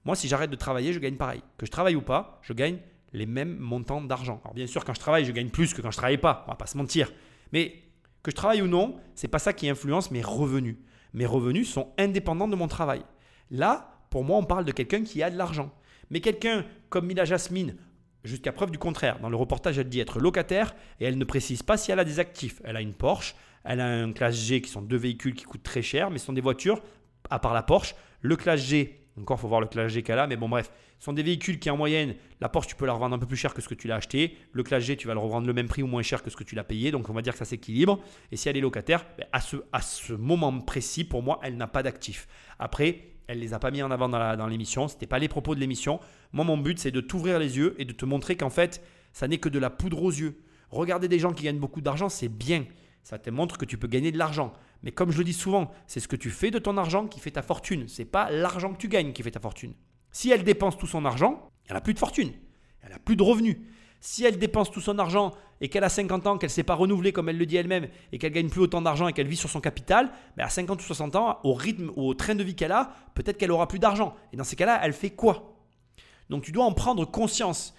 Moi, 0.05 0.15
si 0.15 0.29
j'arrête 0.29 0.51
de 0.51 0.57
travailler, 0.57 0.93
je 0.93 1.01
gagne 1.01 1.17
pareil. 1.17 1.43
Que 1.57 1.67
je 1.67 1.71
travaille 1.71 1.97
ou 1.97 2.03
pas, 2.03 2.39
je 2.43 2.53
gagne 2.53 2.79
les 3.13 3.27
mêmes 3.27 3.57
montants 3.57 4.03
d'argent. 4.03 4.41
Alors 4.45 4.55
bien 4.55 4.67
sûr, 4.67 4.85
quand 4.85 4.95
je 4.95 5.01
travaille, 5.01 5.25
je 5.25 5.33
gagne 5.33 5.49
plus 5.49 5.73
que 5.73 5.81
quand 5.81 5.91
je 5.91 5.97
travaille 5.97 6.19
pas. 6.19 6.45
On 6.47 6.51
va 6.51 6.57
pas 6.57 6.67
se 6.67 6.77
mentir. 6.77 7.13
Mais 7.53 7.83
que 8.23 8.31
je 8.31 8.37
travaille 8.37 8.63
ou 8.63 8.67
non, 8.67 8.97
c'est 9.15 9.29
pas 9.29 9.39
ça 9.39 9.53
qui 9.53 9.69
influence 9.69 10.11
mes 10.11 10.23
revenus. 10.23 10.77
Mes 11.13 11.27
revenus 11.27 11.71
sont 11.71 11.93
indépendants 11.99 12.49
de 12.49 12.57
mon 12.57 12.69
travail. 12.69 13.03
Là, 13.51 13.94
pour 14.15 14.23
moi, 14.23 14.39
on 14.39 14.45
parle 14.45 14.65
de 14.65 14.71
quelqu'un 14.71 15.03
qui 15.03 15.25
a 15.25 15.29
de 15.29 15.37
l'argent. 15.37 15.75
Mais 16.09 16.21
quelqu'un 16.21 16.65
comme 16.89 17.07
Mila 17.07 17.25
Jasmine, 17.25 17.75
jusqu'à 18.23 18.53
preuve 18.53 18.71
du 18.71 18.79
contraire, 18.79 19.19
dans 19.19 19.29
le 19.29 19.35
reportage, 19.35 19.77
elle 19.77 19.89
dit 19.89 19.99
être 19.99 20.21
locataire 20.21 20.77
et 21.01 21.05
elle 21.07 21.19
ne 21.19 21.25
précise 21.25 21.65
pas 21.65 21.77
si 21.77 21.91
elle 21.91 21.99
a 21.99 22.05
des 22.05 22.21
actifs. 22.21 22.63
Elle 22.63 22.77
a 22.77 22.81
une 22.81 22.93
Porsche, 22.93 23.35
elle 23.65 23.81
a 23.81 23.89
un 23.89 24.13
classe 24.13 24.37
G 24.37 24.61
qui 24.61 24.71
sont 24.71 24.83
deux 24.83 24.97
véhicules 24.97 25.35
qui 25.35 25.43
coûtent 25.43 25.65
très 25.65 25.83
cher, 25.83 26.13
mais 26.13 26.19
ce 26.19 26.27
sont 26.27 26.33
des 26.33 26.41
voitures, 26.41 26.81
à 27.29 27.41
part 27.41 27.55
la 27.55 27.65
Porsche. 27.65 27.97
Le 28.21 28.37
classe 28.37 28.61
G, 28.61 29.01
encore, 29.21 29.41
faut 29.41 29.49
voir 29.49 29.61
le 29.61 29.67
classe 29.67 29.91
G 29.91 30.05
qu'elle 30.05 30.21
a, 30.21 30.29
mais 30.29 30.37
bon, 30.37 30.49
bref, 30.49 30.71
ce 31.01 31.07
sont 31.07 31.13
des 31.13 31.25
véhicules 31.25 31.59
qui, 31.59 31.69
en 31.69 31.77
moyenne, 31.77 32.15
la 32.41 32.49
Porsche, 32.49 32.69
tu 32.69 32.77
peux 32.77 32.87
la 32.87 32.93
revendre 32.93 33.17
un 33.17 33.19
peu 33.19 33.27
plus 33.27 33.37
cher 33.37 33.53
que 33.53 33.61
ce 33.61 33.69
que 33.69 33.75
tu 33.75 33.89
l'as 33.89 33.97
acheté. 33.97 34.39
Le 34.53 34.63
classe 34.63 34.85
G, 34.85 34.97
tu 34.97 35.09
vas 35.09 35.15
le 35.15 35.19
revendre 35.19 35.49
le 35.49 35.53
même 35.53 35.67
prix 35.67 35.83
ou 35.83 35.89
moins 35.89 36.03
cher 36.03 36.23
que 36.23 36.31
ce 36.31 36.37
que 36.37 36.45
tu 36.45 36.55
l'as 36.55 36.63
payé. 36.63 36.93
Donc, 36.93 37.11
on 37.11 37.13
va 37.13 37.21
dire 37.21 37.33
que 37.33 37.39
ça 37.41 37.45
s'équilibre. 37.45 37.99
Et 38.31 38.37
si 38.37 38.49
elle 38.49 38.57
est 38.57 38.61
locataire, 38.61 39.05
ben, 39.19 39.27
à, 39.33 39.41
ce, 39.41 39.57
à 39.73 39.83
ce 39.83 40.13
moment 40.13 40.57
précis, 40.61 41.03
pour 41.03 41.25
moi, 41.25 41.41
elle 41.43 41.57
n'a 41.57 41.67
pas 41.67 41.83
d'actifs. 41.83 42.29
Après, 42.61 43.14
elle 43.27 43.39
les 43.39 43.55
a 43.55 43.59
pas 43.59 43.71
mis 43.71 43.83
en 43.83 43.91
avant 43.91 44.09
dans 44.09 44.47
l'émission. 44.47 44.89
Ce 44.89 44.95
n'était 44.95 45.07
pas 45.07 45.19
les 45.19 45.29
propos 45.29 45.55
de 45.55 45.61
l'émission. 45.61 46.01
Moi, 46.33 46.45
mon 46.45 46.59
but, 46.59 46.79
c'est 46.79 46.91
de 46.91 47.01
t'ouvrir 47.01 47.39
les 47.39 47.57
yeux 47.57 47.75
et 47.79 47.85
de 47.85 47.93
te 47.93 48.05
montrer 48.05 48.37
qu'en 48.37 48.51
fait, 48.51 48.83
ça 49.13 49.29
n'est 49.29 49.39
que 49.39 49.49
de 49.49 49.59
la 49.59 49.71
poudre 49.71 50.03
aux 50.03 50.11
yeux. 50.11 50.39
Regarder 50.71 51.09
des 51.09 51.19
gens 51.19 51.33
qui 51.33 51.45
gagnent 51.45 51.59
beaucoup 51.59 51.81
d'argent, 51.81 52.09
c'est 52.09 52.29
bien. 52.29 52.67
Ça 53.03 53.19
te 53.19 53.31
montre 53.31 53.59
que 53.59 53.65
tu 53.65 53.79
peux 53.79 53.87
gagner 53.87 54.13
de 54.13 54.19
l'argent. 54.19 54.53
Mais 54.83 54.93
comme 54.93 55.11
je 55.11 55.19
le 55.19 55.25
dis 55.25 55.33
souvent, 55.33 55.71
c'est 55.87 56.01
ce 56.01 56.09
que 56.09 56.17
tu 56.17 56.31
fais 56.31 56.51
de 56.51 56.59
ton 56.59 56.77
argent 56.77 57.07
qui 57.07 57.21
fait 57.21 57.31
ta 57.31 57.43
fortune. 57.43 57.87
C'est 57.89 58.05
pas 58.05 58.31
l'argent 58.31 58.73
que 58.73 58.79
tu 58.79 58.89
gagnes 58.89 59.13
qui 59.13 59.23
fait 59.23 59.31
ta 59.31 59.41
fortune. 59.41 59.75
Si 60.11 60.31
elle 60.31 60.45
dépense 60.45 60.77
tout 60.77 60.87
son 60.87 61.05
argent, 61.05 61.49
elle 61.67 61.75
n'a 61.75 61.81
plus 61.81 61.95
de 61.95 61.99
fortune. 61.99 62.33
Elle 62.83 62.91
n'a 62.91 62.99
plus 62.99 63.17
de 63.17 63.23
revenus. 63.23 63.57
Si 64.07 64.23
elle 64.23 64.39
dépense 64.39 64.71
tout 64.71 64.83
son 64.83 64.99
argent 64.99 65.33
et 65.63 65.71
qu'elle 65.71 65.83
a 65.83 65.89
50 65.89 66.27
ans, 66.27 66.37
qu'elle 66.37 66.51
ne 66.51 66.53
s'est 66.53 66.63
pas 66.63 66.75
renouvelée 66.75 67.15
comme 67.15 67.31
elle 67.31 67.39
le 67.39 67.47
dit 67.47 67.57
elle-même 67.57 67.89
et 68.13 68.19
qu'elle 68.19 68.33
gagne 68.33 68.51
plus 68.51 68.61
autant 68.61 68.83
d'argent 68.83 69.09
et 69.09 69.15
qu'elle 69.15 69.27
vit 69.27 69.35
sur 69.35 69.49
son 69.49 69.63
capital, 69.63 70.11
ben 70.37 70.45
à 70.45 70.51
50 70.51 70.79
ou 70.79 70.85
60 70.85 71.17
ans, 71.17 71.39
au 71.43 71.55
rythme, 71.55 71.91
au 71.97 72.13
train 72.13 72.35
de 72.35 72.45
vie 72.45 72.55
qu'elle 72.55 72.73
a, 72.73 72.91
peut-être 73.15 73.39
qu'elle 73.39 73.51
aura 73.51 73.67
plus 73.67 73.79
d'argent. 73.79 74.15
Et 74.35 74.37
dans 74.37 74.45
ces 74.45 74.57
cas-là, 74.57 74.79
elle 74.83 74.93
fait 74.93 75.09
quoi? 75.09 75.57
Donc 76.29 76.43
tu 76.43 76.53
dois 76.53 76.67
en 76.67 76.73
prendre 76.73 77.07
conscience. 77.07 77.75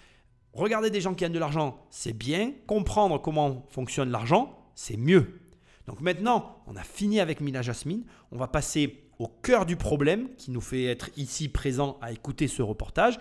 Regarder 0.52 0.90
des 0.90 1.00
gens 1.00 1.14
qui 1.14 1.22
gagnent 1.22 1.32
de 1.32 1.38
l'argent, 1.38 1.78
c'est 1.90 2.12
bien. 2.12 2.54
Comprendre 2.66 3.22
comment 3.22 3.64
fonctionne 3.70 4.10
l'argent, 4.10 4.58
c'est 4.74 4.96
mieux. 4.96 5.38
Donc 5.86 6.00
maintenant, 6.00 6.56
on 6.66 6.74
a 6.74 6.82
fini 6.82 7.20
avec 7.20 7.40
Mila 7.40 7.62
Jasmine. 7.62 8.02
On 8.32 8.36
va 8.36 8.48
passer 8.48 9.04
au 9.20 9.28
cœur 9.28 9.64
du 9.64 9.76
problème 9.76 10.34
qui 10.38 10.50
nous 10.50 10.60
fait 10.60 10.86
être 10.86 11.08
ici 11.16 11.48
présent 11.48 11.98
à 12.02 12.10
écouter 12.10 12.48
ce 12.48 12.62
reportage. 12.62 13.16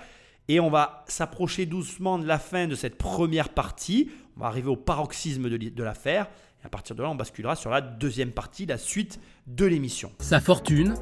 Et 0.47 0.59
on 0.59 0.69
va 0.69 1.03
s'approcher 1.07 1.65
doucement 1.65 2.19
de 2.19 2.25
la 2.25 2.37
fin 2.37 2.67
de 2.67 2.75
cette 2.75 2.97
première 2.97 3.49
partie. 3.49 4.11
On 4.37 4.41
va 4.41 4.47
arriver 4.47 4.69
au 4.69 4.75
paroxysme 4.75 5.49
de 5.49 5.83
l'affaire. 5.83 6.27
Et 6.61 6.65
à 6.65 6.69
partir 6.69 6.95
de 6.95 7.01
là, 7.01 7.09
on 7.09 7.15
basculera 7.15 7.55
sur 7.55 7.71
la 7.71 7.81
deuxième 7.81 8.31
partie, 8.31 8.65
la 8.65 8.77
suite 8.77 9.19
de 9.47 9.65
l'émission. 9.65 10.11
Sa 10.19 10.39
fortune, 10.39 10.95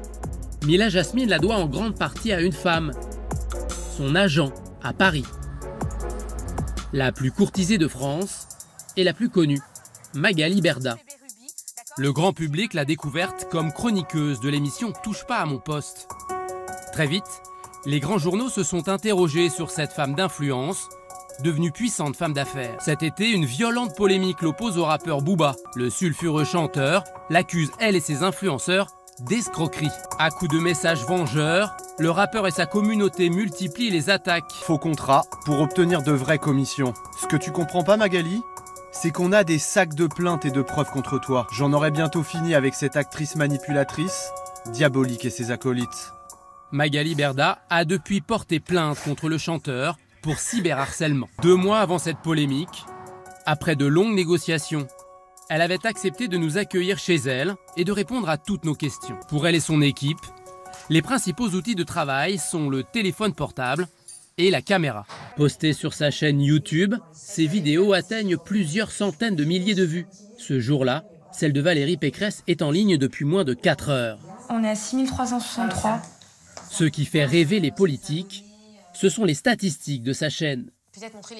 Mila 0.64 0.88
Jasmine 0.88 1.28
la 1.28 1.38
doit 1.38 1.56
en 1.56 1.66
grande 1.66 1.98
partie 1.98 2.32
à 2.32 2.40
une 2.40 2.52
femme, 2.52 2.92
son 3.96 4.14
agent 4.14 4.52
à 4.82 4.92
Paris. 4.92 5.24
La 6.92 7.12
plus 7.12 7.32
courtisée 7.32 7.76
de 7.76 7.88
France 7.88 8.48
et 8.96 9.04
la 9.04 9.12
plus 9.12 9.28
connue, 9.28 9.60
Magali 10.14 10.60
Berda. 10.62 10.96
Le 11.98 12.12
grand 12.12 12.32
public 12.32 12.72
l'a 12.72 12.84
découverte 12.84 13.46
comme 13.50 13.72
chroniqueuse 13.72 14.40
de 14.40 14.48
l'émission 14.48 14.92
Touche 15.02 15.24
pas 15.26 15.38
à 15.38 15.46
mon 15.46 15.58
poste. 15.58 16.08
Très 16.92 17.06
vite, 17.06 17.42
les 17.86 18.00
grands 18.00 18.18
journaux 18.18 18.48
se 18.48 18.62
sont 18.62 18.88
interrogés 18.88 19.50
sur 19.50 19.70
cette 19.70 19.92
femme 19.92 20.14
d'influence, 20.14 20.88
devenue 21.42 21.70
puissante 21.70 22.16
femme 22.16 22.32
d'affaires. 22.32 22.76
Cet 22.80 23.02
été, 23.02 23.30
une 23.30 23.44
violente 23.44 23.96
polémique 23.96 24.42
l'oppose 24.42 24.78
au 24.78 24.84
rappeur 24.84 25.20
Booba. 25.20 25.54
Le 25.74 25.90
sulfureux 25.90 26.44
chanteur 26.44 27.04
l'accuse, 27.30 27.70
elle 27.78 27.96
et 27.96 28.00
ses 28.00 28.22
influenceurs, 28.22 28.86
d'escroquerie. 29.20 29.90
À 30.18 30.30
coups 30.30 30.50
de 30.52 30.58
messages 30.58 31.04
vengeurs, 31.04 31.76
le 31.98 32.10
rappeur 32.10 32.46
et 32.46 32.50
sa 32.50 32.66
communauté 32.66 33.30
multiplient 33.30 33.90
les 33.90 34.10
attaques. 34.10 34.52
Faux 34.52 34.78
contrat 34.78 35.22
pour 35.44 35.60
obtenir 35.60 36.02
de 36.02 36.12
vraies 36.12 36.38
commissions. 36.38 36.94
Ce 37.20 37.26
que 37.26 37.36
tu 37.36 37.52
comprends 37.52 37.84
pas, 37.84 37.96
Magali 37.96 38.40
c'est 38.96 39.10
qu'on 39.10 39.32
a 39.32 39.42
des 39.42 39.58
sacs 39.58 39.94
de 39.94 40.06
plaintes 40.06 40.44
et 40.44 40.52
de 40.52 40.62
preuves 40.62 40.90
contre 40.90 41.18
toi. 41.18 41.48
J'en 41.50 41.72
aurai 41.72 41.90
bientôt 41.90 42.22
fini 42.22 42.54
avec 42.54 42.74
cette 42.74 42.96
actrice 42.96 43.34
manipulatrice, 43.34 44.30
diabolique 44.72 45.24
et 45.24 45.30
ses 45.30 45.50
acolytes. 45.50 46.12
Magali 46.74 47.14
Berda 47.14 47.60
a 47.70 47.84
depuis 47.84 48.20
porté 48.20 48.58
plainte 48.58 48.98
contre 49.04 49.28
le 49.28 49.38
chanteur 49.38 49.96
pour 50.22 50.40
cyberharcèlement. 50.40 51.28
Deux 51.40 51.54
mois 51.54 51.78
avant 51.78 51.98
cette 51.98 52.18
polémique, 52.18 52.84
après 53.46 53.76
de 53.76 53.86
longues 53.86 54.16
négociations, 54.16 54.88
elle 55.48 55.62
avait 55.62 55.86
accepté 55.86 56.26
de 56.26 56.36
nous 56.36 56.58
accueillir 56.58 56.98
chez 56.98 57.14
elle 57.14 57.54
et 57.76 57.84
de 57.84 57.92
répondre 57.92 58.28
à 58.28 58.38
toutes 58.38 58.64
nos 58.64 58.74
questions. 58.74 59.16
Pour 59.28 59.46
elle 59.46 59.54
et 59.54 59.60
son 59.60 59.82
équipe, 59.82 60.18
les 60.90 61.00
principaux 61.00 61.50
outils 61.50 61.76
de 61.76 61.84
travail 61.84 62.38
sont 62.38 62.68
le 62.68 62.82
téléphone 62.82 63.34
portable 63.34 63.86
et 64.36 64.50
la 64.50 64.60
caméra. 64.60 65.06
Postées 65.36 65.74
sur 65.74 65.94
sa 65.94 66.10
chaîne 66.10 66.40
YouTube, 66.40 66.96
ces 67.12 67.46
vidéos 67.46 67.92
atteignent 67.92 68.36
plusieurs 68.36 68.90
centaines 68.90 69.36
de 69.36 69.44
milliers 69.44 69.76
de 69.76 69.84
vues. 69.84 70.08
Ce 70.38 70.58
jour-là, 70.58 71.04
celle 71.30 71.52
de 71.52 71.60
Valérie 71.60 71.98
Pécresse 71.98 72.42
est 72.48 72.62
en 72.62 72.72
ligne 72.72 72.96
depuis 72.96 73.24
moins 73.24 73.44
de 73.44 73.54
4 73.54 73.90
heures. 73.90 74.18
On 74.50 74.64
est 74.64 74.70
à 74.70 74.74
6363. 74.74 76.00
Ce 76.76 76.82
qui 76.82 77.04
fait 77.04 77.24
rêver 77.24 77.60
les 77.60 77.70
politiques, 77.70 78.44
ce 78.94 79.08
sont 79.08 79.24
les 79.24 79.34
statistiques 79.34 80.02
de 80.02 80.12
sa 80.12 80.28
chaîne. 80.28 80.70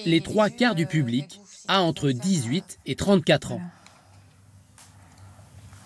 Les 0.05 0.21
trois 0.21 0.49
quarts 0.49 0.75
du 0.75 0.85
public 0.85 1.41
a 1.67 1.81
entre 1.81 2.11
18 2.11 2.79
et 2.85 2.95
34 2.95 3.51
ans. 3.51 3.61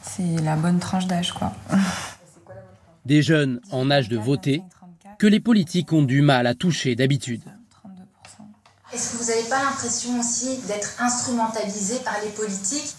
C'est 0.04 0.40
la 0.44 0.56
bonne 0.56 0.78
tranche 0.78 1.08
d'âge, 1.08 1.32
quoi. 1.32 1.56
Des 3.06 3.24
jeunes 3.24 3.60
en 3.72 3.90
âge 3.90 4.08
de 4.08 4.18
voter 4.18 4.62
que 5.18 5.26
les 5.26 5.40
politiques 5.40 5.94
ont 5.94 6.04
du 6.04 6.22
mal 6.22 6.46
à 6.46 6.54
toucher 6.54 6.96
d'habitude. 6.96 7.42
Est-ce 8.94 9.14
que 9.14 9.18
vous 9.24 9.30
n'avez 9.32 9.50
pas 9.50 9.64
l'impression 9.64 10.20
aussi 10.20 10.60
d'être 10.68 11.02
instrumentalisé 11.02 11.98
par 12.06 12.22
les 12.24 12.30
politiques 12.30 12.94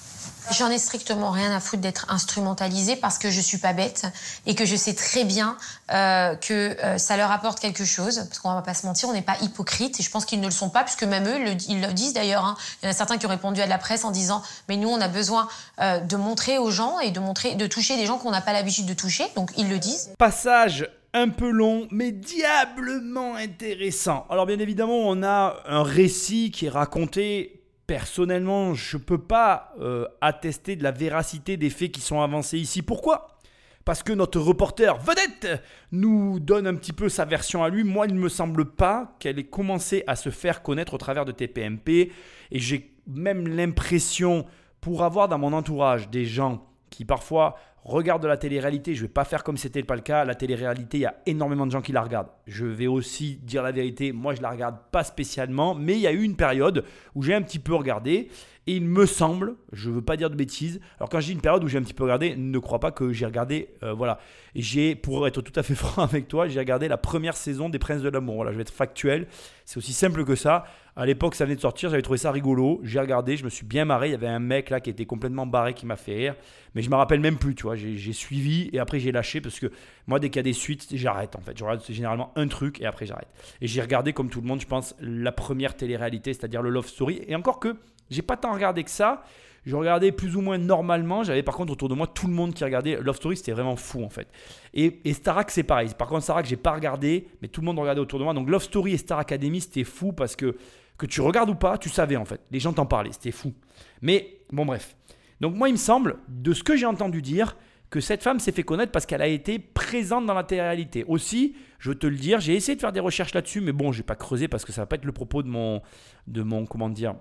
J'en 0.53 0.69
ai 0.69 0.79
strictement 0.79 1.31
rien 1.31 1.55
à 1.55 1.61
foutre 1.61 1.83
d'être 1.83 2.07
instrumentalisée 2.09 2.97
parce 2.97 3.19
que 3.19 3.31
je 3.31 3.41
suis 3.41 3.59
pas 3.59 3.73
bête 3.73 4.07
et 4.47 4.55
que 4.55 4.65
je 4.65 4.75
sais 4.75 4.95
très 4.95 5.25
bien 5.25 5.57
euh, 5.93 6.35
que 6.35 6.77
euh, 6.83 6.99
ça 6.99 7.17
leur 7.17 7.31
apporte 7.31 7.61
quelque 7.61 7.85
chose. 7.85 8.25
Parce 8.29 8.41
qu'on 8.41 8.53
va 8.53 8.63
pas 8.63 8.75
se 8.75 8.85
mentir, 8.85 9.09
on 9.09 9.13
n'est 9.13 9.23
pas 9.23 9.37
hypocrite 9.43 10.01
et 10.01 10.03
je 10.03 10.11
pense 10.11 10.25
qu'ils 10.25 10.41
ne 10.41 10.47
le 10.47 10.51
sont 10.51 10.69
pas 10.69 10.83
puisque 10.83 11.05
même 11.05 11.29
eux 11.29 11.57
ils 11.69 11.81
le 11.81 11.93
disent 11.93 12.15
d'ailleurs. 12.15 12.45
Hein. 12.45 12.57
Il 12.83 12.87
y 12.87 12.89
en 12.89 12.91
a 12.91 12.95
certains 12.95 13.17
qui 13.17 13.27
ont 13.27 13.31
répondu 13.31 13.61
à 13.61 13.67
la 13.67 13.79
presse 13.79 14.05
en 14.05 14.11
disant 14.11 14.43
mais 14.69 14.77
nous 14.77 14.89
on 14.89 15.01
a 15.01 15.09
besoin 15.09 15.49
euh, 15.81 16.01
de 16.01 16.17
montrer 16.17 16.59
aux 16.59 16.71
gens 16.71 16.99
et 16.99 17.11
de 17.11 17.21
montrer, 17.21 17.55
de 17.55 17.67
toucher 17.67 17.97
des 17.97 18.07
gens 18.07 18.19
qu'on 18.19 18.33
n'a 18.33 18.41
pas 18.41 18.53
l'habitude 18.53 18.87
de 18.87 18.95
toucher. 18.95 19.25
Donc 19.37 19.53
ils 19.57 19.69
le 19.69 19.79
disent. 19.79 20.11
Passage 20.19 20.89
un 21.13 21.29
peu 21.29 21.51
long, 21.51 21.89
mais 21.91 22.13
diablement 22.13 23.35
intéressant. 23.35 24.27
Alors 24.31 24.47
bien 24.47 24.59
évidemment, 24.59 24.99
on 24.99 25.23
a 25.23 25.57
un 25.67 25.83
récit 25.83 26.51
qui 26.51 26.67
est 26.67 26.71
raconté 26.71 27.60
personnellement, 27.91 28.73
je 28.73 28.99
ne 28.99 29.03
peux 29.03 29.19
pas 29.19 29.75
euh, 29.81 30.07
attester 30.21 30.77
de 30.77 30.85
la 30.85 30.93
véracité 30.93 31.57
des 31.57 31.71
faits 31.71 31.91
qui 31.91 32.01
sont 32.01 32.21
avancés 32.21 32.57
ici. 32.57 32.83
Pourquoi? 32.83 33.41
Parce 33.85 34.05
que 34.05 34.13
notre 34.13 34.39
reporter 34.39 34.97
vedette 34.99 35.61
nous 35.91 36.39
donne 36.39 36.69
un 36.69 36.77
petit 36.77 36.93
peu 36.93 37.09
sa 37.09 37.25
version 37.25 37.65
à 37.65 37.69
lui. 37.69 37.83
Moi, 37.83 38.07
il 38.07 38.15
ne 38.15 38.21
me 38.21 38.29
semble 38.29 38.65
pas 38.65 39.17
qu'elle 39.19 39.41
ait 39.41 39.45
commencé 39.49 40.05
à 40.07 40.15
se 40.15 40.31
faire 40.31 40.63
connaître 40.63 40.95
au 40.95 40.99
travers 40.99 41.25
de 41.25 41.33
TPMP. 41.33 42.13
Et 42.53 42.59
j'ai 42.61 42.95
même 43.09 43.49
l'impression, 43.49 44.47
pour 44.81 45.03
avoir 45.03 45.27
dans 45.27 45.39
mon 45.39 45.53
entourage 45.53 46.09
des 46.11 46.27
gens 46.27 46.70
qui 46.91 47.05
parfois 47.05 47.57
regarde 47.85 48.23
de 48.23 48.29
la 48.29 48.37
télé-réalité, 48.37 48.95
je 48.95 49.03
ne 49.03 49.07
vais 49.07 49.13
pas 49.13 49.25
faire 49.25 49.43
comme 49.43 49.57
c'était 49.57 49.83
pas 49.83 49.95
le 49.95 50.03
cas. 50.03 50.25
La 50.25 50.35
télé-réalité, 50.35 50.99
il 50.99 51.03
y 51.03 51.07
a 51.07 51.17
énormément 51.27 51.67
de 51.67 51.71
gens 51.71 51.81
qui 51.81 51.93
la 51.93 52.03
regardent. 52.03 52.29
Je 52.47 52.67
vais 52.67 52.87
aussi 52.87 53.37
dire 53.43 53.63
la 53.63 53.73
vérité, 53.73 54.13
moi 54.13 54.35
je 54.35 54.43
la 54.43 54.51
regarde 54.51 54.77
pas 54.91 55.05
spécialement, 55.05 55.75
mais 55.75 55.95
il 55.95 56.01
y 56.01 56.07
a 56.07 56.13
eu 56.13 56.23
une 56.23 56.37
période 56.37 56.85
où 57.15 57.23
j'ai 57.23 57.35
un 57.35 57.43
petit 57.43 57.59
peu 57.59 57.75
regardé 57.75 58.29
et 58.67 58.77
il 58.77 58.85
me 58.85 59.07
semble, 59.07 59.57
je 59.73 59.89
ne 59.89 59.95
veux 59.95 60.03
pas 60.03 60.17
dire 60.17 60.29
de 60.29 60.37
bêtises, 60.37 60.81
alors 60.99 61.09
quand 61.09 61.21
je 61.21 61.27
dis 61.27 61.33
une 61.33 61.41
période 61.41 61.65
où 61.65 61.69
j'ai 61.69 61.79
un 61.79 61.83
petit 61.83 61.95
peu 61.95 62.05
regardé, 62.05 62.37
ne 62.37 62.59
crois 62.59 62.79
pas 62.79 62.93
que 62.93 63.13
j'ai 63.13 63.25
regardé, 63.25 63.71
euh, 63.83 63.95
voilà. 63.95 64.19
J'ai, 64.55 64.95
pour 64.95 65.27
être 65.27 65.41
tout 65.41 65.59
à 65.59 65.63
fait 65.63 65.75
franc 65.77 66.03
avec 66.03 66.29
toi, 66.29 66.47
j'ai 66.47 66.59
regardé 66.59 66.87
la 66.87 66.99
première 66.99 67.37
saison 67.37 67.71
des 67.71 67.79
Princes 67.79 68.03
de 68.03 68.11
l'amour. 68.11 68.37
Voilà, 68.37 68.53
je 68.53 68.57
vais 68.57 68.63
être 68.63 68.73
factuel, 68.73 69.27
c'est 69.65 69.79
aussi 69.79 69.93
simple 69.93 70.25
que 70.25 70.35
ça. 70.35 70.67
À 71.01 71.07
l'époque, 71.07 71.35
ça 71.35 71.47
venait 71.47 71.57
de 71.57 71.63
sortir, 71.63 71.89
j'avais 71.89 72.03
trouvé 72.03 72.19
ça 72.19 72.31
rigolo. 72.31 72.79
J'ai 72.83 73.01
regardé, 73.01 73.39
je 73.39 73.45
me 73.47 73.49
suis 73.49 73.65
bien 73.65 73.87
marré. 73.87 74.09
Il 74.09 74.11
y 74.11 74.15
avait 74.15 74.29
un 74.29 74.39
mec 74.39 74.69
là 74.69 74.81
qui 74.81 74.91
était 74.91 75.07
complètement 75.07 75.47
barré 75.47 75.73
qui 75.73 75.87
m'a 75.87 75.97
fait 75.97 76.15
rire. 76.15 76.35
Mais 76.75 76.83
je 76.83 76.91
me 76.91 76.95
rappelle 76.95 77.21
même 77.21 77.39
plus, 77.39 77.55
tu 77.55 77.63
vois. 77.63 77.75
J'ai 77.75 78.13
suivi 78.13 78.69
et 78.75 78.79
après 78.79 79.01
j'ai 79.01 79.11
lâché 79.11 79.41
parce 79.41 79.59
que 79.59 79.73
moi, 80.07 80.19
dès 80.19 80.29
qu'il 80.29 80.37
y 80.37 80.41
a 80.41 80.43
des 80.43 80.53
suites, 80.53 80.89
j'arrête 80.93 81.37
en 81.37 81.41
fait. 81.41 81.57
Je 81.57 81.95
généralement 81.95 82.35
un 82.37 82.49
truc 82.49 82.83
et 82.83 82.85
après 82.85 83.07
j'arrête. 83.07 83.29
Et 83.63 83.67
j'ai 83.67 83.81
regardé, 83.81 84.13
comme 84.13 84.29
tout 84.29 84.43
le 84.43 84.47
monde, 84.47 84.61
je 84.61 84.67
pense, 84.67 84.95
la 85.01 85.33
première 85.33 85.75
télé-réalité, 85.75 86.35
c'est-à-dire 86.35 86.61
le 86.61 86.69
Love 86.69 86.87
Story. 86.87 87.23
Et 87.27 87.35
encore 87.35 87.61
que 87.61 87.77
j'ai 88.11 88.21
pas 88.21 88.37
tant 88.37 88.53
regardé 88.53 88.85
que 88.85 88.91
ça. 88.91 89.23
Je 89.65 89.77
regardais 89.77 90.13
plus 90.13 90.37
ou 90.37 90.43
moins 90.43 90.59
normalement. 90.59 91.23
J'avais 91.23 91.43
par 91.43 91.55
contre 91.55 91.73
autour 91.73 91.89
de 91.89 91.95
moi 91.95 92.09
tout 92.09 92.27
le 92.27 92.35
monde 92.35 92.53
qui 92.53 92.63
regardait. 92.63 93.01
Love 93.01 93.17
Story, 93.17 93.39
c'était 93.39 93.53
vraiment 93.53 93.77
fou 93.77 94.05
en 94.05 94.11
fait. 94.11 94.29
Et, 94.75 95.01
et 95.07 95.15
Starak, 95.15 95.51
c'est 95.51 95.63
pareil. 95.63 95.89
Par 95.97 96.09
contre, 96.09 96.25
Starak, 96.25 96.45
j'ai 96.45 96.57
pas 96.57 96.73
regardé, 96.73 97.27
mais 97.41 97.49
tout 97.49 97.63
le 97.63 97.67
monde 97.67 97.79
regardait 97.79 98.03
autour 98.03 98.19
de 98.19 98.25
moi. 98.25 98.35
Donc 98.35 98.51
Love 98.51 98.65
Story 98.65 98.93
et 98.93 98.99
Star 98.99 99.19
Academy, 99.19 99.63
c'était 99.63 99.85
fou 99.85 100.13
parce 100.13 100.37
que 100.37 100.57
que 101.01 101.07
tu 101.07 101.23
regardes 101.23 101.49
ou 101.49 101.55
pas, 101.55 101.79
tu 101.79 101.89
savais 101.89 102.17
en 102.17 102.27
fait. 102.27 102.43
Les 102.51 102.61
gens 102.61 102.75
t'en 102.75 102.85
parlaient, 102.85 103.13
c'était 103.13 103.31
fou. 103.31 103.55
Mais 104.03 104.43
bon, 104.53 104.67
bref. 104.67 104.97
Donc 105.41 105.55
moi, 105.55 105.71
il 105.71 105.73
me 105.73 105.79
semble, 105.79 106.19
de 106.29 106.53
ce 106.53 106.63
que 106.63 106.77
j'ai 106.77 106.85
entendu 106.85 107.23
dire, 107.23 107.57
que 107.89 108.01
cette 108.01 108.23
femme 108.23 108.39
s'est 108.39 108.53
fait 108.53 108.63
connaître 108.63 108.93
parce 108.93 109.07
qu'elle 109.07 109.23
a 109.23 109.27
été 109.27 109.59
présente 109.59 110.27
dans 110.27 110.35
la 110.35 110.45
télé-réalité. 110.45 111.05
Aussi, 111.09 111.57
je 111.79 111.89
veux 111.89 111.95
te 111.99 112.07
le 112.07 112.17
dire, 112.17 112.39
j'ai 112.39 112.55
essayé 112.55 112.77
de 112.77 112.81
faire 112.81 112.93
des 112.93 113.01
recherches 113.01 113.33
là-dessus, 113.33 113.63
mais 113.63 113.73
bon, 113.73 113.93
j'ai 113.93 114.03
pas 114.03 114.15
creusé 114.15 114.47
parce 114.47 114.67
que 114.67 114.73
ça 114.73 114.83
va 114.83 114.87
pas 114.87 114.97
être 114.97 115.07
le 115.07 115.13
propos 115.13 115.43
de 115.43 115.49
mon, 115.49 115.81
de 116.27 116.43
mon, 116.43 116.67
comment 116.67 116.91
dire, 116.91 117.15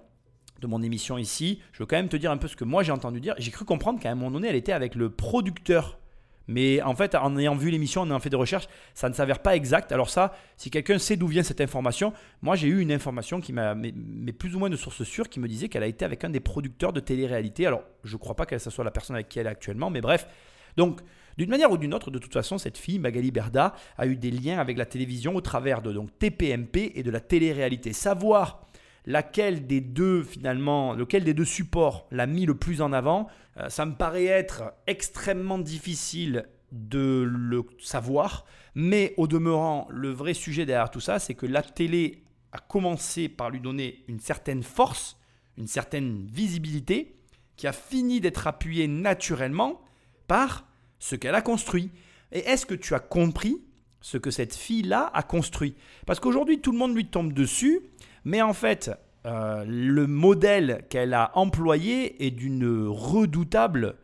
de 0.60 0.68
mon 0.68 0.84
émission 0.84 1.18
ici. 1.18 1.62
Je 1.72 1.80
veux 1.80 1.86
quand 1.86 1.96
même 1.96 2.10
te 2.10 2.18
dire 2.18 2.32
un 2.32 2.38
peu 2.38 2.50
ce 2.50 2.58
que 2.58 2.66
moi 2.66 2.84
j'ai 2.84 2.92
entendu 2.92 3.22
dire. 3.22 3.34
J'ai 3.38 3.52
cru 3.52 3.64
comprendre 3.64 4.00
qu'à 4.00 4.12
un 4.12 4.16
moment 4.16 4.32
donné, 4.32 4.50
elle 4.50 4.58
était 4.58 4.74
avec 4.74 4.94
le 4.96 5.10
producteur. 5.10 5.99
Mais 6.50 6.82
en 6.82 6.95
fait, 6.95 7.14
en 7.14 7.38
ayant 7.38 7.54
vu 7.54 7.70
l'émission, 7.70 8.02
en 8.02 8.08
ayant 8.08 8.20
fait 8.20 8.32
des 8.32 8.36
recherches, 8.36 8.68
ça 8.95 9.08
ne 9.08 9.14
s'avère 9.14 9.38
pas 9.38 9.56
exact. 9.56 9.91
Alors 9.91 10.10
ça, 10.10 10.34
si 10.58 10.72
quelqu'un 10.72 10.97
sait 10.97 11.16
d'où 11.16 11.28
vient 11.28 11.43
cette 11.43 11.62
information, 11.62 12.12
moi 12.41 12.56
j'ai 12.56 12.68
eu 12.68 12.80
une 12.82 12.91
information 12.91 13.39
qui 13.39 13.54
m'a, 13.54 13.76
mais, 13.76 13.93
plus 14.34 14.56
ou 14.56 14.60
moins 14.60 14.72
de 14.72 14.76
sources 14.76 15.04
sûres, 15.04 15.30
qui 15.30 15.39
me 15.39 15.47
disait 15.47 15.70
qu'elle 15.70 15.84
a 15.84 15.88
été 15.88 16.06
avec 16.06 16.24
un 16.24 16.32
des 16.32 16.39
producteurs 16.39 16.91
de 16.91 17.02
télé-réalité. 17.02 17.68
Alors, 17.68 17.84
je 18.04 18.16
ne 18.16 18.20
crois 18.20 18.36
pas 18.36 18.47
qu'elle 18.47 18.60
soit 18.60 18.84
la 18.84 18.89
personne 18.89 19.16
avec 19.16 19.30
qui 19.30 19.38
elle 19.38 19.45
est 19.45 19.52
actuellement, 19.52 19.91
mais 19.91 20.02
bref. 20.02 20.28
Donc, 20.76 21.02
d'une 21.38 21.52
manière 21.52 21.70
ou 21.72 21.78
d'une 21.78 21.93
autre, 21.93 22.10
de 22.10 22.18
toute 22.18 22.34
façon, 22.34 22.58
cette 22.58 22.80
fille, 22.80 22.97
Magali 22.97 23.30
Berda, 23.30 23.76
a 24.00 24.08
eu 24.08 24.16
des 24.16 24.32
liens 24.32 24.58
avec 24.58 24.76
la 24.76 24.88
télévision 24.88 25.36
au 25.36 25.41
travers 25.41 25.84
de 25.84 25.93
donc, 25.93 26.10
TPMP 26.18 26.93
et 26.95 27.04
de 27.04 27.12
la 27.12 27.20
télé-réalité. 27.20 27.93
Savoir 27.93 28.69
laquelle 29.10 29.66
des 29.66 29.82
deux 29.82 30.22
finalement, 30.22 30.93
lequel 30.93 31.24
des 31.24 31.34
deux 31.34 31.43
supports 31.43 32.07
l'a 32.12 32.28
mis 32.28 32.45
le 32.45 32.53
plus 32.53 32.80
en 32.80 32.93
avant, 32.93 33.28
euh, 33.57 33.68
ça 33.68 33.88
me 33.88 33.95
paraît 33.95 34.26
être 34.26 34.72
extrêmement 34.86 35.57
difficile 35.57 36.45
de 36.72 37.28
le 37.28 37.64
savoir, 37.80 38.45
mais 38.76 39.16
au 39.18 39.26
demeurant, 39.26 39.88
le 39.89 40.12
vrai 40.12 40.36
sujet 40.36 40.68
derrière 40.68 40.91
tout 40.91 40.99
ça, 40.99 41.18
c'est 41.18 41.34
que 41.34 41.47
la 41.47 41.64
télé 41.64 42.24
a 42.51 42.60
commencé 42.60 43.30
par 43.30 43.49
lui 43.49 43.60
donner 43.60 44.03
une 44.07 44.20
certaine 44.20 44.62
force, 44.62 45.18
une 45.57 45.66
certaine 45.66 46.28
visibilité, 46.28 47.16
qui 47.57 47.66
a 47.66 47.74
fini 47.74 48.22
d'être 48.22 48.45
appuyée 48.45 48.88
naturellement 48.88 49.82
par 50.28 50.68
ce 50.99 51.16
qu'elle 51.16 51.34
a 51.34 51.41
construit. 51.41 51.89
Et 52.32 52.39
est-ce 52.39 52.68
que 52.68 52.76
tu 52.76 52.93
as 52.93 52.99
compris 52.99 53.57
ce 54.01 54.20
que 54.20 54.30
cette 54.30 54.55
fille-là 54.55 55.10
a 55.16 55.24
construit? 55.24 55.74
Parce 56.05 56.20
qu'aujourd'hui, 56.20 56.62
tout 56.62 56.72
le 56.72 56.78
monde 56.78 56.95
lui 56.95 57.07
tombe 57.07 57.34
dessus, 57.34 57.82
mais 58.26 58.42
en 58.42 58.54
fait, 58.54 58.92
euh, 59.26 59.64
le 59.68 60.08
modèle 60.08 60.86
qu'elle 60.90 61.14
a 61.14 61.32
employé 61.36 62.26
est 62.26 62.32
d'une 62.32 62.88
redoutable 62.88 63.96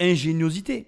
ingéniosité. 0.00 0.86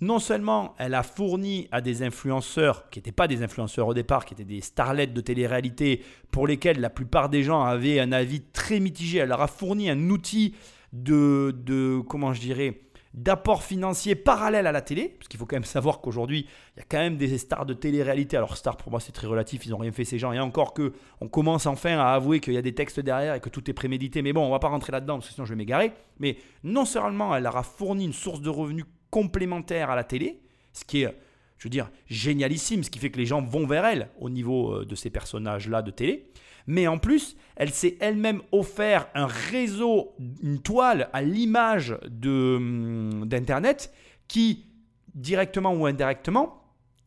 Non 0.00 0.18
seulement 0.18 0.74
elle 0.78 0.94
a 0.94 1.02
fourni 1.02 1.68
à 1.70 1.80
des 1.80 2.02
influenceurs, 2.02 2.90
qui 2.90 2.98
n'étaient 2.98 3.12
pas 3.12 3.28
des 3.28 3.42
influenceurs 3.42 3.86
au 3.86 3.94
départ, 3.94 4.24
qui 4.24 4.34
étaient 4.34 4.44
des 4.44 4.60
starlets 4.60 5.06
de 5.06 5.20
télé-réalité, 5.20 6.02
pour 6.32 6.46
lesquels 6.46 6.80
la 6.80 6.90
plupart 6.90 7.28
des 7.28 7.42
gens 7.42 7.62
avaient 7.62 8.00
un 8.00 8.10
avis 8.10 8.40
très 8.40 8.80
mitigé, 8.80 9.18
elle 9.18 9.28
leur 9.28 9.42
a 9.42 9.46
fourni 9.46 9.90
un 9.90 10.10
outil 10.10 10.54
de, 10.92 11.54
de 11.64 12.00
comment 12.00 12.32
je 12.32 12.40
dirais, 12.40 12.80
d'apport 13.14 13.62
financier 13.62 14.14
parallèle 14.14 14.66
à 14.66 14.72
la 14.72 14.80
télé, 14.80 15.14
parce 15.18 15.28
qu'il 15.28 15.38
faut 15.38 15.46
quand 15.46 15.56
même 15.56 15.64
savoir 15.64 16.00
qu'aujourd'hui, 16.00 16.46
il 16.76 16.80
y 16.80 16.82
a 16.82 16.86
quand 16.88 16.98
même 16.98 17.16
des 17.16 17.36
stars 17.36 17.66
de 17.66 17.74
télé-réalité. 17.74 18.36
Alors, 18.36 18.56
stars, 18.56 18.76
pour 18.76 18.90
moi, 18.90 19.00
c'est 19.00 19.12
très 19.12 19.26
relatif, 19.26 19.66
ils 19.66 19.70
n'ont 19.70 19.78
rien 19.78 19.92
fait, 19.92 20.04
ces 20.04 20.18
gens. 20.18 20.32
Et 20.32 20.40
encore 20.40 20.72
que, 20.72 20.92
on 21.20 21.28
commence 21.28 21.66
enfin 21.66 21.98
à 21.98 22.14
avouer 22.14 22.40
qu'il 22.40 22.54
y 22.54 22.58
a 22.58 22.62
des 22.62 22.74
textes 22.74 23.00
derrière 23.00 23.34
et 23.34 23.40
que 23.40 23.50
tout 23.50 23.68
est 23.70 23.74
prémédité. 23.74 24.22
Mais 24.22 24.32
bon, 24.32 24.46
on 24.46 24.50
va 24.50 24.58
pas 24.58 24.68
rentrer 24.68 24.92
là-dedans, 24.92 25.16
parce 25.16 25.28
que 25.28 25.34
sinon 25.34 25.44
je 25.44 25.50
vais 25.50 25.56
m'égarer. 25.56 25.92
Mais 26.18 26.36
non 26.64 26.84
seulement 26.84 27.36
elle 27.36 27.42
leur 27.42 27.56
a 27.56 27.62
fourni 27.62 28.06
une 28.06 28.12
source 28.12 28.40
de 28.40 28.48
revenus 28.48 28.86
complémentaire 29.10 29.90
à 29.90 29.96
la 29.96 30.04
télé, 30.04 30.40
ce 30.72 30.84
qui 30.84 31.02
est, 31.02 31.14
je 31.62 31.68
veux 31.68 31.70
dire, 31.70 31.92
génialissime, 32.08 32.82
ce 32.82 32.90
qui 32.90 32.98
fait 32.98 33.12
que 33.12 33.18
les 33.18 33.24
gens 33.24 33.40
vont 33.40 33.68
vers 33.68 33.84
elle 33.84 34.08
au 34.18 34.28
niveau 34.30 34.72
euh, 34.72 34.84
de 34.84 34.96
ces 34.96 35.10
personnages-là 35.10 35.80
de 35.82 35.92
télé. 35.92 36.26
Mais 36.66 36.88
en 36.88 36.98
plus, 36.98 37.36
elle 37.54 37.70
s'est 37.70 37.96
elle-même 38.00 38.42
offert 38.50 39.06
un 39.14 39.26
réseau, 39.26 40.16
une 40.42 40.60
toile 40.60 41.08
à 41.12 41.22
l'image 41.22 41.96
hum, 42.24 43.26
d'Internet 43.26 43.92
qui, 44.26 44.66
directement 45.14 45.72
ou 45.72 45.86
indirectement, 45.86 46.64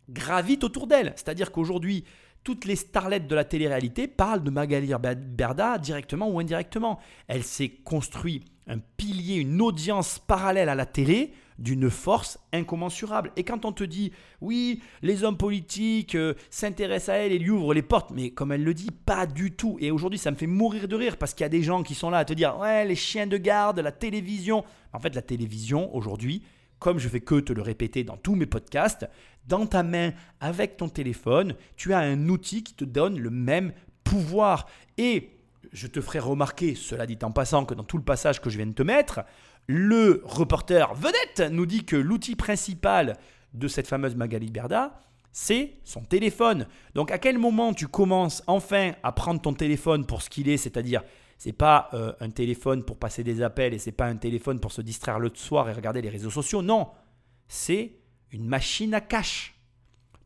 gravite 0.09 0.63
autour 0.63 0.87
d'elle. 0.87 1.11
C'est-à-dire 1.17 1.51
qu'aujourd'hui, 1.51 2.05
toutes 2.45 2.63
les 2.63 2.77
starlettes 2.77 3.27
de 3.27 3.35
la 3.35 3.43
télé-réalité 3.43 4.07
parlent 4.07 4.43
de 4.43 4.51
Magali 4.51 4.93
Berda 5.17 5.77
directement 5.79 6.29
ou 6.29 6.39
indirectement. 6.39 6.97
Elle 7.27 7.43
s'est 7.43 7.73
construit 7.83 8.45
un 8.67 8.79
pilier, 8.79 9.35
une 9.35 9.61
audience 9.61 10.19
parallèle 10.19 10.69
à 10.69 10.75
la 10.75 10.85
télé 10.85 11.33
d'une 11.57 11.89
force 11.89 12.37
incommensurable. 12.51 13.31
Et 13.35 13.43
quand 13.43 13.65
on 13.65 13.71
te 13.71 13.83
dit, 13.83 14.11
oui, 14.41 14.81
les 15.01 15.23
hommes 15.23 15.37
politiques 15.37 16.15
euh, 16.15 16.33
s'intéressent 16.49 17.09
à 17.09 17.17
elle 17.19 17.31
et 17.31 17.39
lui 17.39 17.49
ouvrent 17.49 17.73
les 17.73 17.81
portes, 17.81 18.11
mais 18.11 18.31
comme 18.31 18.51
elle 18.51 18.63
le 18.63 18.73
dit, 18.73 18.91
pas 18.91 19.25
du 19.25 19.51
tout. 19.51 19.77
Et 19.79 19.91
aujourd'hui, 19.91 20.19
ça 20.19 20.31
me 20.31 20.35
fait 20.35 20.47
mourir 20.47 20.87
de 20.87 20.95
rire 20.95 21.17
parce 21.17 21.33
qu'il 21.33 21.43
y 21.43 21.45
a 21.45 21.49
des 21.49 21.63
gens 21.63 21.83
qui 21.83 21.95
sont 21.95 22.09
là 22.09 22.19
à 22.19 22.25
te 22.25 22.33
dire, 22.33 22.57
ouais, 22.57 22.85
les 22.85 22.95
chiens 22.95 23.27
de 23.27 23.37
garde, 23.37 23.79
la 23.79 23.91
télévision. 23.91 24.63
En 24.93 24.99
fait, 24.99 25.15
la 25.15 25.21
télévision, 25.21 25.95
aujourd'hui, 25.95 26.43
comme 26.79 26.99
je 26.99 27.07
fais 27.09 27.21
que 27.21 27.39
te 27.39 27.53
le 27.53 27.61
répéter 27.61 28.03
dans 28.03 28.17
tous 28.17 28.35
mes 28.35 28.45
podcasts, 28.45 29.07
dans 29.47 29.65
ta 29.65 29.83
main, 29.83 30.11
avec 30.39 30.77
ton 30.77 30.89
téléphone, 30.89 31.55
tu 31.75 31.93
as 31.93 31.99
un 31.99 32.29
outil 32.29 32.63
qui 32.63 32.73
te 32.73 32.85
donne 32.85 33.19
le 33.19 33.29
même 33.29 33.73
pouvoir. 34.03 34.67
Et 34.97 35.31
je 35.71 35.87
te 35.87 36.01
ferai 36.01 36.19
remarquer, 36.19 36.75
cela 36.75 37.05
dit 37.05 37.17
en 37.21 37.31
passant, 37.31 37.65
que 37.65 37.73
dans 37.73 37.83
tout 37.83 37.97
le 37.97 38.03
passage 38.03 38.41
que 38.41 38.49
je 38.49 38.57
viens 38.57 38.65
de 38.65 38.73
te 38.73 38.83
mettre, 38.83 39.21
le 39.67 40.21
reporter 40.25 40.93
vedette 40.93 41.51
nous 41.51 41.65
dit 41.65 41.85
que 41.85 41.95
l'outil 41.95 42.35
principal 42.35 43.17
de 43.53 43.67
cette 43.67 43.87
fameuse 43.87 44.15
Magali 44.15 44.51
Berda, 44.51 44.99
c'est 45.31 45.79
son 45.83 46.01
téléphone. 46.01 46.67
Donc 46.93 47.11
à 47.11 47.17
quel 47.17 47.37
moment 47.37 47.73
tu 47.73 47.87
commences 47.87 48.43
enfin 48.47 48.93
à 49.03 49.11
prendre 49.11 49.41
ton 49.41 49.53
téléphone 49.53 50.05
pour 50.05 50.21
ce 50.21 50.29
qu'il 50.29 50.49
est, 50.49 50.57
c'est-à-dire 50.57 51.03
c'est 51.37 51.51
pas 51.51 51.89
euh, 51.93 52.13
un 52.21 52.29
téléphone 52.29 52.83
pour 52.83 52.97
passer 52.97 53.23
des 53.23 53.41
appels 53.41 53.73
et 53.73 53.79
c'est 53.79 53.91
pas 53.91 54.05
un 54.05 54.15
téléphone 54.15 54.59
pour 54.59 54.71
se 54.71 54.81
distraire 54.81 55.19
le 55.19 55.31
soir 55.33 55.69
et 55.69 55.73
regarder 55.73 56.01
les 56.01 56.09
réseaux 56.09 56.29
sociaux. 56.29 56.61
Non, 56.61 56.89
c'est 57.47 57.97
une 58.31 58.47
machine 58.47 58.93
à 58.93 59.01
cash. 59.01 59.55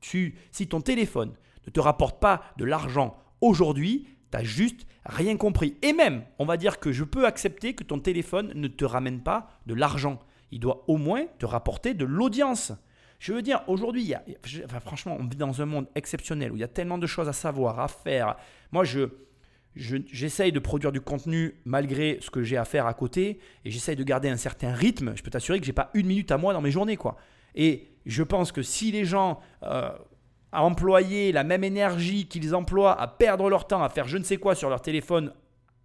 Tu, 0.01 0.35
si 0.51 0.67
ton 0.67 0.81
téléphone 0.81 1.33
ne 1.65 1.71
te 1.71 1.79
rapporte 1.79 2.19
pas 2.19 2.43
de 2.57 2.65
l'argent 2.65 3.17
aujourd'hui, 3.41 4.07
T'as 4.31 4.43
juste 4.43 4.85
rien 5.05 5.37
compris. 5.37 5.75
Et 5.81 5.93
même, 5.93 6.23
on 6.37 6.45
va 6.45 6.57
dire 6.57 6.79
que 6.79 6.91
je 6.91 7.03
peux 7.03 7.25
accepter 7.25 7.73
que 7.73 7.83
ton 7.83 7.99
téléphone 7.99 8.51
ne 8.55 8.67
te 8.67 8.85
ramène 8.85 9.21
pas 9.21 9.49
de 9.65 9.73
l'argent. 9.73 10.19
Il 10.51 10.59
doit 10.59 10.83
au 10.87 10.97
moins 10.97 11.25
te 11.39 11.45
rapporter 11.45 11.93
de 11.93 12.05
l'audience. 12.05 12.71
Je 13.19 13.33
veux 13.33 13.41
dire, 13.41 13.61
aujourd'hui, 13.67 14.13
enfin, 14.65 14.79
franchement, 14.79 15.17
on 15.19 15.25
vit 15.25 15.35
dans 15.35 15.61
un 15.61 15.65
monde 15.65 15.87
exceptionnel 15.95 16.51
où 16.51 16.55
il 16.55 16.61
y 16.61 16.63
a 16.63 16.69
tellement 16.69 16.97
de 16.97 17.07
choses 17.07 17.27
à 17.27 17.33
savoir, 17.33 17.79
à 17.79 17.87
faire. 17.87 18.35
Moi, 18.71 18.83
je, 18.85 19.09
j'essaye 19.75 20.51
de 20.51 20.59
produire 20.59 20.91
du 20.91 21.01
contenu 21.01 21.59
malgré 21.65 22.17
ce 22.21 22.29
que 22.29 22.43
j'ai 22.43 22.57
à 22.57 22.65
faire 22.65 22.85
à 22.85 22.93
côté 22.93 23.39
et 23.65 23.71
j'essaye 23.71 23.95
de 23.95 24.03
garder 24.03 24.29
un 24.29 24.37
certain 24.37 24.73
rythme. 24.73 25.13
Je 25.15 25.23
peux 25.23 25.31
t'assurer 25.31 25.59
que 25.59 25.65
j'ai 25.65 25.73
pas 25.73 25.89
une 25.93 26.07
minute 26.07 26.31
à 26.31 26.37
moi 26.37 26.53
dans 26.53 26.61
mes 26.61 26.71
journées, 26.71 26.97
quoi. 26.97 27.17
Et 27.55 27.89
je 28.05 28.23
pense 28.23 28.51
que 28.51 28.61
si 28.61 28.91
les 28.91 29.05
gens 29.05 29.39
euh, 29.63 29.91
à 30.51 30.63
employer 30.63 31.31
la 31.31 31.43
même 31.43 31.63
énergie 31.63 32.27
qu'ils 32.27 32.55
emploient 32.55 32.99
à 32.99 33.07
perdre 33.07 33.49
leur 33.49 33.67
temps 33.67 33.83
à 33.83 33.89
faire 33.89 34.07
je 34.07 34.17
ne 34.17 34.23
sais 34.23 34.37
quoi 34.37 34.55
sur 34.55 34.69
leur 34.69 34.81
téléphone 34.81 35.31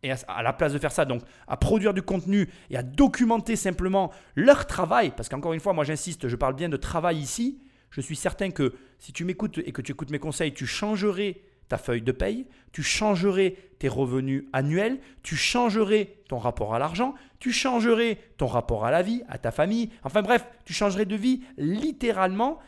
et 0.05 0.13
à, 0.13 0.43
la 0.43 0.53
place 0.53 0.73
de 0.75 0.79
faire 0.79 0.93
ça, 0.93 1.07
donc 1.07 1.23
à 1.49 1.57
produire 1.57 1.95
du 1.95 2.03
contenu 2.03 2.49
et 2.71 2.77
à 2.77 2.83
documenter 2.83 3.57
simplement 3.57 4.13
leur 4.35 4.67
travail, 4.67 5.13
parce 5.17 5.31
qu'encore 5.31 5.55
une 5.55 5.61
fois, 5.61 5.73
moi 5.73 5.85
j'insiste, 5.85 6.29
je 6.29 6.37
parle 6.37 6.55
bien 6.55 6.69
de 6.69 6.77
travail 6.77 7.17
ici, 7.17 7.59
je 7.91 8.03
suis 8.03 8.17
certain 8.17 8.51
que 8.51 8.75
si 8.99 9.13
tu 9.15 9.25
m'écoutes 9.25 9.59
et 9.59 9.73
que 9.73 9.81
tu 9.81 9.93
écoutes 9.93 10.11
mes 10.11 10.19
conseils, 10.19 10.53
tu 10.53 10.67
changerais 10.67 11.41
ta 11.69 11.79
feuille 11.79 12.03
de 12.03 12.13
paye, 12.13 12.47
tu 12.73 12.83
changerais 12.83 13.57
tes 13.79 13.89
revenus 13.89 14.45
annuels, 14.53 14.99
tu 15.23 15.37
changerais 15.37 16.17
ton 16.29 16.39
rapport 16.39 16.75
à 16.75 16.79
l'argent, 16.79 17.15
tu 17.39 17.53
changerais 17.53 18.19
ton 18.37 18.47
rapport 18.47 18.85
à 18.85 18.91
la 18.91 19.01
vie, 19.01 19.23
à 19.29 19.39
ta 19.39 19.51
famille, 19.51 19.91
enfin 20.03 20.21
bref, 20.21 20.47
tu 20.67 20.75
changerais 20.75 21.07
de 21.07 21.17
vie 21.17 21.43
littéralement 21.57 22.59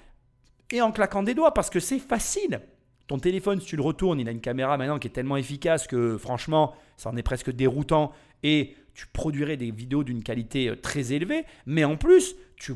et 0.71 0.81
en 0.81 0.93
claquant 0.93 1.23
des 1.23 1.35
doigts 1.35 1.55
parce 1.55 1.71
que 1.71 1.81
c'est 1.81 1.99
facile. 1.99 2.61
Ton 3.07 3.19
téléphone, 3.19 3.61
si 3.61 3.67
tu 3.67 3.77
le 3.77 3.83
retournes, 3.83 4.19
il 4.19 4.29
a 4.29 4.33
une 4.33 4.41
caméra 4.41 4.77
maintenant 4.77 4.99
qui 4.99 5.07
est 5.07 5.13
tellement 5.13 5.37
efficace 5.37 5.87
que 5.87 6.19
franchement, 6.19 6.75
ça 6.97 7.11
en 7.11 7.17
est 7.17 7.23
presque 7.23 7.51
déroutant 7.51 8.13
et 8.43 8.75
tu 8.95 9.07
produirais 9.07 9.57
des 9.57 9.71
vidéos 9.71 10.03
d'une 10.03 10.23
qualité 10.23 10.69
euh, 10.69 10.77
très 10.77 11.13
élevée. 11.13 11.45
Mais 11.67 11.85
en 11.85 11.97
plus, 11.97 12.35
tu 12.57 12.75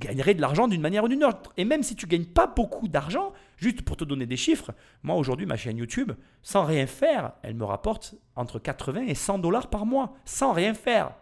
gagnerais 0.00 0.34
de 0.34 0.40
l'argent 0.40 0.68
d'une 0.68 0.80
manière 0.80 1.04
ou 1.04 1.08
d'une 1.08 1.24
autre. 1.24 1.52
Et 1.56 1.64
même 1.64 1.82
si 1.82 1.96
tu 1.96 2.06
gagnes 2.06 2.26
pas 2.26 2.46
beaucoup 2.46 2.88
d'argent, 2.88 3.32
juste 3.56 3.82
pour 3.82 3.96
te 3.96 4.04
donner 4.04 4.26
des 4.26 4.36
chiffres, 4.36 4.72
moi 5.02 5.16
aujourd'hui, 5.16 5.46
ma 5.46 5.56
chaîne 5.56 5.78
YouTube, 5.78 6.12
sans 6.42 6.64
rien 6.64 6.86
faire, 6.86 7.32
elle 7.42 7.54
me 7.54 7.64
rapporte 7.64 8.14
entre 8.34 8.58
80 8.58 9.06
et 9.06 9.14
100 9.14 9.38
dollars 9.38 9.68
par 9.68 9.86
mois, 9.86 10.14
sans 10.24 10.52
rien 10.52 10.74
faire. 10.74 11.14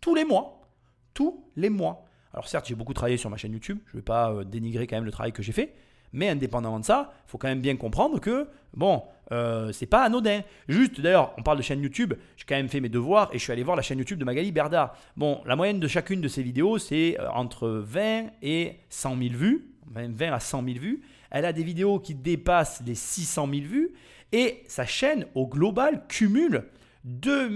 Tous 0.00 0.14
les 0.14 0.24
mois. 0.24 0.68
Tous 1.14 1.44
les 1.56 1.70
mois. 1.70 2.05
Alors 2.36 2.48
certes, 2.48 2.66
j'ai 2.68 2.74
beaucoup 2.74 2.92
travaillé 2.92 3.16
sur 3.16 3.30
ma 3.30 3.38
chaîne 3.38 3.54
YouTube, 3.54 3.78
je 3.86 3.92
ne 3.92 4.00
vais 4.00 4.04
pas 4.04 4.30
euh, 4.30 4.44
dénigrer 4.44 4.86
quand 4.86 4.96
même 4.96 5.06
le 5.06 5.10
travail 5.10 5.32
que 5.32 5.42
j'ai 5.42 5.52
fait, 5.52 5.72
mais 6.12 6.28
indépendamment 6.28 6.78
de 6.78 6.84
ça, 6.84 7.14
il 7.26 7.30
faut 7.30 7.38
quand 7.38 7.48
même 7.48 7.62
bien 7.62 7.76
comprendre 7.76 8.20
que, 8.20 8.46
bon, 8.74 9.04
euh, 9.32 9.72
c'est 9.72 9.86
pas 9.86 10.02
anodin. 10.02 10.42
Juste, 10.68 11.00
d'ailleurs, 11.00 11.32
on 11.38 11.42
parle 11.42 11.56
de 11.56 11.62
chaîne 11.62 11.80
YouTube, 11.80 12.12
j'ai 12.36 12.44
quand 12.46 12.54
même 12.54 12.68
fait 12.68 12.80
mes 12.80 12.90
devoirs 12.90 13.30
et 13.32 13.38
je 13.38 13.42
suis 13.42 13.52
allé 13.52 13.62
voir 13.62 13.74
la 13.74 13.80
chaîne 13.80 13.98
YouTube 13.98 14.18
de 14.18 14.24
Magali 14.26 14.52
Berda. 14.52 14.92
Bon, 15.16 15.40
la 15.46 15.56
moyenne 15.56 15.80
de 15.80 15.88
chacune 15.88 16.20
de 16.20 16.28
ces 16.28 16.42
vidéos, 16.42 16.76
c'est 16.76 17.18
euh, 17.18 17.30
entre 17.30 17.68
20 17.68 18.26
et 18.42 18.80
100 18.90 19.16
000 19.16 19.34
vues, 19.34 19.70
20 19.86 20.30
à 20.30 20.38
100 20.38 20.62
000 20.62 20.78
vues. 20.78 21.02
Elle 21.30 21.46
a 21.46 21.54
des 21.54 21.64
vidéos 21.64 22.00
qui 22.00 22.14
dépassent 22.14 22.82
les 22.84 22.94
600 22.94 23.48
000 23.50 23.66
vues 23.66 23.92
et 24.32 24.62
sa 24.68 24.84
chaîne, 24.84 25.24
au 25.34 25.46
global, 25.46 26.02
cumule 26.06 26.64
2 27.06 27.48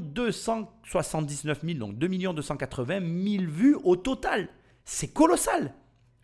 279 0.00 1.60
000, 1.64 1.78
donc 1.78 1.96
2 1.98 2.08
280 2.32 3.00
000 3.00 3.44
vues 3.46 3.76
au 3.84 3.96
total. 3.96 4.48
C'est 4.84 5.12
colossal 5.12 5.72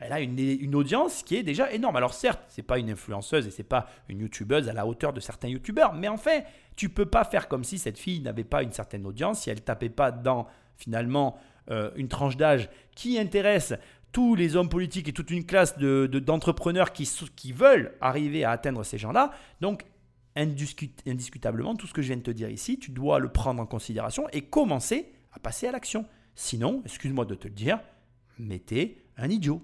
elle 0.04 0.12
a 0.12 0.20
une, 0.20 0.74
audience 0.74 1.22
qui 1.22 1.36
est 1.36 1.42
déjà 1.42 1.70
énorme. 1.72 1.96
Alors 1.96 2.12
certes, 2.12 2.42
c'est 2.48 2.62
pas 2.62 2.78
une 2.78 2.90
influenceuse 2.90 3.46
et 3.46 3.50
c'est 3.50 3.62
pas 3.62 3.86
une 4.08 4.20
youtubeuse 4.20 4.68
à 4.68 4.72
la 4.72 4.86
hauteur 4.86 5.12
de 5.12 5.20
certains 5.20 5.48
youtubeurs, 5.48 5.94
mais 5.94 6.08
enfin, 6.08 6.40
tu 6.76 6.88
peux 6.88 7.06
pas 7.06 7.24
faire 7.24 7.48
comme 7.48 7.64
si 7.64 7.78
cette 7.78 7.98
fille 7.98 8.20
n'avait 8.20 8.44
pas 8.44 8.62
une 8.62 8.72
certaine 8.72 9.06
audience, 9.06 9.42
si 9.42 9.50
elle 9.50 9.62
tapait 9.62 9.88
pas 9.88 10.10
dans 10.10 10.48
finalement 10.76 11.38
euh, 11.70 11.90
une 11.94 12.08
tranche 12.08 12.36
d'âge 12.36 12.68
qui 12.96 13.18
intéresse 13.18 13.74
tous 14.10 14.34
les 14.34 14.56
hommes 14.56 14.68
politiques 14.68 15.08
et 15.08 15.12
toute 15.12 15.30
une 15.30 15.46
classe 15.46 15.78
d'entrepreneurs 15.78 16.88
de, 16.88 16.92
qui, 16.92 17.08
qui 17.36 17.52
veulent 17.52 17.96
arriver 18.00 18.44
à 18.44 18.50
atteindre 18.50 18.82
ces 18.82 18.98
gens-là. 18.98 19.30
Donc 19.60 19.84
indiscutablement, 20.36 21.76
tout 21.76 21.86
ce 21.86 21.92
que 21.92 22.02
je 22.02 22.08
viens 22.08 22.16
de 22.16 22.22
te 22.22 22.30
dire 22.30 22.48
ici, 22.48 22.78
tu 22.78 22.90
dois 22.90 23.18
le 23.18 23.30
prendre 23.30 23.60
en 23.60 23.66
considération 23.66 24.28
et 24.32 24.42
commencer 24.42 25.12
à 25.32 25.38
passer 25.38 25.66
à 25.66 25.72
l'action. 25.72 26.06
Sinon, 26.34 26.82
excuse-moi 26.84 27.24
de 27.24 27.34
te 27.34 27.48
le 27.48 27.54
dire, 27.54 27.80
mettez 28.38 29.04
un 29.16 29.28
idiot 29.28 29.62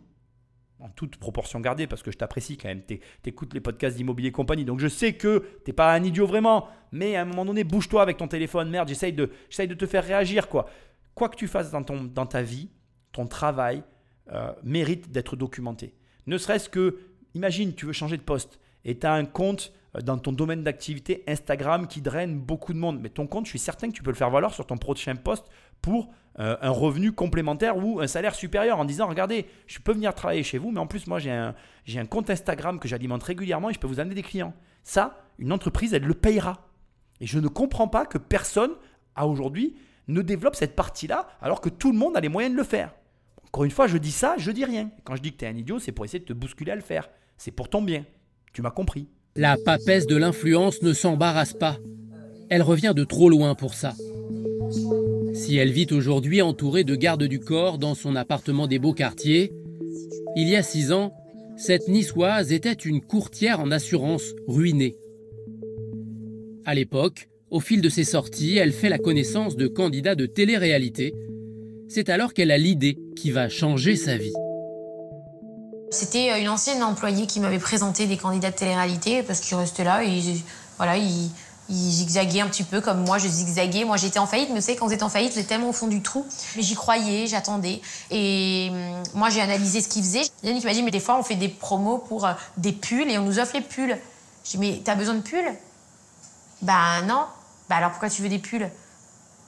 en 0.80 0.88
toute 0.90 1.16
proportion 1.16 1.58
gardée, 1.60 1.86
parce 1.86 2.02
que 2.02 2.12
je 2.12 2.18
t'apprécie 2.18 2.56
quand 2.56 2.68
même, 2.68 2.82
tu 2.86 3.00
écoutes 3.24 3.52
les 3.52 3.60
podcasts 3.60 3.96
d'immobilier 3.96 4.30
compagnie, 4.30 4.64
donc 4.64 4.78
je 4.78 4.86
sais 4.86 5.14
que 5.14 5.44
t'es 5.64 5.72
pas 5.72 5.92
un 5.92 6.04
idiot 6.04 6.26
vraiment, 6.26 6.68
mais 6.92 7.16
à 7.16 7.22
un 7.22 7.24
moment 7.24 7.44
donné, 7.44 7.64
bouge-toi 7.64 8.00
avec 8.00 8.16
ton 8.16 8.28
téléphone, 8.28 8.70
merde, 8.70 8.88
j'essaye 8.88 9.12
de, 9.12 9.30
de 9.58 9.74
te 9.74 9.86
faire 9.86 10.04
réagir, 10.04 10.48
quoi. 10.48 10.70
Quoi 11.14 11.28
que 11.30 11.36
tu 11.36 11.48
fasses 11.48 11.72
dans, 11.72 11.82
ton, 11.82 12.04
dans 12.04 12.26
ta 12.26 12.42
vie, 12.42 12.68
ton 13.10 13.26
travail 13.26 13.82
euh, 14.30 14.52
mérite 14.62 15.10
d'être 15.10 15.34
documenté. 15.34 15.94
Ne 16.28 16.38
serait-ce 16.38 16.68
que, 16.68 17.00
imagine, 17.34 17.74
tu 17.74 17.86
veux 17.86 17.92
changer 17.92 18.16
de 18.16 18.22
poste, 18.22 18.60
et 18.84 18.96
tu 18.96 19.06
as 19.06 19.14
un 19.14 19.24
compte 19.24 19.72
dans 20.02 20.18
ton 20.18 20.32
domaine 20.32 20.62
d'activité 20.62 21.24
Instagram 21.26 21.86
qui 21.86 22.00
draine 22.00 22.38
beaucoup 22.38 22.72
de 22.72 22.78
monde. 22.78 23.00
Mais 23.00 23.08
ton 23.08 23.26
compte, 23.26 23.46
je 23.46 23.50
suis 23.50 23.58
certain 23.58 23.88
que 23.88 23.94
tu 23.94 24.02
peux 24.02 24.10
le 24.10 24.16
faire 24.16 24.30
valoir 24.30 24.52
sur 24.52 24.66
ton 24.66 24.76
prochain 24.76 25.16
poste 25.16 25.46
pour 25.80 26.10
euh, 26.38 26.56
un 26.60 26.70
revenu 26.70 27.12
complémentaire 27.12 27.76
ou 27.78 28.00
un 28.00 28.06
salaire 28.06 28.34
supérieur 28.34 28.78
en 28.78 28.84
disant 28.84 29.06
regardez, 29.08 29.46
je 29.66 29.78
peux 29.78 29.92
venir 29.92 30.14
travailler 30.14 30.42
chez 30.42 30.58
vous, 30.58 30.70
mais 30.70 30.80
en 30.80 30.86
plus, 30.86 31.06
moi, 31.06 31.18
j'ai 31.18 31.30
un, 31.30 31.54
j'ai 31.84 31.98
un 31.98 32.06
compte 32.06 32.30
Instagram 32.30 32.78
que 32.78 32.86
j'alimente 32.88 33.22
régulièrement 33.22 33.70
et 33.70 33.74
je 33.74 33.78
peux 33.78 33.88
vous 33.88 34.00
amener 34.00 34.14
des 34.14 34.22
clients. 34.22 34.54
Ça, 34.84 35.18
une 35.38 35.52
entreprise, 35.52 35.94
elle 35.94 36.04
le 36.04 36.14
payera. 36.14 36.68
Et 37.20 37.26
je 37.26 37.38
ne 37.38 37.48
comprends 37.48 37.88
pas 37.88 38.06
que 38.06 38.18
personne, 38.18 38.72
à 39.16 39.26
aujourd'hui, 39.26 39.76
ne 40.06 40.22
développe 40.22 40.54
cette 40.54 40.76
partie-là 40.76 41.28
alors 41.40 41.60
que 41.60 41.68
tout 41.68 41.92
le 41.92 41.98
monde 41.98 42.16
a 42.16 42.20
les 42.20 42.28
moyens 42.28 42.54
de 42.54 42.58
le 42.58 42.64
faire. 42.64 42.94
Encore 43.46 43.64
une 43.64 43.70
fois, 43.70 43.86
je 43.86 43.96
dis 43.96 44.12
ça, 44.12 44.34
je 44.38 44.50
dis 44.50 44.64
rien. 44.64 44.90
Quand 45.04 45.16
je 45.16 45.22
dis 45.22 45.32
que 45.32 45.38
tu 45.38 45.44
es 45.44 45.48
un 45.48 45.56
idiot, 45.56 45.78
c'est 45.78 45.92
pour 45.92 46.04
essayer 46.04 46.20
de 46.20 46.24
te 46.24 46.32
bousculer 46.32 46.72
à 46.72 46.76
le 46.76 46.82
faire. 46.82 47.08
C'est 47.36 47.50
pour 47.50 47.68
ton 47.68 47.82
bien. 47.82 48.04
Tu 48.52 48.62
m'as 48.62 48.70
compris. 48.70 49.08
La 49.38 49.56
papesse 49.56 50.08
de 50.08 50.16
l'influence 50.16 50.82
ne 50.82 50.92
s'embarrasse 50.92 51.52
pas. 51.52 51.78
Elle 52.50 52.62
revient 52.62 52.92
de 52.92 53.04
trop 53.04 53.30
loin 53.30 53.54
pour 53.54 53.72
ça. 53.72 53.94
Si 55.32 55.56
elle 55.56 55.70
vit 55.70 55.86
aujourd'hui 55.92 56.42
entourée 56.42 56.82
de 56.82 56.96
gardes 56.96 57.22
du 57.22 57.38
corps 57.38 57.78
dans 57.78 57.94
son 57.94 58.16
appartement 58.16 58.66
des 58.66 58.80
beaux 58.80 58.94
quartiers, 58.94 59.52
il 60.34 60.48
y 60.48 60.56
a 60.56 60.64
six 60.64 60.90
ans, 60.90 61.14
cette 61.56 61.86
niçoise 61.86 62.52
était 62.52 62.72
une 62.72 63.00
courtière 63.00 63.60
en 63.60 63.70
assurance 63.70 64.34
ruinée. 64.48 64.96
À 66.64 66.74
l'époque, 66.74 67.28
au 67.52 67.60
fil 67.60 67.80
de 67.80 67.88
ses 67.88 68.02
sorties, 68.02 68.56
elle 68.56 68.72
fait 68.72 68.88
la 68.88 68.98
connaissance 68.98 69.54
de 69.54 69.68
candidats 69.68 70.16
de 70.16 70.26
télé-réalité. 70.26 71.14
C'est 71.86 72.08
alors 72.08 72.34
qu'elle 72.34 72.50
a 72.50 72.58
l'idée 72.58 72.98
qui 73.14 73.30
va 73.30 73.48
changer 73.48 73.94
sa 73.94 74.16
vie. 74.16 74.34
C'était 75.90 76.32
euh, 76.32 76.40
une 76.40 76.48
ancienne 76.48 76.82
employée 76.82 77.26
qui 77.26 77.40
m'avait 77.40 77.58
présenté 77.58 78.06
des 78.06 78.16
candidats 78.16 78.50
de 78.50 78.56
télé-réalité 78.56 79.22
parce 79.22 79.40
qu'ils 79.40 79.56
restaient 79.56 79.84
là 79.84 80.04
et 80.04 80.22
voilà, 80.76 80.96
ils, 80.96 81.30
zigzaguaient 81.70 82.40
un 82.40 82.48
petit 82.48 82.62
peu 82.62 82.80
comme 82.80 83.04
moi, 83.04 83.18
je 83.18 83.28
zigzaguais. 83.28 83.84
Moi, 83.84 83.96
j'étais 83.96 84.18
en 84.18 84.26
faillite, 84.26 84.48
mais 84.50 84.60
vous 84.60 84.64
savez, 84.64 84.78
quand 84.78 84.86
vous 84.86 84.92
êtes 84.92 85.02
en 85.02 85.08
faillite, 85.08 85.32
vous 85.32 85.38
êtes 85.38 85.48
tellement 85.48 85.68
au 85.68 85.72
fond 85.72 85.86
du 85.86 86.02
trou. 86.02 86.26
Mais 86.56 86.62
j'y 86.62 86.74
croyais, 86.74 87.26
j'attendais. 87.26 87.82
Et 88.10 88.68
hum, 88.70 89.02
moi, 89.14 89.28
j'ai 89.28 89.42
analysé 89.42 89.82
ce 89.82 89.88
qu'ils 89.88 90.02
faisaient. 90.02 90.22
Yannick 90.42 90.64
m'a 90.64 90.72
dit, 90.72 90.82
mais 90.82 90.90
des 90.90 91.00
fois, 91.00 91.18
on 91.18 91.22
fait 91.22 91.34
des 91.34 91.48
promos 91.48 91.98
pour 91.98 92.26
euh, 92.26 92.32
des 92.56 92.72
pulls 92.72 93.10
et 93.10 93.18
on 93.18 93.22
nous 93.22 93.38
offre 93.38 93.54
les 93.54 93.60
pulls. 93.60 93.98
J'ai 94.44 94.58
dit, 94.58 94.58
mais 94.58 94.80
t'as 94.82 94.94
besoin 94.94 95.14
de 95.14 95.20
pulls? 95.20 95.52
Bah 96.62 97.02
non. 97.02 97.26
Bah 97.68 97.76
alors 97.76 97.90
pourquoi 97.90 98.08
tu 98.08 98.22
veux 98.22 98.28
des 98.28 98.38
pulls? 98.38 98.70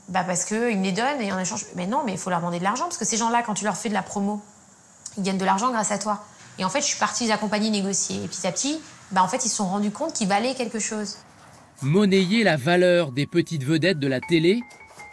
Bah 0.09 0.25
parce 0.25 0.45
qu'ils 0.45 0.79
me 0.79 0.85
les 0.85 0.93
donnent 0.93 1.21
et 1.21 1.33
en 1.33 1.39
échange. 1.39 1.65
Mais 1.75 1.87
non, 1.87 2.03
mais 2.05 2.13
il 2.13 2.19
faut 2.19 2.29
leur 2.29 2.41
demander 2.41 2.59
de 2.59 2.65
l'argent 2.65 2.85
parce 2.85 2.99
que 2.99 3.05
ces 3.05 3.17
gens-là, 3.17 3.43
quand 3.43 3.55
tu 3.55 3.65
leur 3.65 3.77
fais 3.77 3.89
de 3.89 3.95
la 3.95 4.03
promo, 4.03 4.43
ils 5.17 5.23
gagnent 5.23 5.39
de 5.39 5.45
l'argent 5.45 5.71
grâce 5.71 5.93
à 5.93 5.99
toi. 5.99 6.25
Et 6.59 6.65
en 6.65 6.69
fait, 6.69 6.81
je 6.81 6.87
suis 6.87 6.99
partie 6.99 7.25
les 7.25 7.31
accompagner 7.31 7.71
négocier. 7.71 8.25
Et 8.25 8.29
petit 8.29 8.47
à 8.47 8.53
petit, 8.53 8.81
bah, 9.13 9.23
en 9.23 9.29
fait, 9.29 9.45
ils 9.45 9.49
se 9.49 9.57
sont 9.57 9.67
rendus 9.67 9.91
compte 9.91 10.13
qu'ils 10.13 10.29
valaient 10.29 10.55
quelque 10.55 10.79
chose. 10.79 11.17
Monnayer 11.83 12.45
la 12.45 12.57
valeur 12.57 13.13
des 13.13 13.27
petites 13.27 13.65
vedettes 13.65 13.99
de 13.99 14.07
la 14.07 14.21
télé, 14.21 14.61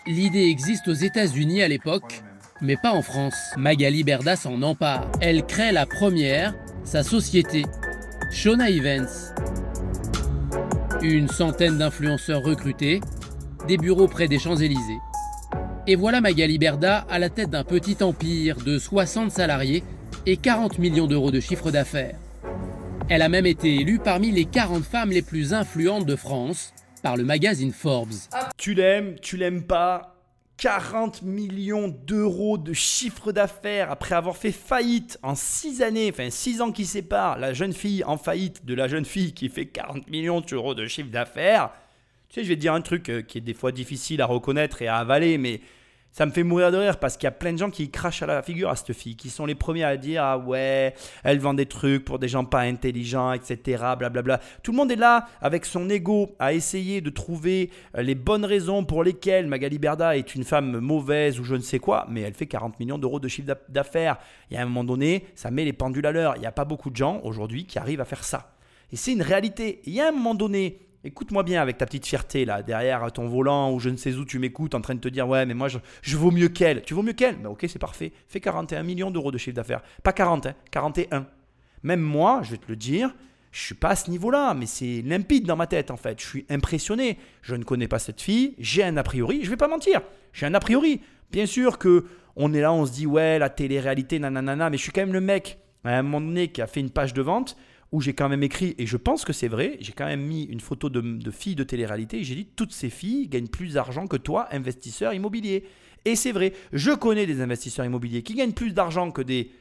l'idée 0.06 0.50
existe 0.50 0.88
aux 0.88 0.94
États-Unis 0.94 1.62
à 1.64 1.68
l'époque, 1.68 2.22
mais 2.62 2.76
pas 2.76 2.92
en 2.92 3.02
France. 3.02 3.36
Magali 3.56 4.04
Berda 4.04 4.36
s'en 4.36 4.62
empare. 4.62 5.08
Elle 5.22 5.46
crée 5.46 5.72
la 5.72 5.86
première, 5.86 6.54
sa 6.84 7.04
société, 7.04 7.66
Shona 8.32 8.70
Events. 8.70 9.34
Une 11.02 11.30
centaine 11.30 11.78
d'influenceurs 11.78 12.44
recrutés, 12.44 13.00
des 13.68 13.78
bureaux 13.78 14.08
près 14.08 14.28
des 14.28 14.40
Champs-Élysées. 14.40 15.00
Et 15.90 15.96
voilà 15.96 16.20
Magali 16.20 16.58
Berda 16.58 17.06
à 17.10 17.18
la 17.18 17.30
tête 17.30 17.50
d'un 17.50 17.64
petit 17.64 18.04
empire 18.04 18.58
de 18.58 18.78
60 18.78 19.32
salariés 19.32 19.86
et 20.26 20.36
40 20.36 20.80
millions 20.80 21.08
d'euros 21.08 21.32
de 21.32 21.40
chiffre 21.40 21.72
d'affaires. 21.72 22.18
Elle 23.08 23.22
a 23.22 23.30
même 23.30 23.46
été 23.46 23.74
élue 23.74 24.00
parmi 24.00 24.32
les 24.32 24.44
40 24.44 24.84
femmes 24.84 25.12
les 25.12 25.22
plus 25.22 25.54
influentes 25.54 26.06
de 26.06 26.18
France 26.18 26.74
par 27.04 27.16
le 27.16 27.24
magazine 27.24 27.72
Forbes. 27.72 28.12
Tu 28.58 28.74
l'aimes, 28.74 29.16
tu 29.22 29.38
l'aimes 29.38 29.64
pas 29.64 30.18
40 30.58 31.22
millions 31.22 31.88
d'euros 31.88 32.58
de 32.58 32.74
chiffre 32.74 33.32
d'affaires 33.32 33.90
après 33.90 34.16
avoir 34.16 34.36
fait 34.36 34.52
faillite 34.52 35.18
en 35.24 35.36
6 35.36 35.82
années, 35.82 36.10
enfin 36.12 36.30
6 36.30 36.60
ans 36.60 36.74
qui 36.74 36.84
séparent 36.84 37.40
la 37.40 37.54
jeune 37.54 37.72
fille 37.72 38.04
en 38.04 38.18
faillite 38.18 38.66
de 38.66 38.74
la 38.74 38.90
jeune 38.90 39.06
fille 39.06 39.32
qui 39.32 39.48
fait 39.48 39.68
40 39.68 40.10
millions 40.10 40.42
d'euros 40.42 40.76
de 40.76 40.86
chiffre 40.86 41.12
d'affaires. 41.12 41.70
Tu 42.28 42.42
sais, 42.42 42.44
je 42.44 42.50
vais 42.50 42.56
te 42.56 42.60
dire 42.60 42.74
un 42.74 42.82
truc 42.82 43.10
euh, 43.10 43.22
qui 43.22 43.38
est 43.38 43.42
des 43.42 43.54
fois 43.54 43.72
difficile 43.72 44.22
à 44.22 44.26
reconnaître 44.26 44.82
et 44.82 44.88
à 44.88 44.98
avaler, 44.98 45.38
mais 45.38 45.62
ça 46.12 46.26
me 46.26 46.32
fait 46.32 46.44
mourir 46.44 46.72
de 46.72 46.78
rire 46.78 46.98
parce 46.98 47.16
qu'il 47.16 47.26
y 47.26 47.28
a 47.28 47.32
plein 47.32 47.54
de 47.54 47.58
gens 47.58 47.70
qui 47.70 47.92
crachent 47.92 48.24
à 48.24 48.26
la 48.26 48.42
figure 48.42 48.70
à 48.70 48.76
cette 48.76 48.94
fille, 48.94 49.16
qui 49.16 49.30
sont 49.30 49.46
les 49.46 49.54
premiers 49.54 49.84
à 49.84 49.98
dire 49.98 50.24
Ah 50.24 50.38
ouais, 50.38 50.96
elle 51.24 51.40
vend 51.40 51.54
des 51.54 51.68
trucs 51.68 52.06
pour 52.06 52.18
des 52.18 52.28
gens 52.28 52.44
pas 52.44 52.62
intelligents, 52.62 53.34
etc. 53.34 53.84
Blablabla. 53.98 54.40
Tout 54.64 54.72
le 54.72 54.78
monde 54.78 54.92
est 54.92 54.96
là 54.96 55.28
avec 55.42 55.66
son 55.66 55.90
ego 55.90 56.36
à 56.40 56.54
essayer 56.54 57.02
de 57.02 57.10
trouver 57.10 57.70
euh, 57.96 58.02
les 58.02 58.16
bonnes 58.16 58.46
raisons 58.46 58.84
pour 58.84 59.04
lesquelles 59.04 59.48
Magali 59.48 59.78
Berda 59.78 60.18
est 60.18 60.34
une 60.34 60.44
femme 60.44 60.80
mauvaise 60.80 61.40
ou 61.40 61.44
je 61.44 61.56
ne 61.56 61.62
sais 61.62 61.80
quoi, 61.80 62.08
mais 62.10 62.22
elle 62.22 62.34
fait 62.34 62.48
40 62.48 62.80
millions 62.80 62.98
d'euros 62.98 63.20
de 63.20 63.28
chiffre 63.28 63.56
d'affaires. 63.70 64.18
Il 64.50 64.56
y 64.56 64.58
a 64.58 64.62
un 64.64 64.66
moment 64.66 64.84
donné, 64.84 65.28
ça 65.36 65.52
met 65.52 65.66
les 65.66 65.74
pendules 65.74 66.06
à 66.06 66.12
l'heure. 66.12 66.36
Il 66.36 66.40
n'y 66.40 66.48
a 66.48 66.52
pas 66.52 66.66
beaucoup 66.66 66.90
de 66.90 66.96
gens 66.96 67.22
aujourd'hui 67.24 67.66
qui 67.66 67.78
arrivent 67.78 68.02
à 68.02 68.06
faire 68.06 68.24
ça. 68.24 68.54
Et 68.92 68.96
c'est 68.96 69.12
une 69.12 69.22
réalité. 69.22 69.82
Il 69.86 69.94
y 69.94 70.02
a 70.02 70.08
un 70.08 70.12
moment 70.12 70.36
donné, 70.36 70.80
Écoute-moi 71.04 71.44
bien 71.44 71.62
avec 71.62 71.78
ta 71.78 71.86
petite 71.86 72.06
fierté 72.06 72.44
là, 72.44 72.64
derrière 72.64 73.12
ton 73.12 73.28
volant 73.28 73.72
ou 73.72 73.80
je 73.80 73.90
ne 73.90 73.98
sais 73.98 74.16
où 74.16 74.26
tu 74.26 74.40
m'écoutes 74.40 74.76
en 74.76 74.82
train 74.82 74.96
de 74.96 75.00
te 75.00 75.08
dire 75.08 75.28
ouais 75.28 75.46
mais 75.46 75.54
moi 75.54 75.68
je, 75.68 75.78
je 76.02 76.18
vaux 76.18 76.32
mieux 76.32 76.50
qu'elle. 76.50 76.82
Tu 76.82 76.94
vaux 76.94 77.04
mieux 77.04 77.14
qu'elle? 77.14 77.38
Ben 77.38 77.50
ok 77.50 77.66
c'est 77.68 77.80
parfait. 77.80 78.12
Fais 78.28 78.40
41 78.40 78.84
millions 78.84 79.12
d'euros 79.12 79.32
de 79.32 79.38
chiffre 79.38 79.56
d'affaires. 79.56 79.82
Pas 80.04 80.12
40, 80.12 80.48
hein, 80.48 80.56
41. 80.72 81.28
Même 81.84 82.02
moi, 82.02 82.42
je 82.44 82.52
vais 82.52 82.58
te 82.58 82.68
le 82.68 82.76
dire, 82.76 83.14
je 83.52 83.62
suis 83.62 83.76
pas 83.76 83.90
à 83.90 83.96
ce 83.96 84.10
niveau-là, 84.10 84.54
mais 84.54 84.66
c'est 84.66 85.02
limpide 85.04 85.46
dans 85.46 85.56
ma 85.56 85.68
tête 85.68 85.92
en 85.92 85.98
fait. 85.98 86.20
Je 86.20 86.26
suis 86.26 86.46
impressionné. 86.50 87.18
Je 87.42 87.56
ne 87.56 87.64
connais 87.64 87.88
pas 87.88 88.00
cette 88.00 88.22
fille, 88.22 88.56
j'ai 88.58 88.84
un 88.84 88.98
a 88.98 89.04
priori, 89.04 89.44
je 89.44 89.50
vais 89.50 89.58
pas 89.58 89.68
mentir. 89.68 90.02
J'ai 90.34 90.46
un 90.46 90.54
a 90.54 90.60
priori. 90.60 91.02
Bien 91.32 91.46
sûr 91.46 91.78
que 91.78 92.06
on 92.36 92.54
est 92.54 92.62
là, 92.62 92.74
on 92.74 92.86
se 92.86 92.92
dit 92.92 93.06
ouais 93.06 93.40
la 93.40 93.50
télé-réalité 93.50 94.20
nanana, 94.20 94.70
mais 94.70 94.78
je 94.78 94.84
suis 94.84 94.92
quand 94.92 95.02
même 95.02 95.14
le 95.14 95.22
mec 95.22 95.60
à 95.84 95.98
un 95.98 96.04
moment 96.04 96.22
donné 96.22 96.50
qui 96.50 96.62
a 96.62 96.68
fait 96.68 96.80
une 96.80 96.90
page 96.90 97.14
de 97.14 97.22
vente 97.22 97.56
où 97.92 98.02
j'ai 98.02 98.14
quand 98.14 98.30
même 98.30 98.44
écrit, 98.44 98.76
et 98.78 98.86
je 98.86 98.98
pense 98.98 99.24
que 99.24 99.34
c'est 99.34 99.48
vrai, 99.48 99.78
j'ai 99.80 99.94
quand 99.94 100.06
même 100.06 100.22
mis 100.22 100.44
une 100.44 100.60
photo 100.60 100.90
de, 100.90 101.32
filles 101.32 101.56
de 101.56 101.64
télé-réalité, 101.64 102.20
et 102.20 102.24
j'ai 102.24 102.36
dit 102.36 102.46
toutes 102.46 102.74
ces 102.74 102.90
filles 102.90 103.28
gagnent 103.28 103.48
plus 103.48 103.74
d'argent 103.74 104.08
que 104.08 104.18
toi, 104.18 104.48
investisseur 104.52 105.14
immobilier. 105.14 105.64
Et 106.06 106.16
c'est 106.16 106.32
vrai, 106.32 106.54
je 106.74 106.92
connais 106.92 107.26
des 107.26 107.42
investisseurs 107.42 107.86
immobiliers 107.86 108.24
qui 108.24 108.34
gagnent 108.34 108.54
plus 108.54 108.74
d'argent 108.74 109.12
que 109.12 109.22
des, 109.22 109.52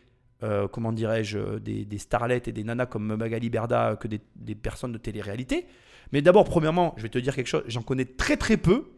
euh, 0.42 0.66
comment 0.68 0.92
dirais-je, 0.92 1.58
des, 1.58 1.84
des 1.84 1.98
starlets 1.98 2.42
et 2.46 2.52
des 2.52 2.64
nanas 2.64 2.86
comme 2.86 3.16
Magali 3.16 3.48
Berda, 3.48 3.96
que 3.96 4.08
des, 4.08 4.20
des 4.34 4.54
personnes 4.54 4.92
de 4.92 4.98
télé-réalité. 4.98 5.66
Mais 6.12 6.22
d'abord, 6.22 6.44
premièrement, 6.44 6.94
je 6.96 7.02
vais 7.02 7.08
te 7.08 7.18
dire 7.18 7.34
quelque 7.34 7.48
chose, 7.48 7.64
j'en 7.68 7.82
connais 7.82 8.04
très 8.04 8.36
très 8.36 8.56
peu. 8.56 8.90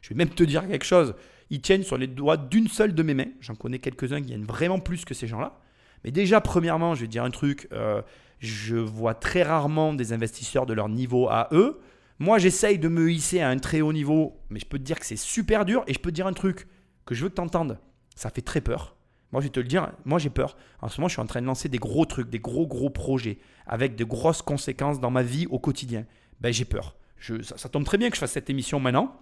Je 0.00 0.08
vais 0.10 0.14
même 0.16 0.30
te 0.30 0.42
dire 0.42 0.66
quelque 0.66 0.84
chose, 0.84 1.14
ils 1.50 1.60
tiennent 1.60 1.84
sur 1.84 1.98
les 1.98 2.06
doigts 2.06 2.36
d'une 2.36 2.68
seule 2.68 2.94
de 2.94 3.02
mes 3.02 3.14
mains. 3.14 3.30
J'en 3.40 3.54
connais 3.54 3.78
quelques-uns 3.78 4.20
qui 4.20 4.30
gagnent 4.30 4.44
vraiment 4.44 4.80
plus 4.80 5.04
que 5.04 5.14
ces 5.14 5.26
gens-là. 5.26 5.60
Mais 6.04 6.10
déjà, 6.10 6.40
premièrement, 6.40 6.94
je 6.94 7.02
vais 7.02 7.06
te 7.06 7.12
dire 7.12 7.24
un 7.24 7.30
truc, 7.30 7.68
euh, 7.72 8.02
je 8.42 8.74
vois 8.74 9.14
très 9.14 9.44
rarement 9.44 9.94
des 9.94 10.12
investisseurs 10.12 10.66
de 10.66 10.72
leur 10.72 10.88
niveau 10.88 11.28
à 11.28 11.48
eux. 11.52 11.80
Moi, 12.18 12.38
j'essaye 12.38 12.78
de 12.78 12.88
me 12.88 13.10
hisser 13.10 13.40
à 13.40 13.48
un 13.48 13.58
très 13.58 13.80
haut 13.80 13.92
niveau, 13.92 14.36
mais 14.50 14.58
je 14.58 14.66
peux 14.66 14.78
te 14.78 14.82
dire 14.82 14.98
que 14.98 15.06
c'est 15.06 15.16
super 15.16 15.64
dur. 15.64 15.84
Et 15.86 15.94
je 15.94 16.00
peux 16.00 16.10
te 16.10 16.16
dire 16.16 16.26
un 16.26 16.32
truc 16.32 16.66
que 17.06 17.14
je 17.14 17.22
veux 17.22 17.30
que 17.30 17.36
tu 17.36 17.40
entendes. 17.40 17.78
Ça 18.16 18.30
fait 18.30 18.42
très 18.42 18.60
peur. 18.60 18.96
Moi, 19.30 19.40
je 19.40 19.46
vais 19.46 19.52
te 19.52 19.60
le 19.60 19.66
dire, 19.66 19.92
moi 20.04 20.18
j'ai 20.18 20.28
peur. 20.28 20.56
En 20.80 20.88
ce 20.88 21.00
moment, 21.00 21.08
je 21.08 21.14
suis 21.14 21.22
en 21.22 21.26
train 21.26 21.40
de 21.40 21.46
lancer 21.46 21.68
des 21.68 21.78
gros 21.78 22.04
trucs, 22.04 22.28
des 22.30 22.40
gros, 22.40 22.66
gros 22.66 22.90
projets, 22.90 23.38
avec 23.66 23.94
de 23.96 24.04
grosses 24.04 24.42
conséquences 24.42 25.00
dans 25.00 25.10
ma 25.10 25.22
vie 25.22 25.46
au 25.46 25.58
quotidien. 25.58 26.04
Ben, 26.40 26.52
j'ai 26.52 26.64
peur. 26.64 26.96
Ça 27.42 27.68
tombe 27.68 27.84
très 27.84 27.96
bien 27.96 28.10
que 28.10 28.16
je 28.16 28.20
fasse 28.20 28.32
cette 28.32 28.50
émission 28.50 28.80
maintenant. 28.80 29.16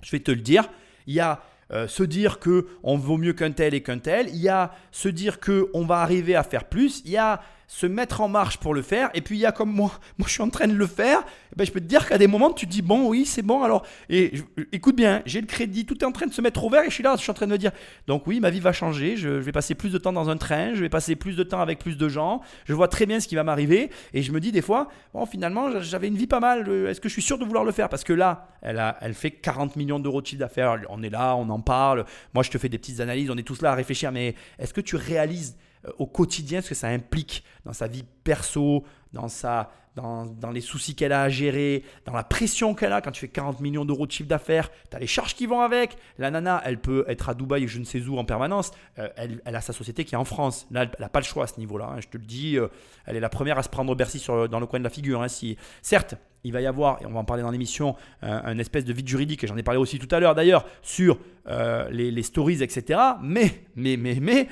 Je 0.00 0.12
vais 0.12 0.20
te 0.20 0.30
le 0.30 0.40
dire. 0.40 0.70
Il 1.06 1.14
y 1.14 1.20
a 1.20 1.42
euh, 1.72 1.88
se 1.88 2.04
dire 2.04 2.38
que 2.38 2.68
on 2.84 2.96
vaut 2.96 3.16
mieux 3.16 3.32
qu'un 3.32 3.50
tel 3.50 3.74
et 3.74 3.82
qu'un 3.82 3.98
tel. 3.98 4.28
Il 4.28 4.36
y 4.36 4.48
a 4.48 4.72
se 4.92 5.08
dire 5.08 5.40
que 5.40 5.70
on 5.74 5.84
va 5.84 6.00
arriver 6.00 6.36
à 6.36 6.44
faire 6.44 6.68
plus. 6.68 7.02
Il 7.04 7.10
y 7.10 7.16
a 7.16 7.42
se 7.70 7.86
mettre 7.86 8.20
en 8.20 8.26
marche 8.26 8.58
pour 8.58 8.74
le 8.74 8.82
faire. 8.82 9.10
Et 9.14 9.20
puis 9.20 9.36
il 9.38 9.40
y 9.40 9.46
a 9.46 9.52
comme 9.52 9.70
moi, 9.70 9.92
moi 10.18 10.26
je 10.26 10.32
suis 10.32 10.42
en 10.42 10.50
train 10.50 10.66
de 10.66 10.74
le 10.74 10.88
faire. 10.88 11.20
Eh 11.52 11.56
ben, 11.56 11.64
je 11.64 11.70
peux 11.70 11.78
te 11.80 11.84
dire 11.86 12.04
qu'à 12.08 12.18
des 12.18 12.26
moments 12.26 12.52
tu 12.52 12.66
te 12.66 12.70
dis 12.72 12.82
bon 12.82 13.08
oui 13.08 13.24
c'est 13.24 13.42
bon 13.42 13.62
alors. 13.62 13.86
Et 14.08 14.32
je- 14.34 14.64
écoute 14.72 14.96
bien 14.96 15.22
j'ai 15.24 15.40
le 15.40 15.46
crédit 15.46 15.86
tout 15.86 15.96
est 16.00 16.04
en 16.04 16.10
train 16.10 16.26
de 16.26 16.32
se 16.32 16.40
mettre 16.40 16.64
au 16.64 16.68
vert 16.68 16.82
et 16.82 16.88
je 16.90 16.94
suis 16.94 17.04
là 17.04 17.14
je 17.16 17.22
suis 17.22 17.30
en 17.30 17.34
train 17.34 17.46
de 17.46 17.52
me 17.52 17.58
dire 17.58 17.70
donc 18.08 18.26
oui 18.26 18.40
ma 18.40 18.50
vie 18.50 18.58
va 18.58 18.72
changer. 18.72 19.16
Je, 19.16 19.28
vais 19.28 19.52
passer 19.52 19.76
plus 19.76 19.92
de 19.92 19.98
temps 19.98 20.12
dans 20.12 20.30
un 20.30 20.36
train 20.36 20.74
je 20.74 20.80
vais 20.80 20.88
passer 20.88 21.14
plus 21.14 21.36
de 21.36 21.44
temps 21.44 21.60
avec 21.60 21.78
plus 21.78 21.96
de 21.96 22.08
gens. 22.08 22.40
Je 22.64 22.74
vois 22.74 22.88
très 22.88 23.06
bien 23.06 23.20
ce 23.20 23.28
qui 23.28 23.36
va 23.36 23.44
m'arriver. 23.44 23.90
Et 24.14 24.22
je 24.22 24.32
me 24.32 24.40
dis 24.40 24.50
des 24.50 24.62
fois 24.62 24.88
bon 25.14 25.24
finalement 25.24 25.80
j'avais 25.80 26.08
une 26.08 26.16
vie 26.16 26.26
pas 26.26 26.40
mal. 26.40 26.66
Euh, 26.68 26.90
est-ce 26.90 27.00
que 27.00 27.08
je 27.08 27.12
suis 27.12 27.22
sûr 27.22 27.38
de 27.38 27.44
vouloir 27.44 27.62
le 27.62 27.70
faire? 27.70 27.88
Parce 27.88 28.02
que 28.02 28.12
là 28.12 28.48
elle 28.62 28.82
elle 29.00 29.14
fait 29.14 29.30
40 29.30 29.76
millions 29.76 30.00
d'euros 30.00 30.20
de 30.22 30.26
chiffre 30.26 30.40
d'affaires. 30.40 30.76
On 30.88 31.04
est 31.04 31.10
là 31.10 31.36
on 31.36 31.48
en 31.50 31.60
parle. 31.60 32.04
Moi 32.34 32.42
je 32.42 32.50
te 32.50 32.58
fais 32.58 32.68
des 32.68 32.78
petites 32.78 32.98
analyses. 32.98 33.30
On 33.30 33.36
est 33.36 33.44
tous 33.44 33.62
là 33.62 33.70
à 33.70 33.74
réfléchir. 33.76 34.10
Mais 34.10 34.34
est-ce 34.58 34.74
que 34.74 34.80
tu 34.80 34.96
réalises 34.96 35.56
euh, 35.56 35.69
au 35.98 36.06
quotidien 36.06 36.60
ce 36.60 36.70
que 36.70 36.74
ça 36.74 36.88
implique 36.88 37.44
dans 37.64 37.72
sa 37.72 37.86
vie 37.86 38.04
perso, 38.24 38.84
dans, 39.12 39.28
sa, 39.28 39.70
dans, 39.96 40.26
dans 40.26 40.50
les 40.50 40.60
soucis 40.60 40.94
qu'elle 40.94 41.12
a 41.12 41.22
à 41.22 41.28
gérer, 41.28 41.82
dans 42.04 42.12
la 42.12 42.24
pression 42.24 42.74
qu'elle 42.74 42.92
a 42.92 43.00
quand 43.00 43.10
tu 43.10 43.20
fais 43.20 43.28
40 43.28 43.60
millions 43.60 43.84
d'euros 43.84 44.06
de 44.06 44.12
chiffre 44.12 44.28
d'affaires, 44.28 44.70
tu 44.90 44.96
as 44.96 45.00
les 45.00 45.06
charges 45.06 45.34
qui 45.34 45.46
vont 45.46 45.60
avec. 45.60 45.96
La 46.18 46.30
nana, 46.30 46.62
elle 46.64 46.80
peut 46.80 47.04
être 47.08 47.28
à 47.28 47.34
Dubaï 47.34 47.66
je 47.66 47.78
ne 47.78 47.84
sais 47.84 48.00
où 48.02 48.18
en 48.18 48.24
permanence. 48.24 48.70
Euh, 48.98 49.08
elle, 49.16 49.40
elle 49.44 49.56
a 49.56 49.60
sa 49.60 49.72
société 49.72 50.04
qui 50.04 50.14
est 50.14 50.18
en 50.18 50.24
France. 50.24 50.66
Là, 50.70 50.82
elle 50.82 50.90
n'a 51.00 51.08
pas 51.08 51.20
le 51.20 51.24
choix 51.24 51.44
à 51.44 51.46
ce 51.46 51.58
niveau-là. 51.58 51.90
hein. 51.92 52.00
Je 52.00 52.08
te 52.08 52.16
le 52.16 52.24
dis, 52.24 52.56
euh, 52.56 52.68
elle 53.06 53.16
est 53.16 53.20
la 53.20 53.28
première 53.28 53.58
à 53.58 53.62
se 53.62 53.68
prendre 53.68 53.94
Bercy 53.94 54.18
sur, 54.18 54.48
dans 54.48 54.60
le 54.60 54.66
coin 54.66 54.78
de 54.78 54.84
la 54.84 54.90
figure. 54.90 55.22
hein. 55.22 55.28
Si, 55.28 55.56
certes, 55.82 56.14
il 56.44 56.52
va 56.52 56.60
y 56.62 56.66
avoir, 56.66 57.02
et 57.02 57.06
on 57.06 57.12
va 57.12 57.20
en 57.20 57.24
parler 57.24 57.42
dans 57.42 57.50
l'émission, 57.50 57.96
un, 58.22 58.58
espèce 58.58 58.86
de 58.86 58.94
vide 58.94 59.06
juridique, 59.06 59.44
et 59.44 59.46
j'en 59.46 59.58
ai 59.58 59.62
parlé 59.62 59.78
aussi 59.78 59.98
tout 59.98 60.08
à 60.14 60.20
l'heure 60.20 60.34
d'ailleurs, 60.34 60.64
sur 60.80 61.18
euh, 61.48 61.90
les, 61.90 62.22
stories, 62.22 62.62
etc. 62.62 62.98
Mais, 63.22 63.66
mais, 63.76 63.98
mais, 63.98 64.16
mais, 64.20 64.48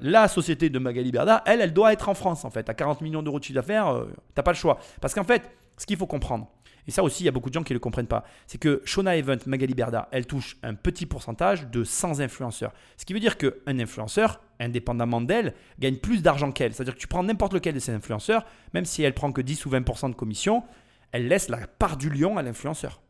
la 0.00 0.26
société 0.26 0.68
de 0.68 0.80
Magali 0.80 1.12
Berda, 1.12 1.44
elle, 1.46 1.60
elle 1.60 1.72
doit 1.72 1.92
être 1.92 2.08
en 2.08 2.14
France 2.14 2.44
en 2.44 2.50
fait. 2.50 2.68
À 2.68 2.74
40 2.74 3.00
millions 3.00 3.22
d'euros 3.22 3.38
de 3.38 3.44
chiffre 3.44 3.54
d'affaires, 3.54 3.97
euh, 3.98 4.14
t'as 4.34 4.42
pas 4.42 4.52
le 4.52 4.56
choix. 4.56 4.78
Parce 5.00 5.14
qu'en 5.14 5.24
fait, 5.24 5.50
ce 5.76 5.86
qu'il 5.86 5.96
faut 5.96 6.06
comprendre, 6.06 6.50
et 6.88 6.90
ça 6.90 7.02
aussi, 7.02 7.22
il 7.22 7.26
y 7.26 7.28
a 7.28 7.32
beaucoup 7.32 7.50
de 7.50 7.54
gens 7.54 7.62
qui 7.62 7.74
ne 7.74 7.76
le 7.76 7.80
comprennent 7.80 8.06
pas, 8.06 8.24
c'est 8.46 8.56
que 8.56 8.80
Shona 8.86 9.16
Event, 9.16 9.36
Magali 9.46 9.74
Berda, 9.74 10.08
elle 10.10 10.26
touche 10.26 10.56
un 10.62 10.74
petit 10.74 11.04
pourcentage 11.04 11.66
de 11.68 11.84
100 11.84 12.20
influenceurs. 12.20 12.72
Ce 12.96 13.04
qui 13.04 13.12
veut 13.12 13.20
dire 13.20 13.36
qu'un 13.36 13.78
influenceur, 13.78 14.40
indépendamment 14.58 15.20
d'elle, 15.20 15.54
gagne 15.78 15.96
plus 15.96 16.22
d'argent 16.22 16.50
qu'elle. 16.50 16.72
C'est-à-dire 16.72 16.94
que 16.94 16.98
tu 16.98 17.06
prends 17.06 17.22
n'importe 17.22 17.52
lequel 17.52 17.74
de 17.74 17.78
ces 17.78 17.92
influenceurs, 17.92 18.46
même 18.72 18.86
si 18.86 19.02
elle 19.02 19.12
prend 19.12 19.32
que 19.32 19.42
10 19.42 19.66
ou 19.66 19.70
20% 19.70 20.08
de 20.08 20.14
commission, 20.14 20.64
elle 21.12 21.28
laisse 21.28 21.50
la 21.50 21.66
part 21.66 21.98
du 21.98 22.08
lion 22.08 22.38
à 22.38 22.42
l'influenceur. 22.42 23.02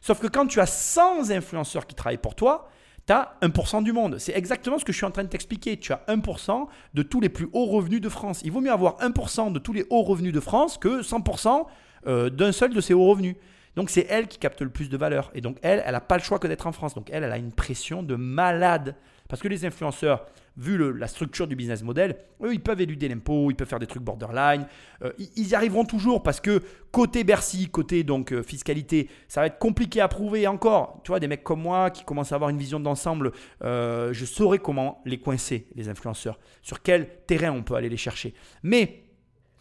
Sauf 0.00 0.18
que 0.18 0.26
quand 0.26 0.48
tu 0.48 0.60
as 0.60 0.66
100 0.66 1.30
influenceurs 1.30 1.86
qui 1.86 1.94
travaillent 1.94 2.18
pour 2.18 2.34
toi, 2.34 2.68
tu 3.06 3.12
as 3.12 3.34
1% 3.42 3.82
du 3.82 3.92
monde. 3.92 4.18
C'est 4.18 4.36
exactement 4.36 4.78
ce 4.78 4.84
que 4.84 4.92
je 4.92 4.96
suis 4.96 5.06
en 5.06 5.10
train 5.10 5.24
de 5.24 5.28
t'expliquer. 5.28 5.76
Tu 5.76 5.92
as 5.92 6.02
1% 6.08 6.66
de 6.94 7.02
tous 7.02 7.20
les 7.20 7.28
plus 7.28 7.48
hauts 7.52 7.66
revenus 7.66 8.00
de 8.00 8.08
France. 8.08 8.42
Il 8.44 8.52
vaut 8.52 8.60
mieux 8.60 8.72
avoir 8.72 8.98
1% 9.00 9.52
de 9.52 9.58
tous 9.58 9.72
les 9.72 9.84
hauts 9.90 10.02
revenus 10.02 10.32
de 10.32 10.40
France 10.40 10.78
que 10.78 11.02
100% 11.02 11.66
euh, 12.06 12.30
d'un 12.30 12.52
seul 12.52 12.72
de 12.72 12.80
ces 12.80 12.94
hauts 12.94 13.06
revenus. 13.06 13.36
Donc 13.76 13.90
c'est 13.90 14.06
elle 14.08 14.28
qui 14.28 14.38
capte 14.38 14.62
le 14.62 14.70
plus 14.70 14.88
de 14.88 14.96
valeur. 14.96 15.30
Et 15.34 15.40
donc 15.40 15.56
elle, 15.62 15.82
elle 15.84 15.92
n'a 15.92 16.00
pas 16.00 16.16
le 16.16 16.22
choix 16.22 16.38
que 16.38 16.46
d'être 16.46 16.66
en 16.66 16.72
France. 16.72 16.94
Donc 16.94 17.08
elle, 17.10 17.24
elle 17.24 17.32
a 17.32 17.38
une 17.38 17.52
pression 17.52 18.02
de 18.02 18.14
malade. 18.14 18.94
Parce 19.32 19.40
que 19.40 19.48
les 19.48 19.64
influenceurs, 19.64 20.26
vu 20.58 20.92
la 20.92 21.06
structure 21.06 21.46
du 21.46 21.56
business 21.56 21.82
model, 21.82 22.18
eux, 22.42 22.52
ils 22.52 22.62
peuvent 22.62 22.82
éluder 22.82 23.08
l'impôt, 23.08 23.50
ils 23.50 23.54
peuvent 23.54 23.66
faire 23.66 23.78
des 23.78 23.86
trucs 23.86 24.02
borderline. 24.02 24.66
Euh, 25.02 25.10
ils, 25.36 25.48
y 25.48 25.54
arriveront 25.54 25.86
toujours 25.86 26.22
parce 26.22 26.38
que 26.38 26.60
côté 26.90 27.24
Bercy, 27.24 27.70
côté 27.70 28.04
donc 28.04 28.34
euh, 28.34 28.42
fiscalité, 28.42 29.08
ça 29.28 29.40
va 29.40 29.46
être 29.46 29.58
compliqué 29.58 30.02
à 30.02 30.08
prouver. 30.08 30.46
Encore, 30.46 31.00
tu 31.02 31.12
vois, 31.12 31.18
des 31.18 31.28
mecs 31.28 31.44
comme 31.44 31.62
moi 31.62 31.90
qui 31.90 32.04
commencent 32.04 32.32
à 32.32 32.34
avoir 32.34 32.50
une 32.50 32.58
vision 32.58 32.78
d'ensemble, 32.78 33.32
euh, 33.64 34.12
je 34.12 34.26
saurais 34.26 34.58
comment 34.58 35.00
les 35.06 35.18
coincer, 35.18 35.66
les 35.76 35.88
influenceurs. 35.88 36.38
Sur 36.60 36.82
quel 36.82 37.08
terrain 37.26 37.52
on 37.52 37.62
peut 37.62 37.74
aller 37.74 37.88
les 37.88 37.96
chercher. 37.96 38.34
Mais 38.62 39.04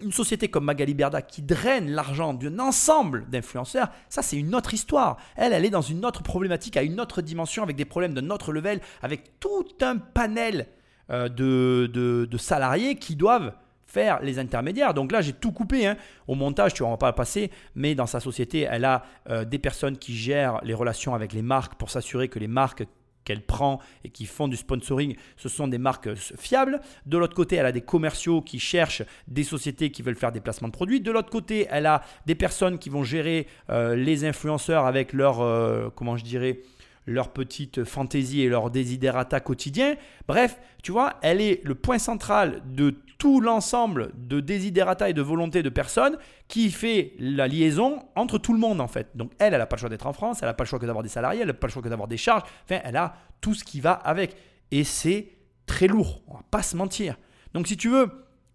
une 0.01 0.11
société 0.11 0.49
comme 0.49 0.65
Magali 0.65 0.93
Berda 0.93 1.21
qui 1.21 1.41
draine 1.41 1.91
l'argent 1.91 2.33
d'un 2.33 2.59
ensemble 2.59 3.29
d'influenceurs, 3.29 3.89
ça 4.09 4.21
c'est 4.21 4.37
une 4.37 4.55
autre 4.55 4.73
histoire. 4.73 5.17
Elle, 5.35 5.53
elle 5.53 5.65
est 5.65 5.69
dans 5.69 5.81
une 5.81 6.05
autre 6.05 6.23
problématique, 6.23 6.77
à 6.77 6.83
une 6.83 6.99
autre 6.99 7.21
dimension, 7.21 7.63
avec 7.63 7.75
des 7.75 7.85
problèmes 7.85 8.13
d'un 8.13 8.29
autre 8.29 8.51
level, 8.51 8.81
avec 9.01 9.39
tout 9.39 9.67
un 9.81 9.97
panel 9.97 10.67
euh, 11.09 11.27
de, 11.27 12.37
salariés 12.37 12.95
qui 12.95 13.15
doivent 13.15 13.53
faire 13.85 14.21
les 14.21 14.39
intermédiaires. 14.39 14.93
Donc 14.93 15.11
là, 15.11 15.21
j'ai 15.21 15.33
tout 15.33 15.51
coupé 15.51 15.85
hein. 15.85 15.97
au 16.27 16.35
montage, 16.35 16.73
tu 16.73 16.83
vois, 16.83 16.87
on 16.87 16.91
va 16.91 16.97
pas 16.97 17.11
passer, 17.11 17.51
mais 17.75 17.93
dans 17.95 18.05
sa 18.05 18.19
société, 18.19 18.61
elle 18.61 18.85
a 18.85 19.03
euh, 19.29 19.43
des 19.43 19.59
personnes 19.59 19.97
qui 19.97 20.15
gèrent 20.15 20.61
les 20.63 20.73
relations 20.73 21.13
avec 21.13 21.33
les 21.33 21.41
marques 21.41 21.75
pour 21.75 21.89
s'assurer 21.89 22.29
que 22.29 22.39
les 22.39 22.47
marques 22.47 22.83
qu'elle 23.23 23.41
prend 23.41 23.79
et 24.03 24.09
qui 24.09 24.25
font 24.25 24.47
du 24.47 24.57
sponsoring, 24.57 25.15
ce 25.37 25.49
sont 25.49 25.67
des 25.67 25.77
marques 25.77 26.07
euh, 26.07 26.15
fiables. 26.15 26.81
De 27.05 27.17
l'autre 27.17 27.35
côté, 27.35 27.55
elle 27.55 27.65
a 27.65 27.71
des 27.71 27.81
commerciaux 27.81 28.41
qui 28.41 28.59
cherchent 28.59 29.03
des 29.27 29.43
sociétés 29.43 29.91
qui 29.91 30.01
veulent 30.01 30.15
faire 30.15 30.31
des 30.31 30.41
placements 30.41 30.67
de 30.67 30.73
produits. 30.73 31.01
De 31.01 31.11
l'autre 31.11 31.29
côté, 31.29 31.67
elle 31.69 31.85
a 31.85 32.03
des 32.25 32.35
personnes 32.35 32.79
qui 32.79 32.89
vont 32.89 33.03
gérer 33.03 33.47
euh, 33.69 33.95
les 33.95 34.25
influenceurs 34.25 34.85
avec 34.85 35.13
leur, 35.13 35.41
euh, 35.41 35.89
comment 35.95 36.17
je 36.17 36.23
dirais, 36.23 36.61
leur 37.05 37.33
petite 37.33 37.83
fantaisie 37.83 38.41
et 38.41 38.49
leur 38.49 38.69
desiderata 38.69 39.39
quotidien. 39.39 39.95
Bref, 40.27 40.59
tu 40.83 40.91
vois, 40.91 41.15
elle 41.21 41.41
est 41.41 41.61
le 41.63 41.75
point 41.75 41.99
central 41.99 42.61
de 42.65 42.95
tout 43.17 43.39
l'ensemble 43.39 44.11
de 44.15 44.39
desiderata 44.39 45.09
et 45.09 45.13
de 45.13 45.21
volonté 45.21 45.61
de 45.61 45.69
personnes 45.69 46.17
qui 46.47 46.71
fait 46.71 47.13
la 47.19 47.47
liaison 47.47 47.99
entre 48.15 48.39
tout 48.39 48.51
le 48.53 48.59
monde 48.59 48.81
en 48.81 48.87
fait. 48.87 49.09
Donc 49.15 49.31
elle, 49.37 49.53
elle 49.53 49.59
n'a 49.59 49.67
pas 49.67 49.75
le 49.75 49.81
choix 49.81 49.89
d'être 49.89 50.07
en 50.07 50.13
France, 50.13 50.39
elle 50.41 50.47
n'a 50.47 50.55
pas 50.55 50.63
le 50.63 50.69
choix 50.69 50.79
que 50.79 50.87
d'avoir 50.87 51.03
des 51.03 51.09
salariés, 51.09 51.41
elle 51.41 51.47
n'a 51.47 51.53
pas 51.53 51.67
le 51.67 51.71
choix 51.71 51.83
que 51.83 51.89
d'avoir 51.89 52.07
des 52.07 52.17
charges, 52.17 52.43
enfin 52.63 52.81
elle 52.83 52.97
a 52.97 53.13
tout 53.39 53.53
ce 53.53 53.63
qui 53.63 53.79
va 53.79 53.91
avec. 53.91 54.35
Et 54.71 54.83
c'est 54.83 55.27
très 55.67 55.87
lourd, 55.87 56.23
on 56.27 56.33
va 56.33 56.43
pas 56.49 56.63
se 56.63 56.75
mentir. 56.75 57.15
Donc 57.53 57.67
si 57.67 57.77
tu 57.77 57.89
veux, 57.89 58.09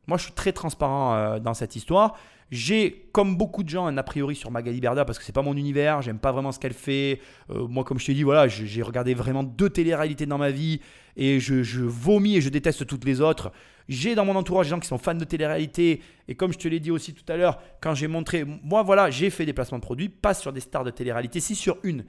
moi 0.09 0.19
je 0.19 0.25
suis 0.25 0.33
très 0.33 0.53
transparent 0.53 1.15
euh, 1.15 1.39
dans 1.39 1.55
cette 1.55 1.77
histoire. 1.77 2.17
J'ai, 2.53 3.09
comme 3.11 3.37
beaucoup 3.37 3.65
de 3.65 3.69
gens, 3.69 3.87
un 3.87 3.97
a 3.97 4.03
priori 4.05 4.37
sur 4.37 4.53
Magali 4.53 4.81
Berda 4.81 5.05
parce 5.05 5.19
que 5.19 5.25
c'est 5.25 5.33
pas 5.33 5.43
mon 5.43 5.57
univers, 5.57 6.01
j'aime 6.03 6.19
pas 6.19 6.31
vraiment 6.31 6.53
ce 6.53 6.61
qu'elle 6.61 6.75
fait. 6.75 7.21
Euh, 7.51 7.67
moi, 7.67 7.83
comme 7.83 7.99
je 7.99 8.07
t'ai 8.07 8.15
dit, 8.15 8.23
voilà, 8.23 8.47
j'ai 8.47 8.83
regardé 8.83 9.15
vraiment 9.15 9.43
deux 9.43 9.69
téléréalités 9.69 10.27
dans 10.27 10.39
ma 10.39 10.51
vie 10.51 10.81
et 11.17 11.41
je, 11.41 11.83
vomis 11.83 12.37
et 12.37 12.41
je 12.41 12.49
déteste 12.49 12.87
toutes 12.87 13.05
les 13.05 13.21
autres. 13.21 13.51
J'ai 13.89 14.15
dans 14.15 14.25
mon 14.25 14.37
entourage 14.37 14.67
des 14.67 14.71
gens 14.71 14.81
qui 14.81 14.87
sont 14.87 14.99
fans 14.99 15.15
de 15.15 15.25
télé-réalité 15.25 16.03
et 16.29 16.35
comme 16.37 16.53
je 16.53 16.59
te 16.59 16.69
l'ai 16.69 16.79
dit 16.79 16.91
aussi 16.93 17.15
tout 17.15 17.25
à 17.33 17.37
l'heure, 17.37 17.61
quand 17.81 17.95
j'ai 17.95 18.07
montré, 18.07 18.45
moi 18.45 18.83
voilà, 18.83 19.11
j'ai 19.11 19.31
fait 19.31 19.45
des 19.47 19.53
placements 19.53 19.79
de 19.79 19.85
produits, 19.85 20.09
pas 20.09 20.35
sur 20.35 20.53
des 20.53 20.61
stars 20.61 20.85
de 20.85 20.91
télé-réalité, 20.91 21.41
si 21.41 21.57
sur 21.57 21.79
une, 21.83 22.05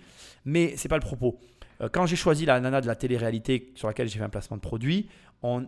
mais 0.46 0.74
c'est 0.76 0.90
pas 0.90 0.98
le 0.98 1.02
propos. 1.02 1.40
Euh, 1.82 1.90
Quand 1.92 2.06
j'ai 2.06 2.16
choisi 2.16 2.46
la 2.46 2.60
nana 2.60 2.82
de 2.82 2.88
la 2.88 2.96
télé-réalité 2.96 3.72
sur 3.76 3.88
laquelle 3.88 4.08
j'ai 4.08 4.20
fait 4.20 4.26
un 4.26 4.30
placement 4.30 4.58
de 4.58 4.62
produit, 4.62 5.08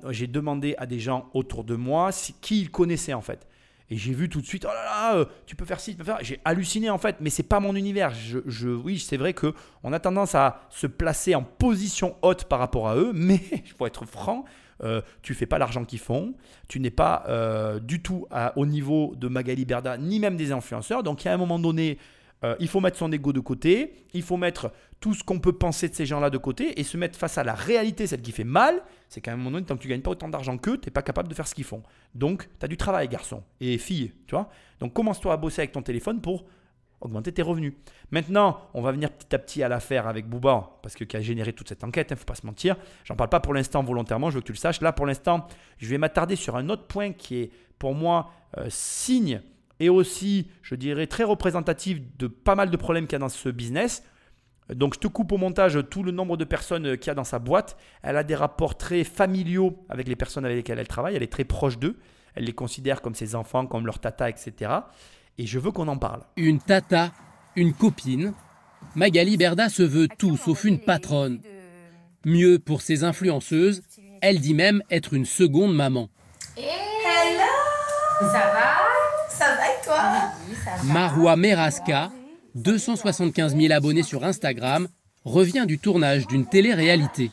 j'ai 0.09 0.27
demandé 0.27 0.75
à 0.77 0.85
des 0.85 0.99
gens 0.99 1.29
autour 1.33 1.63
de 1.63 1.75
moi 1.75 2.09
qui 2.41 2.61
ils 2.61 2.71
connaissaient 2.71 3.13
en 3.13 3.21
fait. 3.21 3.47
Et 3.91 3.97
j'ai 3.97 4.13
vu 4.13 4.29
tout 4.29 4.41
de 4.41 4.45
suite, 4.45 4.65
oh 4.69 4.73
là 4.73 4.83
là, 4.83 5.15
euh, 5.15 5.25
tu 5.45 5.55
peux 5.55 5.65
faire 5.65 5.79
ci, 5.79 5.91
tu 5.91 5.97
peux 5.97 6.03
faire. 6.03 6.19
J'ai 6.21 6.39
halluciné 6.45 6.89
en 6.89 6.97
fait, 6.97 7.17
mais 7.19 7.29
c'est 7.29 7.43
pas 7.43 7.59
mon 7.59 7.75
univers. 7.75 8.13
Je, 8.13 8.69
oui, 8.69 8.99
c'est 8.99 9.17
vrai 9.17 9.33
que 9.33 9.53
on 9.83 9.93
a 9.93 9.99
tendance 9.99 10.35
à 10.35 10.61
se 10.69 10.85
placer 10.85 11.33
en 11.33 11.43
position 11.43 12.15
haute 12.21 12.45
par 12.45 12.59
rapport 12.59 12.87
à 12.87 12.95
eux, 12.95 13.11
mais 13.15 13.39
faut 13.77 13.87
être 13.87 14.05
franc. 14.05 14.45
euh, 14.83 15.01
tu 15.21 15.33
fais 15.33 15.47
pas 15.47 15.57
l'argent 15.57 15.85
qu'ils 15.85 15.99
font, 15.99 16.35
tu 16.67 16.79
n'es 16.79 16.91
pas 16.91 17.25
euh, 17.27 17.79
du 17.79 18.01
tout 18.01 18.27
au 18.55 18.65
niveau 18.65 19.13
de 19.17 19.27
Magali 19.27 19.65
Berda, 19.65 19.97
ni 19.97 20.19
même 20.19 20.37
des 20.37 20.51
influenceurs. 20.51 21.03
Donc, 21.03 21.23
il 21.23 21.27
y 21.27 21.29
a 21.29 21.33
un 21.33 21.37
moment 21.37 21.59
donné, 21.59 21.97
euh, 22.43 22.55
il 22.59 22.67
faut 22.67 22.79
mettre 22.79 22.97
son 22.97 23.11
ego 23.11 23.33
de 23.33 23.39
côté, 23.39 24.05
il 24.13 24.23
faut 24.23 24.37
mettre 24.37 24.71
tout 24.99 25.13
ce 25.13 25.23
qu'on 25.23 25.39
peut 25.39 25.53
penser 25.53 25.89
de 25.89 25.95
ces 25.95 26.05
gens-là 26.05 26.29
de 26.29 26.37
côté 26.37 26.79
et 26.79 26.83
se 26.83 26.97
mettre 26.97 27.17
face 27.17 27.37
à 27.37 27.43
la 27.43 27.53
réalité, 27.53 28.07
celle 28.07 28.21
qui 28.21 28.31
fait 28.31 28.43
mal, 28.43 28.81
c'est 29.07 29.21
qu'à 29.21 29.33
un 29.33 29.35
moment 29.35 29.51
donné, 29.51 29.65
tant 29.65 29.75
que 29.75 29.81
tu 29.81 29.87
gagnes 29.87 30.01
pas 30.01 30.11
autant 30.11 30.29
d'argent 30.29 30.57
qu'eux, 30.57 30.77
tu 30.77 30.87
n'es 30.87 30.91
pas 30.91 31.01
capable 31.01 31.27
de 31.27 31.33
faire 31.33 31.47
ce 31.47 31.55
qu'ils 31.55 31.65
font. 31.65 31.83
Donc, 32.15 32.47
tu 32.59 32.65
as 32.65 32.67
du 32.67 32.77
travail, 32.77 33.07
garçon 33.07 33.43
et 33.59 33.77
fille, 33.77 34.13
tu 34.27 34.35
vois. 34.35 34.49
Donc, 34.79 34.93
commence-toi 34.93 35.33
à 35.33 35.37
bosser 35.37 35.61
avec 35.61 35.71
ton 35.71 35.81
téléphone 35.81 36.21
pour 36.21 36.45
augmenter 37.01 37.31
tes 37.31 37.41
revenus. 37.41 37.73
Maintenant, 38.11 38.59
on 38.73 38.81
va 38.81 38.91
venir 38.91 39.11
petit 39.11 39.33
à 39.33 39.39
petit 39.39 39.63
à 39.63 39.69
l'affaire 39.69 40.07
avec 40.07 40.27
Bouba, 40.27 40.79
parce 40.81 40.95
que 40.95 41.03
qui 41.03 41.15
a 41.15 41.21
généré 41.21 41.53
toute 41.53 41.69
cette 41.69 41.83
enquête, 41.83 42.07
il 42.09 42.13
ne 42.13 42.19
faut 42.19 42.25
pas 42.25 42.35
se 42.35 42.45
mentir. 42.45 42.75
J'en 43.05 43.15
parle 43.15 43.29
pas 43.29 43.39
pour 43.39 43.53
l'instant 43.53 43.83
volontairement, 43.83 44.29
je 44.29 44.35
veux 44.35 44.41
que 44.41 44.47
tu 44.47 44.53
le 44.53 44.57
saches. 44.57 44.81
Là, 44.81 44.91
pour 44.91 45.05
l'instant, 45.05 45.47
je 45.77 45.87
vais 45.87 45.97
m'attarder 45.97 46.35
sur 46.35 46.55
un 46.55 46.69
autre 46.69 46.87
point 46.87 47.13
qui 47.13 47.37
est 47.37 47.51
pour 47.77 47.95
moi 47.95 48.31
euh, 48.57 48.65
signe 48.69 49.41
et 49.79 49.89
aussi, 49.89 50.47
je 50.61 50.75
dirais, 50.75 51.07
très 51.07 51.23
représentatif 51.23 51.99
de 52.17 52.27
pas 52.27 52.55
mal 52.55 52.69
de 52.69 52.77
problèmes 52.77 53.05
qu'il 53.05 53.13
y 53.13 53.15
a 53.15 53.19
dans 53.19 53.29
ce 53.29 53.49
business. 53.49 54.03
Donc 54.73 54.93
je 54.93 54.99
te 54.99 55.07
coupe 55.07 55.31
au 55.31 55.37
montage 55.37 55.79
tout 55.89 56.03
le 56.03 56.11
nombre 56.11 56.37
de 56.37 56.43
personnes 56.43 56.97
qu'il 56.97 57.07
y 57.07 57.09
a 57.09 57.15
dans 57.15 57.23
sa 57.23 57.39
boîte. 57.39 57.77
Elle 58.03 58.17
a 58.17 58.23
des 58.23 58.35
rapports 58.35 58.77
très 58.77 59.03
familiaux 59.03 59.83
avec 59.89 60.07
les 60.07 60.15
personnes 60.15 60.45
avec 60.45 60.57
lesquelles 60.57 60.79
elle 60.79 60.87
travaille. 60.87 61.15
Elle 61.15 61.23
est 61.23 61.31
très 61.31 61.43
proche 61.45 61.79
d'eux. 61.79 61.97
Elle 62.35 62.43
les 62.43 62.53
considère 62.53 63.01
comme 63.01 63.15
ses 63.15 63.35
enfants, 63.35 63.65
comme 63.65 63.85
leur 63.85 63.99
tata, 63.99 64.29
etc. 64.29 64.71
Et 65.37 65.47
je 65.47 65.57
veux 65.57 65.71
qu'on 65.71 65.87
en 65.87 65.97
parle. 65.97 66.21
Une 66.37 66.59
tata, 66.59 67.11
une 67.55 67.73
copine. 67.73 68.33
Magali 68.95 69.37
Berda 69.37 69.69
se 69.69 69.83
veut 69.83 70.07
tout 70.17 70.37
sauf 70.37 70.63
une 70.65 70.79
patronne. 70.79 71.41
Mieux 72.25 72.59
pour 72.59 72.81
ses 72.81 73.03
influenceuses, 73.03 73.81
elle 74.21 74.39
dit 74.39 74.53
même 74.53 74.83
être 74.91 75.13
une 75.13 75.25
seconde 75.25 75.75
maman. 75.75 76.09
Hello 76.57 77.47
Ça 78.21 78.51
va? 78.53 78.88
Ça 79.39 79.55
va 79.55 79.67
et 79.69 79.85
toi 79.85 80.01
Marwa 80.83 81.37
Meraska, 81.37 82.11
275 82.55 83.55
000 83.55 83.71
abonnés 83.71 84.03
sur 84.03 84.25
Instagram, 84.25 84.89
revient 85.23 85.63
du 85.65 85.79
tournage 85.79 86.27
d'une 86.27 86.45
télé-réalité. 86.45 87.31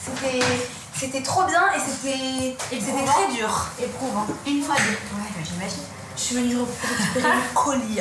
C'était, 0.00 0.44
c'était 0.92 1.22
trop 1.22 1.44
bien 1.46 1.62
et 1.76 1.78
c'était, 1.78 2.56
c'était 2.70 3.04
très 3.04 3.36
dur. 3.36 3.70
Éprouvant. 3.80 4.26
Une 4.48 4.62
fois 4.62 4.74
deux. 4.74 4.82
Ouais, 5.16 5.44
j'imagine. 5.44 5.84
Je 6.16 6.20
suis 6.20 6.34
venue 6.34 6.56
récupérer 6.56 7.36
le 7.36 7.54
colis. 7.54 8.00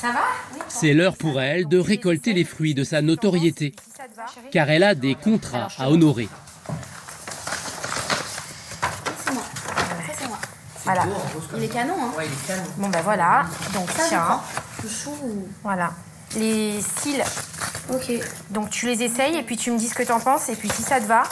Ça 0.00 0.12
va? 0.12 0.22
C'est 0.68 0.94
l'heure 0.94 1.18
pour 1.18 1.42
elle 1.42 1.68
de 1.68 1.78
récolter 1.78 2.32
les 2.32 2.44
fruits 2.44 2.72
de 2.72 2.82
sa 2.82 3.02
notoriété, 3.02 3.74
car 4.50 4.70
elle 4.70 4.84
a 4.84 4.94
des 4.94 5.16
contrats 5.16 5.68
à 5.78 5.90
honorer. 5.90 6.30
C'est 9.22 9.34
moi. 9.34 9.42
Ça, 9.66 10.14
c'est 10.18 10.28
Voilà. 10.84 11.04
Il 11.56 11.62
est 11.64 11.68
canon, 11.68 11.94
hein 12.00 12.12
Ouais, 12.16 12.26
il 12.26 12.32
est 12.32 12.46
canon. 12.46 12.62
Bon, 12.76 12.88
ben 12.88 13.00
voilà. 13.02 13.44
Donc, 13.72 13.88
tiens. 14.08 14.40
Le 14.82 14.88
chou 14.88 15.10
Voilà. 15.62 15.92
Les 16.36 16.80
cils. 17.00 17.24
Ok. 17.92 18.12
Donc, 18.50 18.70
tu 18.70 18.86
les 18.86 19.02
essayes 19.02 19.36
et 19.36 19.42
puis 19.42 19.56
tu 19.56 19.70
me 19.70 19.78
dis 19.78 19.88
ce 19.88 19.94
que 19.94 20.02
t'en 20.02 20.20
penses. 20.20 20.48
Et 20.48 20.56
puis, 20.56 20.68
si 20.68 20.82
ça 20.82 21.00
te 21.00 21.06
va, 21.06 21.22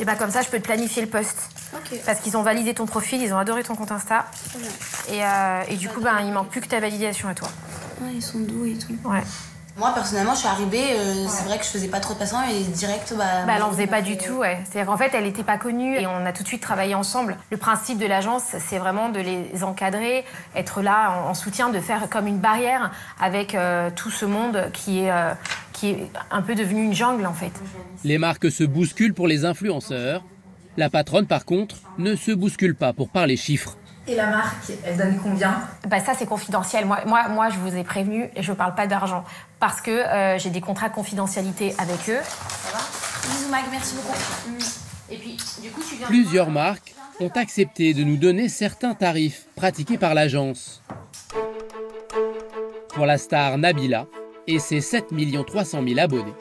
et 0.00 0.04
ben 0.04 0.14
comme 0.16 0.30
ça, 0.30 0.42
je 0.42 0.48
peux 0.48 0.58
te 0.58 0.64
planifier 0.64 1.02
le 1.02 1.08
poste. 1.08 1.38
Ok. 1.74 1.98
Parce 2.04 2.20
qu'ils 2.20 2.36
ont 2.36 2.42
validé 2.42 2.74
ton 2.74 2.86
profil, 2.86 3.20
ils 3.22 3.32
ont 3.32 3.38
adoré 3.38 3.62
ton 3.64 3.74
compte 3.74 3.92
Insta. 3.92 4.26
Et, 5.08 5.24
euh, 5.24 5.62
et 5.68 5.76
du 5.76 5.88
coup, 5.88 6.00
ben, 6.00 6.20
il 6.20 6.32
manque 6.32 6.48
plus 6.48 6.60
que 6.60 6.68
ta 6.68 6.80
validation 6.80 7.28
à 7.28 7.34
toi. 7.34 7.48
Ouais, 8.02 8.10
ils 8.14 8.22
sont 8.22 8.40
doux 8.40 8.66
et 8.66 8.76
tout. 8.76 8.96
Ouais. 9.08 9.22
Moi, 9.78 9.92
personnellement, 9.92 10.32
je 10.32 10.38
suis 10.38 10.48
arrivée, 10.48 10.92
euh, 10.92 11.26
c'est 11.28 11.44
vrai 11.44 11.58
que 11.58 11.64
je 11.64 11.68
faisais 11.68 11.88
pas 11.88 12.00
trop 12.00 12.14
de 12.14 12.18
patients 12.18 12.42
et 12.50 12.62
direct, 12.62 13.12
bah. 13.14 13.44
Bah, 13.46 13.52
elle 13.56 13.62
en 13.62 13.70
faisait 13.70 13.86
pas 13.86 14.00
du 14.00 14.16
tout, 14.16 14.38
ouais. 14.38 14.58
C'est-à-dire 14.64 14.90
qu'en 14.90 14.96
fait, 14.96 15.10
elle 15.12 15.24
n'était 15.24 15.42
pas 15.42 15.58
connue 15.58 15.96
et 15.98 16.06
on 16.06 16.24
a 16.24 16.32
tout 16.32 16.42
de 16.42 16.48
suite 16.48 16.62
travaillé 16.62 16.94
ensemble. 16.94 17.36
Le 17.50 17.58
principe 17.58 17.98
de 17.98 18.06
l'agence, 18.06 18.42
c'est 18.58 18.78
vraiment 18.78 19.10
de 19.10 19.20
les 19.20 19.64
encadrer, 19.64 20.24
être 20.54 20.80
là 20.80 21.10
en, 21.26 21.30
en 21.30 21.34
soutien, 21.34 21.68
de 21.68 21.78
faire 21.78 22.08
comme 22.08 22.26
une 22.26 22.38
barrière 22.38 22.90
avec 23.20 23.54
euh, 23.54 23.90
tout 23.94 24.10
ce 24.10 24.24
monde 24.24 24.70
qui 24.72 25.00
est, 25.00 25.10
euh, 25.10 25.34
qui 25.74 25.90
est 25.90 26.08
un 26.30 26.40
peu 26.40 26.54
devenu 26.54 26.82
une 26.82 26.94
jungle, 26.94 27.26
en 27.26 27.34
fait. 27.34 27.52
Les 28.02 28.16
marques 28.16 28.50
se 28.50 28.64
bousculent 28.64 29.14
pour 29.14 29.28
les 29.28 29.44
influenceurs. 29.44 30.24
La 30.78 30.88
patronne, 30.88 31.26
par 31.26 31.44
contre, 31.44 31.76
ne 31.98 32.16
se 32.16 32.32
bouscule 32.32 32.76
pas 32.76 32.94
pour 32.94 33.10
parler 33.10 33.36
chiffres. 33.36 33.76
Et 34.08 34.14
la 34.14 34.26
marque, 34.26 34.70
elle 34.84 34.96
donne 34.96 35.18
combien? 35.20 35.62
Bah 35.88 35.98
ça 35.98 36.14
c'est 36.14 36.26
confidentiel. 36.26 36.86
Moi, 36.86 37.00
moi, 37.06 37.28
moi, 37.28 37.48
je 37.50 37.58
vous 37.58 37.74
ai 37.76 37.82
prévenu 37.82 38.30
et 38.36 38.42
je 38.42 38.52
parle 38.52 38.74
pas 38.74 38.86
d'argent 38.86 39.24
parce 39.58 39.80
que 39.80 39.90
euh, 39.90 40.38
j'ai 40.38 40.50
des 40.50 40.60
contrats 40.60 40.88
de 40.88 40.94
confidentialité 40.94 41.74
avec 41.78 42.08
eux. 42.08 42.20
Ça 42.22 42.72
va? 42.72 42.78
Bisous, 43.28 43.50
Mag, 43.50 43.64
merci 43.70 43.96
beaucoup. 43.96 44.16
Mm. 44.48 45.12
Et 45.12 45.16
puis, 45.16 45.36
du 45.62 45.70
coup, 45.70 45.82
tu 45.88 45.96
viens. 45.96 46.06
Plusieurs 46.06 46.50
marques 46.50 46.94
ont 47.18 47.30
accepté 47.34 47.94
de 47.94 48.04
nous 48.04 48.16
donner 48.16 48.48
certains 48.48 48.94
tarifs 48.94 49.46
pratiqués 49.56 49.98
par 49.98 50.14
l'agence. 50.14 50.82
Pour 52.94 53.06
la 53.06 53.18
star 53.18 53.58
Nabila 53.58 54.06
et 54.46 54.60
ses 54.60 54.80
7 54.80 55.06
300 55.46 55.82
000 55.86 55.98
abonnés, 55.98 56.34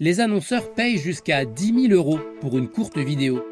les 0.00 0.20
annonceurs 0.20 0.72
payent 0.72 0.98
jusqu'à 0.98 1.44
10 1.44 1.88
000 1.88 1.92
euros 1.92 2.20
pour 2.40 2.56
une 2.56 2.68
courte 2.68 2.98
vidéo. 2.98 3.44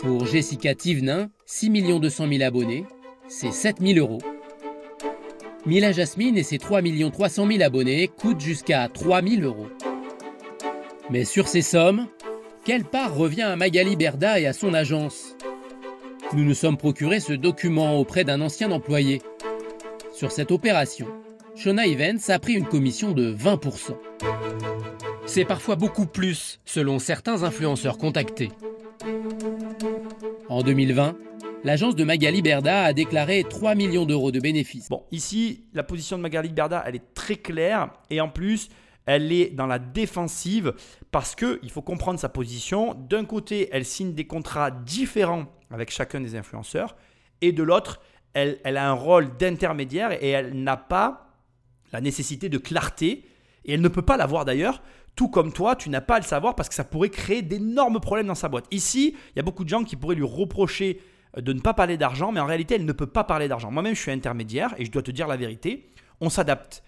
Pour 0.00 0.26
Jessica 0.26 0.74
Thivenin, 0.74 1.28
6 1.48 1.70
200 2.00 2.26
000 2.28 2.42
abonnés, 2.42 2.84
c'est 3.28 3.52
7 3.52 3.76
000 3.80 4.00
euros. 4.00 4.18
Mila 5.64 5.92
Jasmine 5.92 6.36
et 6.36 6.42
ses 6.42 6.58
3 6.58 6.80
300 7.12 7.46
000 7.46 7.62
abonnés 7.62 8.08
coûtent 8.08 8.40
jusqu'à 8.40 8.88
3 8.88 9.22
000 9.22 9.42
euros. 9.42 9.68
Mais 11.08 11.24
sur 11.24 11.46
ces 11.46 11.62
sommes, 11.62 12.08
quelle 12.64 12.84
part 12.84 13.14
revient 13.14 13.42
à 13.42 13.54
Magali 13.54 13.94
Berda 13.94 14.40
et 14.40 14.46
à 14.46 14.52
son 14.52 14.74
agence? 14.74 15.36
Nous 16.32 16.42
nous 16.42 16.54
sommes 16.54 16.76
procuré 16.76 17.20
ce 17.20 17.32
document 17.32 17.96
auprès 18.00 18.24
d'un 18.24 18.40
ancien 18.40 18.72
employé. 18.72 19.22
Sur 20.12 20.32
cette 20.32 20.50
opération, 20.50 21.06
Shona 21.54 21.86
Evans 21.86 22.18
a 22.26 22.40
pris 22.40 22.54
une 22.54 22.66
commission 22.66 23.12
de 23.12 23.32
20%. 23.32 23.96
C'est 25.26 25.44
parfois 25.44 25.76
beaucoup 25.76 26.06
plus, 26.06 26.58
selon 26.64 26.98
certains 26.98 27.44
influenceurs 27.44 27.98
contactés. 27.98 28.50
En 30.48 30.62
2020, 30.62 31.16
l'agence 31.66 31.96
de 31.96 32.04
Magali 32.04 32.42
Berda 32.42 32.84
a 32.84 32.92
déclaré 32.92 33.42
3 33.42 33.74
millions 33.74 34.06
d'euros 34.06 34.30
de 34.30 34.38
bénéfices. 34.38 34.88
Bon, 34.88 35.02
ici, 35.10 35.64
la 35.74 35.82
position 35.82 36.16
de 36.16 36.22
Magali 36.22 36.50
Berda, 36.50 36.84
elle 36.86 36.94
est 36.94 37.12
très 37.12 37.34
claire 37.34 37.90
et 38.08 38.20
en 38.20 38.28
plus, 38.28 38.68
elle 39.04 39.32
est 39.32 39.50
dans 39.50 39.66
la 39.66 39.80
défensive 39.80 40.74
parce 41.10 41.34
que 41.34 41.58
il 41.64 41.70
faut 41.70 41.82
comprendre 41.82 42.20
sa 42.20 42.28
position. 42.28 42.94
D'un 42.94 43.24
côté, 43.24 43.68
elle 43.72 43.84
signe 43.84 44.14
des 44.14 44.28
contrats 44.28 44.70
différents 44.70 45.46
avec 45.72 45.90
chacun 45.90 46.20
des 46.20 46.36
influenceurs 46.36 46.94
et 47.40 47.50
de 47.50 47.64
l'autre, 47.64 48.00
elle, 48.32 48.60
elle 48.62 48.76
a 48.76 48.88
un 48.88 48.94
rôle 48.94 49.36
d'intermédiaire 49.36 50.12
et 50.22 50.28
elle 50.28 50.62
n'a 50.62 50.76
pas 50.76 51.32
la 51.92 52.00
nécessité 52.00 52.48
de 52.48 52.58
clarté 52.58 53.24
et 53.64 53.74
elle 53.74 53.80
ne 53.80 53.88
peut 53.88 54.02
pas 54.02 54.16
l'avoir 54.16 54.44
d'ailleurs. 54.44 54.82
Tout 55.16 55.28
comme 55.28 55.52
toi, 55.52 55.74
tu 55.74 55.90
n'as 55.90 56.00
pas 56.00 56.16
à 56.16 56.20
le 56.20 56.24
savoir 56.24 56.54
parce 56.54 56.68
que 56.68 56.76
ça 56.76 56.84
pourrait 56.84 57.10
créer 57.10 57.42
d'énormes 57.42 57.98
problèmes 57.98 58.28
dans 58.28 58.36
sa 58.36 58.48
boîte. 58.48 58.66
Ici, 58.70 59.16
il 59.30 59.36
y 59.36 59.40
a 59.40 59.42
beaucoup 59.42 59.64
de 59.64 59.68
gens 59.68 59.82
qui 59.82 59.96
pourraient 59.96 60.14
lui 60.14 60.22
reprocher 60.22 61.00
de 61.36 61.52
ne 61.52 61.60
pas 61.60 61.74
parler 61.74 61.96
d'argent, 61.96 62.32
mais 62.32 62.40
en 62.40 62.46
réalité, 62.46 62.74
elle 62.74 62.84
ne 62.84 62.92
peut 62.92 63.06
pas 63.06 63.24
parler 63.24 63.48
d'argent. 63.48 63.70
Moi-même, 63.70 63.94
je 63.94 64.00
suis 64.00 64.10
intermédiaire 64.10 64.74
et 64.78 64.84
je 64.84 64.90
dois 64.90 65.02
te 65.02 65.10
dire 65.10 65.26
la 65.26 65.36
vérité. 65.36 65.88
On 66.20 66.30
s'adapte. 66.30 66.82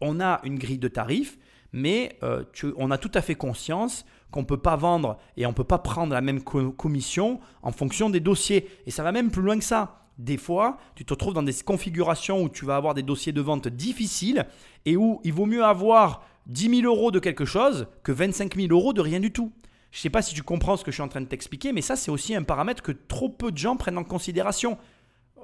On 0.00 0.20
a 0.20 0.40
une 0.44 0.58
grille 0.58 0.78
de 0.78 0.88
tarifs, 0.88 1.38
mais 1.72 2.18
euh, 2.22 2.44
on 2.76 2.90
a 2.90 2.98
tout 2.98 3.10
à 3.14 3.20
fait 3.20 3.34
conscience 3.34 4.04
qu'on 4.30 4.40
ne 4.40 4.46
peut 4.46 4.56
pas 4.56 4.76
vendre 4.76 5.18
et 5.36 5.46
on 5.46 5.50
ne 5.50 5.54
peut 5.54 5.64
pas 5.64 5.78
prendre 5.78 6.12
la 6.12 6.20
même 6.20 6.42
co- 6.42 6.70
commission 6.72 7.40
en 7.62 7.72
fonction 7.72 8.10
des 8.10 8.20
dossiers. 8.20 8.68
Et 8.86 8.90
ça 8.90 9.02
va 9.02 9.12
même 9.12 9.30
plus 9.30 9.42
loin 9.42 9.58
que 9.58 9.64
ça. 9.64 9.96
Des 10.18 10.36
fois, 10.36 10.76
tu 10.94 11.04
te 11.04 11.12
retrouves 11.12 11.34
dans 11.34 11.42
des 11.42 11.54
configurations 11.64 12.42
où 12.42 12.48
tu 12.48 12.64
vas 12.64 12.76
avoir 12.76 12.94
des 12.94 13.02
dossiers 13.02 13.32
de 13.32 13.40
vente 13.40 13.68
difficiles 13.68 14.46
et 14.84 14.96
où 14.96 15.20
il 15.24 15.32
vaut 15.32 15.46
mieux 15.46 15.64
avoir 15.64 16.24
10 16.46 16.80
000 16.82 16.94
euros 16.94 17.10
de 17.10 17.18
quelque 17.18 17.44
chose 17.44 17.86
que 18.02 18.12
25 18.12 18.54
000 18.54 18.68
euros 18.70 18.92
de 18.92 19.00
rien 19.00 19.18
du 19.20 19.32
tout. 19.32 19.50
Je 19.90 19.98
ne 19.98 20.02
sais 20.02 20.10
pas 20.10 20.22
si 20.22 20.34
tu 20.34 20.42
comprends 20.42 20.76
ce 20.76 20.84
que 20.84 20.90
je 20.90 20.96
suis 20.96 21.02
en 21.02 21.08
train 21.08 21.20
de 21.20 21.26
t'expliquer, 21.26 21.72
mais 21.72 21.82
ça, 21.82 21.96
c'est 21.96 22.10
aussi 22.10 22.34
un 22.34 22.42
paramètre 22.42 22.82
que 22.82 22.92
trop 22.92 23.28
peu 23.28 23.50
de 23.50 23.58
gens 23.58 23.76
prennent 23.76 23.98
en 23.98 24.04
considération. 24.04 24.78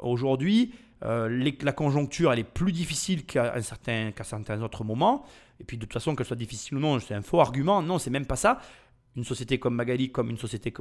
Aujourd'hui, 0.02 0.72
euh, 1.04 1.50
la 1.60 1.72
conjoncture, 1.72 2.32
elle 2.32 2.38
est 2.38 2.44
plus 2.44 2.72
difficile 2.72 3.26
qu'à 3.26 3.60
certains 3.62 4.62
autres 4.62 4.84
moments. 4.84 5.24
Et 5.60 5.64
puis, 5.64 5.76
de 5.76 5.82
toute 5.82 5.92
façon, 5.92 6.14
qu'elle 6.14 6.26
soit 6.26 6.36
difficile 6.36 6.76
ou 6.76 6.80
non, 6.80 7.00
c'est 7.00 7.14
un 7.14 7.22
faux 7.22 7.40
argument. 7.40 7.82
Non, 7.82 7.98
c'est 7.98 8.10
même 8.10 8.26
pas 8.26 8.36
ça. 8.36 8.60
Une 9.16 9.24
société 9.24 9.58
comme 9.58 9.74
Magali, 9.74 10.12
comme 10.12 10.36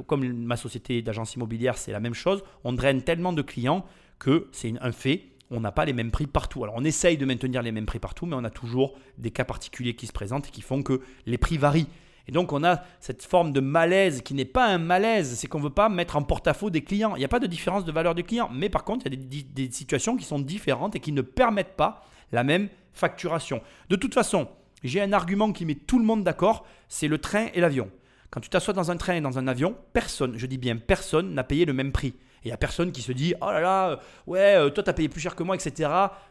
comme 0.06 0.32
ma 0.32 0.56
société 0.56 1.02
d'agence 1.02 1.34
immobilière, 1.34 1.78
c'est 1.78 1.92
la 1.92 2.00
même 2.00 2.14
chose. 2.14 2.44
On 2.64 2.72
draine 2.72 3.02
tellement 3.02 3.32
de 3.32 3.42
clients 3.42 3.84
que 4.18 4.48
c'est 4.52 4.74
un 4.80 4.92
fait. 4.92 5.28
On 5.50 5.60
n'a 5.60 5.72
pas 5.72 5.84
les 5.84 5.92
mêmes 5.92 6.10
prix 6.10 6.26
partout. 6.26 6.62
Alors, 6.62 6.74
on 6.76 6.84
essaye 6.84 7.16
de 7.16 7.24
maintenir 7.24 7.62
les 7.62 7.72
mêmes 7.72 7.86
prix 7.86 7.98
partout, 7.98 8.26
mais 8.26 8.36
on 8.36 8.44
a 8.44 8.50
toujours 8.50 8.98
des 9.16 9.30
cas 9.30 9.44
particuliers 9.44 9.94
qui 9.94 10.06
se 10.06 10.12
présentent 10.12 10.48
et 10.48 10.50
qui 10.50 10.60
font 10.60 10.82
que 10.82 11.00
les 11.24 11.38
prix 11.38 11.56
varient. 11.56 11.88
Et 12.28 12.32
donc, 12.32 12.52
on 12.52 12.64
a 12.64 12.82
cette 13.00 13.22
forme 13.22 13.52
de 13.52 13.60
malaise 13.60 14.22
qui 14.22 14.34
n'est 14.34 14.44
pas 14.44 14.66
un 14.66 14.78
malaise, 14.78 15.36
c'est 15.36 15.46
qu'on 15.46 15.58
ne 15.58 15.64
veut 15.64 15.70
pas 15.70 15.88
mettre 15.88 16.16
en 16.16 16.22
porte-à-faux 16.22 16.70
des 16.70 16.82
clients. 16.82 17.14
Il 17.14 17.20
n'y 17.20 17.24
a 17.24 17.28
pas 17.28 17.38
de 17.38 17.46
différence 17.46 17.84
de 17.84 17.92
valeur 17.92 18.14
du 18.14 18.24
client, 18.24 18.50
mais 18.52 18.68
par 18.68 18.84
contre, 18.84 19.06
il 19.06 19.14
y 19.14 19.40
a 19.40 19.42
des, 19.52 19.70
situations 19.70 20.16
qui 20.16 20.24
sont 20.24 20.38
différentes 20.38 20.96
et 20.96 21.00
qui 21.00 21.12
ne 21.12 21.22
permettent 21.22 21.76
pas 21.76 22.04
la 22.32 22.42
même 22.42 22.68
facturation. 22.92 23.60
De 23.90 23.96
toute 23.96 24.14
façon, 24.14 24.48
j'ai 24.82 25.00
un 25.00 25.12
argument 25.12 25.52
qui 25.52 25.64
met 25.64 25.74
tout 25.74 25.98
le 25.98 26.04
monde 26.04 26.24
d'accord, 26.24 26.66
c'est 26.88 27.08
le 27.08 27.18
train 27.18 27.46
et 27.54 27.60
l'avion. 27.60 27.90
Quand 28.30 28.40
tu 28.40 28.48
t'assois 28.48 28.74
dans 28.74 28.90
un 28.90 28.96
train 28.96 29.14
et 29.14 29.20
dans 29.20 29.38
un 29.38 29.46
avion, 29.46 29.76
personne, 29.92 30.36
je 30.36 30.46
dis 30.46 30.58
bien 30.58 30.76
personne, 30.76 31.32
n'a 31.32 31.44
payé 31.44 31.64
le 31.64 31.72
même 31.72 31.92
prix. 31.92 32.08
Et 32.08 32.46
il 32.46 32.48
n'y 32.48 32.52
a 32.52 32.56
personne 32.56 32.92
qui 32.92 33.02
se 33.02 33.12
dit 33.12 33.34
Oh 33.40 33.50
là 33.50 33.60
là, 33.60 33.88
euh, 33.90 33.96
ouais, 34.26 34.56
euh, 34.56 34.70
toi 34.70 34.82
tu 34.82 34.90
as 34.90 34.92
payé 34.92 35.08
plus 35.08 35.20
cher 35.20 35.36
que 35.36 35.42
moi, 35.42 35.54
etc. 35.54 35.90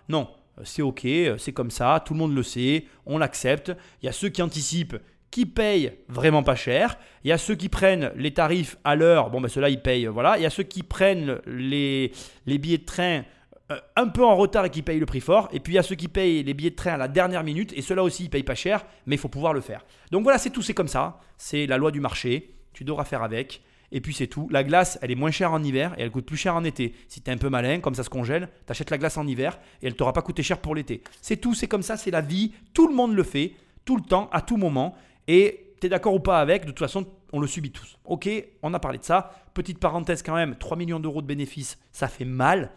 Non, 0.09 0.29
euh, 0.57 0.61
c'est 0.65 0.81
ok, 0.81 1.07
c'est 1.37 1.53
comme 1.53 1.71
ça, 1.71 2.03
tout 2.05 2.13
le 2.13 2.19
monde 2.19 2.35
le 2.35 2.43
sait, 2.43 2.85
on 3.05 3.17
l'accepte. 3.17 3.71
Il 4.01 4.05
y 4.05 4.09
a 4.09 4.11
ceux 4.11 4.29
qui 4.29 4.41
anticipent 4.41 4.97
qui 5.35 5.45
payent 5.45 5.91
vraiment 6.07 6.43
pas 6.43 6.55
cher. 6.55 6.97
Il 7.25 7.27
y 7.27 7.33
a 7.33 7.37
ceux 7.37 7.55
qui 7.55 7.67
prennent 7.67 8.13
les 8.15 8.33
tarifs 8.33 8.77
à 8.85 8.95
l'heure, 8.95 9.29
bon 9.29 9.41
ben 9.41 9.49
ceux-là 9.49 9.67
ils 9.67 9.81
payent, 9.81 10.05
voilà. 10.05 10.37
Il 10.37 10.43
y 10.43 10.45
a 10.45 10.49
ceux 10.49 10.63
qui 10.63 10.81
prennent 10.81 11.41
les, 11.45 12.13
les 12.45 12.57
billets 12.57 12.77
de 12.77 12.85
train 12.85 13.23
euh, 13.69 13.75
un 13.97 14.07
peu 14.07 14.23
en 14.23 14.37
retard 14.37 14.63
et 14.63 14.69
qui 14.69 14.81
payent 14.81 15.01
le 15.01 15.05
prix 15.05 15.19
fort. 15.19 15.49
Et 15.51 15.59
puis 15.59 15.73
il 15.73 15.75
y 15.75 15.79
a 15.79 15.83
ceux 15.83 15.95
qui 15.95 16.07
payent 16.07 16.41
les 16.41 16.53
billets 16.53 16.69
de 16.69 16.75
train 16.75 16.93
à 16.93 16.97
la 16.97 17.09
dernière 17.09 17.43
minute. 17.43 17.73
Et 17.75 17.81
ceux-là 17.81 18.01
aussi, 18.01 18.23
ils 18.23 18.29
payent 18.29 18.43
pas 18.43 18.55
cher, 18.55 18.85
mais 19.07 19.17
il 19.17 19.19
faut 19.19 19.27
pouvoir 19.27 19.51
le 19.51 19.59
faire. 19.59 19.83
Donc 20.09 20.23
voilà, 20.23 20.37
c'est 20.37 20.51
tout, 20.51 20.61
c'est 20.61 20.73
comme 20.73 20.87
ça. 20.87 21.19
C'est 21.35 21.67
la 21.67 21.75
loi 21.75 21.91
du 21.91 21.99
marché. 21.99 22.55
Tu 22.71 22.85
devras 22.85 23.03
faire 23.03 23.21
avec. 23.21 23.61
Et 23.91 23.99
puis 23.99 24.13
c'est 24.13 24.27
tout. 24.27 24.47
La 24.51 24.63
glace, 24.63 24.97
elle 25.01 25.11
est 25.11 25.15
moins 25.15 25.31
chère 25.31 25.51
en 25.51 25.61
hiver 25.61 25.95
et 25.97 26.03
elle 26.03 26.11
coûte 26.11 26.25
plus 26.25 26.37
cher 26.37 26.55
en 26.55 26.63
été. 26.63 26.95
Si 27.09 27.21
tu 27.21 27.29
es 27.29 27.33
un 27.33 27.37
peu 27.37 27.49
malin, 27.49 27.81
comme 27.81 27.93
ça 27.95 28.03
se 28.03 28.09
congèle, 28.09 28.47
tu 28.65 28.71
achètes 28.71 28.89
la 28.89 28.97
glace 28.97 29.17
en 29.17 29.27
hiver 29.27 29.59
et 29.81 29.87
elle 29.87 29.97
t'aura 29.97 30.13
pas 30.13 30.21
coûté 30.21 30.43
cher 30.43 30.59
pour 30.59 30.75
l'été. 30.75 31.03
C'est 31.21 31.35
tout, 31.35 31.53
c'est 31.53 31.67
comme 31.67 31.83
ça, 31.83 31.97
c'est 31.97 32.11
la 32.11 32.21
vie. 32.21 32.53
Tout 32.73 32.87
le 32.87 32.95
monde 32.95 33.13
le 33.13 33.23
fait, 33.23 33.51
tout 33.83 33.97
le 33.97 34.03
temps, 34.03 34.29
à 34.31 34.41
tout 34.41 34.55
moment. 34.55 34.95
Et 35.27 35.73
tu 35.79 35.87
es 35.87 35.89
d'accord 35.89 36.13
ou 36.13 36.19
pas 36.19 36.39
avec, 36.39 36.63
de 36.63 36.71
toute 36.71 36.79
façon, 36.79 37.05
on 37.33 37.39
le 37.39 37.47
subit 37.47 37.71
tous. 37.71 37.97
Ok, 38.05 38.29
on 38.61 38.73
a 38.73 38.79
parlé 38.79 38.97
de 38.97 39.03
ça. 39.03 39.31
Petite 39.53 39.79
parenthèse 39.79 40.23
quand 40.23 40.35
même, 40.35 40.55
3 40.55 40.77
millions 40.77 40.99
d'euros 40.99 41.21
de 41.21 41.27
bénéfices, 41.27 41.77
ça 41.91 42.07
fait 42.07 42.25
mal. 42.25 42.71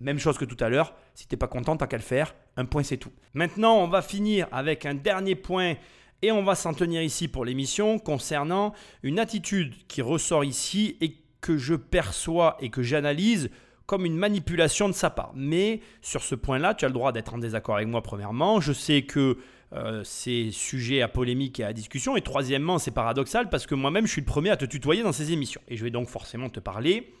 Même 0.00 0.18
chose 0.18 0.38
que 0.38 0.46
tout 0.46 0.62
à 0.64 0.68
l'heure, 0.68 0.94
si 1.14 1.28
t'es 1.28 1.36
pas 1.36 1.48
content, 1.48 1.76
t'as 1.76 1.86
qu'à 1.86 1.98
le 1.98 2.02
faire. 2.02 2.34
Un 2.56 2.64
point, 2.64 2.82
c'est 2.82 2.96
tout. 2.96 3.12
Maintenant, 3.34 3.76
on 3.76 3.88
va 3.88 4.00
finir 4.00 4.48
avec 4.50 4.86
un 4.86 4.94
dernier 4.94 5.34
point 5.34 5.74
et 6.22 6.32
on 6.32 6.42
va 6.42 6.54
s'en 6.54 6.72
tenir 6.72 7.02
ici 7.02 7.28
pour 7.28 7.44
l'émission 7.44 7.98
concernant 7.98 8.72
une 9.02 9.18
attitude 9.18 9.74
qui 9.88 10.02
ressort 10.02 10.44
ici 10.44 10.96
et 11.00 11.16
que 11.40 11.58
je 11.58 11.74
perçois 11.74 12.56
et 12.60 12.70
que 12.70 12.82
j'analyse 12.82 13.50
comme 13.86 14.06
une 14.06 14.16
manipulation 14.16 14.88
de 14.88 14.94
sa 14.94 15.10
part. 15.10 15.32
Mais 15.34 15.80
sur 16.00 16.22
ce 16.22 16.34
point-là, 16.34 16.74
tu 16.74 16.84
as 16.84 16.88
le 16.88 16.94
droit 16.94 17.12
d'être 17.12 17.34
en 17.34 17.38
désaccord 17.38 17.76
avec 17.76 17.88
moi, 17.88 18.02
premièrement. 18.02 18.60
Je 18.60 18.72
sais 18.72 19.02
que 19.02 19.38
euh, 19.72 20.02
c'est 20.04 20.50
sujet 20.50 21.00
à 21.00 21.08
polémique 21.08 21.60
et 21.60 21.64
à 21.64 21.72
discussion. 21.72 22.16
Et 22.16 22.22
troisièmement, 22.22 22.78
c'est 22.78 22.90
paradoxal 22.90 23.48
parce 23.48 23.66
que 23.66 23.74
moi-même, 23.74 24.06
je 24.06 24.12
suis 24.12 24.20
le 24.20 24.26
premier 24.26 24.50
à 24.50 24.56
te 24.56 24.64
tutoyer 24.64 25.02
dans 25.02 25.12
ces 25.12 25.32
émissions. 25.32 25.60
Et 25.68 25.76
je 25.76 25.84
vais 25.84 25.90
donc 25.90 26.08
forcément 26.08 26.48
te 26.48 26.60
parler 26.60 27.14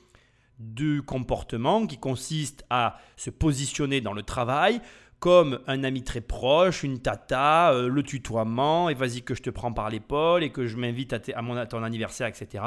du 0.58 1.02
comportement 1.02 1.86
qui 1.86 1.96
consiste 1.96 2.64
à 2.68 2.98
se 3.16 3.30
positionner 3.30 4.00
dans 4.00 4.12
le 4.12 4.22
travail 4.22 4.80
comme 5.20 5.60
un 5.66 5.84
ami 5.84 6.02
très 6.02 6.22
proche, 6.22 6.82
une 6.82 6.98
tata, 6.98 7.72
euh, 7.72 7.88
le 7.88 8.02
tutoiement, 8.02 8.88
et 8.88 8.94
vas-y 8.94 9.22
que 9.22 9.34
je 9.34 9.42
te 9.42 9.50
prends 9.50 9.72
par 9.72 9.90
l'épaule 9.90 10.42
et 10.42 10.50
que 10.50 10.66
je 10.66 10.76
m'invite 10.76 11.12
à, 11.12 11.18
à, 11.34 11.42
mon, 11.42 11.56
à 11.56 11.66
ton 11.66 11.82
anniversaire, 11.82 12.26
etc. 12.26 12.64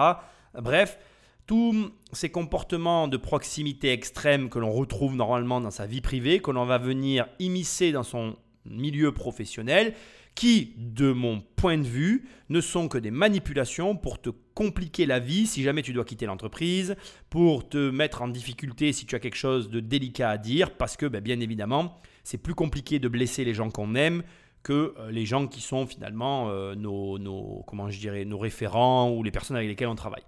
Bref, 0.61 0.99
tous 1.47 1.91
ces 2.11 2.29
comportements 2.29 3.07
de 3.07 3.17
proximité 3.17 3.91
extrême 3.91 4.49
que 4.49 4.59
l'on 4.59 4.71
retrouve 4.71 5.15
normalement 5.15 5.61
dans 5.61 5.71
sa 5.71 5.87
vie 5.87 6.01
privée, 6.01 6.39
que 6.39 6.51
l'on 6.51 6.65
va 6.65 6.77
venir 6.77 7.27
immiscer 7.39 7.91
dans 7.91 8.03
son 8.03 8.35
milieu 8.65 9.11
professionnel, 9.11 9.93
qui, 10.35 10.73
de 10.77 11.11
mon 11.11 11.41
point 11.55 11.77
de 11.77 11.87
vue, 11.87 12.27
ne 12.49 12.59
sont 12.61 12.87
que 12.87 12.97
des 12.97 13.11
manipulations 13.11 13.95
pour 13.95 14.19
te 14.21 14.29
compliquer 14.55 15.05
la 15.05 15.19
vie 15.19 15.45
si 15.45 15.63
jamais 15.63 15.81
tu 15.81 15.93
dois 15.93 16.05
quitter 16.05 16.25
l'entreprise, 16.25 16.95
pour 17.29 17.67
te 17.67 17.89
mettre 17.89 18.21
en 18.21 18.27
difficulté 18.27 18.93
si 18.93 19.05
tu 19.05 19.15
as 19.15 19.19
quelque 19.19 19.35
chose 19.35 19.69
de 19.69 19.79
délicat 19.79 20.31
à 20.31 20.37
dire, 20.37 20.71
parce 20.71 20.97
que 20.97 21.05
ben, 21.05 21.21
bien 21.21 21.39
évidemment, 21.39 21.99
c'est 22.23 22.37
plus 22.37 22.55
compliqué 22.55 22.99
de 22.99 23.07
blesser 23.07 23.45
les 23.45 23.53
gens 23.53 23.69
qu'on 23.69 23.95
aime 23.95 24.23
que 24.63 24.95
euh, 24.97 25.11
les 25.11 25.25
gens 25.25 25.47
qui 25.47 25.61
sont 25.61 25.85
finalement 25.85 26.49
euh, 26.49 26.73
nos, 26.73 27.19
nos, 27.19 27.63
comment 27.67 27.89
je 27.89 27.99
dirais, 27.99 28.25
nos 28.25 28.39
référents 28.39 29.11
ou 29.11 29.21
les 29.21 29.31
personnes 29.31 29.57
avec 29.57 29.69
lesquelles 29.69 29.89
on 29.89 29.95
travaille. 29.95 30.23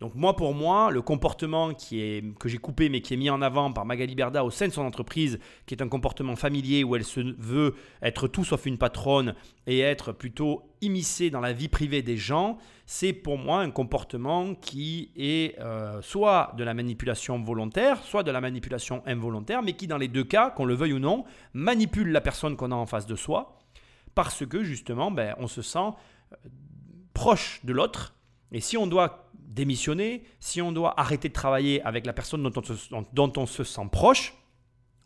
Donc 0.00 0.14
moi, 0.14 0.36
pour 0.36 0.54
moi, 0.54 0.92
le 0.92 1.02
comportement 1.02 1.74
qui 1.74 2.00
est, 2.00 2.38
que 2.38 2.48
j'ai 2.48 2.58
coupé 2.58 2.88
mais 2.88 3.00
qui 3.00 3.14
est 3.14 3.16
mis 3.16 3.30
en 3.30 3.42
avant 3.42 3.72
par 3.72 3.84
Magali 3.84 4.14
Berda 4.14 4.44
au 4.44 4.50
sein 4.50 4.68
de 4.68 4.72
son 4.72 4.82
entreprise, 4.82 5.40
qui 5.66 5.74
est 5.74 5.82
un 5.82 5.88
comportement 5.88 6.36
familier 6.36 6.84
où 6.84 6.94
elle 6.94 7.04
se 7.04 7.20
veut 7.20 7.74
être 8.00 8.28
tout 8.28 8.44
sauf 8.44 8.66
une 8.66 8.78
patronne 8.78 9.34
et 9.66 9.80
être 9.80 10.12
plutôt 10.12 10.62
immiscée 10.82 11.30
dans 11.30 11.40
la 11.40 11.52
vie 11.52 11.66
privée 11.66 12.02
des 12.02 12.16
gens, 12.16 12.58
c'est 12.86 13.12
pour 13.12 13.38
moi 13.38 13.60
un 13.60 13.70
comportement 13.70 14.54
qui 14.54 15.10
est 15.16 15.58
euh, 15.58 16.00
soit 16.00 16.54
de 16.56 16.62
la 16.62 16.74
manipulation 16.74 17.42
volontaire, 17.42 18.02
soit 18.04 18.22
de 18.22 18.30
la 18.30 18.40
manipulation 18.40 19.02
involontaire, 19.04 19.62
mais 19.62 19.72
qui 19.72 19.88
dans 19.88 19.98
les 19.98 20.08
deux 20.08 20.24
cas, 20.24 20.50
qu'on 20.50 20.64
le 20.64 20.74
veuille 20.74 20.92
ou 20.92 21.00
non, 21.00 21.24
manipule 21.54 22.12
la 22.12 22.20
personne 22.20 22.56
qu'on 22.56 22.70
a 22.70 22.76
en 22.76 22.86
face 22.86 23.06
de 23.06 23.16
soi, 23.16 23.58
parce 24.14 24.46
que 24.46 24.62
justement, 24.62 25.10
ben, 25.10 25.34
on 25.38 25.48
se 25.48 25.60
sent 25.60 25.90
euh, 26.32 26.36
proche 27.14 27.60
de 27.64 27.72
l'autre. 27.72 28.14
Et 28.52 28.60
si 28.60 28.76
on 28.76 28.86
doit 28.86 29.27
démissionner, 29.48 30.22
si 30.40 30.62
on 30.62 30.72
doit 30.72 30.98
arrêter 31.00 31.28
de 31.28 31.32
travailler 31.32 31.82
avec 31.82 32.06
la 32.06 32.12
personne 32.12 32.42
dont 32.42 33.32
on 33.36 33.46
se, 33.46 33.64
sent 33.64 33.88
proche, 33.90 34.34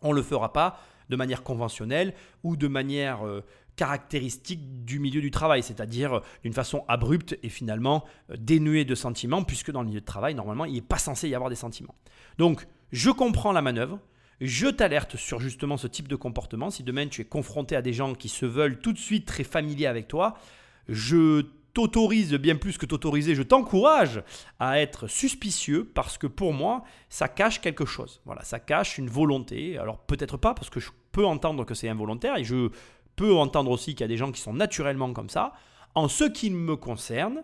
on 0.02 0.10
ne 0.10 0.16
le 0.16 0.22
fera 0.22 0.52
pas 0.52 0.80
de 1.08 1.16
manière 1.16 1.42
conventionnelle 1.42 2.14
ou 2.42 2.56
de 2.56 2.68
manière 2.68 3.26
euh, 3.26 3.44
caractéristique 3.76 4.84
du 4.84 4.98
milieu 4.98 5.20
du 5.20 5.30
travail, 5.30 5.62
c'est-à-dire 5.62 6.14
euh, 6.14 6.20
d'une 6.42 6.52
façon 6.52 6.84
abrupte 6.88 7.38
et 7.42 7.48
finalement 7.48 8.04
euh, 8.30 8.36
dénuée 8.38 8.84
de 8.84 8.94
sentiments, 8.94 9.44
puisque 9.44 9.70
dans 9.70 9.82
le 9.82 9.88
milieu 9.88 10.00
de 10.00 10.06
travail, 10.06 10.34
normalement, 10.34 10.64
il 10.64 10.74
n'est 10.74 10.80
pas 10.80 10.98
censé 10.98 11.28
y 11.28 11.34
avoir 11.34 11.50
des 11.50 11.56
sentiments. 11.56 11.94
Donc, 12.38 12.66
je 12.90 13.10
comprends 13.10 13.52
la 13.52 13.62
manœuvre, 13.62 14.00
je 14.40 14.66
t'alerte 14.66 15.16
sur 15.16 15.38
justement 15.38 15.76
ce 15.76 15.86
type 15.86 16.08
de 16.08 16.16
comportement. 16.16 16.70
Si 16.70 16.82
demain 16.82 17.06
tu 17.06 17.20
es 17.20 17.24
confronté 17.24 17.76
à 17.76 17.82
des 17.82 17.92
gens 17.92 18.14
qui 18.14 18.28
se 18.28 18.44
veulent 18.44 18.80
tout 18.80 18.92
de 18.92 18.98
suite 18.98 19.26
très 19.26 19.44
familiers 19.44 19.86
avec 19.86 20.08
toi, 20.08 20.34
je 20.88 21.46
t'autorise 21.74 22.34
bien 22.34 22.56
plus 22.56 22.78
que 22.78 22.86
t'autoriser, 22.86 23.34
je 23.34 23.42
t'encourage 23.42 24.22
à 24.58 24.80
être 24.80 25.06
suspicieux 25.06 25.90
parce 25.94 26.18
que 26.18 26.26
pour 26.26 26.52
moi, 26.52 26.84
ça 27.08 27.28
cache 27.28 27.60
quelque 27.60 27.86
chose. 27.86 28.20
Voilà, 28.24 28.42
ça 28.42 28.60
cache 28.60 28.98
une 28.98 29.08
volonté. 29.08 29.78
Alors 29.78 29.98
peut-être 29.98 30.36
pas 30.36 30.54
parce 30.54 30.70
que 30.70 30.80
je 30.80 30.90
peux 31.12 31.24
entendre 31.24 31.64
que 31.64 31.74
c'est 31.74 31.88
involontaire 31.88 32.36
et 32.36 32.44
je 32.44 32.70
peux 33.16 33.34
entendre 33.34 33.70
aussi 33.70 33.94
qu'il 33.94 34.02
y 34.02 34.04
a 34.04 34.08
des 34.08 34.16
gens 34.16 34.32
qui 34.32 34.40
sont 34.40 34.52
naturellement 34.54 35.12
comme 35.12 35.30
ça. 35.30 35.52
En 35.94 36.08
ce 36.08 36.24
qui 36.24 36.50
me 36.50 36.76
concerne, 36.76 37.42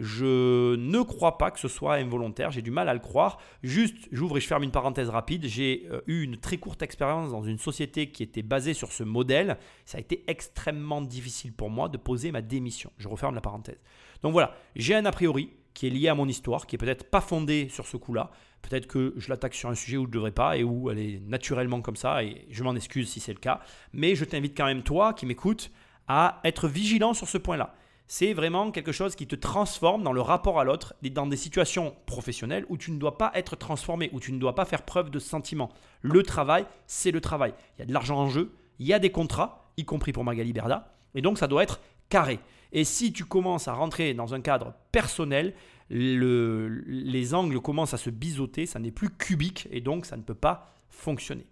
je 0.00 0.76
ne 0.76 1.02
crois 1.02 1.36
pas 1.36 1.50
que 1.50 1.60
ce 1.60 1.68
soit 1.68 1.96
involontaire, 1.96 2.50
j'ai 2.50 2.62
du 2.62 2.70
mal 2.70 2.88
à 2.88 2.94
le 2.94 3.00
croire. 3.00 3.38
Juste, 3.62 4.08
j'ouvre 4.10 4.38
et 4.38 4.40
je 4.40 4.46
ferme 4.46 4.62
une 4.62 4.70
parenthèse 4.70 5.10
rapide. 5.10 5.46
J'ai 5.46 5.86
euh, 5.90 6.00
eu 6.06 6.22
une 6.22 6.38
très 6.38 6.56
courte 6.56 6.80
expérience 6.80 7.30
dans 7.30 7.42
une 7.42 7.58
société 7.58 8.10
qui 8.10 8.22
était 8.22 8.42
basée 8.42 8.72
sur 8.72 8.92
ce 8.92 9.02
modèle. 9.02 9.58
Ça 9.84 9.98
a 9.98 10.00
été 10.00 10.24
extrêmement 10.26 11.02
difficile 11.02 11.52
pour 11.52 11.68
moi 11.68 11.90
de 11.90 11.98
poser 11.98 12.32
ma 12.32 12.40
démission. 12.40 12.90
Je 12.96 13.08
referme 13.08 13.34
la 13.34 13.42
parenthèse. 13.42 13.78
Donc 14.22 14.32
voilà, 14.32 14.54
j'ai 14.74 14.94
un 14.94 15.04
a 15.04 15.12
priori 15.12 15.50
qui 15.74 15.86
est 15.86 15.90
lié 15.90 16.08
à 16.08 16.14
mon 16.14 16.26
histoire, 16.26 16.66
qui 16.66 16.76
est 16.76 16.78
peut-être 16.78 17.10
pas 17.10 17.20
fondé 17.20 17.68
sur 17.68 17.86
ce 17.86 17.98
coup-là. 17.98 18.30
Peut-être 18.62 18.86
que 18.86 19.12
je 19.18 19.28
l'attaque 19.28 19.54
sur 19.54 19.68
un 19.68 19.74
sujet 19.74 19.98
où 19.98 20.04
je 20.04 20.08
ne 20.08 20.12
devrais 20.12 20.32
pas 20.32 20.56
et 20.56 20.64
où 20.64 20.90
elle 20.90 20.98
est 20.98 21.20
naturellement 21.20 21.82
comme 21.82 21.96
ça, 21.96 22.24
et 22.24 22.46
je 22.50 22.64
m'en 22.64 22.74
excuse 22.74 23.08
si 23.10 23.20
c'est 23.20 23.32
le 23.34 23.38
cas. 23.38 23.60
Mais 23.92 24.14
je 24.14 24.24
t'invite 24.24 24.56
quand 24.56 24.66
même, 24.66 24.82
toi 24.82 25.12
qui 25.12 25.26
m'écoutes, 25.26 25.70
à 26.08 26.40
être 26.44 26.68
vigilant 26.68 27.12
sur 27.12 27.28
ce 27.28 27.38
point-là 27.38 27.74
c'est 28.12 28.32
vraiment 28.32 28.72
quelque 28.72 28.90
chose 28.90 29.14
qui 29.14 29.28
te 29.28 29.36
transforme 29.36 30.02
dans 30.02 30.12
le 30.12 30.20
rapport 30.20 30.58
à 30.58 30.64
l'autre, 30.64 30.94
dans 31.00 31.28
des 31.28 31.36
situations 31.36 31.94
professionnelles 32.06 32.66
où 32.68 32.76
tu 32.76 32.90
ne 32.90 32.98
dois 32.98 33.16
pas 33.16 33.30
être 33.36 33.54
transformé, 33.54 34.10
où 34.12 34.18
tu 34.18 34.32
ne 34.32 34.40
dois 34.40 34.56
pas 34.56 34.64
faire 34.64 34.82
preuve 34.82 35.10
de 35.10 35.20
sentiment. 35.20 35.70
Le 36.02 36.24
travail, 36.24 36.66
c'est 36.88 37.12
le 37.12 37.20
travail. 37.20 37.54
Il 37.76 37.82
y 37.82 37.82
a 37.84 37.86
de 37.86 37.92
l'argent 37.92 38.18
en 38.18 38.28
jeu, 38.28 38.52
il 38.80 38.88
y 38.88 38.92
a 38.92 38.98
des 38.98 39.12
contrats, 39.12 39.70
y 39.76 39.84
compris 39.84 40.10
pour 40.10 40.24
Magali 40.24 40.52
Berda, 40.52 40.92
et 41.14 41.22
donc 41.22 41.38
ça 41.38 41.46
doit 41.46 41.62
être 41.62 41.80
carré. 42.08 42.40
Et 42.72 42.82
si 42.82 43.12
tu 43.12 43.24
commences 43.24 43.68
à 43.68 43.74
rentrer 43.74 44.12
dans 44.12 44.34
un 44.34 44.40
cadre 44.40 44.74
personnel, 44.90 45.54
les 45.88 47.34
angles 47.34 47.60
commencent 47.60 47.94
à 47.94 47.96
se 47.96 48.10
biseauter, 48.10 48.66
ça 48.66 48.80
n'est 48.80 48.90
plus 48.90 49.10
cubique, 49.10 49.68
et 49.70 49.80
donc 49.80 50.04
ça 50.04 50.16
ne 50.16 50.22
peut 50.22 50.34
pas 50.34 50.74
fonctionner. 50.88 51.46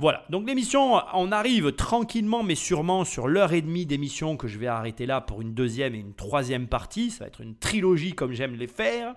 Voilà, 0.00 0.24
donc 0.30 0.48
l'émission, 0.48 0.98
on 1.12 1.30
arrive 1.30 1.72
tranquillement 1.72 2.42
mais 2.42 2.54
sûrement 2.54 3.04
sur 3.04 3.28
l'heure 3.28 3.52
et 3.52 3.60
demie 3.60 3.84
d'émission 3.84 4.38
que 4.38 4.48
je 4.48 4.58
vais 4.58 4.66
arrêter 4.66 5.04
là 5.04 5.20
pour 5.20 5.42
une 5.42 5.52
deuxième 5.52 5.94
et 5.94 5.98
une 5.98 6.14
troisième 6.14 6.68
partie. 6.68 7.10
Ça 7.10 7.24
va 7.24 7.28
être 7.28 7.42
une 7.42 7.54
trilogie 7.54 8.14
comme 8.14 8.32
j'aime 8.32 8.54
les 8.54 8.66
faire. 8.66 9.14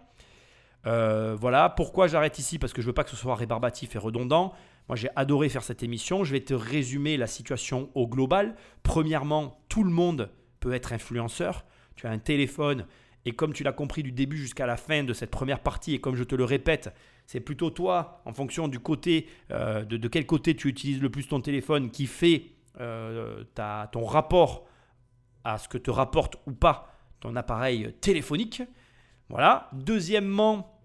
Euh, 0.85 1.38
voilà, 1.39 1.69
pourquoi 1.69 2.07
j'arrête 2.07 2.38
ici? 2.38 2.60
Parce 2.60 2.73
que 2.73 2.81
je 2.81 2.88
veux 2.88 2.93
pas 2.93 3.05
que 3.05 3.11
ce 3.11 3.15
soit 3.15 3.35
rébarbatif 3.35 3.95
et 3.95 3.97
redondant. 3.97 4.51
Moi 4.89 4.97
j'ai 4.97 5.07
adoré 5.15 5.47
faire 5.47 5.64
cette 5.64 5.84
émission. 5.84 6.26
Je 6.26 6.34
vais 6.34 6.41
te 6.41 6.53
résumer 6.53 7.15
la 7.15 7.27
situation 7.27 7.89
au 7.95 8.05
global. 8.05 8.53
Premièrement, 8.84 9.64
tout 9.69 9.85
le 9.85 9.89
monde 9.89 10.31
peut 10.60 10.73
être 10.73 10.91
influenceur. 10.91 11.64
Tu 11.95 12.07
as 12.07 12.11
un 12.11 12.19
téléphone 12.19 12.88
et 13.25 13.33
comme 13.33 13.53
tu 13.53 13.63
l'as 13.63 13.71
compris 13.71 14.03
du 14.03 14.11
début 14.11 14.37
jusqu'à 14.37 14.65
la 14.65 14.77
fin 14.77 15.03
de 15.03 15.13
cette 15.13 15.31
première 15.31 15.59
partie, 15.59 15.93
et 15.93 15.99
comme 15.99 16.15
je 16.15 16.23
te 16.23 16.35
le 16.35 16.43
répète, 16.43 16.93
c'est 17.25 17.39
plutôt 17.39 17.69
toi, 17.69 18.21
en 18.25 18.33
fonction 18.33 18.67
du 18.67 18.79
côté, 18.79 19.27
euh, 19.51 19.83
de, 19.85 20.07
quel 20.07 20.25
côté 20.25 20.55
tu 20.55 20.67
utilises 20.67 21.01
le 21.01 21.09
plus 21.09 21.27
ton 21.27 21.39
téléphone, 21.39 21.89
qui 21.89 22.05
fait 22.05 22.47
euh, 22.79 23.43
ta, 23.55 23.89
ton 23.91 24.05
rapport 24.05 24.67
à 25.43 25.57
ce 25.57 25.67
que 25.69 25.77
te 25.77 25.91
rapporte 25.91 26.37
ou 26.47 26.51
pas 26.51 26.89
ton 27.19 27.35
appareil 27.35 27.93
téléphonique. 28.01 28.61
Voilà. 29.29 29.69
Deuxièmement, 29.71 30.79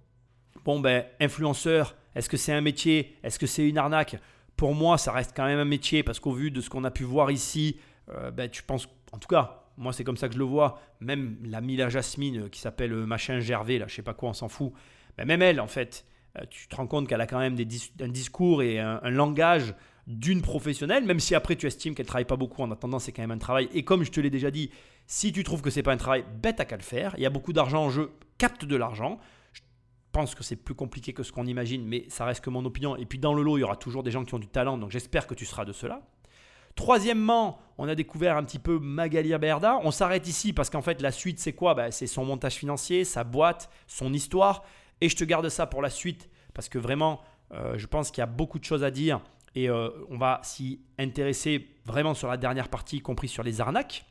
bon 0.65 0.79
ben, 0.79 1.05
influenceur, 1.21 1.97
est-ce 2.15 2.29
que 2.29 2.37
c'est 2.37 2.53
un 2.53 2.61
métier? 2.61 3.17
Est-ce 3.23 3.39
que 3.39 3.47
c'est 3.47 3.69
une 3.69 3.79
arnaque? 3.79 4.17
Pour 4.57 4.75
moi, 4.75 4.99
ça 4.99 5.13
reste 5.13 5.33
quand 5.37 5.45
même 5.45 5.59
un 5.59 5.65
métier 5.65 6.03
parce 6.03 6.21
qu'au 6.21 6.33
vu 6.33 6.51
de 6.51 6.61
ce 6.61 6.71
qu'on 6.71 6.85
a 6.85 6.91
pu 6.91 7.05
voir 7.05 7.31
ici, 7.31 7.79
euh, 8.11 8.31
ben, 8.31 8.49
tu 8.49 8.63
penses, 8.63 8.89
en 9.13 9.19
tout 9.19 9.29
cas, 9.29 9.68
moi 9.79 9.93
c'est 9.93 10.05
comme 10.05 10.17
ça 10.17 10.29
que 10.29 10.35
je 10.35 10.39
le 10.39 10.45
vois, 10.45 10.81
même 11.01 11.39
la 11.45 11.61
Mila 11.61 11.89
Jasmine 11.89 12.51
qui 12.51 12.61
s'appelle 12.61 12.93
machin 12.93 13.41
Gervais, 13.41 13.79
là, 13.79 13.87
je 13.89 13.95
sais 13.95 14.03
pas 14.03 14.15
quoi, 14.15 14.31
on 14.31 14.35
s'en 14.35 14.49
fout, 14.49 14.73
ben, 15.17 15.27
même 15.27 15.43
elle, 15.43 15.61
en 15.61 15.67
fait, 15.67 16.05
euh, 16.39 16.45
tu 16.51 16.69
te 16.69 16.77
rends 16.77 16.87
compte 16.87 17.09
qu'elle 17.09 17.21
a 17.21 17.27
quand 17.27 17.39
même 17.39 17.55
des 17.55 17.67
un 18.01 18.09
discours 18.09 18.63
et 18.63 18.79
un, 18.79 19.11
langage 19.11 19.75
d'une 20.07 20.43
professionnelle, 20.43 21.05
même 21.05 21.21
si 21.21 21.35
après 21.35 21.57
tu 21.57 21.67
estimes 21.67 21.95
qu'elle 21.95 22.07
travaille 22.07 22.25
pas 22.25 22.37
beaucoup, 22.37 22.63
en 22.63 22.71
attendant 22.71 22.99
c'est 22.99 23.13
quand 23.13 23.23
même 23.23 23.31
un 23.31 23.39
travail. 23.39 23.69
Et 23.73 23.85
comme 23.85 24.05
je 24.05 24.11
te 24.11 24.21
l'ai 24.21 24.31
déjà 24.31 24.51
dit, 24.51 24.71
si 25.07 25.33
tu 25.33 25.43
trouves 25.43 25.63
que 25.63 25.71
c'est 25.71 25.83
pas 25.83 25.93
un 25.93 25.97
travail, 25.97 26.25
bête 26.43 26.61
à 26.61 26.65
qu'à 26.65 26.77
le 26.77 26.83
faire. 26.83 27.15
Il 27.17 27.23
y 27.23 27.27
a 27.27 27.31
beaucoup 27.31 27.53
d'argent 27.53 27.85
en 27.85 27.91
jeu, 27.91 28.11
capte 28.39 28.65
de 28.65 28.77
l'argent. 28.77 29.19
pense 30.13 30.35
que 30.35 30.43
c'est 30.43 30.57
plus 30.57 30.75
compliqué 30.75 31.13
que 31.13 31.23
ce 31.23 31.33
qu'on 31.33 31.47
imagine, 31.47 31.85
mais 31.85 32.05
ça 32.09 32.25
reste 32.25 32.43
que 32.43 32.51
mon 32.51 32.65
opinion. 32.65 32.97
Et 32.97 33.07
puis 33.07 33.19
dans 33.19 33.35
le 33.35 33.43
lot, 33.43 33.59
il 33.59 33.61
y 33.61 33.65
aura 33.65 33.77
toujours 33.77 34.03
des 34.03 34.11
gens 34.11 34.25
qui 34.25 34.35
ont 34.35 34.39
du 34.39 34.49
talent, 34.49 34.79
donc 34.79 34.91
j'espère 34.91 35.27
que 35.27 35.35
tu 35.35 35.45
seras 35.45 35.65
de 35.65 35.73
cela. 35.73 36.03
Troisièmement, 36.79 37.59
on 37.77 37.89
a 37.89 37.97
découvert 37.97 38.37
un 38.37 38.45
petit 38.45 38.61
peu 38.61 38.79
Magali 38.79 39.37
Berda. 39.37 39.81
On 39.83 39.91
s'arrête 39.91 40.29
ici 40.29 40.53
parce 40.53 40.71
qu'en 40.71 40.81
fait, 40.81 41.03
la 41.03 41.11
suite, 41.11 41.41
c'est 41.41 41.53
quoi? 41.53 41.75
Bah, 41.75 41.91
C'est 41.91 42.07
son 42.07 42.25
montage 42.25 42.55
financier, 42.55 43.03
sa 43.03 43.25
boîte, 43.25 43.69
son 43.89 44.13
histoire. 44.13 44.63
Et 45.01 45.09
je 45.09 45.17
te 45.17 45.25
garde 45.25 45.49
ça 45.49 45.67
pour 45.67 45.83
la 45.83 45.91
suite 45.91 46.31
parce 46.55 46.69
que 46.69 46.79
vraiment, 46.79 47.21
euh, 47.53 47.77
je 47.77 47.87
pense 47.89 48.13
qu'il 48.13 48.21
y 48.21 48.23
a 48.23 48.27
beaucoup 48.27 48.61
de 48.61 48.65
choses 48.65 48.85
à 48.85 48.93
dire 48.93 49.21
et 49.57 49.69
euh, 49.69 49.91
on 50.09 50.19
va 50.19 50.41
s'y 50.45 50.81
intéresser 51.01 51.67
vraiment 51.85 52.15
sur 52.15 52.29
la 52.29 52.37
dernière 52.37 52.69
partie, 52.69 52.99
y 52.99 53.01
compris 53.01 53.27
sur 53.27 53.43
les 53.43 53.61
arnaques. 53.61 54.05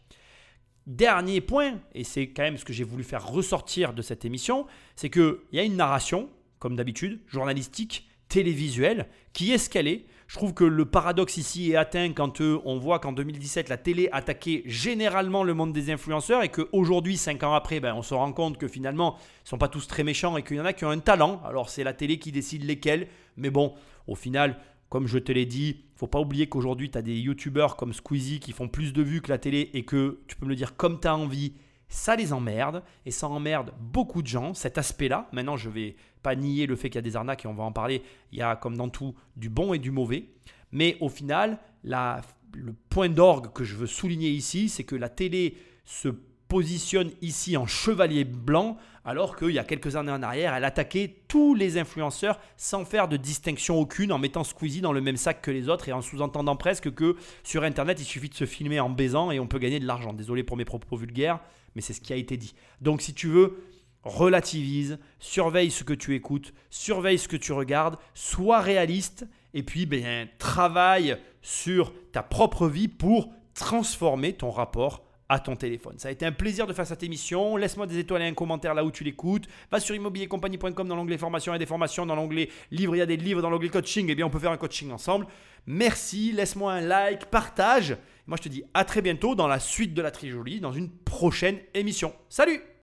Dernier 0.88 1.40
point, 1.40 1.80
et 1.96 2.04
c'est 2.04 2.32
quand 2.32 2.44
même 2.44 2.58
ce 2.58 2.66
que 2.66 2.74
j'ai 2.74 2.84
voulu 2.84 3.06
faire 3.06 3.26
ressortir 3.26 3.94
de 3.94 4.02
cette 4.02 4.26
émission, 4.26 4.68
c'est 4.98 5.10
qu'il 5.10 5.38
y 5.54 5.60
a 5.60 5.64
une 5.64 5.78
narration, 5.78 6.30
comme 6.60 6.76
d'habitude, 6.76 7.22
journalistique, 7.28 8.10
télévisuelle, 8.28 9.08
qui 9.32 9.54
est 9.54 9.58
ce. 9.58 10.06
Je 10.28 10.36
trouve 10.36 10.54
que 10.54 10.66
le 10.66 10.84
paradoxe 10.84 11.38
ici 11.38 11.72
est 11.72 11.78
atteint 11.78 12.12
quand 12.12 12.42
euh, 12.42 12.60
on 12.66 12.78
voit 12.78 13.00
qu'en 13.00 13.14
2017, 13.14 13.70
la 13.70 13.78
télé 13.78 14.10
attaquait 14.12 14.62
généralement 14.66 15.44
le 15.46 15.54
monde 15.54 15.72
des 15.72 15.90
influenceurs 15.90 16.44
et 16.44 16.50
qu'aujourd'hui, 16.50 17.16
cinq 17.16 17.44
ans 17.44 17.54
après, 17.54 17.80
ben, 17.80 17.94
on 17.94 18.02
se 18.02 18.14
rend 18.14 18.34
compte 18.34 18.58
que 18.58 18.68
finalement, 18.68 19.16
ils 19.18 19.46
ne 19.46 19.50
sont 19.50 19.58
pas 19.58 19.70
tous 19.70 19.88
très 19.88 20.04
méchants 20.04 20.36
et 20.36 20.44
qu'il 20.44 20.58
y 20.58 20.60
en 20.60 20.66
a 20.66 20.74
qui 20.74 20.84
ont 20.84 20.90
un 20.90 21.00
talent. 21.00 21.42
Alors 21.46 21.70
c'est 21.70 21.86
la 21.86 21.94
télé 21.94 22.20
qui 22.20 22.34
décide 22.34 22.66
lesquels. 22.66 23.08
Mais 23.38 23.50
bon, 23.50 23.74
au 24.06 24.16
final, 24.16 24.58
comme 24.90 25.08
je 25.08 25.18
te 25.18 25.32
l'ai 25.32 25.46
dit, 25.46 25.78
il 25.96 25.98
faut 25.98 26.08
pas 26.08 26.20
oublier 26.20 26.48
qu'aujourd'hui, 26.48 26.92
tu 26.92 26.98
as 26.98 27.02
des 27.02 27.18
youtubeurs 27.18 27.78
comme 27.78 27.94
Squeezie 27.94 28.42
qui 28.42 28.52
font 28.52 28.68
plus 28.68 28.92
de 28.92 29.02
vues 29.02 29.22
que 29.22 29.30
la 29.30 29.38
télé 29.38 29.70
et 29.74 29.86
que 29.86 30.20
tu 30.28 30.36
peux 30.36 30.46
me 30.46 30.50
le 30.50 30.58
dire 30.58 30.76
comme 30.76 31.00
tu 31.00 31.08
as 31.08 31.16
envie 31.16 31.54
ça 31.90 32.16
les 32.16 32.34
emmerde 32.34 32.84
et 33.06 33.12
ça 33.12 33.28
emmerde 33.28 33.74
beaucoup 33.80 34.22
de 34.22 34.28
gens, 34.28 34.54
cet 34.54 34.78
aspect-là. 34.78 35.28
Maintenant, 35.32 35.58
je 35.58 35.70
vais 35.70 35.96
pas 36.22 36.36
nier 36.36 36.66
le 36.66 36.76
fait 36.76 36.90
qu'il 36.90 36.98
y 36.98 37.00
a 37.00 37.02
des 37.04 37.16
arnaques 37.16 37.46
et 37.46 37.48
on 37.48 37.54
va 37.54 37.64
en 37.64 37.72
parler. 37.72 38.02
Il 38.32 38.40
y 38.40 38.42
a, 38.42 38.56
comme 38.56 38.76
dans 38.76 38.90
tout, 38.90 39.16
du 39.36 39.50
bon 39.50 39.74
et 39.74 39.80
du 39.80 39.92
mauvais. 39.92 40.26
Mais 40.72 40.98
au 41.00 41.10
final, 41.10 41.60
le 41.84 42.74
point 42.90 43.10
d'orgue 43.10 43.54
que 43.54 43.64
je 43.64 43.76
veux 43.76 43.88
souligner 43.88 44.30
ici, 44.30 44.70
c'est 44.70 44.84
que 44.84 44.96
la 44.96 45.10
télé 45.10 45.56
se 45.86 46.10
positionne 46.48 47.12
ici 47.22 47.58
en 47.58 47.66
chevalier 47.66 48.24
blanc, 48.24 48.78
alors 49.04 49.36
qu'il 49.36 49.52
y 49.52 49.60
a 49.60 49.64
quelques 49.64 49.96
années 49.96 50.12
en 50.12 50.24
arrière, 50.24 50.54
elle 50.54 50.66
attaquait 50.66 51.22
tous 51.28 51.56
les 51.56 51.78
influenceurs 51.78 52.40
sans 52.58 52.84
faire 52.84 53.08
de 53.08 53.18
distinction 53.18 53.80
aucune, 53.80 54.12
en 54.12 54.18
mettant 54.18 54.44
Squeezie 54.44 54.82
dans 54.82 54.94
le 54.94 55.02
même 55.02 55.18
sac 55.18 55.42
que 55.42 55.52
les 55.52 55.70
autres 55.70 55.88
et 55.88 55.94
en 55.94 56.02
sous-entendant 56.02 56.56
presque 56.56 56.94
que 56.94 57.16
sur 57.44 57.64
Internet, 57.64 58.00
il 58.02 58.06
suffit 58.06 58.30
de 58.30 58.34
se 58.34 58.46
filmer 58.46 58.80
en 58.80 58.90
baisant 58.90 59.32
et 59.32 59.40
on 59.40 59.48
peut 59.48 59.60
gagner 59.60 59.80
de 59.80 59.86
l'argent. 59.86 60.14
Désolé 60.14 60.44
pour 60.44 60.58
mes 60.58 60.66
propos 60.66 60.98
vulgaires, 60.98 61.40
mais 61.78 61.82
c'est 61.84 61.94
ce 61.94 62.02
qui 62.02 62.12
a 62.12 62.16
été 62.16 62.38
dit. 62.38 62.56
Donc 62.82 63.04
si 63.04 63.14
tu 63.14 63.28
veux, 63.28 63.64
relativise, 64.04 64.98
surveille 65.20 65.70
ce 65.70 65.84
que 65.84 65.94
tu 65.94 66.16
écoutes, 66.16 66.56
surveille 66.72 67.20
ce 67.20 67.28
que 67.28 67.38
tu 67.38 67.52
regardes, 67.52 67.98
sois 68.16 68.62
réaliste 68.62 69.28
et 69.54 69.62
puis 69.62 69.86
ben, 69.86 70.28
travaille 70.40 71.18
sur 71.44 71.94
ta 72.12 72.24
propre 72.24 72.68
vie 72.68 72.88
pour 72.88 73.32
transformer 73.54 74.34
ton 74.34 74.50
rapport 74.50 75.04
à 75.30 75.40
ton 75.40 75.56
téléphone. 75.56 76.00
Ça 76.00 76.08
a 76.08 76.12
été 76.12 76.26
un 76.26 76.32
plaisir 76.32 76.66
de 76.66 76.74
faire 76.74 76.88
cette 76.88 77.04
émission. 77.04 77.58
Laisse-moi 77.58 77.86
des 77.86 78.00
étoiles 78.00 78.22
et 78.22 78.26
un 78.26 78.34
commentaire 78.34 78.74
là 78.74 78.84
où 78.84 78.92
tu 78.92 79.04
l'écoutes. 79.04 79.46
Va 79.70 79.80
sur 79.80 79.94
immobiliercompagnie.com 79.94 80.88
dans 80.88 80.96
l'onglet 80.96 81.18
formation 81.18 81.54
et 81.54 81.60
des 81.60 81.66
formations, 81.68 82.06
dans 82.06 82.16
l'onglet 82.16 82.50
livre, 82.72 82.96
il 82.96 83.00
y 83.00 83.02
a 83.02 83.06
des 83.06 83.18
livres, 83.18 83.42
dans 83.42 83.50
l'onglet 83.52 83.70
coaching, 83.70 84.08
eh 84.10 84.16
bien 84.16 84.26
on 84.26 84.30
peut 84.30 84.40
faire 84.40 84.52
un 84.52 84.58
coaching 84.58 84.92
ensemble. 84.92 85.28
Merci, 85.66 86.32
laisse-moi 86.32 86.72
un 86.72 86.82
like, 86.82 87.26
partage. 87.26 87.98
Moi 88.28 88.38
je 88.38 88.44
te 88.44 88.50
dis 88.50 88.64
à 88.74 88.84
très 88.84 89.02
bientôt 89.02 89.36
dans 89.36 89.48
la 89.48 89.60
suite 89.60 89.94
de 89.94 90.02
la 90.02 90.12
trilogie, 90.12 90.60
dans 90.60 90.74
une 90.74 90.90
prochaine 90.90 91.60
émission. 91.74 92.14
Salut 92.28 92.62